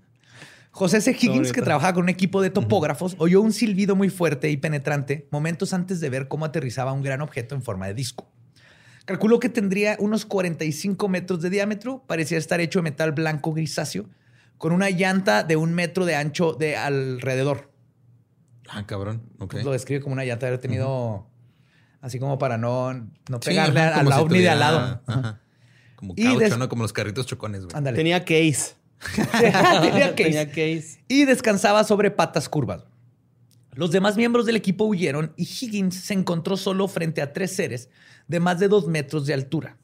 José 0.70 1.00
C. 1.00 1.12
Higgins, 1.12 1.52
que 1.52 1.62
trabajaba 1.62 1.94
con 1.94 2.02
un 2.02 2.08
equipo 2.08 2.42
de 2.42 2.50
topógrafos, 2.50 3.14
oyó 3.18 3.40
un 3.40 3.52
silbido 3.52 3.94
muy 3.94 4.10
fuerte 4.10 4.50
y 4.50 4.56
penetrante 4.56 5.28
momentos 5.30 5.72
antes 5.72 6.00
de 6.00 6.10
ver 6.10 6.28
cómo 6.28 6.44
aterrizaba 6.44 6.92
un 6.92 7.02
gran 7.02 7.20
objeto 7.20 7.54
en 7.54 7.62
forma 7.62 7.86
de 7.86 7.94
disco. 7.94 8.30
Calculó 9.04 9.38
que 9.38 9.48
tendría 9.48 9.96
unos 10.00 10.26
45 10.26 11.08
metros 11.08 11.42
de 11.42 11.50
diámetro, 11.50 12.04
parecía 12.06 12.38
estar 12.38 12.60
hecho 12.60 12.80
de 12.80 12.84
metal 12.84 13.12
blanco 13.12 13.52
grisáceo, 13.52 14.08
con 14.58 14.72
una 14.72 14.90
llanta 14.90 15.44
de 15.44 15.56
un 15.56 15.74
metro 15.74 16.06
de 16.06 16.16
ancho 16.16 16.54
de 16.54 16.76
alrededor. 16.76 17.73
Ah, 18.68 18.84
cabrón. 18.86 19.22
Pues 19.48 19.64
lo 19.64 19.72
describe 19.72 20.00
como 20.00 20.12
una 20.14 20.24
llanta, 20.24 20.46
haber 20.46 20.58
tenido 20.60 21.26
así 22.00 22.18
como 22.18 22.38
para 22.38 22.56
no, 22.58 22.92
no 22.92 23.38
Sí, 23.40 23.50
pegarle 23.50 23.80
ajá, 23.80 23.90
a 23.94 23.98
como 23.98 24.10
la 24.10 24.16
si 24.16 24.22
ovni 24.22 24.38
de 24.40 24.48
al 24.50 24.60
lado. 24.60 25.02
ajá. 25.06 25.40
Como 25.96 26.14
Y 26.16 26.24
caucho, 26.24 26.58
¿no? 26.58 26.68
Como 26.68 26.82
los 26.82 26.92
carritos 26.92 27.26
chocones, 27.26 27.64
güey. 27.64 27.76
Ándale. 27.76 27.96
Tenía 27.96 28.24
case. 28.24 28.74
Tenía 29.14 30.10
case. 30.10 30.14
Tenía 30.14 30.48
case. 30.48 31.04
y 31.08 31.24
descansaba 31.24 31.84
sobre 31.84 32.10
patas 32.10 32.48
curvas. 32.48 32.84
Los 33.72 33.90
demás 33.90 34.16
miembros 34.16 34.46
del 34.46 34.56
equipo 34.56 34.84
huyeron 34.84 35.32
y 35.36 35.42
Higgins 35.42 35.96
se 35.96 36.14
encontró 36.14 36.56
solo 36.56 36.86
frente 36.88 37.20
a 37.22 37.32
tres 37.32 37.54
seres 37.56 37.88
de 38.28 38.38
más 38.40 38.60
de 38.60 38.68
dos 38.68 38.86
metros 38.86 39.26
de 39.26 39.34
altura. 39.34 39.78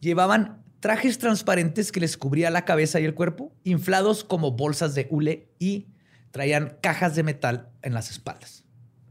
Llevaban 0.00 0.62
trajes 0.80 1.18
transparentes 1.18 1.92
que 1.92 2.00
les 2.00 2.16
cubría 2.16 2.50
la 2.50 2.64
cabeza 2.64 2.98
y 3.00 3.04
el 3.04 3.14
cuerpo, 3.14 3.52
inflados 3.64 4.24
como 4.24 4.52
bolsas 4.52 4.94
de 4.94 5.06
hule 5.10 5.48
y 5.58 5.86
traían 6.30 6.76
cajas 6.80 7.14
de 7.16 7.22
metal 7.22 7.68
en 7.82 7.94
las 7.94 8.10
espaldas. 8.10 8.64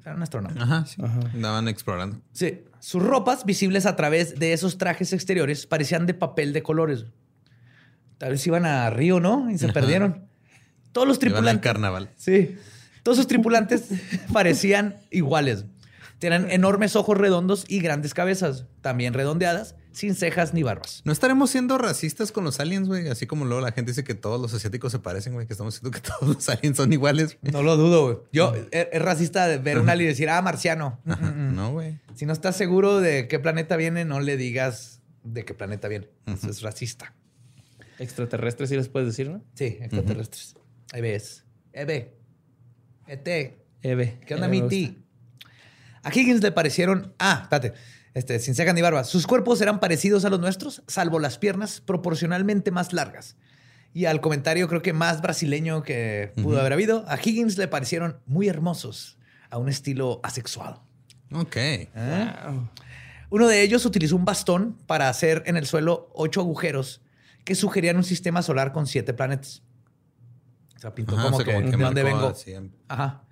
Eran 0.06 0.22
astronautas. 0.24 0.62
Ajá, 0.64 0.86
sí. 0.86 1.02
Ajá. 1.04 1.20
Andaban 1.34 1.68
explorando. 1.68 2.22
Sí. 2.32 2.64
Sus 2.80 3.04
ropas, 3.04 3.46
visibles 3.46 3.86
a 3.86 3.96
través 3.96 4.40
de 4.40 4.54
esos 4.54 4.78
trajes 4.78 5.12
exteriores, 5.14 5.66
parecían 5.68 6.06
de 6.06 6.14
papel 6.14 6.54
de 6.54 6.64
colores. 6.64 7.06
Tal 8.18 8.32
vez 8.32 8.48
iban 8.48 8.66
a 8.66 8.90
Río, 8.90 9.20
¿no? 9.20 9.50
Y 9.52 9.58
se 9.58 9.66
Ajá. 9.66 9.74
perdieron. 9.74 10.28
Todos 10.92 11.08
los 11.08 11.18
Iban 11.18 11.28
al 11.28 11.34
tripulantes. 11.36 11.64
carnaval. 11.64 12.10
Sí. 12.16 12.58
Todos 13.04 13.18
sus 13.18 13.28
tripulantes 13.28 13.90
parecían 14.34 14.96
iguales. 15.12 15.66
Tenían 16.20 16.50
enormes 16.52 16.96
ojos 16.96 17.18
redondos 17.18 17.66
y 17.68 17.80
grandes 17.80 18.14
cabezas, 18.14 18.66
también 18.82 19.14
redondeadas, 19.14 19.76
sin 20.00 20.16
cejas 20.16 20.54
ni 20.54 20.64
barbas. 20.64 21.02
¿No 21.04 21.12
estaremos 21.12 21.50
siendo 21.50 21.78
racistas 21.78 22.32
con 22.32 22.46
los 22.46 22.60
aliens, 22.62 22.88
güey? 22.88 23.10
Así 23.10 23.28
como 23.28 23.44
luego 23.44 23.62
la 23.62 23.74
gente 23.74 23.92
dice 23.92 24.06
que 24.06 24.16
todos 24.16 24.40
los 24.40 24.54
asiáticos 24.54 24.94
se 24.94 25.00
parecen, 25.00 25.34
güey. 25.34 25.46
Que 25.46 25.54
estamos 25.54 25.74
diciendo 25.74 25.92
que 25.92 26.02
todos 26.20 26.36
los 26.36 26.50
aliens 26.50 26.78
son 26.78 26.94
iguales. 26.94 27.38
No 27.42 27.62
lo 27.64 27.76
dudo, 27.76 28.06
güey. 28.06 28.18
Yo, 28.32 28.56
es, 28.72 28.88
es 28.92 29.02
racista 29.02 29.48
de 29.48 29.58
ver 29.58 29.78
un 29.78 29.90
alien 29.90 30.08
y 30.08 30.10
decir, 30.12 30.30
ah, 30.30 30.42
marciano. 30.42 31.00
Mm, 31.04 31.12
Ajá. 31.12 31.32
mm, 31.32 31.50
mm. 31.50 31.56
No, 31.56 31.72
güey. 31.74 32.00
Si 32.16 32.26
no 32.26 32.32
estás 32.34 32.56
seguro 32.56 33.02
de 33.02 33.28
qué 33.28 33.40
planeta 33.40 33.76
viene, 33.76 34.06
no 34.06 34.22
le 34.22 34.38
digas 34.38 35.02
de 35.24 35.44
qué 35.44 35.54
planeta 35.54 35.90
viene. 35.90 36.08
Eso 36.28 36.50
es 36.50 36.62
racista. 36.62 37.14
Extraterrestres 38.00 38.70
sí 38.70 38.78
les 38.78 38.88
puedes 38.88 39.10
decir, 39.10 39.30
¿no? 39.30 39.44
Sí, 39.56 39.78
extraterrestres. 39.82 40.56
Ahí 40.94 41.02
ves. 41.02 41.44
Eve. 41.74 42.18
Ete. 43.06 43.66
Eve. 43.82 44.22
¿Qué 44.26 44.36
onda, 44.36 44.48
mi. 44.48 44.62
A 46.04 46.10
Higgins 46.10 46.42
le 46.42 46.52
parecieron. 46.54 47.14
Ah, 47.20 47.42
espérate. 47.44 47.74
Este, 48.14 48.40
sin 48.40 48.56
cejas 48.56 48.74
ni 48.74 48.82
barba. 48.82 49.04
Sus 49.04 49.28
cuerpos 49.28 49.62
eran 49.62 49.80
parecidos 49.80 50.26
a 50.26 50.30
los 50.30 50.40
nuestros, 50.40 50.84
salvo 50.88 51.20
las 51.20 51.38
piernas 51.38 51.82
proporcionalmente 51.82 52.72
más 52.72 52.94
largas. 52.94 53.36
Y 53.94 54.06
al 54.06 54.22
comentario, 54.22 54.68
creo 54.68 54.82
que 54.82 54.94
más 54.94 55.22
brasileño 55.22 55.84
que 55.84 56.34
pudo 56.42 56.60
haber 56.60 56.74
habido, 56.74 57.06
a 57.08 57.18
Higgins 57.18 57.58
le 57.58 57.68
parecieron 57.68 58.20
muy 58.26 58.48
hermosos, 58.48 59.18
a 59.50 59.58
un 59.58 59.70
estilo 59.70 60.20
asexuado. 60.24 60.84
Ok. 61.32 61.56
¿Eh? 61.56 62.34
Wow. 62.46 62.70
Uno 63.32 63.48
de 63.48 63.62
ellos 63.62 63.86
utilizó 63.86 64.16
un 64.16 64.26
bastón 64.26 64.78
para 64.88 65.10
hacer 65.10 65.44
en 65.46 65.58
el 65.58 65.66
suelo 65.66 66.10
ocho 66.14 66.42
agujeros 66.42 67.02
que 67.46 67.56
sugerían 67.56 67.98
un 67.98 68.04
sistema 68.04 68.42
solar 68.42 68.72
con 68.72 68.88
siete 68.88 69.14
planetas. 69.14 69.64
O 70.76 70.80
sea, 70.80 70.96
pintó 70.96 71.16
Ajá, 71.16 71.24
como 71.26 71.38
o 71.38 71.42
sea, 71.42 71.46
que, 71.46 71.54
como 71.54 71.72
que 71.72 71.78
de 71.78 71.84
dónde 71.84 72.04
vengo. 72.04 72.34
Ajá, 72.88 73.24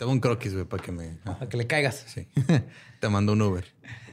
Tengo 0.00 0.12
un 0.12 0.20
croquis, 0.20 0.54
güey, 0.54 0.64
para 0.64 0.82
que 0.82 0.92
me... 0.92 1.18
ah, 1.26 1.34
para 1.38 1.50
que 1.50 1.58
le 1.58 1.66
caigas. 1.66 2.04
Sí. 2.06 2.26
Te 3.00 3.08
mando 3.10 3.34
un 3.34 3.42
Uber. 3.42 3.66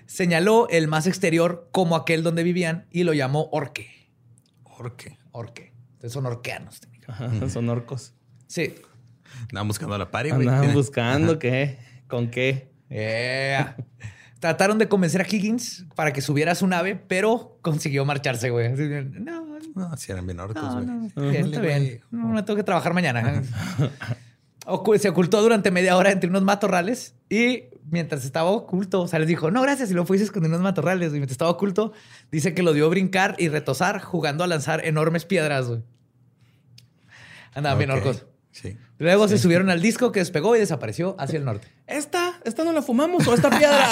Señaló 0.05 0.67
el 0.67 0.89
más 0.89 1.07
exterior 1.07 1.69
como 1.71 1.95
aquel 1.95 2.23
donde 2.23 2.43
vivían 2.43 2.87
y 2.91 3.05
lo 3.05 3.13
llamó 3.13 3.47
Orque. 3.53 3.87
¿Por 4.63 4.97
qué? 4.97 5.17
Orque. 5.31 5.71
Entonces 5.93 6.11
son 6.11 6.25
orqueanos. 6.25 6.81
Ajá, 7.07 7.31
son 7.49 7.69
orcos. 7.69 8.13
Sí. 8.47 8.75
Andaban 9.43 9.69
buscando 9.69 9.95
a 9.95 9.97
la 9.97 10.11
pari, 10.11 10.31
güey. 10.31 10.45
Andaban 10.49 10.73
buscando 10.73 11.39
qué, 11.39 11.79
con 12.09 12.31
qué. 12.31 12.69
Yeah. 12.89 13.77
Trataron 14.41 14.77
de 14.79 14.89
convencer 14.89 15.21
a 15.21 15.25
Higgins 15.25 15.85
para 15.95 16.11
que 16.11 16.19
subiera 16.19 16.51
a 16.51 16.55
su 16.55 16.67
nave, 16.67 16.95
pero 16.97 17.59
consiguió 17.61 18.03
marcharse, 18.03 18.49
güey. 18.49 18.73
No, 18.73 19.57
No, 19.73 19.95
si 19.95 20.11
eran 20.11 20.25
bien 20.25 20.41
orcos, 20.41 20.61
no, 20.61 20.73
güey. 20.73 20.85
no, 20.85 21.05
está 21.07 21.21
Ajá. 21.21 21.29
bien, 21.31 21.45
está 21.45 21.61
bien. 21.61 22.01
No, 22.11 22.33
no 22.33 22.43
tengo 22.43 22.57
que 22.57 22.63
trabajar 22.63 22.93
mañana. 22.93 23.41
Ocu- 24.67 24.97
Se 24.99 25.09
ocultó 25.09 25.41
durante 25.41 25.71
media 25.71 25.95
hora 25.97 26.11
entre 26.11 26.29
unos 26.29 26.43
matorrales 26.43 27.15
y 27.29 27.63
mientras 27.89 28.25
estaba 28.25 28.49
oculto, 28.49 29.01
o 29.01 29.07
sea, 29.07 29.17
les 29.19 29.27
dijo, 29.27 29.49
no, 29.49 29.61
gracias, 29.61 29.89
y 29.89 29.93
luego 29.93 30.05
fue 30.07 30.17
y 30.17 30.19
se 30.19 30.25
escondió 30.25 30.47
en 30.47 30.53
unos 30.53 30.63
matorrales. 30.63 31.09
Y 31.09 31.13
mientras 31.13 31.31
estaba 31.31 31.49
oculto, 31.51 31.93
dice 32.31 32.53
que 32.53 32.61
lo 32.63 32.73
dio 32.73 32.89
brincar 32.89 33.35
y 33.39 33.47
retosar 33.47 34.01
jugando 34.01 34.43
a 34.43 34.47
lanzar 34.47 34.85
enormes 34.85 35.23
piedras, 35.25 35.67
güey. 35.67 35.81
Andaban 37.53 37.77
bien 37.79 37.91
orcos. 37.91 38.25
Sí. 38.51 38.77
Luego 38.99 39.27
se 39.27 39.37
subieron 39.37 39.69
al 39.69 39.81
disco 39.81 40.11
que 40.11 40.19
despegó 40.19 40.55
y 40.55 40.59
desapareció 40.59 41.15
hacia 41.19 41.37
el 41.39 41.45
norte. 41.45 41.67
¿Esta? 41.85 42.39
¿Esta 42.43 42.63
no 42.63 42.71
la 42.73 42.81
fumamos 42.81 43.27
o 43.27 43.33
esta 43.33 43.49
piedra? 43.49 43.87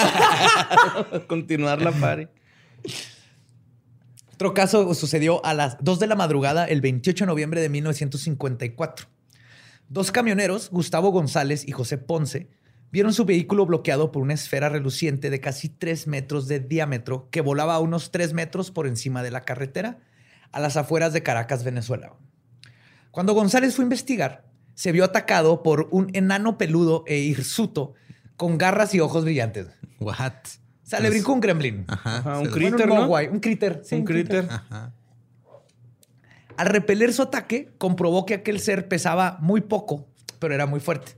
Continuar 1.28 1.82
la 1.82 1.92
party. 1.92 2.28
Otro 4.34 4.54
caso 4.54 4.94
sucedió 4.94 5.44
a 5.46 5.54
las 5.54 5.78
2 5.82 6.00
de 6.00 6.08
la 6.08 6.16
madrugada 6.16 6.66
el 6.66 6.82
28 6.82 7.24
de 7.24 7.28
noviembre 7.28 7.62
de 7.62 7.70
1954. 7.70 9.08
Dos 9.88 10.12
camioneros, 10.12 10.70
Gustavo 10.72 11.12
González 11.12 11.68
y 11.68 11.72
José 11.72 11.98
Ponce, 11.98 12.50
vieron 12.92 13.14
su 13.14 13.26
vehículo 13.26 13.66
bloqueado 13.66 14.12
por 14.12 14.22
una 14.24 14.34
esfera 14.34 14.70
reluciente 14.70 15.30
de 15.30 15.40
casi 15.40 15.70
3 15.70 16.08
metros 16.08 16.48
de 16.48 16.60
diámetro 16.60 17.30
que 17.30 17.42
volaba 17.42 17.76
a 17.76 17.80
unos 17.80 18.12
3 18.12 18.34
metros 18.34 18.72
por 18.72 18.88
encima 18.88 19.22
de 19.22 19.32
la 19.32 19.42
carretera 19.46 20.00
a 20.52 20.60
las 20.60 20.78
afueras 20.78 21.14
de 21.14 21.22
Caracas, 21.22 21.64
Venezuela. 21.64 22.14
Cuando 23.12 23.34
González 23.34 23.76
fue 23.76 23.84
a 23.84 23.88
investigar, 23.88 24.46
se 24.74 24.92
vio 24.92 25.04
atacado 25.04 25.64
por 25.64 25.88
un 25.92 26.10
enano 26.14 26.58
peludo 26.58 27.04
e 27.08 27.18
hirsuto 27.18 27.94
con 28.38 28.58
garras 28.58 28.94
y 28.96 29.00
ojos 29.00 29.24
brillantes. 29.24 29.68
What? 30.00 30.34
O 30.84 30.88
sea, 30.88 31.00
le 31.00 31.10
brincó 31.10 31.34
un 31.34 31.40
gremlin. 31.40 31.86
Ajá. 31.88 32.18
Ajá, 32.18 32.40
un 32.40 32.48
critter, 32.48 32.88
Bueno, 32.88 33.08
un 33.08 33.26
¿no? 33.26 33.32
un 33.34 33.40
critter. 33.40 33.82
sí, 33.84 33.96
un 33.96 34.06
critter. 34.06 34.48
Ajá. 34.50 34.94
Al 36.58 36.68
repeler 36.68 37.14
su 37.14 37.22
ataque, 37.24 37.70
comprobó 37.78 38.26
que 38.26 38.34
aquel 38.36 38.60
ser 38.60 38.88
pesaba 38.88 39.38
muy 39.42 39.62
poco, 39.62 40.08
pero 40.40 40.54
era 40.54 40.66
muy 40.66 40.80
fuerte. 40.80 41.14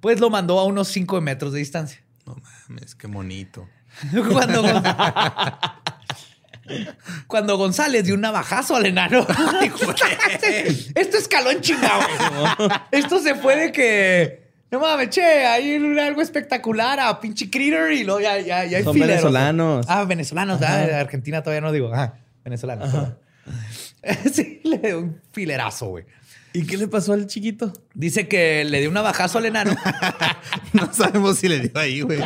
Pues 0.00 0.20
lo 0.20 0.30
mandó 0.30 0.58
a 0.58 0.64
unos 0.64 0.88
5 0.88 1.20
metros 1.20 1.52
de 1.52 1.58
distancia. 1.60 2.00
No 2.26 2.36
mames, 2.68 2.94
qué 2.94 3.06
bonito. 3.06 3.68
Cuando, 4.32 4.62
cuando 7.28 7.56
González 7.56 8.04
dio 8.04 8.14
un 8.14 8.20
navajazo 8.20 8.76
al 8.76 8.86
enano. 8.86 9.24
dijo, 9.62 9.78
Esto 10.94 11.16
escaló 11.16 11.50
en 11.50 11.60
chingado. 11.60 12.00
Esto 12.90 13.20
se 13.20 13.34
fue 13.36 13.56
de 13.56 13.72
que. 13.72 14.46
No 14.70 14.80
mames, 14.80 15.10
che, 15.10 15.22
hay 15.22 15.76
algo 16.00 16.20
espectacular 16.20 16.98
a 16.98 17.20
pinche 17.20 17.48
critter 17.48 17.92
y 17.92 18.02
luego 18.02 18.20
ya, 18.20 18.40
ya, 18.40 18.64
ya 18.64 18.78
hay 18.78 18.84
Son 18.84 18.92
fileros. 18.94 19.16
venezolanos. 19.16 19.86
Ah, 19.88 20.04
venezolanos. 20.04 20.60
Ah, 20.60 20.78
de 20.78 20.94
Argentina 20.94 21.40
todavía 21.40 21.60
no 21.60 21.70
digo. 21.70 21.92
Ah, 21.94 22.14
venezolanos. 22.44 22.90
perdón. 22.90 23.18
sí, 24.32 24.60
le 24.64 24.78
dio 24.78 24.98
un 25.00 25.20
filerazo, 25.32 25.86
güey. 25.88 26.04
¿Y 26.52 26.64
qué 26.66 26.78
le 26.78 26.88
pasó 26.88 27.12
al 27.12 27.26
chiquito? 27.26 27.70
Dice 27.92 28.28
que 28.28 28.64
le 28.64 28.80
dio 28.80 28.88
un 28.88 28.94
navajazo 28.94 29.38
al 29.38 29.46
enano. 29.46 29.76
No 30.72 30.92
sabemos 30.92 31.38
si 31.38 31.48
le 31.48 31.60
dio 31.60 31.70
ahí, 31.74 32.00
güey. 32.02 32.20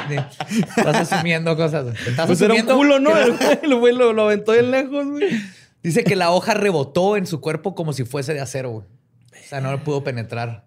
Estás 0.76 1.12
asumiendo 1.12 1.56
cosas. 1.56 1.94
Estás 2.06 2.26
Pues 2.26 2.40
era 2.40 2.54
un 2.54 2.62
culo, 2.62 2.98
¿no? 2.98 3.16
El 3.16 3.32
güey- 3.36 3.90
el 3.90 3.96
lo, 3.98 4.12
lo 4.12 4.22
aventó 4.24 4.52
bien 4.52 4.70
lejos, 4.72 5.06
güey. 5.06 5.40
Dice 5.82 6.02
que 6.04 6.16
la 6.16 6.30
hoja 6.30 6.54
rebotó 6.54 7.16
en 7.16 7.26
su 7.26 7.40
cuerpo 7.40 7.74
como 7.74 7.92
si 7.92 8.04
fuese 8.04 8.34
de 8.34 8.40
acero, 8.40 8.70
güey. 8.70 8.86
O 9.32 9.48
sea, 9.48 9.60
no 9.60 9.70
lo 9.70 9.82
pudo 9.84 10.02
penetrar. 10.04 10.64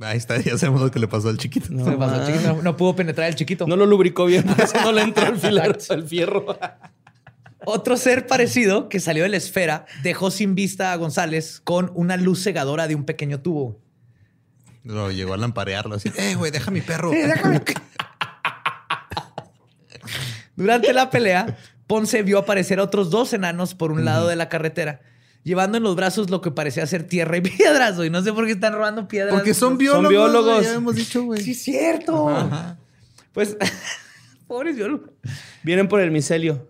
Ahí 0.00 0.16
está, 0.16 0.38
ya 0.40 0.56
sabemos 0.56 0.80
lo 0.80 0.90
que 0.90 0.98
le 0.98 1.08
pasó 1.08 1.28
al 1.28 1.36
chiquito. 1.36 1.66
No, 1.70 1.84
Se 1.84 1.90
le 1.90 1.96
pasó 1.98 2.14
al 2.14 2.26
chiquito, 2.26 2.54
no, 2.54 2.62
no 2.62 2.76
pudo 2.76 2.96
penetrar 2.96 3.28
el 3.28 3.34
chiquito. 3.34 3.66
No 3.66 3.76
lo 3.76 3.84
lubricó 3.84 4.24
bien, 4.24 4.44
por 4.44 4.58
eso 4.64 4.80
no 4.82 4.92
le 4.92 5.02
entró 5.02 5.26
el 5.26 5.36
filar 5.38 5.76
al 5.90 6.06
fierro. 6.08 6.58
Otro 7.66 7.96
ser 7.96 8.26
parecido 8.26 8.88
que 8.88 9.00
salió 9.00 9.22
de 9.22 9.28
la 9.28 9.36
esfera 9.36 9.86
dejó 10.02 10.30
sin 10.30 10.54
vista 10.54 10.92
a 10.92 10.96
González 10.96 11.60
con 11.62 11.90
una 11.94 12.16
luz 12.16 12.42
cegadora 12.42 12.88
de 12.88 12.94
un 12.94 13.04
pequeño 13.04 13.40
tubo. 13.40 13.78
Lo 14.82 15.10
llegó 15.10 15.34
a 15.34 15.36
lamparearlo 15.36 15.96
así. 15.96 16.10
Eh, 16.16 16.34
güey, 16.36 16.50
deja 16.50 16.70
mi 16.70 16.80
perro. 16.80 17.10
Durante 20.56 20.92
la 20.92 21.10
pelea, 21.10 21.58
Ponce 21.86 22.22
vio 22.22 22.38
aparecer 22.38 22.78
a 22.80 22.84
otros 22.84 23.10
dos 23.10 23.32
enanos 23.32 23.74
por 23.74 23.92
un 23.92 24.04
lado 24.04 24.28
de 24.28 24.36
la 24.36 24.48
carretera, 24.48 25.00
llevando 25.42 25.76
en 25.78 25.82
los 25.84 25.96
brazos 25.96 26.30
lo 26.30 26.40
que 26.40 26.50
parecía 26.50 26.86
ser 26.86 27.04
tierra 27.04 27.36
y 27.36 27.40
piedras, 27.42 27.96
güey. 27.96 28.10
No 28.10 28.22
sé 28.22 28.32
por 28.32 28.46
qué 28.46 28.52
están 28.52 28.74
robando 28.74 29.08
piedras. 29.08 29.34
Porque 29.34 29.54
son 29.54 29.76
biólogos. 29.78 30.08
biólogos. 30.10 30.54
güey, 30.54 30.64
Ya 30.64 30.74
hemos 30.74 30.94
dicho, 30.94 31.22
güey. 31.24 31.42
Sí, 31.42 31.52
es 31.52 31.62
cierto. 31.62 32.48
Pues, 33.32 33.56
pobres 34.46 34.76
biólogos. 34.76 35.10
Vienen 35.62 35.88
por 35.88 36.00
el 36.00 36.10
micelio. 36.10 36.69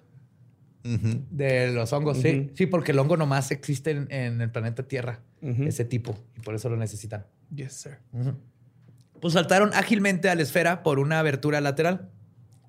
De 0.83 1.71
los 1.73 1.93
hongos, 1.93 2.19
sí. 2.19 2.51
Sí, 2.55 2.67
porque 2.67 2.93
el 2.93 2.99
hongo 2.99 3.17
nomás 3.17 3.51
existe 3.51 3.91
en, 3.91 4.11
en 4.11 4.41
el 4.41 4.51
planeta 4.51 4.83
Tierra, 4.83 5.21
ese 5.43 5.85
tipo, 5.85 6.19
y 6.37 6.41
por 6.41 6.55
eso 6.55 6.69
lo 6.69 6.77
necesitan. 6.77 7.27
Yes, 7.55 7.73
sir. 7.75 7.99
Pues 9.21 9.35
saltaron 9.35 9.73
ágilmente 9.75 10.31
a 10.31 10.35
la 10.35 10.43
esfera 10.43 10.83
por 10.83 10.99
una 10.99 11.19
abertura 11.19 11.61
lateral. 11.61 12.09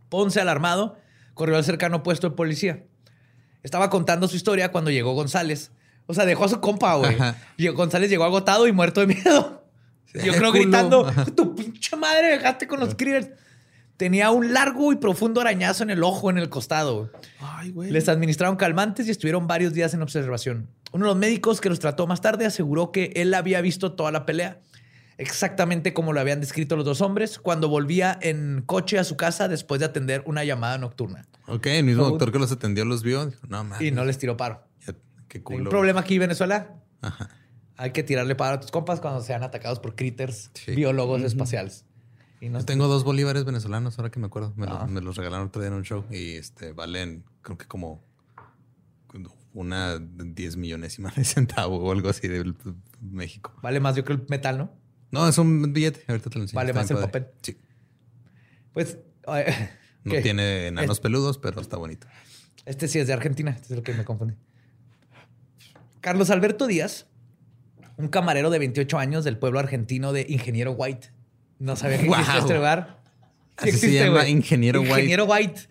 Ponce, 0.10 0.42
alarmado, 0.42 0.98
corrió 1.34 1.56
al 1.56 1.64
cercano 1.64 2.04
puesto 2.04 2.30
de 2.30 2.36
policía. 2.36 2.84
Estaba 3.64 3.90
contando 3.90 4.28
su 4.28 4.36
historia 4.36 4.72
cuando 4.72 4.92
llegó 4.92 5.14
González. 5.14 5.72
O 6.08 6.14
sea, 6.14 6.26
dejó 6.26 6.46
a 6.46 6.50
su 6.50 6.60
compa, 6.60 6.96
güey. 6.96 7.16
González 7.74 8.10
llegó 8.10 8.26
agotado 8.26 8.68
y 8.68 8.74
muerto 8.74 9.00
de 9.00 9.08
miedo. 9.08 9.66
Yo 10.14 10.34
creo 10.34 10.52
culo. 10.52 10.52
gritando, 10.52 11.08
Ajá. 11.08 11.26
tu 11.26 11.56
pinche 11.56 11.96
madre, 11.96 12.32
dejaste 12.38 12.68
con 12.68 12.82
los 12.82 12.96
critters. 12.96 13.30
Tenía 14.02 14.32
un 14.32 14.52
largo 14.52 14.92
y 14.92 14.96
profundo 14.96 15.42
arañazo 15.42 15.84
en 15.84 15.92
el 15.92 16.02
ojo, 16.02 16.32
en 16.32 16.40
el 16.40 16.50
costado. 16.50 17.12
Ay, 17.40 17.70
güey. 17.70 17.92
Les 17.92 18.10
administraron 18.10 18.56
calmantes 18.56 19.08
y 19.08 19.12
estuvieron 19.12 19.46
varios 19.46 19.74
días 19.74 19.94
en 19.94 20.02
observación. 20.02 20.72
Uno 20.92 21.06
de 21.06 21.10
los 21.12 21.18
médicos 21.20 21.62
que 21.62 21.70
los 21.70 21.78
trató 21.78 22.08
más 22.08 22.20
tarde 22.20 22.48
aseguró 22.48 22.92
que 22.92 23.14
él 23.16 23.32
había 23.36 23.62
visto 23.62 23.92
toda 23.94 24.12
la 24.12 24.26
pelea, 24.26 24.60
exactamente 25.20 25.94
como 25.94 26.14
lo 26.14 26.20
habían 26.20 26.40
descrito 26.42 26.76
los 26.76 26.84
dos 26.84 27.02
hombres, 27.02 27.38
cuando 27.38 27.70
volvía 27.70 28.18
en 28.24 28.64
coche 28.66 28.98
a 28.98 29.04
su 29.04 29.18
casa 29.18 29.48
después 29.48 29.78
de 29.78 29.86
atender 29.86 30.24
una 30.26 30.44
llamada 30.44 30.80
nocturna. 30.80 31.28
Ok, 31.46 31.68
el 31.68 31.84
mismo 31.84 32.04
doctor 32.06 32.32
que 32.32 32.40
los 32.40 32.52
atendió 32.52 32.86
los 32.86 33.04
vio. 33.04 33.32
No. 33.50 33.64
Y 33.80 33.92
no 33.92 34.04
les 34.04 34.18
tiró 34.18 34.36
paro. 34.36 34.64
ya, 34.84 34.94
Qué 35.28 35.38
Hay 35.38 35.44
culo. 35.44 35.60
un 35.66 35.70
problema 35.70 36.00
aquí, 36.00 36.18
Venezuela. 36.18 36.74
Ajá. 37.04 37.30
Hay 37.78 37.92
que 37.92 38.02
tirarle 38.02 38.34
paro 38.34 38.56
a 38.56 38.60
tus 38.60 38.72
compas 38.72 39.00
cuando 39.00 39.22
sean 39.22 39.44
atacados 39.44 39.80
por 39.80 39.94
critters, 39.96 40.50
Sí. 40.56 40.74
biólogos 40.74 41.22
espaciales. 41.22 41.86
Y 42.42 42.50
no 42.50 42.60
Yo 42.60 42.66
tengo 42.66 42.88
dos 42.88 43.04
bolívares 43.06 43.46
venezolanos, 43.46 43.98
ahora 44.00 44.10
que 44.12 44.20
me 44.20 44.26
acuerdo. 44.28 44.52
Me, 44.58 44.66
Ah. 44.68 44.88
me 44.90 45.00
los 45.00 45.16
regalaron 45.16 45.48
otro 45.48 45.62
día 45.62 45.70
en 45.70 45.76
un 45.76 45.84
show 45.84 46.04
y 46.12 46.32
este 46.36 46.74
valen, 46.74 47.24
creo 47.42 47.58
que 47.58 47.68
como 47.68 48.04
una 49.54 50.00
10 50.00 50.56
millones 50.58 50.98
y 50.98 51.02
más 51.02 51.16
de 51.16 51.24
centavos 51.26 51.80
o 51.84 51.92
algo 51.92 52.10
así 52.10 52.28
de 52.28 52.54
México. 53.02 53.54
Vale 53.62 53.80
más, 53.80 53.96
yo 53.96 54.04
creo, 54.06 54.18
el 54.18 54.26
metal, 54.30 54.58
¿no? 54.58 54.72
No, 55.12 55.28
es 55.28 55.38
un 55.38 55.74
billete. 55.74 56.04
Ahorita 56.08 56.30
te 56.30 56.38
lo 56.38 56.44
enseño. 56.44 56.56
Vale 56.56 56.74
más 56.74 56.90
el 56.90 56.96
padre. 56.98 57.08
papel. 57.08 57.28
Sí. 57.42 57.58
Pues. 58.74 58.98
eh, 59.28 59.70
No 60.06 60.12
¿qué? 60.14 60.22
tiene 60.22 60.68
enanos 60.68 61.00
peludos, 61.00 61.38
pero 61.38 61.60
está 61.62 61.78
bonito. 61.78 62.08
Este 62.66 62.88
sí 62.88 62.98
es 63.00 63.08
de 63.08 63.14
Argentina, 63.14 63.52
este 63.52 63.74
es 63.74 63.78
lo 63.78 63.84
que 63.84 63.94
me 63.94 64.06
confunde. 64.06 64.36
Carlos 66.00 66.30
Alberto 66.32 66.66
Díaz, 66.66 67.08
un 67.98 68.08
camarero 68.08 68.50
de 68.50 68.58
28 68.60 68.98
años 68.98 69.24
del 69.26 69.38
pueblo 69.38 69.60
argentino 69.60 70.14
de 70.14 70.26
Ingeniero 70.30 70.72
White. 70.72 71.12
No 71.62 71.76
sabía 71.76 71.98
que 72.00 72.06
existía 72.08 72.34
Wow. 72.34 72.42
este 72.42 72.54
lugar. 72.56 72.98
Así 73.58 73.72
se 73.74 73.92
llama, 73.94 74.28
Ingeniero 74.28 74.82
White. 74.82 74.92
Ingeniero 74.94 75.26
White. 75.26 75.62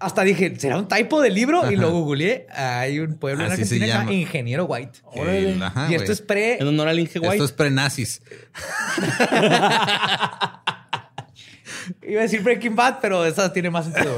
Hasta 0.00 0.22
dije, 0.22 0.54
¿será 0.58 0.78
un 0.78 0.88
typo 0.88 1.20
del 1.20 1.34
libro? 1.34 1.70
Y 1.70 1.76
lo 1.76 1.90
googleé. 1.92 2.46
Hay 2.52 2.98
un 3.00 3.18
pueblo 3.18 3.44
en 3.44 3.52
Así 3.52 3.64
se 3.64 3.74
Argentina 3.76 3.86
que 3.86 3.92
se 3.92 3.98
llama. 3.98 4.12
Ingeniero 4.12 4.64
White. 4.64 4.98
El- 5.14 5.62
ajá, 5.62 5.88
y 5.90 5.94
esto 5.94 6.10
es 6.12 6.20
pre... 6.20 6.58
En 6.60 6.66
honor 6.68 6.88
al 6.88 6.98
Inge 6.98 7.18
White. 7.20 7.34
Esto 7.34 7.44
es 7.44 7.52
pre-nazis. 7.52 8.20
Iba 12.02 12.20
a 12.20 12.22
decir 12.22 12.42
Breaking 12.42 12.74
Bad, 12.74 12.98
pero 13.00 13.24
esa 13.24 13.52
tiene 13.52 13.70
más 13.70 13.84
sentido. 13.86 14.16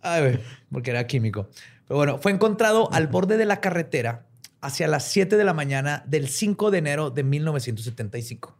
Ay, 0.00 0.20
güey, 0.22 0.40
porque 0.70 0.90
era 0.90 1.06
químico. 1.06 1.48
Pero 1.88 1.98
bueno, 1.98 2.18
fue 2.18 2.30
encontrado 2.32 2.92
al 2.92 3.08
borde 3.08 3.36
de 3.36 3.44
la 3.46 3.60
carretera 3.60 4.26
hacia 4.60 4.86
las 4.88 5.04
7 5.08 5.36
de 5.36 5.44
la 5.44 5.54
mañana 5.54 6.02
del 6.06 6.28
5 6.28 6.70
de 6.70 6.78
enero 6.78 7.10
de 7.10 7.22
1975. 7.24 8.56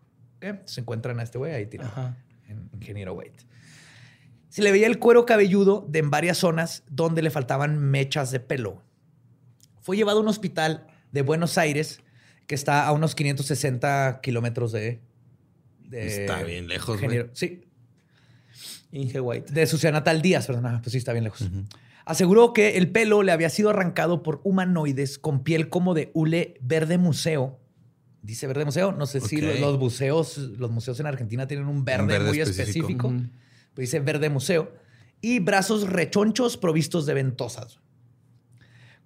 Se 0.65 0.81
encuentran 0.81 1.21
a 1.21 1.23
este 1.23 1.39
güey 1.39 1.53
ahí 1.53 1.67
tirado. 1.67 1.91
Ajá. 1.91 2.17
En 2.49 2.69
Ingeniero 2.75 3.15
White. 3.15 3.45
Se 4.49 4.63
le 4.63 4.71
veía 4.71 4.87
el 4.87 4.99
cuero 4.99 5.27
cabelludo 5.27 5.85
de 5.89 5.99
en 5.99 6.11
varias 6.11 6.39
zonas 6.39 6.85
donde 6.89 7.23
le 7.23 7.31
faltaban 7.31 7.79
mechas 7.79 8.31
de 8.31 8.41
pelo. 8.41 8.83
Fue 9.81 9.97
llevado 9.97 10.19
a 10.19 10.23
un 10.23 10.29
hospital 10.29 10.87
de 11.13 11.23
Buenos 11.23 11.59
Aires 11.59 12.01
que 12.47 12.55
está 12.55 12.87
a 12.87 12.93
unos 12.93 13.15
560 13.15 14.21
kilómetros 14.23 14.73
de, 14.73 15.01
de 15.81 16.07
Está 16.07 16.43
bien 16.43 16.69
lejos, 16.69 17.01
güey. 17.01 17.27
Sí, 17.33 17.65
Inge 18.93 19.21
White. 19.21 19.53
de 19.53 19.67
su 19.67 19.77
ciudad 19.77 19.93
natal 19.93 20.23
Díaz, 20.23 20.47
perdón, 20.47 20.67
ah, 20.67 20.81
pues 20.83 20.93
sí, 20.93 20.99
está 20.99 21.13
bien 21.13 21.25
lejos. 21.25 21.49
Aseguró 22.05 22.53
que 22.53 22.77
el 22.77 22.91
pelo 22.91 23.23
le 23.23 23.33
había 23.33 23.51
sido 23.51 23.71
arrancado 23.71 24.23
por 24.23 24.41
humanoides 24.45 25.19
con 25.19 25.43
piel 25.43 25.69
como 25.69 25.95
de 25.95 26.11
hule 26.15 26.55
verde 26.61 26.99
museo. 26.99 27.59
Dice 28.25 28.47
verde 28.47 28.65
museo. 28.65 28.93
No 28.93 29.05
sé 29.05 29.21
si 29.21 29.37
los, 29.37 29.61
los 29.61 29.79
museos, 29.79 30.39
los 30.39 30.71
museos 30.71 30.99
en 30.99 31.07
Argentina 31.07 31.47
tienen 31.47 31.67
un 31.67 31.85
verde, 31.85 32.07
verde 32.07 32.29
muy 32.31 32.41
específico. 32.41 33.09
Pero 33.09 33.81
dice 33.83 34.01
verde 34.01 34.31
museo. 34.31 34.73
Y 35.21 35.41
brazos 35.41 35.87
rechonchos 35.91 36.57
provistos 36.57 37.05
de 37.05 37.13
ventosas. 37.13 37.81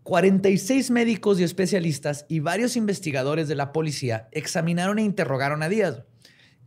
46 0.04 0.92
médicos 0.92 1.40
y 1.40 1.42
especialistas 1.42 2.26
y 2.28 2.38
varios 2.38 2.76
investigadores 2.76 3.48
de 3.48 3.56
la 3.56 3.72
policía 3.72 4.28
examinaron 4.30 5.00
e 5.00 5.02
interrogaron 5.02 5.64
a 5.64 5.68
Díaz. 5.68 6.04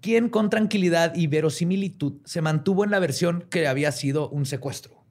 quien 0.02 0.28
con 0.28 0.50
tranquilidad 0.50 1.16
y 1.16 1.28
verosimilitud 1.28 2.22
se 2.26 2.42
mantuvo 2.42 2.84
en 2.84 2.92
la 2.92 3.00
versión 3.00 3.46
que 3.50 3.68
había 3.68 3.94
sido 3.94 4.30
un 4.30 4.46
secuestro. 4.46 5.06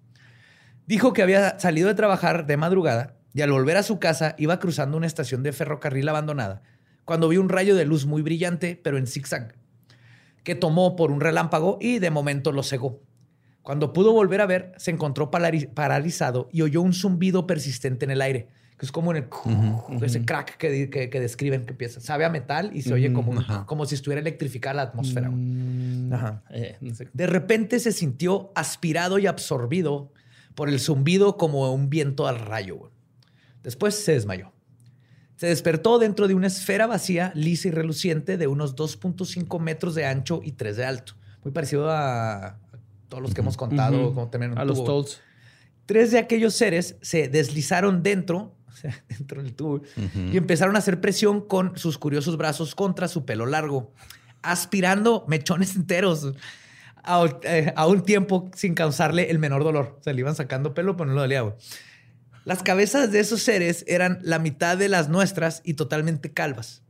Dijo 0.86 1.14
que 1.14 1.22
había 1.22 1.58
salido 1.58 1.88
de 1.88 1.94
trabajar 1.94 2.46
de 2.46 2.56
madrugada 2.58 3.16
y 3.32 3.40
al 3.40 3.50
volver 3.50 3.78
a 3.78 3.82
su 3.82 3.98
casa 3.98 4.34
iba 4.36 4.58
cruzando 4.58 4.96
una 4.98 5.06
estación 5.06 5.42
de 5.42 5.52
ferrocarril 5.52 6.08
abandonada 6.08 6.62
cuando 7.10 7.28
vio 7.28 7.40
un 7.40 7.48
rayo 7.48 7.74
de 7.74 7.84
luz 7.84 8.06
muy 8.06 8.22
brillante, 8.22 8.78
pero 8.80 8.96
en 8.96 9.08
zigzag, 9.08 9.56
que 10.44 10.54
tomó 10.54 10.94
por 10.94 11.10
un 11.10 11.20
relámpago 11.20 11.76
y 11.80 11.98
de 11.98 12.08
momento 12.08 12.52
lo 12.52 12.62
cegó. 12.62 13.02
Cuando 13.62 13.92
pudo 13.92 14.12
volver 14.12 14.40
a 14.40 14.46
ver, 14.46 14.74
se 14.76 14.92
encontró 14.92 15.28
paralizado 15.28 16.48
y 16.52 16.62
oyó 16.62 16.80
un 16.82 16.92
zumbido 16.92 17.48
persistente 17.48 18.04
en 18.04 18.12
el 18.12 18.22
aire, 18.22 18.46
que 18.78 18.86
es 18.86 18.92
como 18.92 19.10
en 19.10 19.16
el, 19.24 20.04
ese 20.04 20.24
crack 20.24 20.56
que, 20.56 20.88
que, 20.88 21.18
describen 21.20 21.64
que 21.64 21.72
empieza. 21.72 22.00
Sabe 22.00 22.26
a 22.26 22.28
metal 22.28 22.70
y 22.74 22.82
se 22.82 22.94
oye 22.94 23.12
como, 23.12 23.44
como 23.66 23.86
si 23.86 23.96
estuviera 23.96 24.20
electrificada 24.20 24.74
la 24.74 24.82
atmósfera. 24.82 25.30
Mm. 25.32 26.12
Eh, 26.50 26.78
de 27.12 27.26
repente 27.26 27.80
se 27.80 27.90
sintió 27.90 28.52
aspirado 28.54 29.18
y 29.18 29.26
absorbido 29.26 30.12
por 30.54 30.68
el 30.68 30.78
zumbido 30.78 31.36
como 31.36 31.74
un 31.74 31.90
viento 31.90 32.28
al 32.28 32.38
rayo. 32.38 32.92
Después 33.64 33.96
se 33.96 34.12
desmayó. 34.12 34.52
Se 35.40 35.46
despertó 35.46 35.98
dentro 35.98 36.28
de 36.28 36.34
una 36.34 36.48
esfera 36.48 36.86
vacía, 36.86 37.32
lisa 37.34 37.68
y 37.68 37.70
reluciente, 37.70 38.36
de 38.36 38.46
unos 38.46 38.76
2.5 38.76 39.58
metros 39.58 39.94
de 39.94 40.04
ancho 40.04 40.42
y 40.44 40.52
3 40.52 40.76
de 40.76 40.84
alto. 40.84 41.14
Muy 41.42 41.50
parecido 41.50 41.90
a 41.90 42.58
todos 43.08 43.22
los 43.22 43.32
que 43.32 43.40
hemos 43.40 43.56
contado. 43.56 44.12
como 44.12 44.28
a 44.60 44.64
los 44.66 44.84
Tolls. 44.84 45.22
Tres 45.86 46.10
de 46.10 46.18
aquellos 46.18 46.52
seres 46.52 46.96
se 47.00 47.28
deslizaron 47.28 48.02
dentro, 48.02 48.54
dentro 49.08 49.42
del 49.42 49.54
tubo, 49.54 49.80
y 50.30 50.36
empezaron 50.36 50.76
a 50.76 50.80
hacer 50.80 51.00
presión 51.00 51.40
con 51.40 51.74
sus 51.78 51.96
curiosos 51.96 52.36
brazos 52.36 52.74
contra 52.74 53.08
su 53.08 53.24
pelo 53.24 53.46
largo, 53.46 53.94
aspirando 54.42 55.24
mechones 55.26 55.74
enteros 55.74 56.34
a, 57.02 57.24
eh, 57.44 57.72
un 57.88 58.02
tiempo 58.02 58.50
sin 58.54 58.74
causarle 58.74 59.30
el 59.30 59.38
menor 59.38 59.64
dolor. 59.64 59.96
O 60.00 60.02
sea, 60.02 60.12
le 60.12 60.20
iban 60.20 60.36
sacando 60.36 60.74
pelo, 60.74 60.98
pero 60.98 61.08
no 61.08 61.14
lo 61.14 61.22
dolía, 61.22 61.50
Las 62.44 62.62
cabezas 62.62 63.12
de 63.12 63.20
esos 63.20 63.42
seres 63.42 63.84
eran 63.86 64.18
la 64.22 64.38
mitad 64.38 64.76
de 64.76 64.88
las 64.88 65.08
nuestras 65.08 65.60
y 65.64 65.74
totalmente 65.74 66.32
calvas. 66.32 66.82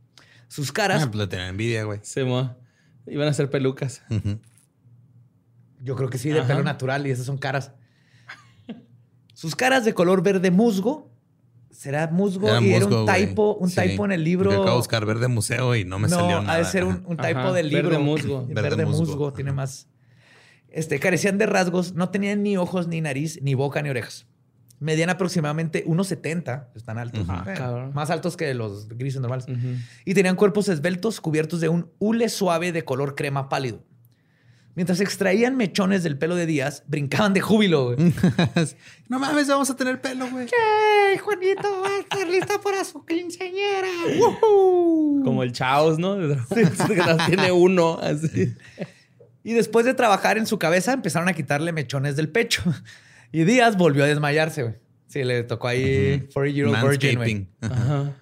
Sus 0.47 0.71
caras. 0.71 1.03
Ah, 1.03 1.11
pues 1.11 1.29
tenían 1.29 1.49
envidia, 1.49 1.83
güey. 1.83 1.99
Sí, 2.03 2.21
Iban 3.07 3.27
a 3.27 3.33
ser 3.33 3.49
pelucas. 3.49 4.03
Yo 5.81 5.95
creo 5.95 6.09
que 6.09 6.17
sí, 6.17 6.29
de 6.29 6.41
pelo 6.43 6.63
natural 6.63 7.07
y 7.07 7.11
esas 7.11 7.25
son 7.25 7.37
caras. 7.37 7.71
Sus 9.33 9.55
caras 9.55 9.85
de 9.85 9.93
color 9.93 10.21
verde 10.21 10.51
musgo. 10.51 11.09
¿Será 11.71 12.07
musgo? 12.07 12.47
y 12.59 12.73
era 12.73 12.85
un 12.85 13.07
typo, 13.07 13.55
un 13.55 13.71
typo 13.71 14.05
en 14.05 14.11
el 14.11 14.23
libro. 14.23 14.51
acabo 14.51 14.69
de 14.69 14.75
buscar 14.75 15.05
verde 15.05 15.27
museo 15.27 15.75
y 15.75 15.83
no 15.83 15.97
me 15.97 16.09
salió 16.09 16.41
nada. 16.41 16.53
Ha 16.53 16.57
de 16.57 16.65
ser 16.65 16.83
un, 16.83 17.03
un 17.07 17.17
typo 17.17 17.53
del 17.53 17.69
libro. 17.69 17.89
Verde 17.89 18.03
musgo. 18.03 18.45
Verde, 18.47 18.85
musgo. 18.85 19.33
Tiene 19.33 19.51
más. 19.51 19.87
Este, 20.67 20.99
carecían 20.99 21.37
de 21.37 21.47
rasgos, 21.47 21.93
no 21.93 22.09
tenían 22.09 22.43
ni 22.43 22.55
ojos, 22.55 22.87
ni 22.87 23.01
nariz, 23.01 23.41
ni 23.41 23.55
boca, 23.55 23.81
ni 23.81 23.89
orejas. 23.89 24.27
Medían 24.81 25.11
aproximadamente 25.11 25.85
1,70, 25.85 26.69
están 26.75 26.97
altos. 26.97 27.27
más 27.93 28.09
altos 28.09 28.35
que 28.35 28.51
los 28.55 28.89
grises 28.89 29.21
normales. 29.21 29.45
Y 30.05 30.15
tenían 30.15 30.35
cuerpos 30.35 30.69
esbeltos 30.69 31.21
cubiertos 31.21 31.61
de 31.61 31.69
un 31.69 31.91
hule 31.99 32.27
suave 32.29 32.71
de 32.71 32.83
color 32.83 33.13
crema 33.13 33.47
pálido. 33.47 33.83
Mientras 34.73 34.99
extraían 34.99 35.55
mechones 35.55 36.01
del 36.01 36.17
pelo 36.17 36.35
de 36.35 36.47
Díaz, 36.47 36.83
brincaban 36.87 37.33
de 37.33 37.41
júbilo, 37.41 37.95
no 39.09 39.19
mames, 39.19 39.47
vamos 39.47 39.69
a 39.69 39.75
tener 39.75 40.01
pelo, 40.01 40.27
güey. 40.31 40.47
¿Qué? 40.47 41.19
Juanito 41.19 41.81
va 41.83 41.89
a 41.89 41.99
estar 41.99 42.27
listo 42.27 42.59
para 42.61 42.83
su 42.83 43.05
quinceañera. 43.05 43.87
Como 44.39 45.43
el 45.43 45.51
Chaos, 45.51 45.99
¿no? 45.99 46.15
tiene 47.27 47.51
uno, 47.51 47.99
así. 48.01 48.55
Y 49.43 49.53
después 49.53 49.85
de 49.85 49.93
trabajar 49.93 50.39
en 50.39 50.47
su 50.47 50.57
cabeza, 50.57 50.93
empezaron 50.93 51.29
a 51.29 51.33
quitarle 51.33 51.71
mechones 51.71 52.15
del 52.15 52.29
pecho. 52.29 52.63
Y 53.31 53.43
Díaz 53.43 53.77
volvió 53.77 54.03
a 54.03 54.07
desmayarse, 54.07 54.63
güey. 54.63 54.75
Sí, 55.07 55.23
le 55.23 55.43
tocó 55.43 55.67
ahí 55.67 56.25
uh 56.33 56.33
-huh. 56.33 56.53
Year 56.53 56.67
Old 56.67 56.99
Virgin, 56.99 57.49
Ajá. 57.61 58.13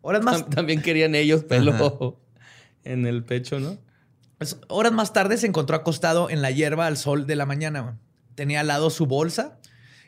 Horas 0.00 0.22
más... 0.24 0.48
También 0.50 0.82
querían 0.82 1.14
ellos 1.14 1.44
pelo 1.44 2.20
en 2.84 3.06
el 3.06 3.24
pecho, 3.24 3.60
¿no? 3.60 3.78
Pues, 4.38 4.58
horas 4.68 4.90
más 4.92 5.12
tarde 5.12 5.36
se 5.36 5.46
encontró 5.46 5.76
acostado 5.76 6.28
en 6.28 6.42
la 6.42 6.50
hierba 6.50 6.88
al 6.88 6.96
sol 6.96 7.28
de 7.28 7.36
la 7.36 7.46
mañana. 7.46 8.00
Tenía 8.34 8.60
al 8.60 8.66
lado 8.66 8.90
su 8.90 9.06
bolsa 9.06 9.60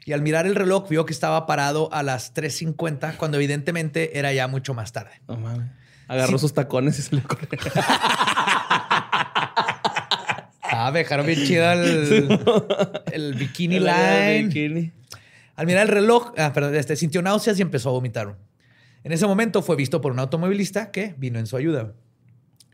y 0.05 0.13
al 0.13 0.23
mirar 0.23 0.47
el 0.47 0.57
reloj 0.57 0.89
vio 0.89 1.07
que 1.07 1.13
estaba 1.13 1.47
parado 1.47 1.89
a 1.93 2.03
las 2.03 2.35
3.50 2.35 3.17
cuando 3.17 3.37
evidentemente 3.37 4.19
era 4.19 4.33
ya 4.33 4.49
mucho 4.49 4.75
más 4.75 4.93
tarde. 4.93 5.21
No 5.29 5.37
mames. 5.37 5.71
Agarró 6.09 6.37
sus 6.39 6.53
tacones 6.53 6.99
y 6.99 7.03
se 7.03 7.15
le 7.15 7.23
corrió. 7.23 7.49
Ah, 10.87 10.93
dejaron 10.93 11.27
bien 11.27 11.45
chido 11.45 11.71
el, 11.73 13.35
bikini 13.39 13.81
line. 13.81 14.93
Al 15.57 15.67
mirar 15.67 15.83
el 15.83 15.89
reloj, 15.89 16.33
ah, 16.37 16.53
perdón, 16.53 16.75
este, 16.75 16.97
sintió 16.97 17.23
náuseas 17.23 17.59
y 17.59 17.63
empezó 17.63 17.91
a 17.91 17.93
vomitar. 17.93 18.37
En 19.05 19.13
ese 19.13 19.27
momento 19.27 19.63
fue 19.63 19.77
visto 19.77 20.01
por 20.01 20.13
un 20.13 20.19
automovilista 20.19 20.91
que 20.91 21.15
vino 21.19 21.39
en 21.39 21.47
su 21.47 21.57
ayuda. 21.57 21.93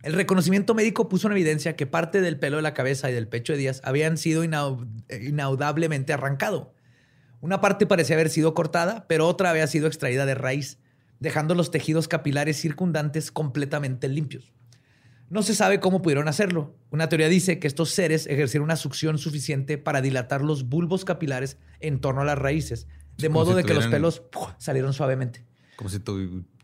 El 0.03 0.15
reconocimiento 0.15 0.75
médico 0.75 1.09
puso 1.09 1.27
en 1.27 1.33
evidencia 1.33 1.77
que 1.77 1.87
parte 1.87 2.23
del 2.23 2.39
pelo 2.39 2.57
de 2.57 2.63
la 2.63 2.73
cabeza 2.73 3.11
y 3.11 3.13
del 3.13 3.29
pecho 3.29 3.53
de 3.53 3.59
Díaz 3.59 3.83
habían 3.85 4.17
sido 4.17 4.45
inaudablemente 4.45 6.13
arrancado. 6.15 6.73
Una 7.41 7.61
parte 7.61 7.87
parecía 7.87 8.17
haber 8.17 8.31
sido 8.31 8.55
cortada, 8.55 9.07
pero 9.09 9.27
otra 9.27 9.51
había 9.51 9.67
sido 9.67 9.87
extraída 9.87 10.25
de 10.25 10.35
raíz, 10.35 10.79
dejando 11.19 11.55
los 11.55 11.71
tejidos 11.71 12.09
capilares 12.09 12.59
circundantes 12.59 13.31
completamente 13.31 14.09
limpios. 14.09 14.53
No 15.31 15.43
se 15.43 15.55
sabe 15.55 15.79
cómo 15.79 16.03
pudieron 16.03 16.27
hacerlo. 16.27 16.75
Una 16.91 17.09
teoría 17.09 17.29
dice 17.29 17.61
que 17.61 17.69
estos 17.69 17.91
seres 17.91 18.27
ejercieron 18.27 18.65
una 18.65 18.75
succión 18.75 19.17
suficiente 19.17 19.79
para 19.79 20.03
dilatar 20.03 20.43
los 20.43 20.69
bulbos 20.69 21.05
capilares 21.05 21.57
en 21.79 22.01
torno 22.01 22.23
a 22.23 22.25
las 22.25 22.37
raíces, 22.37 22.89
de 23.17 23.29
modo 23.29 23.55
de 23.55 23.63
que 23.63 23.73
los 23.73 23.87
pelos 23.87 24.23
salieron 24.59 24.93
suavemente. 24.93 25.45
Como 25.77 25.89
si 25.89 26.01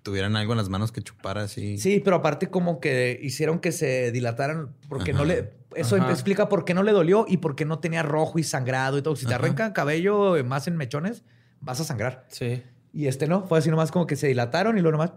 tuvieran 0.02 0.34
algo 0.36 0.52
en 0.52 0.58
las 0.58 0.68
manos 0.68 0.90
que 0.90 1.00
chupara 1.00 1.44
así. 1.44 1.78
Sí, 1.78 2.00
pero 2.04 2.16
aparte 2.16 2.48
como 2.48 2.80
que 2.80 3.18
hicieron 3.22 3.60
que 3.60 3.70
se 3.70 4.10
dilataran 4.10 4.74
porque 4.88 5.12
no 5.12 5.24
le... 5.24 5.54
Eso 5.76 5.96
explica 6.10 6.48
por 6.48 6.64
qué 6.64 6.74
no 6.74 6.82
le 6.82 6.90
dolió 6.90 7.24
y 7.28 7.36
por 7.36 7.54
qué 7.54 7.66
no 7.66 7.78
tenía 7.78 8.02
rojo 8.02 8.38
y 8.38 8.42
sangrado 8.42 8.98
y 8.98 9.02
todo. 9.02 9.14
Si 9.14 9.26
te 9.26 9.34
arrancan 9.34 9.72
cabello 9.72 10.42
más 10.44 10.66
en 10.66 10.76
mechones, 10.76 11.22
vas 11.60 11.80
a 11.80 11.84
sangrar. 11.84 12.26
Sí. 12.28 12.62
Y 12.92 13.06
este 13.06 13.28
no, 13.28 13.46
fue 13.46 13.58
así 13.58 13.70
nomás 13.70 13.92
como 13.92 14.06
que 14.06 14.16
se 14.16 14.26
dilataron 14.26 14.76
y 14.76 14.80
luego 14.80 14.96
nomás 14.98 15.12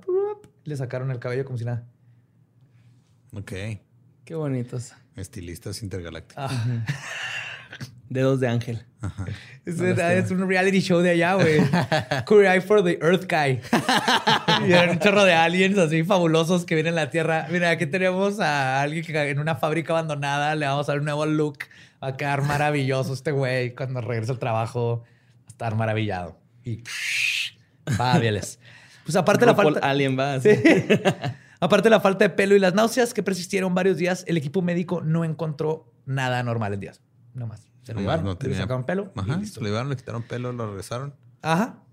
le 0.65 0.75
sacaron 0.75 1.09
el 1.09 1.19
cabello 1.19 1.45
como 1.45 1.57
si 1.57 1.65
nada. 1.65 1.87
Ok. 3.33 3.51
Qué 4.25 4.35
bonitos. 4.35 4.93
Estilistas 5.15 5.81
intergalácticos. 5.83 6.43
Ah. 6.47 6.85
Dedos 8.09 8.39
de 8.39 8.47
ángel. 8.47 8.85
Es, 9.65 10.31
un 10.31 10.47
reality 10.47 10.81
show 10.81 10.99
de 10.99 11.11
allá, 11.11 11.35
güey. 11.35 11.61
Queer 12.27 12.61
for 12.61 12.83
the 12.83 12.97
Earth 13.01 13.29
Guy. 13.29 13.61
y 14.67 14.71
eran 14.71 14.89
un 14.89 14.99
chorro 14.99 15.23
de 15.23 15.33
aliens 15.33 15.77
así 15.77 16.03
fabulosos 16.03 16.65
que 16.65 16.73
vienen 16.73 16.93
a 16.93 17.05
la 17.05 17.09
Tierra. 17.11 17.47
Mira, 17.51 17.69
aquí 17.69 17.85
tenemos 17.85 18.39
a 18.39 18.81
alguien 18.81 19.05
que 19.05 19.29
en 19.29 19.39
una 19.39 19.55
fábrica 19.55 19.93
abandonada 19.93 20.55
le 20.55 20.65
vamos 20.65 20.89
a 20.89 20.93
dar 20.93 20.99
un 20.99 21.05
nuevo 21.05 21.25
look. 21.27 21.59
Va 22.03 22.09
a 22.09 22.17
quedar 22.17 22.41
maravilloso 22.41 23.13
este 23.13 23.31
güey. 23.31 23.75
Cuando 23.75 24.01
regrese 24.01 24.31
al 24.31 24.39
trabajo, 24.39 25.03
va 25.03 25.45
a 25.45 25.49
estar 25.49 25.75
maravillado. 25.75 26.39
Y 26.63 26.83
va, 27.99 28.19
Pues 28.19 29.15
aparte 29.15 29.45
la 29.45 29.53
falta... 29.53 29.79
Alien 29.81 30.17
va. 30.17 30.39
Sí. 30.39 30.49
aparte 31.59 31.85
de 31.85 31.91
la 31.91 31.99
falta 31.99 32.25
de 32.25 32.29
pelo 32.29 32.55
y 32.55 32.59
las 32.59 32.73
náuseas 32.73 33.13
que 33.13 33.23
persistieron 33.23 33.73
varios 33.73 33.97
días, 33.97 34.23
el 34.27 34.37
equipo 34.37 34.61
médico 34.61 35.01
no 35.01 35.23
encontró 35.25 35.93
nada 36.05 36.41
normal 36.43 36.73
en 36.73 36.79
días. 36.79 37.01
No 37.33 37.47
más. 37.47 37.69
Se 37.83 37.93
lo 37.93 38.01
llevaron, 38.01 38.37
le 38.39 38.55
sacaron 38.55 38.85
pelo. 38.85 39.11
Ajá, 39.15 39.43
se 39.45 39.59
lo 39.59 39.65
llevaron, 39.67 39.89
le 39.89 39.95
quitaron 39.95 40.23
pelo, 40.23 40.51
lo 40.51 40.67
regresaron. 40.67 41.15
Ajá. 41.41 41.83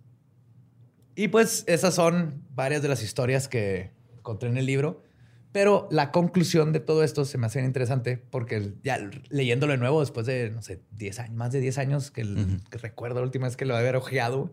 Y 1.14 1.28
pues 1.28 1.64
esas 1.66 1.94
son 1.94 2.44
varias 2.50 2.82
de 2.82 2.88
las 2.88 3.02
historias 3.02 3.48
que 3.48 3.92
encontré 4.18 4.48
en 4.50 4.58
el 4.58 4.66
libro. 4.66 5.02
Pero 5.52 5.88
la 5.90 6.12
conclusión 6.12 6.74
de 6.74 6.80
todo 6.80 7.02
esto 7.02 7.24
se 7.24 7.38
me 7.38 7.46
hace 7.46 7.64
interesante 7.64 8.18
porque 8.18 8.74
ya 8.84 8.98
leyéndolo 9.30 9.72
de 9.72 9.78
nuevo 9.78 10.00
después 10.00 10.26
de, 10.26 10.50
no 10.50 10.60
sé, 10.60 10.82
10 10.90 11.20
años, 11.20 11.34
más 11.34 11.50
de 11.50 11.60
10 11.60 11.78
años 11.78 12.10
que, 12.10 12.24
recuerdo 12.72 13.20
la 13.20 13.24
última 13.24 13.46
vez 13.46 13.56
que 13.56 13.64
lo 13.64 13.74
había 13.74 13.96
ojeado, 13.96 14.52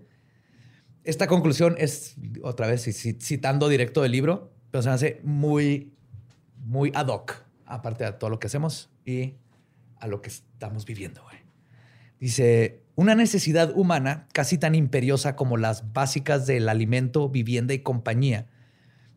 esta 1.03 1.27
conclusión 1.27 1.75
es, 1.77 2.15
otra 2.41 2.67
vez, 2.67 2.83
citando 3.19 3.67
directo 3.67 4.01
del 4.01 4.13
libro, 4.13 4.52
pero 4.73 4.81
se 4.81 4.89
hace 4.89 5.21
muy, 5.23 5.93
muy 6.65 6.91
ad 6.95 7.05
hoc, 7.09 7.43
aparte 7.67 8.05
de 8.05 8.13
todo 8.13 8.31
lo 8.31 8.39
que 8.39 8.47
hacemos 8.47 8.89
y 9.05 9.35
a 9.99 10.07
lo 10.07 10.23
que 10.23 10.29
estamos 10.29 10.83
viviendo. 10.83 11.21
Dice, 12.19 12.81
una 12.95 13.13
necesidad 13.13 13.71
humana 13.75 14.27
casi 14.33 14.57
tan 14.57 14.73
imperiosa 14.73 15.35
como 15.35 15.57
las 15.57 15.93
básicas 15.93 16.47
del 16.47 16.67
alimento, 16.69 17.29
vivienda 17.29 17.75
y 17.75 17.83
compañía 17.83 18.47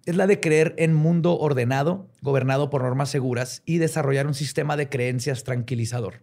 es 0.04 0.14
la 0.14 0.26
de 0.26 0.40
creer 0.40 0.74
en 0.76 0.92
mundo 0.92 1.38
ordenado, 1.38 2.10
gobernado 2.20 2.68
por 2.68 2.82
normas 2.82 3.08
seguras 3.08 3.62
y 3.64 3.78
desarrollar 3.78 4.26
un 4.26 4.34
sistema 4.34 4.76
de 4.76 4.90
creencias 4.90 5.42
tranquilizador. 5.42 6.20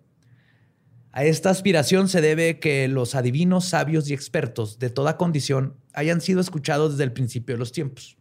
A 1.12 1.24
esta 1.24 1.50
aspiración 1.50 2.08
se 2.08 2.22
debe 2.22 2.60
que 2.60 2.88
los 2.88 3.16
adivinos, 3.16 3.66
sabios 3.66 4.08
y 4.12 4.14
expertos 4.14 4.78
de 4.78 4.92
toda 4.92 5.18
condición 5.18 5.76
hayan 5.94 6.22
sido 6.22 6.40
escuchados 6.40 6.92
desde 6.92 7.06
el 7.06 7.14
principio 7.14 7.56
de 7.56 7.60
los 7.60 7.72
tiempos. 7.72 8.20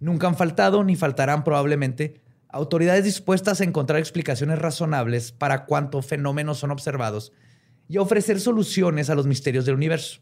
Nunca 0.00 0.26
han 0.26 0.36
faltado 0.36 0.84
ni 0.84 0.96
faltarán 0.96 1.44
probablemente 1.44 2.20
autoridades 2.48 3.04
dispuestas 3.04 3.60
a 3.60 3.64
encontrar 3.64 3.98
explicaciones 3.98 4.58
razonables 4.58 5.32
para 5.32 5.66
cuántos 5.66 6.06
fenómenos 6.06 6.58
son 6.58 6.70
observados 6.70 7.32
y 7.88 7.98
ofrecer 7.98 8.40
soluciones 8.40 9.10
a 9.10 9.14
los 9.14 9.26
misterios 9.26 9.66
del 9.66 9.74
universo. 9.74 10.20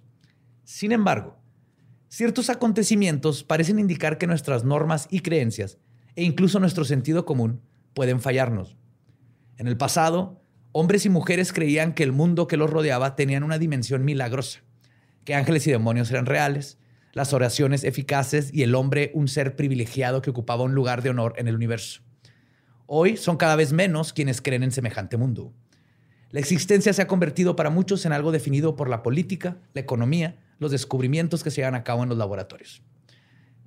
Sin 0.65 0.93
embargo, 0.93 1.39
ciertos 2.09 2.51
acontecimientos 2.51 3.45
parecen 3.45 3.79
indicar 3.79 4.19
que 4.19 4.27
nuestras 4.27 4.65
normas 4.65 5.07
y 5.11 5.21
creencias, 5.21 5.79
e 6.15 6.25
incluso 6.25 6.59
nuestro 6.59 6.85
sentido 6.85 7.25
común, 7.25 7.61
pueden 7.95 8.21
fallarnos. 8.21 8.77
En 9.59 9.69
el 9.69 9.77
pasado, 9.77 10.43
hombres 10.73 11.07
y 11.07 11.09
mujeres 11.09 11.53
creían 11.53 11.93
que 11.93 12.03
el 12.03 12.13
mundo 12.13 12.47
que 12.47 12.57
los 12.57 12.71
rodeaba 12.71 13.17
tenía 13.17 13.45
una 13.45 13.59
dimensión 13.59 14.05
milagrosa, 14.05 14.61
que 15.25 15.35
ángeles 15.35 15.67
y 15.67 15.71
demonios 15.71 16.11
eran 16.11 16.27
reales, 16.27 16.79
las 17.17 17.33
oraciones 17.33 17.83
eficaces 17.85 18.53
y 18.53 18.63
el 18.63 18.75
hombre 18.75 19.11
un 19.15 19.27
ser 19.27 19.57
privilegiado 19.57 20.21
que 20.21 20.29
ocupaba 20.29 20.65
un 20.65 20.75
lugar 20.75 21.01
de 21.01 21.09
honor 21.09 21.33
en 21.39 21.49
el 21.49 21.55
universo. 21.55 22.03
Hoy 22.85 23.17
son 23.17 23.39
cada 23.39 23.57
vez 23.57 23.73
menos 23.73 24.13
quienes 24.13 24.43
creen 24.43 24.63
en 24.63 24.71
semejante 24.71 25.17
mundo. 25.17 25.55
La 26.31 26.41
existencia 26.41 26.93
se 26.93 27.01
ha 27.01 27.07
convertido 27.07 27.57
para 27.57 27.71
muchos 27.71 28.05
en 28.05 28.13
algo 28.13 28.33
definido 28.33 28.77
por 28.77 28.91
la 28.91 29.03
política, 29.03 29.57
la 29.73 29.81
economía, 29.81 30.37
los 30.59 30.73
descubrimientos 30.73 31.43
que 31.43 31.51
se 31.51 31.63
llevan 31.63 31.75
a 31.75 31.85
cabo 31.85 32.03
en 32.03 32.11
los 32.11 32.19
laboratorios. 32.19 32.83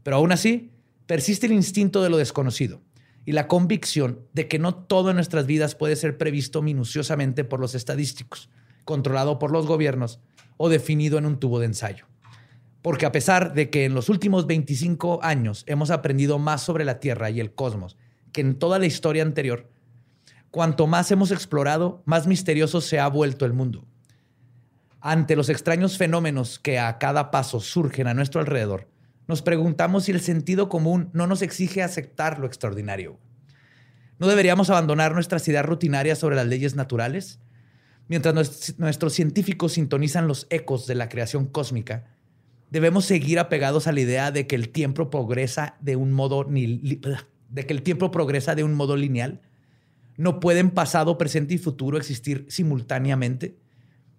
Pero 0.04 0.18
aún 0.18 0.32
así, 0.32 0.70
persiste 1.08 1.48
el 1.48 1.54
instinto 1.54 2.04
de 2.04 2.12
lo 2.12 2.18
desconocido 2.18 2.84
y 3.26 3.32
la 3.32 3.48
convicción 3.48 4.28
de 4.32 4.48
que 4.48 4.60
no 4.60 4.76
todo 4.76 5.10
en 5.10 5.16
nuestras 5.16 5.48
vidas 5.48 5.74
puede 5.74 5.96
ser 5.96 6.20
previsto 6.20 6.62
minuciosamente 6.62 7.44
por 7.46 7.60
los 7.60 7.74
estadísticos, 7.74 8.52
controlado 8.86 9.40
por 9.40 9.50
los 9.50 9.66
gobiernos 9.66 10.20
o 10.58 10.70
definido 10.70 11.18
en 11.18 11.26
un 11.26 11.40
tubo 11.40 11.60
de 11.60 11.66
ensayo. 11.66 12.06
Porque 12.82 13.06
a 13.06 13.12
pesar 13.12 13.54
de 13.54 13.70
que 13.70 13.86
en 13.86 13.94
los 13.94 14.10
últimos 14.10 14.48
25 14.48 15.20
años 15.22 15.64
hemos 15.68 15.92
aprendido 15.92 16.40
más 16.40 16.62
sobre 16.62 16.86
la 16.86 17.00
Tierra 17.00 17.30
y 17.30 17.40
el 17.40 17.54
cosmos 17.54 17.98
que 18.32 18.42
en 18.42 18.60
toda 18.60 18.80
la 18.80 18.86
historia 18.86 19.24
anterior, 19.24 19.70
cuanto 20.52 20.88
más 20.88 21.12
hemos 21.12 21.32
explorado, 21.32 22.04
más 22.06 22.28
misterioso 22.28 22.82
se 22.82 23.00
ha 23.00 23.08
vuelto 23.08 23.46
el 23.46 23.54
mundo. 23.54 23.86
Ante 25.02 25.36
los 25.36 25.50
extraños 25.50 25.98
fenómenos 25.98 26.60
que 26.60 26.80
a 26.80 26.98
cada 26.98 27.32
paso 27.32 27.60
surgen 27.60 28.08
a 28.08 28.14
nuestro 28.14 28.40
alrededor, 28.40 28.88
nos 29.28 29.42
preguntamos 29.42 30.06
si 30.06 30.12
el 30.12 30.22
sentido 30.22 30.70
común 30.70 31.10
no 31.14 31.28
nos 31.28 31.42
exige 31.42 31.84
aceptar 31.84 32.40
lo 32.40 32.48
extraordinario. 32.48 33.20
¿No 34.18 34.28
deberíamos 34.28 34.70
abandonar 34.70 35.14
nuestras 35.14 35.48
ideas 35.48 35.66
rutinarias 35.66 36.18
sobre 36.18 36.36
las 36.36 36.48
leyes 36.48 36.76
naturales? 36.76 37.40
Mientras 38.08 38.78
nuestros 38.80 39.14
científicos 39.14 39.74
sintonizan 39.74 40.28
los 40.28 40.48
ecos 40.50 40.88
de 40.88 40.96
la 40.96 41.10
creación 41.10 41.46
cósmica, 41.46 42.18
debemos 42.70 43.06
seguir 43.06 43.40
apegados 43.40 43.88
a 43.88 43.92
la 43.92 44.00
idea 44.00 44.32
de 44.32 44.48
que 44.48 44.56
el 44.56 44.70
tiempo 44.70 45.10
progresa 45.10 45.76
de 45.80 45.96
un 45.96 46.12
modo 46.12 46.44
de 46.44 47.66
que 47.66 47.74
el 47.74 47.82
tiempo 47.82 48.12
progresa 48.12 48.56
de 48.56 48.64
un 48.64 48.76
modo 48.76 48.96
lineal. 48.96 49.42
No 50.18 50.40
pueden 50.40 50.70
pasado, 50.70 51.18
presente 51.18 51.56
y 51.56 51.58
futuro 51.58 51.98
existir 51.98 52.46
simultáneamente. 52.50 53.58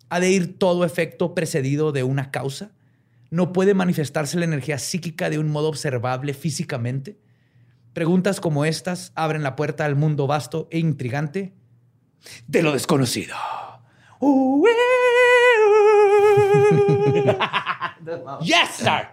Ha 0.08 0.18
de 0.18 0.30
ir 0.30 0.58
todo 0.58 0.84
efecto 0.84 1.34
precedido 1.34 1.92
de 1.92 2.02
una 2.02 2.30
causa. 2.30 2.72
No 3.30 3.52
puede 3.52 3.74
manifestarse 3.74 4.38
la 4.38 4.46
energía 4.46 4.78
psíquica 4.78 5.30
de 5.30 5.38
un 5.38 5.50
modo 5.50 5.68
observable 5.68 6.34
físicamente. 6.34 7.18
Preguntas 7.92 8.40
como 8.40 8.64
estas 8.64 9.12
abren 9.14 9.42
la 9.42 9.56
puerta 9.56 9.84
al 9.84 9.94
mundo 9.94 10.26
vasto 10.26 10.68
e 10.70 10.78
intrigante 10.78 11.52
de 12.48 12.62
lo 12.62 12.72
desconocido. 12.72 13.36
yes, 18.42 18.76
sir. 18.76 19.08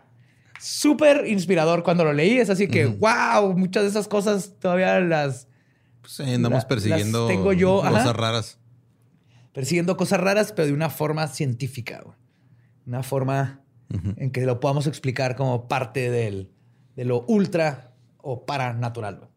Súper 0.60 1.28
inspirador 1.28 1.84
cuando 1.84 2.04
lo 2.04 2.14
leí. 2.14 2.40
Es 2.40 2.50
así 2.50 2.68
que, 2.68 2.86
wow, 2.86 3.54
muchas 3.56 3.84
de 3.84 3.90
esas 3.90 4.08
cosas 4.08 4.54
todavía 4.60 5.00
las. 5.00 5.48
Pues 6.02 6.20
andamos 6.22 6.66
persiguiendo 6.66 7.28
tengo 7.28 7.54
yo, 7.54 7.82
cosas 7.82 8.16
raras. 8.16 8.60
Persiguiendo 9.54 9.98
cosas 9.98 10.20
raras, 10.20 10.54
pero 10.54 10.68
de 10.68 10.74
una 10.74 10.90
forma 10.90 11.28
científica. 11.28 12.04
Una 12.86 13.04
forma 13.04 13.62
en 13.90 14.32
que 14.32 14.46
lo 14.46 14.60
podamos 14.60 14.88
explicar 14.88 15.36
como 15.36 15.68
parte 15.68 16.10
del, 16.10 16.52
de 16.96 17.06
lo 17.06 17.24
ultra 17.28 17.94
o 18.18 18.46
paranatural. 18.46 19.30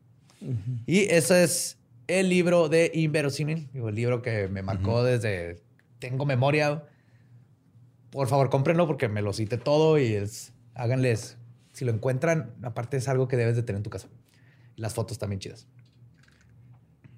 Y 0.86 1.00
ese 1.10 1.44
es 1.44 1.78
el 2.06 2.28
libro 2.28 2.68
de 2.68 2.90
Inverosímil, 2.94 3.68
el 3.74 3.94
libro 3.94 4.22
que 4.22 4.48
me 4.48 4.62
marcó 4.62 5.04
desde. 5.04 5.62
Tengo 5.98 6.24
memoria. 6.24 6.84
Por 8.10 8.28
favor, 8.28 8.50
cómprenlo 8.50 8.86
porque 8.86 9.08
me 9.08 9.22
lo 9.22 9.32
cité 9.32 9.56
todo 9.56 9.98
y 9.98 10.14
es. 10.14 10.52
Háganles. 10.74 11.36
Si 11.72 11.84
lo 11.84 11.92
encuentran, 11.92 12.54
aparte 12.62 12.96
es 12.96 13.08
algo 13.08 13.28
que 13.28 13.36
debes 13.36 13.56
de 13.56 13.62
tener 13.62 13.78
en 13.78 13.82
tu 13.84 13.90
casa. 13.90 14.08
Las 14.76 14.94
fotos 14.94 15.18
también 15.18 15.40
chidas. 15.40 15.66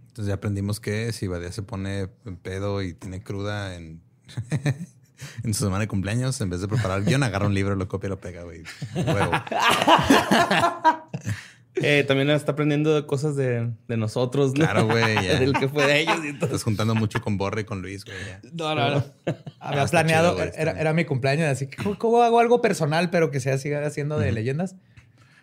Entonces 0.09 0.27
ya 0.27 0.35
aprendimos 0.35 0.79
que 0.79 1.11
si 1.13 1.27
Badía 1.27 1.53
se 1.53 1.63
pone 1.63 2.09
en 2.27 2.37
pedo 2.37 2.83
y 2.83 2.93
tiene 2.93 3.23
cruda 3.23 3.77
en, 3.77 4.03
en 5.43 5.55
su 5.55 5.65
semana 5.65 5.81
de 5.81 5.89
cumpleaños, 5.89 6.39
en 6.43 6.51
vez 6.51 6.61
de 6.61 6.69
preparar 6.69 7.03
guion, 7.03 7.23
agarra 7.23 7.47
un 7.47 7.55
libro, 7.55 7.75
lo 7.77 7.89
copia 7.89 8.09
y 8.09 8.11
lo 8.11 8.21
pega, 8.21 8.43
güey. 8.43 8.63
Huevo. 8.95 9.33
Eh, 11.83 12.05
también 12.05 12.31
está 12.31 12.53
aprendiendo 12.53 13.07
cosas 13.07 13.37
de, 13.37 13.71
de 13.89 13.97
nosotros, 13.97 14.51
¿no? 14.55 14.65
Claro, 14.65 14.87
güey. 14.87 15.15
ya. 15.25 15.39
Del 15.39 15.53
que 15.53 15.69
fue 15.69 15.87
de 15.87 16.01
ellos 16.01 16.19
y 16.25 16.33
todo. 16.35 16.47
Estás 16.47 16.63
juntando 16.65 16.95
mucho 16.95 17.21
con 17.21 17.37
Borre 17.37 17.63
y 17.63 17.65
con 17.65 17.83
Luis, 17.83 18.05
güey. 18.05 18.17
ya. 18.27 18.41
No, 18.53 18.75
no, 18.75 18.91
no. 18.91 19.05
Había 19.61 19.83
Ah, 19.83 19.85
está 19.85 19.91
planeado, 20.03 20.35
chido, 20.35 20.53
era, 20.57 20.73
era 20.73 20.93
mi 20.93 21.05
cumpleaños, 21.05 21.49
así 21.49 21.67
que 21.67 21.83
¿cómo, 21.99 22.23
hago 22.23 22.39
algo 22.41 22.61
personal, 22.63 23.11
pero 23.11 23.31
que 23.31 23.41
sea 23.41 23.59
siga 23.59 23.85
haciendo 23.87 24.19
de 24.19 24.33
leyendas? 24.33 24.77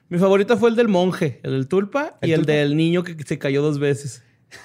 Mi 0.10 0.18
favorito 0.18 0.58
fue 0.58 0.70
el 0.70 0.76
del 0.76 0.88
monje, 0.88 1.40
el 1.44 1.52
del 1.52 1.68
tulpa 1.68 2.18
¿El 2.22 2.30
y 2.30 2.34
el 2.34 2.40
tulpa? 2.40 2.54
del 2.54 2.76
niño 2.76 3.04
que 3.04 3.16
se 3.24 3.38
cayó 3.38 3.62
dos 3.62 3.78
veces. 3.80 4.24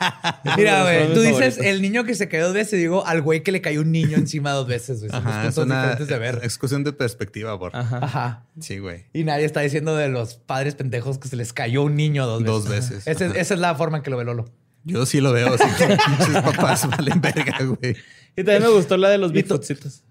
Mira, 0.56 0.82
güey, 0.82 1.12
tú 1.14 1.20
dices 1.20 1.54
favoritos. 1.54 1.66
el 1.66 1.82
niño 1.82 2.04
que 2.04 2.14
se 2.14 2.28
cayó 2.28 2.44
dos 2.46 2.54
veces, 2.54 2.78
digo 2.78 3.06
al 3.06 3.22
güey 3.22 3.42
que 3.42 3.52
le 3.52 3.60
cayó 3.60 3.80
un 3.80 3.92
niño 3.92 4.16
encima 4.16 4.52
dos 4.52 4.66
veces, 4.66 5.00
güey. 5.00 5.10
Ajá, 5.12 5.46
es 5.46 5.56
una 5.56 5.82
diferentes 5.82 6.08
de 6.08 6.18
ver. 6.18 6.40
excursión 6.42 6.84
de 6.84 6.92
perspectiva, 6.92 7.54
Borre. 7.54 7.78
Ajá. 7.78 7.98
Ajá. 8.02 8.46
Sí, 8.60 8.78
güey. 8.78 9.06
Y 9.12 9.24
nadie 9.24 9.44
está 9.44 9.60
diciendo 9.60 9.96
de 9.96 10.08
los 10.08 10.34
padres 10.34 10.74
pendejos 10.74 11.18
que 11.18 11.28
se 11.28 11.36
les 11.36 11.52
cayó 11.52 11.82
un 11.82 11.96
niño 11.96 12.26
dos 12.26 12.42
veces. 12.42 12.54
Dos 12.54 12.68
veces. 12.68 13.06
Esa 13.36 13.54
es 13.54 13.60
la 13.60 13.74
forma 13.74 13.98
en 13.98 14.02
que 14.02 14.10
lo 14.10 14.16
ve 14.16 14.24
Lolo. 14.24 14.46
Yo 14.84 15.04
sí 15.04 15.20
lo 15.20 15.32
veo, 15.32 15.52
así 15.52 15.64
que 15.76 15.86
pinches 16.06 16.42
papás 16.42 16.88
valen 16.88 17.20
verga, 17.20 17.58
güey. 17.64 17.96
Y 18.36 18.44
también 18.44 18.62
me 18.62 18.68
gustó 18.68 18.96
la 18.96 19.08
de 19.08 19.18
los 19.18 19.32
Bigfootsitos. 19.32 20.04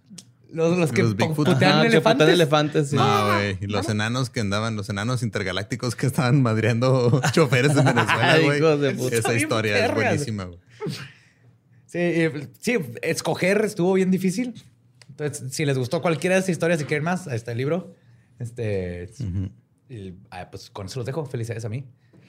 Los, 0.56 0.78
los 0.78 0.92
que 0.94 1.04
Los 1.04 1.16
putean 1.16 1.64
Ajá, 1.64 1.82
que 1.82 1.88
elefantes. 1.88 2.14
putean 2.26 2.30
elefantes, 2.30 2.90
sí. 2.90 2.96
No, 2.96 3.26
güey. 3.28 3.58
Y 3.60 3.68
los 3.68 3.90
enanos 3.90 4.30
que 4.30 4.40
andaban, 4.40 4.78
los 4.78 4.88
enanos 4.90 5.22
intergalácticos 5.22 5.98
que 5.98 6.08
estaban 6.08 6.42
madreando 6.42 7.22
choferes 7.34 7.72
en 7.76 7.84
Venezuela, 7.84 8.40
güey. 8.42 9.14
Esa 9.14 9.34
historia 9.34 9.86
es 9.86 9.94
buenísima, 9.94 10.46
güey. 10.46 10.60
Sí, 11.88 12.24
sí, 12.62 12.78
escoger 13.02 13.66
estuvo 13.66 13.94
bien 13.94 14.12
difícil. 14.12 14.54
Entonces, 15.10 15.54
si 15.54 15.66
les 15.66 15.78
gustó 15.78 16.02
cualquiera 16.02 16.36
de 16.36 16.40
esas 16.40 16.50
historias, 16.52 16.80
si 16.80 16.86
quieren 16.86 17.04
más, 17.04 17.28
ahí 17.28 17.36
está 17.36 17.52
el 17.52 17.58
libro. 17.58 17.94
Este, 18.40 19.10
y, 19.90 20.14
ah, 20.32 20.50
pues 20.50 20.70
con 20.70 20.86
eso 20.86 21.00
los 21.00 21.06
dejo. 21.06 21.26
Felicidades 21.26 21.66
a 21.66 21.70
mí. 21.70 21.86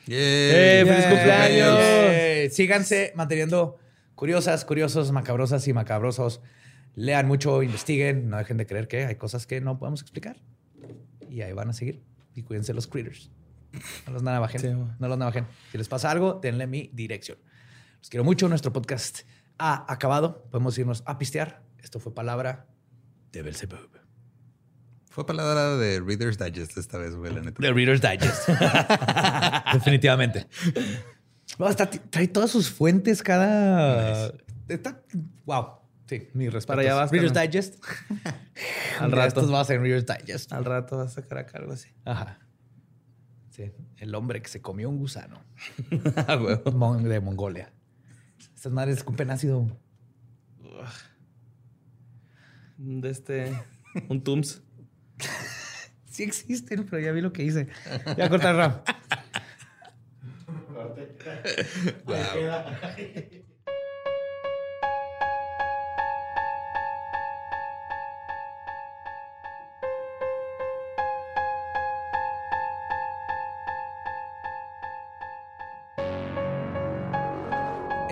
¡Eh, 0.09 0.85
feliz 0.85 1.05
Yay. 1.05 1.11
cumpleaños! 1.15 1.79
Yay. 1.79 2.51
Síganse 2.51 3.13
manteniendo 3.15 3.77
curiosas, 4.15 4.65
curiosos, 4.65 5.13
macabrosas 5.13 5.67
y 5.69 5.73
macabrosos. 5.73 6.41
Lean 6.97 7.27
mucho, 7.29 7.63
investiguen, 7.63 8.29
no 8.29 8.39
dejen 8.39 8.57
de 8.57 8.67
creer 8.67 8.89
que 8.89 9.05
hay 9.07 9.15
cosas 9.17 9.47
que 9.47 9.61
no 9.61 9.79
podemos 9.79 10.01
explicar. 10.01 10.39
Y 11.31 11.43
ahí 11.43 11.53
van 11.53 11.69
a 11.69 11.73
seguir. 11.73 12.03
Y 12.35 12.43
cuídense 12.43 12.73
los 12.75 12.87
critters. 12.87 13.31
No 14.07 14.13
los 14.15 14.23
navajen. 14.23 14.61
Sí, 14.61 14.69
no 14.69 15.09
los 15.09 15.19
navajen. 15.19 15.47
Si 15.71 15.79
les 15.79 15.89
pasa 15.89 16.11
algo, 16.11 16.41
denle 16.43 16.67
mi 16.67 16.91
dirección. 16.95 17.39
Los 17.99 18.09
quiero 18.09 18.25
mucho. 18.25 18.49
Nuestro 18.49 18.73
podcast 18.73 19.21
ha 19.59 19.91
acabado. 19.93 20.45
Podemos 20.51 20.77
irnos 20.79 21.03
a 21.07 21.19
pistear. 21.19 21.63
Esto 21.83 22.01
fue 22.01 22.15
palabra 22.15 22.67
de 23.33 23.43
Belzebub. 23.43 23.91
Fue 25.11 25.27
palabra 25.27 25.77
de 25.77 26.01
Reader's 26.01 26.39
Digest 26.39 26.77
esta 26.79 26.99
vez, 26.99 27.15
güey, 27.15 27.33
la 27.35 27.41
neta. 27.41 27.61
The 27.61 27.73
Reader's 27.73 28.01
Digest. 28.01 28.49
Definitivamente. 29.73 30.47
No, 31.59 31.69
está- 31.69 31.89
trae 31.91 32.29
todas 32.29 32.51
sus 32.51 32.71
fuentes 32.71 33.23
cada. 33.23 34.33
Está, 34.69 35.03
wow. 35.45 35.67
Sí, 36.07 36.29
mi 36.35 36.49
respeto. 36.49 36.69
Para 36.69 36.83
allá 36.83 36.95
vas, 36.95 37.11
Reader's. 37.11 37.35
Digest. 37.35 37.83
Al 39.01 39.13
rato. 39.13 39.29
Estos 39.29 39.53
va 39.53 39.61
a 39.61 39.65
ser 39.65 39.81
Reader's 39.81 40.07
Digest. 40.07 40.53
Al 40.53 40.65
rato 40.65 40.99
vas 40.99 41.13
a 41.13 41.23
sacar 41.23 41.39
acá 41.39 41.59
algo 41.59 41.73
así. 41.73 41.89
Ajá. 42.05 42.39
Sí, 43.51 43.73
el 43.97 44.15
hombre 44.15 44.43
que 44.43 44.49
se 44.49 44.61
comió 44.61 44.91
un 44.91 44.99
gusano 44.99 45.43
Ah, 46.29 46.37
de 46.37 47.21
Mongolia. 47.21 47.73
Estas 48.55 48.71
madres 48.71 48.99
escupen 48.99 49.31
ácido. 49.31 49.67
De 52.77 53.11
este. 53.11 53.53
Un 54.09 54.23
Tums. 54.23 54.63
Sí 56.17 56.23
existen, 56.23 56.87
pero 56.87 56.99
ya 56.99 57.13
vi 57.13 57.21
lo 57.21 57.31
que 57.31 57.43
hice. 57.43 57.69
Ya 58.17 58.31
cortar 58.31 58.57
Ram. 58.57 58.81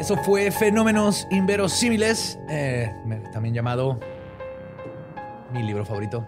Eso 0.04 0.18
fue 0.18 0.50
Fenómenos 0.50 1.26
Inverosímiles, 1.30 2.38
eh, 2.50 2.92
también 3.32 3.54
llamado 3.54 3.98
mi 5.50 5.62
libro 5.62 5.86
favorito 5.86 6.26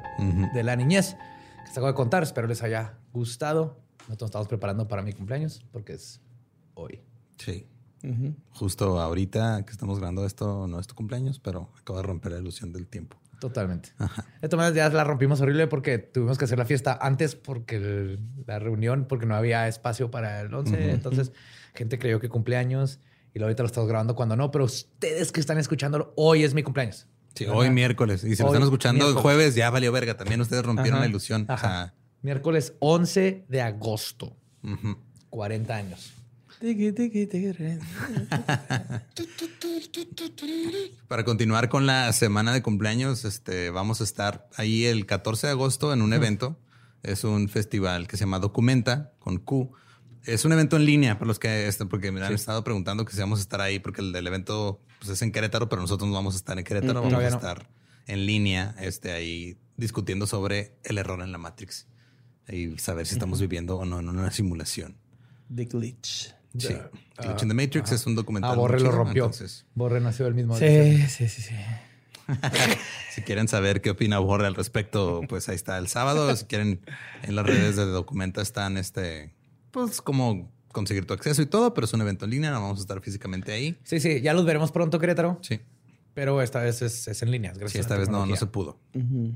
de 0.55 0.62
la 0.62 0.74
niñez, 0.77 1.15
que 1.62 1.66
se 1.66 1.73
acabo 1.73 1.89
de 1.89 1.93
contar. 1.93 2.23
Espero 2.23 2.47
les 2.47 2.62
haya 2.62 2.94
gustado. 3.12 3.78
Nosotros 4.09 4.20
nos 4.23 4.28
estamos 4.28 4.48
preparando 4.48 4.89
para 4.89 5.03
mi 5.03 5.12
cumpleaños 5.12 5.62
porque 5.73 5.93
es 5.93 6.23
hoy. 6.73 7.03
Sí. 7.36 7.66
Justo 8.55 8.98
ahorita 8.98 9.62
que 9.66 9.73
estamos 9.73 9.98
grabando 9.98 10.24
esto, 10.24 10.66
no 10.66 10.81
es 10.81 10.86
tu 10.86 10.94
cumpleaños, 10.94 11.39
pero 11.39 11.70
acabo 11.78 11.98
de 11.98 12.05
romper 12.07 12.32
la 12.32 12.39
ilusión 12.39 12.73
del 12.73 12.86
tiempo. 12.86 13.19
Totalmente. 13.40 13.90
De 14.40 14.48
todas 14.48 14.65
maneras, 14.70 14.74
ya 14.90 14.97
la 14.97 15.05
rompimos 15.05 15.43
horrible 15.43 15.66
porque 15.66 15.98
tuvimos 15.98 16.39
que 16.39 16.47
hacer 16.47 16.57
la 16.59 16.65
fiesta 16.65 16.98
antes 16.98 17.35
porque 17.36 17.77
el- 17.77 18.20
la 18.47 18.59
reunión, 18.59 19.05
porque 19.07 19.27
no 19.27 19.35
había 19.35 19.69
espacio 19.69 20.11
para 20.11 20.40
el 20.40 20.55
11. 20.55 20.93
Entonces, 20.93 21.32
gente 21.74 21.98
creyó 21.98 22.20
que 22.20 22.31
cumpleaños 22.31 23.01
y 23.39 23.43
ahorita 23.43 23.63
lo 23.63 23.67
estamos 23.67 23.89
grabando 23.89 24.15
cuando 24.15 24.35
no. 24.37 24.51
Pero 24.51 24.65
ustedes 24.65 25.31
que 25.33 25.41
están 25.41 25.59
escuchándolo, 25.59 26.13
hoy 26.17 26.43
es 26.45 26.55
mi 26.55 26.63
cumpleaños. 26.63 27.07
Sí, 27.35 27.45
¿Verdad? 27.45 27.59
hoy 27.61 27.71
miércoles. 27.71 28.25
Y 28.25 28.35
si 28.35 28.43
lo 28.43 28.49
Hoy 28.49 28.55
están 28.55 28.63
escuchando 28.63 29.05
el 29.07 29.13
miércoles. 29.15 29.23
jueves, 29.37 29.55
ya 29.55 29.69
valió 29.71 29.93
verga. 29.93 30.17
También 30.17 30.41
ustedes 30.41 30.65
rompieron 30.65 30.95
Ajá. 30.95 31.01
la 31.05 31.09
ilusión. 31.11 31.47
O 31.49 31.53
Ajá. 31.53 31.69
sea, 31.69 31.95
Miércoles 32.23 32.73
11 32.81 33.45
de 33.49 33.61
agosto. 33.61 34.37
ujú. 34.63 34.97
40 35.31 35.77
años. 35.77 36.13
Para 41.09 41.25
continuar 41.25 41.69
con 41.69 41.87
la 41.87 42.13
semana 42.13 42.53
de 42.53 42.63
cumpleaños, 42.63 43.25
este, 43.25 43.71
vamos 43.71 44.01
a 44.01 44.05
estar 44.05 44.49
ahí 44.57 44.85
el 44.87 45.07
14 45.07 45.47
de 45.49 45.51
agosto 45.53 45.93
en 45.93 46.03
un 46.03 46.13
evento. 46.13 46.59
Es 47.03 47.25
un 47.25 47.49
festival 47.49 48.09
que 48.09 48.17
se 48.17 48.25
llama 48.25 48.39
Documenta 48.39 49.13
con 49.19 49.39
Q. 49.39 49.73
Es 50.27 50.44
un 50.44 50.53
evento 50.53 50.77
en 50.77 50.85
línea 50.85 51.19
para 51.19 51.28
los 51.28 51.39
que 51.39 51.69
este, 51.69 51.86
porque 51.86 52.11
me 52.11 52.23
han 52.24 52.32
estado 52.32 52.65
preguntando 52.65 53.05
que 53.05 53.12
si 53.12 53.20
vamos 53.20 53.39
a 53.39 53.43
estar 53.43 53.61
ahí 53.61 53.78
porque 53.78 54.01
el 54.01 54.12
del 54.12 54.27
evento 54.27 54.81
pues, 54.98 55.11
es 55.11 55.23
en 55.23 55.31
Querétaro, 55.31 55.69
pero 55.69 55.81
nosotros 55.81 56.09
no 56.09 56.15
vamos 56.15 56.35
a 56.35 56.39
estar 56.39 56.59
en 56.59 56.65
Querétaro, 56.65 56.94
vamos 56.94 57.11
todavía 57.11 57.28
a 57.28 57.31
no. 57.31 57.36
estar 57.36 57.69
en 58.07 58.27
línea, 58.27 58.74
este, 58.81 59.12
ahí 59.12 59.57
discutiendo 59.77 60.27
sobre 60.27 60.74
el 60.85 60.98
error 60.98 61.23
en 61.23 61.32
la 61.32 61.39
Matrix 61.39 61.86
y 62.48 62.78
saber 62.78 63.07
si 63.07 63.15
estamos 63.15 63.40
viviendo 63.40 63.77
o 63.77 63.85
no 63.85 64.01
en 64.01 64.09
una 64.09 64.31
simulación. 64.31 64.97
The 65.55 65.65
glitch. 65.65 66.35
Sí. 66.59 66.74
Glitch 67.19 67.43
in 67.43 67.48
the 67.48 67.55
Matrix 67.55 67.93
es 67.93 68.07
un 68.07 68.15
documental. 68.15 68.53
Ah, 68.53 68.55
Borre 68.55 68.81
lo 68.81 68.90
rompió. 68.90 69.24
Entonces, 69.24 69.66
Borre 69.74 70.01
nació 70.01 70.24
del 70.24 70.35
mismo 70.35 70.59
día. 70.59 71.07
Sí, 71.07 71.07
sí, 71.09 71.28
sí, 71.28 71.43
sí. 71.43 71.55
Si 73.12 73.23
quieren 73.23 73.48
saber 73.48 73.81
qué 73.81 73.90
opina 73.90 74.19
Borre 74.19 74.47
al 74.47 74.55
respecto, 74.55 75.23
pues 75.28 75.48
ahí 75.48 75.55
está 75.55 75.78
el 75.78 75.89
sábado. 75.89 76.35
Si 76.36 76.44
quieren, 76.44 76.81
en 77.23 77.35
las 77.36 77.47
redes 77.47 77.77
de 77.77 77.86
Documenta 77.86 78.43
están 78.43 78.77
este, 78.77 79.32
pues 79.85 80.01
como 80.01 80.51
conseguir 80.73 81.07
tu 81.07 81.12
acceso 81.15 81.43
y 81.43 81.47
todo, 81.47 81.74
pero 81.74 81.85
es 81.85 81.93
un 81.93 82.01
evento 82.01 82.24
en 82.24 82.31
línea, 82.31 82.51
no 82.51 82.61
vamos 82.62 82.78
a 82.78 82.81
estar 82.81 83.01
físicamente 83.03 83.53
ahí. 83.53 83.78
Sí, 83.85 84.01
sí, 84.01 84.20
ya 84.23 84.32
los 84.32 84.44
veremos 84.47 84.73
pronto, 84.73 84.98
Querétaro. 84.98 85.39
Sí, 85.43 85.61
Pero 86.15 86.40
esta 86.40 86.61
vez 86.62 86.81
es, 86.82 87.07
es 87.09 87.23
en 87.23 87.31
línea. 87.31 87.51
Gracias 87.53 87.73
sí 87.73 87.78
a 87.78 87.81
esta 87.82 87.94
la 87.94 88.01
vez 88.01 88.09
no, 88.09 88.24
no 88.24 88.36
se 88.36 88.47
pudo, 88.47 88.81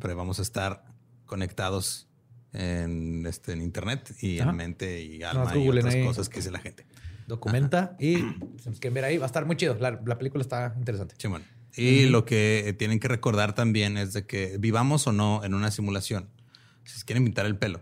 pero 0.00 0.16
vamos 0.16 0.38
a 0.38 0.42
estar 0.42 0.84
conectados 1.26 2.08
en, 2.52 3.26
este, 3.26 3.52
en 3.52 3.60
internet 3.62 4.14
y 4.20 4.38
Ajá. 4.40 4.50
en 4.50 4.56
mente 4.56 5.02
y 5.02 5.18
No, 5.18 5.28
alma 5.28 5.52
y 5.56 5.58
googlen 5.64 5.84
otras 5.84 5.94
ahí. 5.94 6.04
cosas 6.04 6.28
que 6.28 6.36
dice 6.36 6.50
la 6.50 6.58
gente. 6.58 6.86
Documenta 7.26 7.96
y 8.00 8.16
si 8.16 8.68
nos 8.70 8.80
quieren 8.80 8.94
ver 8.94 9.04
ahí, 9.04 9.18
va 9.18 9.24
a 9.24 9.26
estar 9.26 9.44
muy 9.46 9.56
chido. 9.56 9.76
La, 9.78 10.00
la 10.04 10.16
película 10.18 10.40
está 10.42 10.74
interesante. 10.78 11.14
Simón. 11.18 11.44
Y 11.76 12.06
lo 12.06 12.24
que 12.24 12.74
tienen 12.78 12.98
que 12.98 13.06
recordar 13.08 13.54
también 13.54 13.96
es 13.96 14.12
de 14.12 14.26
que 14.26 14.56
vivamos 14.58 15.06
o 15.06 15.12
no 15.12 15.44
en 15.44 15.54
una 15.54 15.70
simulación. 15.70 16.28
Si 16.84 17.04
quieren 17.04 17.24
pintar 17.24 17.46
el 17.46 17.56
pelo, 17.56 17.80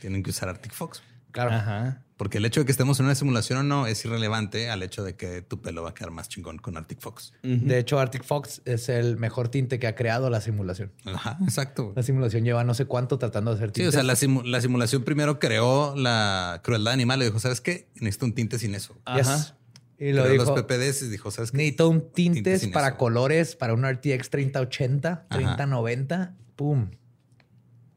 tienen 0.00 0.22
que 0.24 0.30
usar 0.30 0.48
Arctic 0.48 0.72
Fox. 0.72 1.02
Claro. 1.36 1.50
Ajá. 1.52 2.02
Porque 2.16 2.38
el 2.38 2.46
hecho 2.46 2.60
de 2.60 2.64
que 2.66 2.72
estemos 2.72 2.98
en 2.98 3.04
una 3.04 3.14
simulación 3.14 3.58
o 3.58 3.62
no 3.62 3.86
es 3.86 4.02
irrelevante 4.06 4.70
al 4.70 4.82
hecho 4.82 5.04
de 5.04 5.16
que 5.16 5.42
tu 5.42 5.60
pelo 5.60 5.82
va 5.82 5.90
a 5.90 5.94
quedar 5.94 6.10
más 6.12 6.30
chingón 6.30 6.56
con 6.56 6.78
Arctic 6.78 6.98
Fox. 6.98 7.34
De 7.42 7.78
hecho, 7.78 8.00
Arctic 8.00 8.24
Fox 8.24 8.62
es 8.64 8.88
el 8.88 9.18
mejor 9.18 9.50
tinte 9.50 9.78
que 9.78 9.86
ha 9.86 9.94
creado 9.94 10.30
la 10.30 10.40
simulación. 10.40 10.92
Ajá, 11.04 11.36
exacto. 11.42 11.92
La 11.94 12.02
simulación 12.02 12.42
lleva 12.44 12.64
no 12.64 12.72
sé 12.72 12.86
cuánto 12.86 13.18
tratando 13.18 13.50
de 13.50 13.56
hacer 13.58 13.68
Sí, 13.68 13.72
tintes. 13.74 13.88
o 13.90 13.92
sea, 13.92 14.02
la, 14.02 14.14
simu- 14.14 14.44
la 14.46 14.62
simulación 14.62 15.02
primero 15.04 15.38
creó 15.38 15.94
la 15.94 16.62
crueldad 16.64 16.94
animal 16.94 17.20
y 17.20 17.26
dijo, 17.26 17.38
¿sabes 17.38 17.60
qué? 17.60 17.90
Necesito 17.96 18.24
un 18.24 18.34
tinte 18.34 18.58
sin 18.58 18.74
eso. 18.74 18.94
Yes. 19.14 19.28
Ajá. 19.28 19.56
Y 19.98 20.12
lo 20.12 20.26
dijo. 20.26 20.44
los 20.44 20.62
PPDs 20.62 21.02
y 21.02 21.08
dijo, 21.10 21.30
¿sabes 21.30 21.50
qué? 21.50 21.58
Necesito 21.58 21.88
un 21.90 22.12
tintes 22.12 22.62
sin 22.62 22.72
para 22.72 22.88
eso. 22.88 22.96
colores 22.96 23.56
para 23.56 23.74
un 23.74 23.86
RTX 23.86 24.30
3080, 24.30 25.08
Ajá. 25.28 25.28
3090. 25.28 26.34
Pum. 26.56 26.90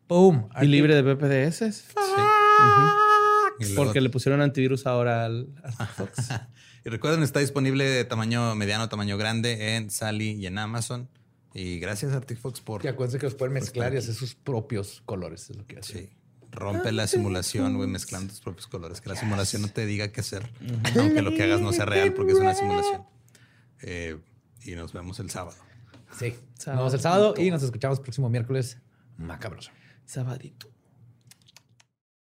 Pum. 0.07 0.49
Y 0.61 0.66
libre 0.66 1.02
de 1.02 1.03
PPDS. 1.03 1.74
Sí. 1.76 1.86
Luego- 1.95 3.09
Porque 3.76 4.02
le 4.02 4.10
pusieron 4.10 4.41
antivirus 4.41 4.86
ahora 4.86 5.26
al 5.26 5.48
Arctic 5.64 5.90
Fox. 5.95 6.30
Y 6.86 6.90
recuerden, 6.90 7.23
está 7.23 7.41
disponible 7.41 7.84
de 7.84 8.06
tamaño 8.06 8.56
mediano, 8.56 8.88
tamaño 8.88 9.18
grande 9.18 9.76
en 9.76 9.90
Sally 9.90 10.31
y 10.31 10.48
en 10.48 10.57
Amazon. 10.57 11.10
Y 11.53 11.77
gracias 11.80 12.14
Arctic 12.14 12.38
Fox 12.38 12.61
por... 12.61 12.86
Y 12.86 12.88
acuérdense 12.88 13.19
que 13.19 13.26
los 13.26 13.36
pueden 13.36 13.53
mezclar 13.53 13.94
y 13.94 13.98
hacer 13.98 14.15
sus 14.15 14.34
propios 14.34 15.02
colores. 15.06 15.49
Es 15.49 15.57
lo 15.57 15.68
que 15.68 15.80
hace. 15.80 15.94
Sí. 15.94 16.10
Rompe 16.52 16.91
la 16.91 17.06
simulación, 17.07 17.76
güey, 17.76 17.90
mezclando 17.90 18.30
tus 18.30 18.40
propios 18.40 18.68
colores. 18.68 19.02
Que 19.02 19.10
la 19.10 19.15
simulación 19.15 19.61
no 19.61 19.68
te 19.68 19.86
diga 19.86 20.11
qué 20.11 20.22
hacer, 20.22 20.49
aunque 20.98 21.22
lo 21.22 21.31
que 21.31 21.44
hagas 21.44 21.61
no 21.61 21.73
sea 21.73 21.86
real, 21.86 22.14
porque 22.14 22.31
es 22.31 22.40
una 22.40 22.56
simulación. 22.56 23.03
Eh, 23.81 24.18
y 24.64 24.72
nos 24.72 24.94
vemos 24.94 25.19
el 25.19 25.30
sábado. 25.30 25.57
Sí. 26.18 26.34
Nos 26.65 26.65
vemos 26.65 26.94
el 26.94 26.99
sábado 27.02 27.34
y 27.38 27.52
nos 27.52 27.61
escuchamos 27.61 27.99
próximo 27.99 28.30
miércoles. 28.30 28.77
Macabroso. 29.18 29.72
Sabadito. 30.06 30.72